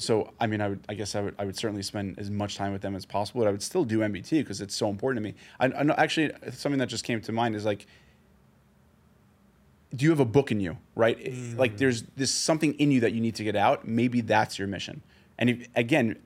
so, 0.01 0.33
I 0.41 0.47
mean, 0.47 0.61
I 0.61 0.69
would, 0.69 0.81
I 0.89 0.95
guess 0.95 1.15
I 1.15 1.21
would, 1.21 1.35
I 1.39 1.45
would 1.45 1.57
certainly 1.57 1.83
spend 1.83 2.19
as 2.19 2.31
much 2.31 2.57
time 2.57 2.73
with 2.73 2.83
them 2.83 2.97
as 2.97 3.05
possible, 3.05 3.43
but 3.43 3.49
I 3.49 3.51
would 3.51 3.63
still 3.63 3.85
do 3.85 3.99
MBT 4.01 4.31
because 4.31 4.61
it's 4.61 4.75
so 4.75 4.89
important 4.89 5.25
to 5.25 5.31
me. 5.31 5.37
I, 5.59 5.67
I 5.67 5.83
know, 5.83 5.95
actually, 5.97 6.33
something 6.53 6.79
that 6.79 6.89
just 6.89 7.05
came 7.05 7.21
to 7.21 7.33
mind 7.33 7.55
is 7.55 7.65
like, 7.65 7.87
do 9.95 10.05
you 10.05 10.11
have 10.11 10.21
a 10.21 10.25
book 10.25 10.53
in 10.53 10.61
you, 10.61 10.79
right? 10.95 11.19
Like, 11.57 11.75
mm. 11.75 11.79
there's 11.79 12.05
there's 12.17 12.33
something 12.33 12.75
in 12.75 12.93
you 12.93 13.01
that 13.01 13.13
you 13.13 13.21
need 13.21 13.35
to 13.37 13.45
get 13.45 13.57
out. 13.57 13.87
Maybe 13.87 14.21
that's 14.21 14.59
your 14.59 14.69
mission. 14.69 15.03
And 15.37 15.51
if, 15.51 15.69
again, 15.75 16.17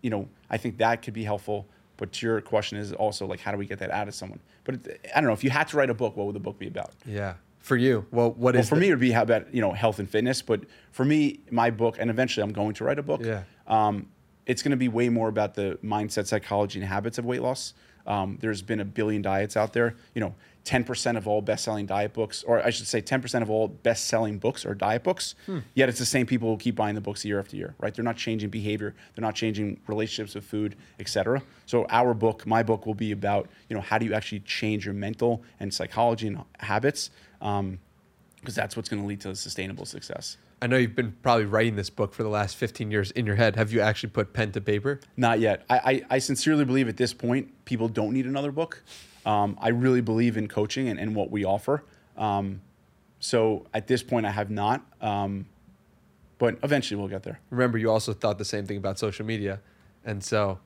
you 0.00 0.10
know, 0.10 0.28
I 0.50 0.56
think 0.56 0.78
that 0.78 1.02
could 1.02 1.14
be 1.14 1.24
helpful. 1.24 1.66
But 1.96 2.20
your 2.22 2.40
question 2.40 2.78
is 2.78 2.92
also 2.92 3.26
like, 3.26 3.40
how 3.40 3.52
do 3.52 3.58
we 3.58 3.66
get 3.66 3.78
that 3.78 3.90
out 3.90 4.08
of 4.08 4.14
someone? 4.14 4.40
But 4.64 4.74
it, 4.74 5.06
I 5.14 5.20
don't 5.20 5.28
know. 5.28 5.34
If 5.34 5.44
you 5.44 5.50
had 5.50 5.68
to 5.68 5.76
write 5.76 5.90
a 5.90 5.94
book, 5.94 6.16
what 6.16 6.26
would 6.26 6.34
the 6.34 6.40
book 6.40 6.58
be 6.58 6.66
about? 6.66 6.90
Yeah. 7.06 7.34
For 7.64 7.78
you, 7.78 8.04
well, 8.10 8.28
what 8.32 8.52
Well, 8.52 8.56
is 8.56 8.68
for 8.68 8.74
the- 8.74 8.82
me, 8.82 8.88
it 8.88 8.90
would 8.90 9.00
be 9.00 9.12
how 9.12 9.22
about 9.22 9.54
you 9.54 9.62
know 9.62 9.72
health 9.72 9.98
and 9.98 10.08
fitness. 10.08 10.42
But 10.42 10.64
for 10.92 11.02
me, 11.02 11.40
my 11.50 11.70
book, 11.70 11.96
and 11.98 12.10
eventually 12.10 12.44
I'm 12.44 12.52
going 12.52 12.74
to 12.74 12.84
write 12.84 12.98
a 12.98 13.02
book. 13.02 13.24
Yeah. 13.24 13.44
Um, 13.66 14.08
it's 14.44 14.62
going 14.62 14.72
to 14.72 14.76
be 14.76 14.88
way 14.88 15.08
more 15.08 15.28
about 15.28 15.54
the 15.54 15.78
mindset, 15.82 16.26
psychology, 16.26 16.78
and 16.78 16.86
habits 16.86 17.16
of 17.16 17.24
weight 17.24 17.40
loss. 17.40 17.72
Um, 18.06 18.36
there's 18.42 18.60
been 18.60 18.80
a 18.80 18.84
billion 18.84 19.22
diets 19.22 19.56
out 19.56 19.72
there. 19.72 19.94
You 20.14 20.20
know, 20.20 20.34
10% 20.66 21.16
of 21.16 21.26
all 21.26 21.40
best-selling 21.40 21.86
diet 21.86 22.12
books, 22.12 22.42
or 22.42 22.62
I 22.62 22.68
should 22.68 22.86
say, 22.86 23.00
10% 23.00 23.40
of 23.40 23.48
all 23.50 23.68
best-selling 23.68 24.38
books 24.38 24.66
are 24.66 24.74
diet 24.74 25.02
books. 25.02 25.34
Yet 25.72 25.88
it's 25.88 25.98
the 25.98 26.04
same 26.04 26.26
people 26.26 26.50
who 26.50 26.58
keep 26.58 26.74
buying 26.76 26.94
the 26.94 27.00
books 27.00 27.24
year 27.24 27.38
after 27.38 27.56
year, 27.56 27.74
right? 27.80 27.94
They're 27.94 28.04
not 28.04 28.18
changing 28.18 28.50
behavior. 28.50 28.94
They're 29.14 29.22
not 29.22 29.34
changing 29.34 29.80
relationships 29.86 30.34
with 30.34 30.44
food, 30.44 30.76
etc. 31.00 31.42
So 31.64 31.86
our 31.88 32.12
book, 32.12 32.46
my 32.46 32.62
book, 32.62 32.84
will 32.84 32.94
be 32.94 33.12
about 33.12 33.48
you 33.70 33.74
know 33.76 33.80
how 33.82 33.96
do 33.96 34.04
you 34.04 34.12
actually 34.12 34.40
change 34.40 34.84
your 34.84 34.94
mental 34.94 35.42
and 35.58 35.72
psychology 35.72 36.26
and 36.26 36.44
habits. 36.60 37.10
Um, 37.44 37.78
because 38.40 38.54
that's 38.56 38.76
what's 38.76 38.90
going 38.90 39.00
to 39.00 39.08
lead 39.08 39.22
to 39.22 39.34
sustainable 39.34 39.86
success. 39.86 40.36
I 40.60 40.66
know 40.66 40.76
you've 40.76 40.94
been 40.94 41.16
probably 41.22 41.46
writing 41.46 41.76
this 41.76 41.88
book 41.88 42.12
for 42.12 42.22
the 42.22 42.28
last 42.28 42.56
15 42.56 42.90
years 42.90 43.10
in 43.12 43.24
your 43.24 43.36
head. 43.36 43.56
Have 43.56 43.72
you 43.72 43.80
actually 43.80 44.10
put 44.10 44.34
pen 44.34 44.52
to 44.52 44.60
paper? 44.60 45.00
Not 45.16 45.40
yet. 45.40 45.64
I, 45.70 45.78
I, 45.78 46.02
I 46.16 46.18
sincerely 46.18 46.66
believe 46.66 46.86
at 46.86 46.98
this 46.98 47.14
point, 47.14 47.64
people 47.64 47.88
don't 47.88 48.12
need 48.12 48.26
another 48.26 48.52
book. 48.52 48.82
Um, 49.24 49.56
I 49.62 49.68
really 49.68 50.02
believe 50.02 50.36
in 50.36 50.46
coaching 50.46 50.88
and, 50.88 51.00
and 51.00 51.14
what 51.14 51.30
we 51.30 51.44
offer. 51.44 51.84
Um, 52.18 52.60
so 53.18 53.66
at 53.72 53.86
this 53.86 54.02
point, 54.02 54.26
I 54.26 54.30
have 54.30 54.50
not. 54.50 54.84
Um, 55.00 55.46
but 56.38 56.58
eventually, 56.62 56.98
we'll 56.98 57.08
get 57.08 57.22
there. 57.22 57.40
remember 57.48 57.78
you 57.78 57.90
also 57.90 58.12
thought 58.12 58.36
the 58.36 58.44
same 58.44 58.66
thing 58.66 58.76
about 58.76 58.98
social 58.98 59.24
media 59.24 59.60
and 60.04 60.22
so 60.22 60.58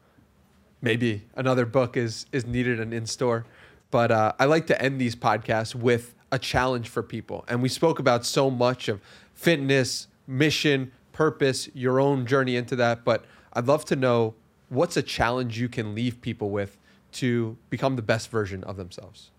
maybe 0.80 1.22
another 1.36 1.66
book 1.66 1.96
is 1.96 2.26
is 2.32 2.46
needed 2.46 2.80
and 2.80 2.92
in 2.92 3.06
store 3.06 3.44
but 3.90 4.10
uh, 4.10 4.32
i 4.38 4.44
like 4.44 4.66
to 4.66 4.80
end 4.82 5.00
these 5.00 5.14
podcasts 5.14 5.74
with 5.74 6.14
a 6.30 6.38
challenge 6.38 6.88
for 6.88 7.02
people 7.02 7.44
and 7.48 7.62
we 7.62 7.68
spoke 7.68 7.98
about 7.98 8.24
so 8.26 8.50
much 8.50 8.88
of 8.88 9.00
fitness 9.34 10.08
mission 10.26 10.92
purpose 11.12 11.68
your 11.74 11.98
own 12.00 12.26
journey 12.26 12.54
into 12.56 12.76
that 12.76 13.04
but 13.04 13.24
i'd 13.54 13.66
love 13.66 13.84
to 13.84 13.96
know 13.96 14.34
what's 14.68 14.96
a 14.96 15.02
challenge 15.02 15.58
you 15.58 15.68
can 15.68 15.94
leave 15.94 16.20
people 16.20 16.50
with 16.50 16.76
to 17.12 17.56
become 17.70 17.96
the 17.96 18.02
best 18.02 18.30
version 18.30 18.62
of 18.64 18.76
themselves 18.76 19.30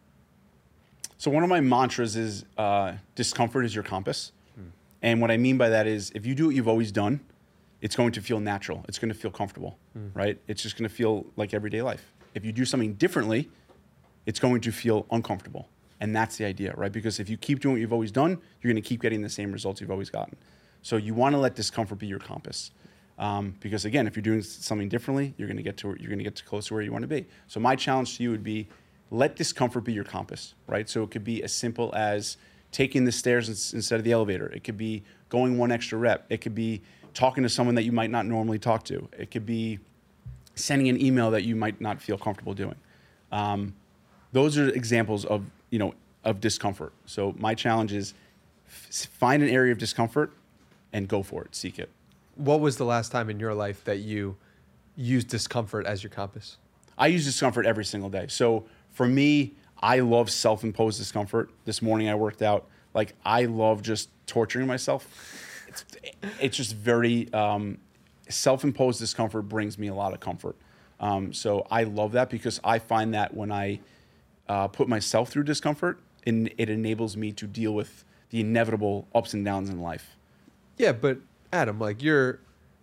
So 1.20 1.30
one 1.30 1.44
of 1.44 1.50
my 1.50 1.60
mantras 1.62 2.16
is 2.16 2.46
uh, 2.58 2.94
discomfort 3.16 3.66
is 3.66 3.76
your 3.76 3.84
compass. 3.84 4.32
And 5.02 5.22
what 5.22 5.32
I 5.32 5.38
mean 5.38 5.58
by 5.58 5.70
that 5.70 5.86
is 5.86 6.12
if 6.16 6.26
you 6.26 6.34
do 6.36 6.46
what 6.48 6.56
you've 6.56 6.68
always 6.68 6.92
done, 6.92 7.20
it's 7.82 7.96
going 7.96 8.14
to 8.14 8.22
feel 8.22 8.40
natural. 8.40 8.84
It's 8.88 9.00
going 9.00 9.14
to 9.14 9.20
feel 9.24 9.32
comfortable, 9.32 9.78
right? 10.14 10.38
It's 10.48 10.62
just 10.64 10.76
going 10.78 10.90
to 10.90 10.96
feel 10.96 11.26
like 11.36 11.54
everyday 11.54 11.82
life. 11.82 12.04
If 12.34 12.44
you 12.46 12.52
do 12.54 12.66
something 12.66 12.94
differently, 12.96 13.50
it's 14.26 14.40
going 14.40 14.62
to 14.62 14.72
feel 14.72 15.06
uncomfortable. 15.12 15.68
And 16.00 16.16
that's 16.16 16.38
the 16.38 16.46
idea, 16.46 16.74
right? 16.78 16.92
Because 16.92 17.20
if 17.20 17.30
you 17.30 17.38
keep 17.38 17.60
doing 17.60 17.74
what 17.76 17.82
you've 17.82 17.94
always 17.94 18.12
done, 18.12 18.40
you're 18.62 18.72
going 18.72 18.82
to 18.82 18.88
keep 18.88 19.02
getting 19.02 19.22
the 19.22 19.30
same 19.30 19.52
results 19.52 19.82
you've 19.82 19.92
always 19.92 20.10
gotten. 20.10 20.38
So 20.82 20.96
you 20.96 21.14
want 21.14 21.34
to 21.34 21.40
let 21.40 21.56
discomfort 21.56 22.00
be 22.00 22.08
your 22.08 22.20
compass. 22.20 22.72
Um, 23.18 23.56
because 23.60 23.84
again, 23.84 24.08
if 24.08 24.16
you're 24.16 24.24
doing 24.24 24.42
something 24.42 24.88
differently, 24.88 25.34
you're 25.38 25.48
going 25.48 25.58
to 25.58 25.64
get 25.64 25.76
to 25.78 25.88
you're 26.00 26.08
going 26.08 26.20
to 26.20 26.24
get 26.24 26.38
to 26.38 26.46
close 26.46 26.68
to 26.68 26.74
where 26.74 26.84
you 26.84 26.94
want 26.94 27.02
to 27.02 27.08
be. 27.08 27.26
So 27.48 27.60
my 27.60 27.76
challenge 27.76 28.16
to 28.18 28.24
you 28.24 28.32
would 28.32 28.44
be 28.44 28.70
let 29.12 29.36
discomfort 29.36 29.84
be 29.84 29.92
your 29.92 30.06
compass, 30.06 30.54
right? 30.68 30.88
So 30.90 31.04
it 31.04 31.12
could 31.12 31.26
be 31.26 31.44
as 31.44 31.54
simple 31.54 31.94
as 31.96 32.38
taking 32.72 33.04
the 33.04 33.12
stairs 33.12 33.74
instead 33.74 33.98
of 33.98 34.06
the 34.06 34.14
elevator. 34.14 34.48
It 34.48 34.64
could 34.64 34.78
be 34.78 35.04
going 35.28 35.58
one 35.58 35.72
extra 35.72 35.98
rep. 35.98 36.26
It 36.30 36.38
could 36.38 36.56
be 36.56 36.82
talking 37.14 37.44
to 37.44 37.50
someone 37.50 37.76
that 37.76 37.84
you 37.84 37.92
might 37.92 38.12
not 38.12 38.26
normally 38.26 38.60
talk 38.60 38.86
to. 38.86 39.10
It 39.18 39.32
could 39.32 39.46
be 39.46 39.80
sending 40.56 40.88
an 40.88 41.02
email 41.02 41.32
that 41.32 41.44
you 41.44 41.56
might 41.56 41.82
not 41.82 42.02
feel 42.02 42.18
comfortable 42.18 42.54
doing. 42.54 42.76
Um, 43.32 43.76
those 44.32 44.58
are 44.58 44.70
examples 44.70 45.26
of 45.26 45.44
you 45.70 45.80
know 45.80 45.94
of 46.24 46.40
discomfort. 46.40 46.94
So 47.06 47.34
my 47.38 47.56
challenge 47.56 47.94
is 47.94 48.14
f- 48.68 49.08
find 49.08 49.42
an 49.42 49.50
area 49.50 49.72
of 49.72 49.78
discomfort 49.78 50.34
and 50.92 51.08
go 51.08 51.24
for 51.24 51.44
it. 51.44 51.56
Seek 51.56 51.80
it. 51.80 51.90
what 52.36 52.60
was 52.60 52.78
the 52.78 52.86
last 52.86 53.12
time 53.12 53.30
in 53.30 53.40
your 53.40 53.54
life 53.54 53.84
that 53.84 54.00
you 54.00 54.36
used 54.96 55.28
discomfort 55.30 55.86
as 55.86 56.04
your 56.04 56.10
compass 56.10 56.58
I 57.00 57.08
use 57.08 57.24
discomfort 57.26 57.66
every 57.66 57.86
single 57.86 58.10
day. 58.10 58.28
So 58.28 58.66
for 58.92 59.08
me, 59.08 59.54
I 59.82 60.02
love 60.02 60.30
self-imposed 60.30 61.00
discomfort. 61.00 61.50
This 61.64 61.82
morning 61.82 62.10
I 62.10 62.16
worked 62.16 62.42
out. 62.42 62.68
Like 62.94 63.16
I 63.26 63.46
love 63.46 63.82
just 63.82 64.10
torturing 64.28 64.68
myself. 64.68 65.08
It's, 65.70 65.86
it's 66.42 66.58
just 66.58 66.76
very 66.76 67.32
um, 67.34 67.78
self-imposed 68.28 69.00
discomfort 69.00 69.48
brings 69.48 69.78
me 69.78 69.88
a 69.88 69.94
lot 69.94 70.14
of 70.14 70.20
comfort. 70.20 70.58
Um, 71.00 71.32
so 71.32 71.66
I 71.72 71.84
love 71.84 72.12
that 72.12 72.30
because 72.30 72.60
I 72.66 72.80
find 72.80 73.14
that 73.14 73.34
when 73.34 73.52
I 73.52 73.80
uh, 74.50 74.68
put 74.68 74.90
myself 74.90 75.30
through 75.30 75.44
discomfort, 75.44 76.00
and 76.26 76.52
it 76.58 76.70
enables 76.70 77.16
me 77.16 77.32
to 77.32 77.48
deal 77.48 77.74
with 77.74 78.04
the 78.32 78.42
inevitable 78.42 79.08
ups 79.16 79.34
and 79.34 79.46
downs 79.46 79.70
in 79.70 79.80
life. 79.82 80.16
Yeah, 80.78 80.92
but 80.92 81.20
Adam, 81.54 81.80
like 81.80 82.04
you're 82.04 82.40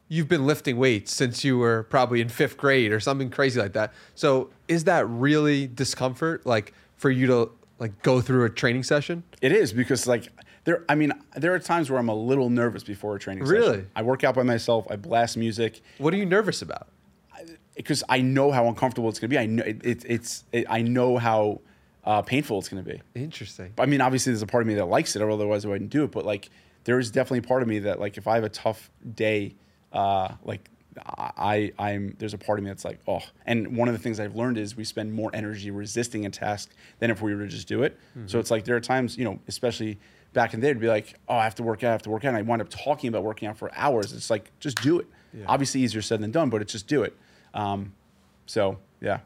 you've 0.08 0.28
been 0.28 0.46
lifting 0.46 0.76
weights 0.76 1.12
since 1.12 1.42
you 1.44 1.58
were 1.58 1.82
probably 1.90 2.20
in 2.20 2.28
5th 2.28 2.56
grade 2.56 2.92
or 2.92 3.00
something 3.00 3.28
crazy 3.28 3.60
like 3.60 3.72
that. 3.72 3.92
So, 4.14 4.50
is 4.68 4.84
that 4.84 5.04
really 5.08 5.66
discomfort 5.66 6.46
like 6.46 6.72
for 6.96 7.10
you 7.10 7.26
to 7.26 7.50
like 7.80 8.00
go 8.02 8.20
through 8.20 8.44
a 8.44 8.50
training 8.50 8.84
session? 8.84 9.24
It 9.42 9.52
is 9.52 9.72
because 9.72 10.06
like 10.06 10.28
there 10.64 10.84
I 10.88 10.94
mean 10.94 11.12
there 11.34 11.52
are 11.54 11.58
times 11.58 11.90
where 11.90 11.98
I'm 11.98 12.08
a 12.08 12.14
little 12.14 12.50
nervous 12.50 12.82
before 12.84 13.16
a 13.16 13.18
training 13.18 13.44
Really? 13.44 13.66
session. 13.66 13.90
I 13.96 14.02
work 14.02 14.22
out 14.24 14.34
by 14.34 14.42
myself, 14.44 14.86
I 14.90 14.96
blast 14.96 15.36
music 15.36 15.80
What 15.98 16.14
are 16.14 16.16
you 16.16 16.26
nervous 16.26 16.62
about? 16.62 16.86
Because 17.76 18.02
I 18.08 18.20
know 18.20 18.50
how 18.50 18.66
uncomfortable 18.66 19.08
it's 19.08 19.18
going 19.18 19.30
to 19.30 19.34
be. 19.34 19.38
I 19.38 19.46
know 19.46 19.62
it, 19.62 19.84
it, 19.84 20.04
it's 20.06 20.44
it, 20.52 20.66
I 20.68 20.82
know 20.82 21.18
how 21.18 21.60
uh, 22.04 22.22
painful 22.22 22.58
it's 22.58 22.68
going 22.68 22.82
to 22.82 22.90
be. 22.90 23.02
Interesting. 23.14 23.72
I 23.78 23.86
mean, 23.86 24.00
obviously 24.00 24.32
there's 24.32 24.42
a 24.42 24.46
part 24.46 24.62
of 24.62 24.68
me 24.68 24.74
that 24.74 24.86
likes 24.86 25.16
it, 25.16 25.22
or 25.22 25.30
otherwise 25.30 25.64
I 25.64 25.68
wouldn't 25.68 25.90
do 25.90 26.04
it. 26.04 26.10
But 26.10 26.24
like 26.24 26.50
there 26.84 26.98
is 26.98 27.10
definitely 27.10 27.40
a 27.40 27.42
part 27.42 27.62
of 27.62 27.68
me 27.68 27.80
that 27.80 28.00
like 28.00 28.16
if 28.16 28.26
I 28.26 28.36
have 28.36 28.44
a 28.44 28.48
tough 28.48 28.90
day, 29.14 29.54
uh, 29.92 30.28
like 30.44 30.70
I 30.98 31.72
I'm 31.78 32.16
there's 32.18 32.34
a 32.34 32.38
part 32.38 32.58
of 32.58 32.64
me 32.64 32.70
that's 32.70 32.84
like 32.84 33.00
oh 33.06 33.20
and 33.44 33.76
one 33.76 33.88
of 33.88 33.94
the 33.94 33.98
things 33.98 34.18
I've 34.18 34.34
learned 34.34 34.58
is 34.58 34.76
we 34.76 34.84
spend 34.84 35.12
more 35.12 35.30
energy 35.34 35.70
resisting 35.70 36.24
a 36.26 36.30
task 36.30 36.70
than 37.00 37.10
if 37.10 37.20
we 37.20 37.34
were 37.34 37.42
to 37.42 37.48
just 37.48 37.68
do 37.68 37.82
it. 37.82 37.98
Mm-hmm. 38.16 38.28
So 38.28 38.38
it's 38.38 38.50
like 38.50 38.64
there 38.64 38.76
are 38.76 38.80
times 38.80 39.18
you 39.18 39.24
know 39.24 39.38
especially 39.48 39.98
back 40.32 40.54
in 40.54 40.60
the 40.60 40.66
day 40.66 40.72
to 40.72 40.78
be 40.78 40.88
like 40.88 41.18
oh 41.28 41.36
I 41.36 41.44
have 41.44 41.54
to 41.56 41.62
work 41.62 41.84
out 41.84 41.88
I 41.88 41.92
have 41.92 42.02
to 42.02 42.10
work 42.10 42.24
out 42.24 42.28
and 42.28 42.38
I 42.38 42.42
wind 42.42 42.62
up 42.62 42.68
talking 42.70 43.08
about 43.08 43.24
working 43.24 43.48
out 43.48 43.58
for 43.58 43.70
hours. 43.74 44.12
It's 44.12 44.30
like 44.30 44.50
just 44.58 44.80
do 44.80 44.98
it. 44.98 45.06
Yeah. 45.34 45.44
Obviously 45.48 45.82
easier 45.82 46.02
said 46.02 46.20
than 46.20 46.30
done, 46.30 46.50
but 46.50 46.62
it's 46.62 46.72
just 46.72 46.86
do 46.86 47.02
it. 47.02 47.16
Um, 47.56 47.92
so 48.46 48.78
yeah. 49.00 49.20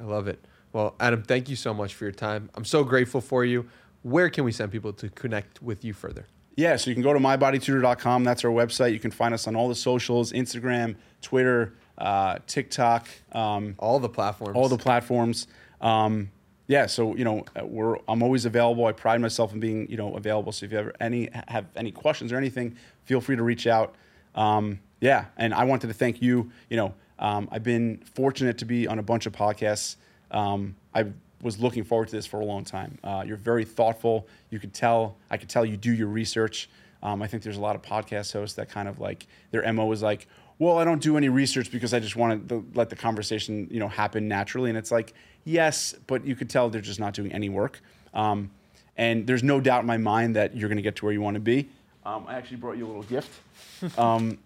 I 0.00 0.04
love 0.04 0.28
it. 0.28 0.44
Well, 0.72 0.94
Adam, 1.00 1.22
thank 1.22 1.48
you 1.48 1.56
so 1.56 1.72
much 1.72 1.94
for 1.94 2.04
your 2.04 2.12
time. 2.12 2.50
I'm 2.54 2.64
so 2.66 2.84
grateful 2.84 3.20
for 3.22 3.44
you. 3.44 3.66
Where 4.02 4.28
can 4.28 4.44
we 4.44 4.52
send 4.52 4.70
people 4.72 4.92
to 4.94 5.08
connect 5.08 5.62
with 5.62 5.84
you 5.84 5.94
further? 5.94 6.26
Yeah, 6.56 6.76
so 6.76 6.90
you 6.90 6.94
can 6.94 7.02
go 7.02 7.12
to 7.12 7.18
mybodytutor.com. 7.18 8.24
That's 8.24 8.44
our 8.44 8.50
website. 8.50 8.92
You 8.92 8.98
can 8.98 9.10
find 9.10 9.32
us 9.34 9.46
on 9.46 9.56
all 9.56 9.68
the 9.68 9.74
socials 9.74 10.32
Instagram, 10.32 10.96
Twitter, 11.22 11.74
uh, 11.98 12.38
TikTok, 12.46 13.08
um, 13.32 13.74
All 13.78 13.98
the 13.98 14.08
platforms. 14.08 14.56
all 14.56 14.68
the 14.68 14.78
platforms. 14.78 15.46
Um, 15.80 16.30
yeah, 16.66 16.86
so 16.86 17.14
you 17.14 17.24
know, 17.24 17.44
uh, 17.58 17.64
we're 17.64 17.96
I'm 18.08 18.22
always 18.22 18.44
available. 18.44 18.86
I 18.86 18.92
pride 18.92 19.20
myself 19.20 19.52
in 19.52 19.60
being 19.60 19.88
you 19.90 19.96
know 19.96 20.14
available. 20.14 20.50
So 20.52 20.66
if 20.66 20.72
you 20.72 20.78
ever 20.78 20.92
any 21.00 21.28
have 21.48 21.66
any 21.76 21.92
questions 21.92 22.32
or 22.32 22.36
anything, 22.36 22.76
feel 23.04 23.20
free 23.20 23.36
to 23.36 23.42
reach 23.42 23.66
out. 23.66 23.94
Um, 24.34 24.80
yeah, 25.00 25.26
and 25.36 25.54
I 25.54 25.64
wanted 25.64 25.86
to 25.88 25.94
thank 25.94 26.20
you. 26.20 26.50
You 26.70 26.76
know, 26.78 26.94
um, 27.18 27.48
I've 27.50 27.62
been 27.62 27.98
fortunate 28.14 28.58
to 28.58 28.64
be 28.64 28.86
on 28.86 28.98
a 28.98 29.02
bunch 29.02 29.26
of 29.26 29.32
podcasts. 29.32 29.96
Um, 30.30 30.76
I 30.94 31.06
was 31.42 31.58
looking 31.60 31.84
forward 31.84 32.08
to 32.08 32.16
this 32.16 32.26
for 32.26 32.40
a 32.40 32.44
long 32.44 32.64
time. 32.64 32.98
Uh, 33.02 33.24
you're 33.26 33.36
very 33.36 33.64
thoughtful. 33.64 34.26
You 34.50 34.58
could 34.58 34.74
tell. 34.74 35.16
I 35.30 35.36
could 35.36 35.48
tell 35.48 35.64
you 35.64 35.76
do 35.76 35.92
your 35.92 36.08
research. 36.08 36.68
Um, 37.02 37.22
I 37.22 37.26
think 37.26 37.42
there's 37.42 37.56
a 37.56 37.60
lot 37.60 37.76
of 37.76 37.82
podcast 37.82 38.32
hosts 38.32 38.56
that 38.56 38.68
kind 38.68 38.88
of 38.88 38.98
like 38.98 39.26
their 39.50 39.70
mo 39.72 39.90
is 39.92 40.02
like, 40.02 40.26
well, 40.58 40.78
I 40.78 40.84
don't 40.84 41.02
do 41.02 41.16
any 41.16 41.28
research 41.28 41.70
because 41.70 41.92
I 41.92 42.00
just 42.00 42.16
want 42.16 42.48
to 42.48 42.66
let 42.74 42.88
the 42.88 42.96
conversation 42.96 43.68
you 43.70 43.78
know 43.78 43.88
happen 43.88 44.28
naturally. 44.28 44.70
And 44.70 44.78
it's 44.78 44.90
like, 44.90 45.12
yes, 45.44 45.94
but 46.06 46.24
you 46.24 46.34
could 46.34 46.50
tell 46.50 46.70
they're 46.70 46.80
just 46.80 47.00
not 47.00 47.14
doing 47.14 47.32
any 47.32 47.48
work. 47.48 47.80
Um, 48.14 48.50
and 48.96 49.26
there's 49.26 49.42
no 49.42 49.60
doubt 49.60 49.80
in 49.80 49.86
my 49.86 49.98
mind 49.98 50.36
that 50.36 50.56
you're 50.56 50.70
going 50.70 50.78
to 50.78 50.82
get 50.82 50.96
to 50.96 51.04
where 51.04 51.12
you 51.12 51.20
want 51.20 51.34
to 51.34 51.40
be. 51.40 51.68
Um, 52.04 52.24
I 52.26 52.34
actually 52.34 52.56
brought 52.56 52.78
you 52.78 52.86
a 52.86 52.88
little 52.88 53.02
gift. 53.02 53.30
Um, 53.98 54.38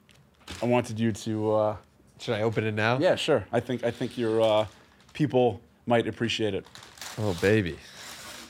I 0.61 0.67
wanted 0.67 0.99
you 0.99 1.13
to. 1.13 1.53
Uh, 1.53 1.77
Should 2.21 2.35
I 2.35 2.43
open 2.43 2.65
it 2.65 2.75
now? 2.75 2.99
yeah, 2.99 3.17
sure. 3.17 3.47
I 3.51 3.61
think 3.61 3.83
I 3.83 3.91
think 3.91 4.19
your 4.19 4.41
uh, 4.43 4.67
people 5.15 5.61
might 5.87 6.07
appreciate 6.07 6.55
it. 6.55 6.67
Oh, 7.19 7.37
baby. 7.41 7.79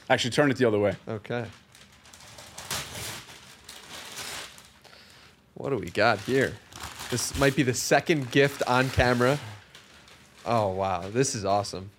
Actually, 0.09 0.33
turn 0.33 0.51
it 0.51 0.57
the 0.57 0.65
other 0.65 0.79
way. 0.79 0.97
Okay. 1.09 1.47
What 5.55 5.71
do 5.71 5.77
we 5.77 5.91
got 5.91 6.19
here? 6.21 6.55
This 7.11 7.39
might 7.39 7.55
be 7.55 7.63
the 7.63 7.75
second 7.75 8.31
gift 8.31 8.63
on 8.67 8.91
camera. 8.91 9.39
Oh, 10.45 10.69
wow. 10.69 11.09
This 11.09 11.35
is 11.35 11.45
awesome. 11.45 11.91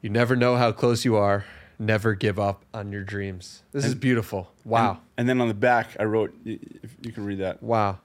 You 0.00 0.10
never 0.10 0.36
know 0.36 0.56
how 0.56 0.72
close 0.72 1.04
you 1.04 1.16
are. 1.16 1.44
Never 1.78 2.14
give 2.14 2.38
up 2.38 2.64
on 2.72 2.92
your 2.92 3.04
dreams. 3.04 3.62
This 3.72 3.84
is 3.84 3.94
beautiful. 3.94 4.50
Wow. 4.64 4.90
And, 4.90 5.00
and 5.18 5.28
then 5.28 5.40
on 5.40 5.48
the 5.48 5.54
back, 5.54 5.96
I 6.00 6.04
wrote. 6.04 6.34
If 6.44 6.94
you 7.02 7.12
can 7.12 7.24
read 7.24 7.38
that. 7.38 7.62
Wow. 7.62 7.98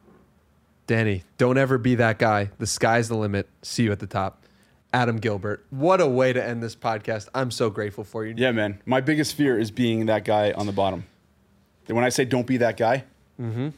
Danny, 0.87 1.23
don't 1.37 1.57
ever 1.57 1.77
be 1.77 1.95
that 1.95 2.19
guy. 2.19 2.49
The 2.59 2.67
sky's 2.67 3.07
the 3.09 3.15
limit. 3.15 3.47
See 3.61 3.83
you 3.83 3.91
at 3.91 3.99
the 3.99 4.07
top. 4.07 4.43
Adam 4.93 5.17
Gilbert. 5.17 5.65
What 5.69 6.01
a 6.01 6.07
way 6.07 6.33
to 6.33 6.43
end 6.43 6.61
this 6.61 6.75
podcast. 6.75 7.27
I'm 7.33 7.49
so 7.51 7.69
grateful 7.69 8.03
for 8.03 8.25
you. 8.25 8.35
Yeah, 8.37 8.51
man. 8.51 8.79
My 8.85 9.01
biggest 9.01 9.35
fear 9.35 9.57
is 9.57 9.71
being 9.71 10.05
that 10.07 10.23
guy 10.25 10.51
on 10.51 10.65
the 10.67 10.71
bottom. 10.71 11.05
When 11.87 12.03
I 12.03 12.09
say 12.09 12.25
don't 12.25 12.47
be 12.47 12.57
that 12.57 12.77
guy, 12.77 13.05
Mm-hmm. 13.41 13.69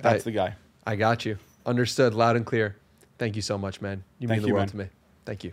that's 0.00 0.22
I- 0.22 0.24
the 0.24 0.30
guy. 0.32 0.54
I 0.86 0.96
got 0.96 1.24
you. 1.24 1.38
Understood 1.66 2.14
loud 2.14 2.34
and 2.36 2.44
clear. 2.46 2.76
Thank 3.18 3.36
you 3.36 3.42
so 3.42 3.56
much, 3.58 3.80
man. 3.80 4.02
You 4.18 4.26
Thank 4.26 4.38
mean 4.38 4.42
the 4.42 4.48
you, 4.48 4.54
world 4.54 4.74
man. 4.74 4.88
to 4.88 4.90
me. 4.94 4.98
Thank 5.26 5.44
you. 5.44 5.52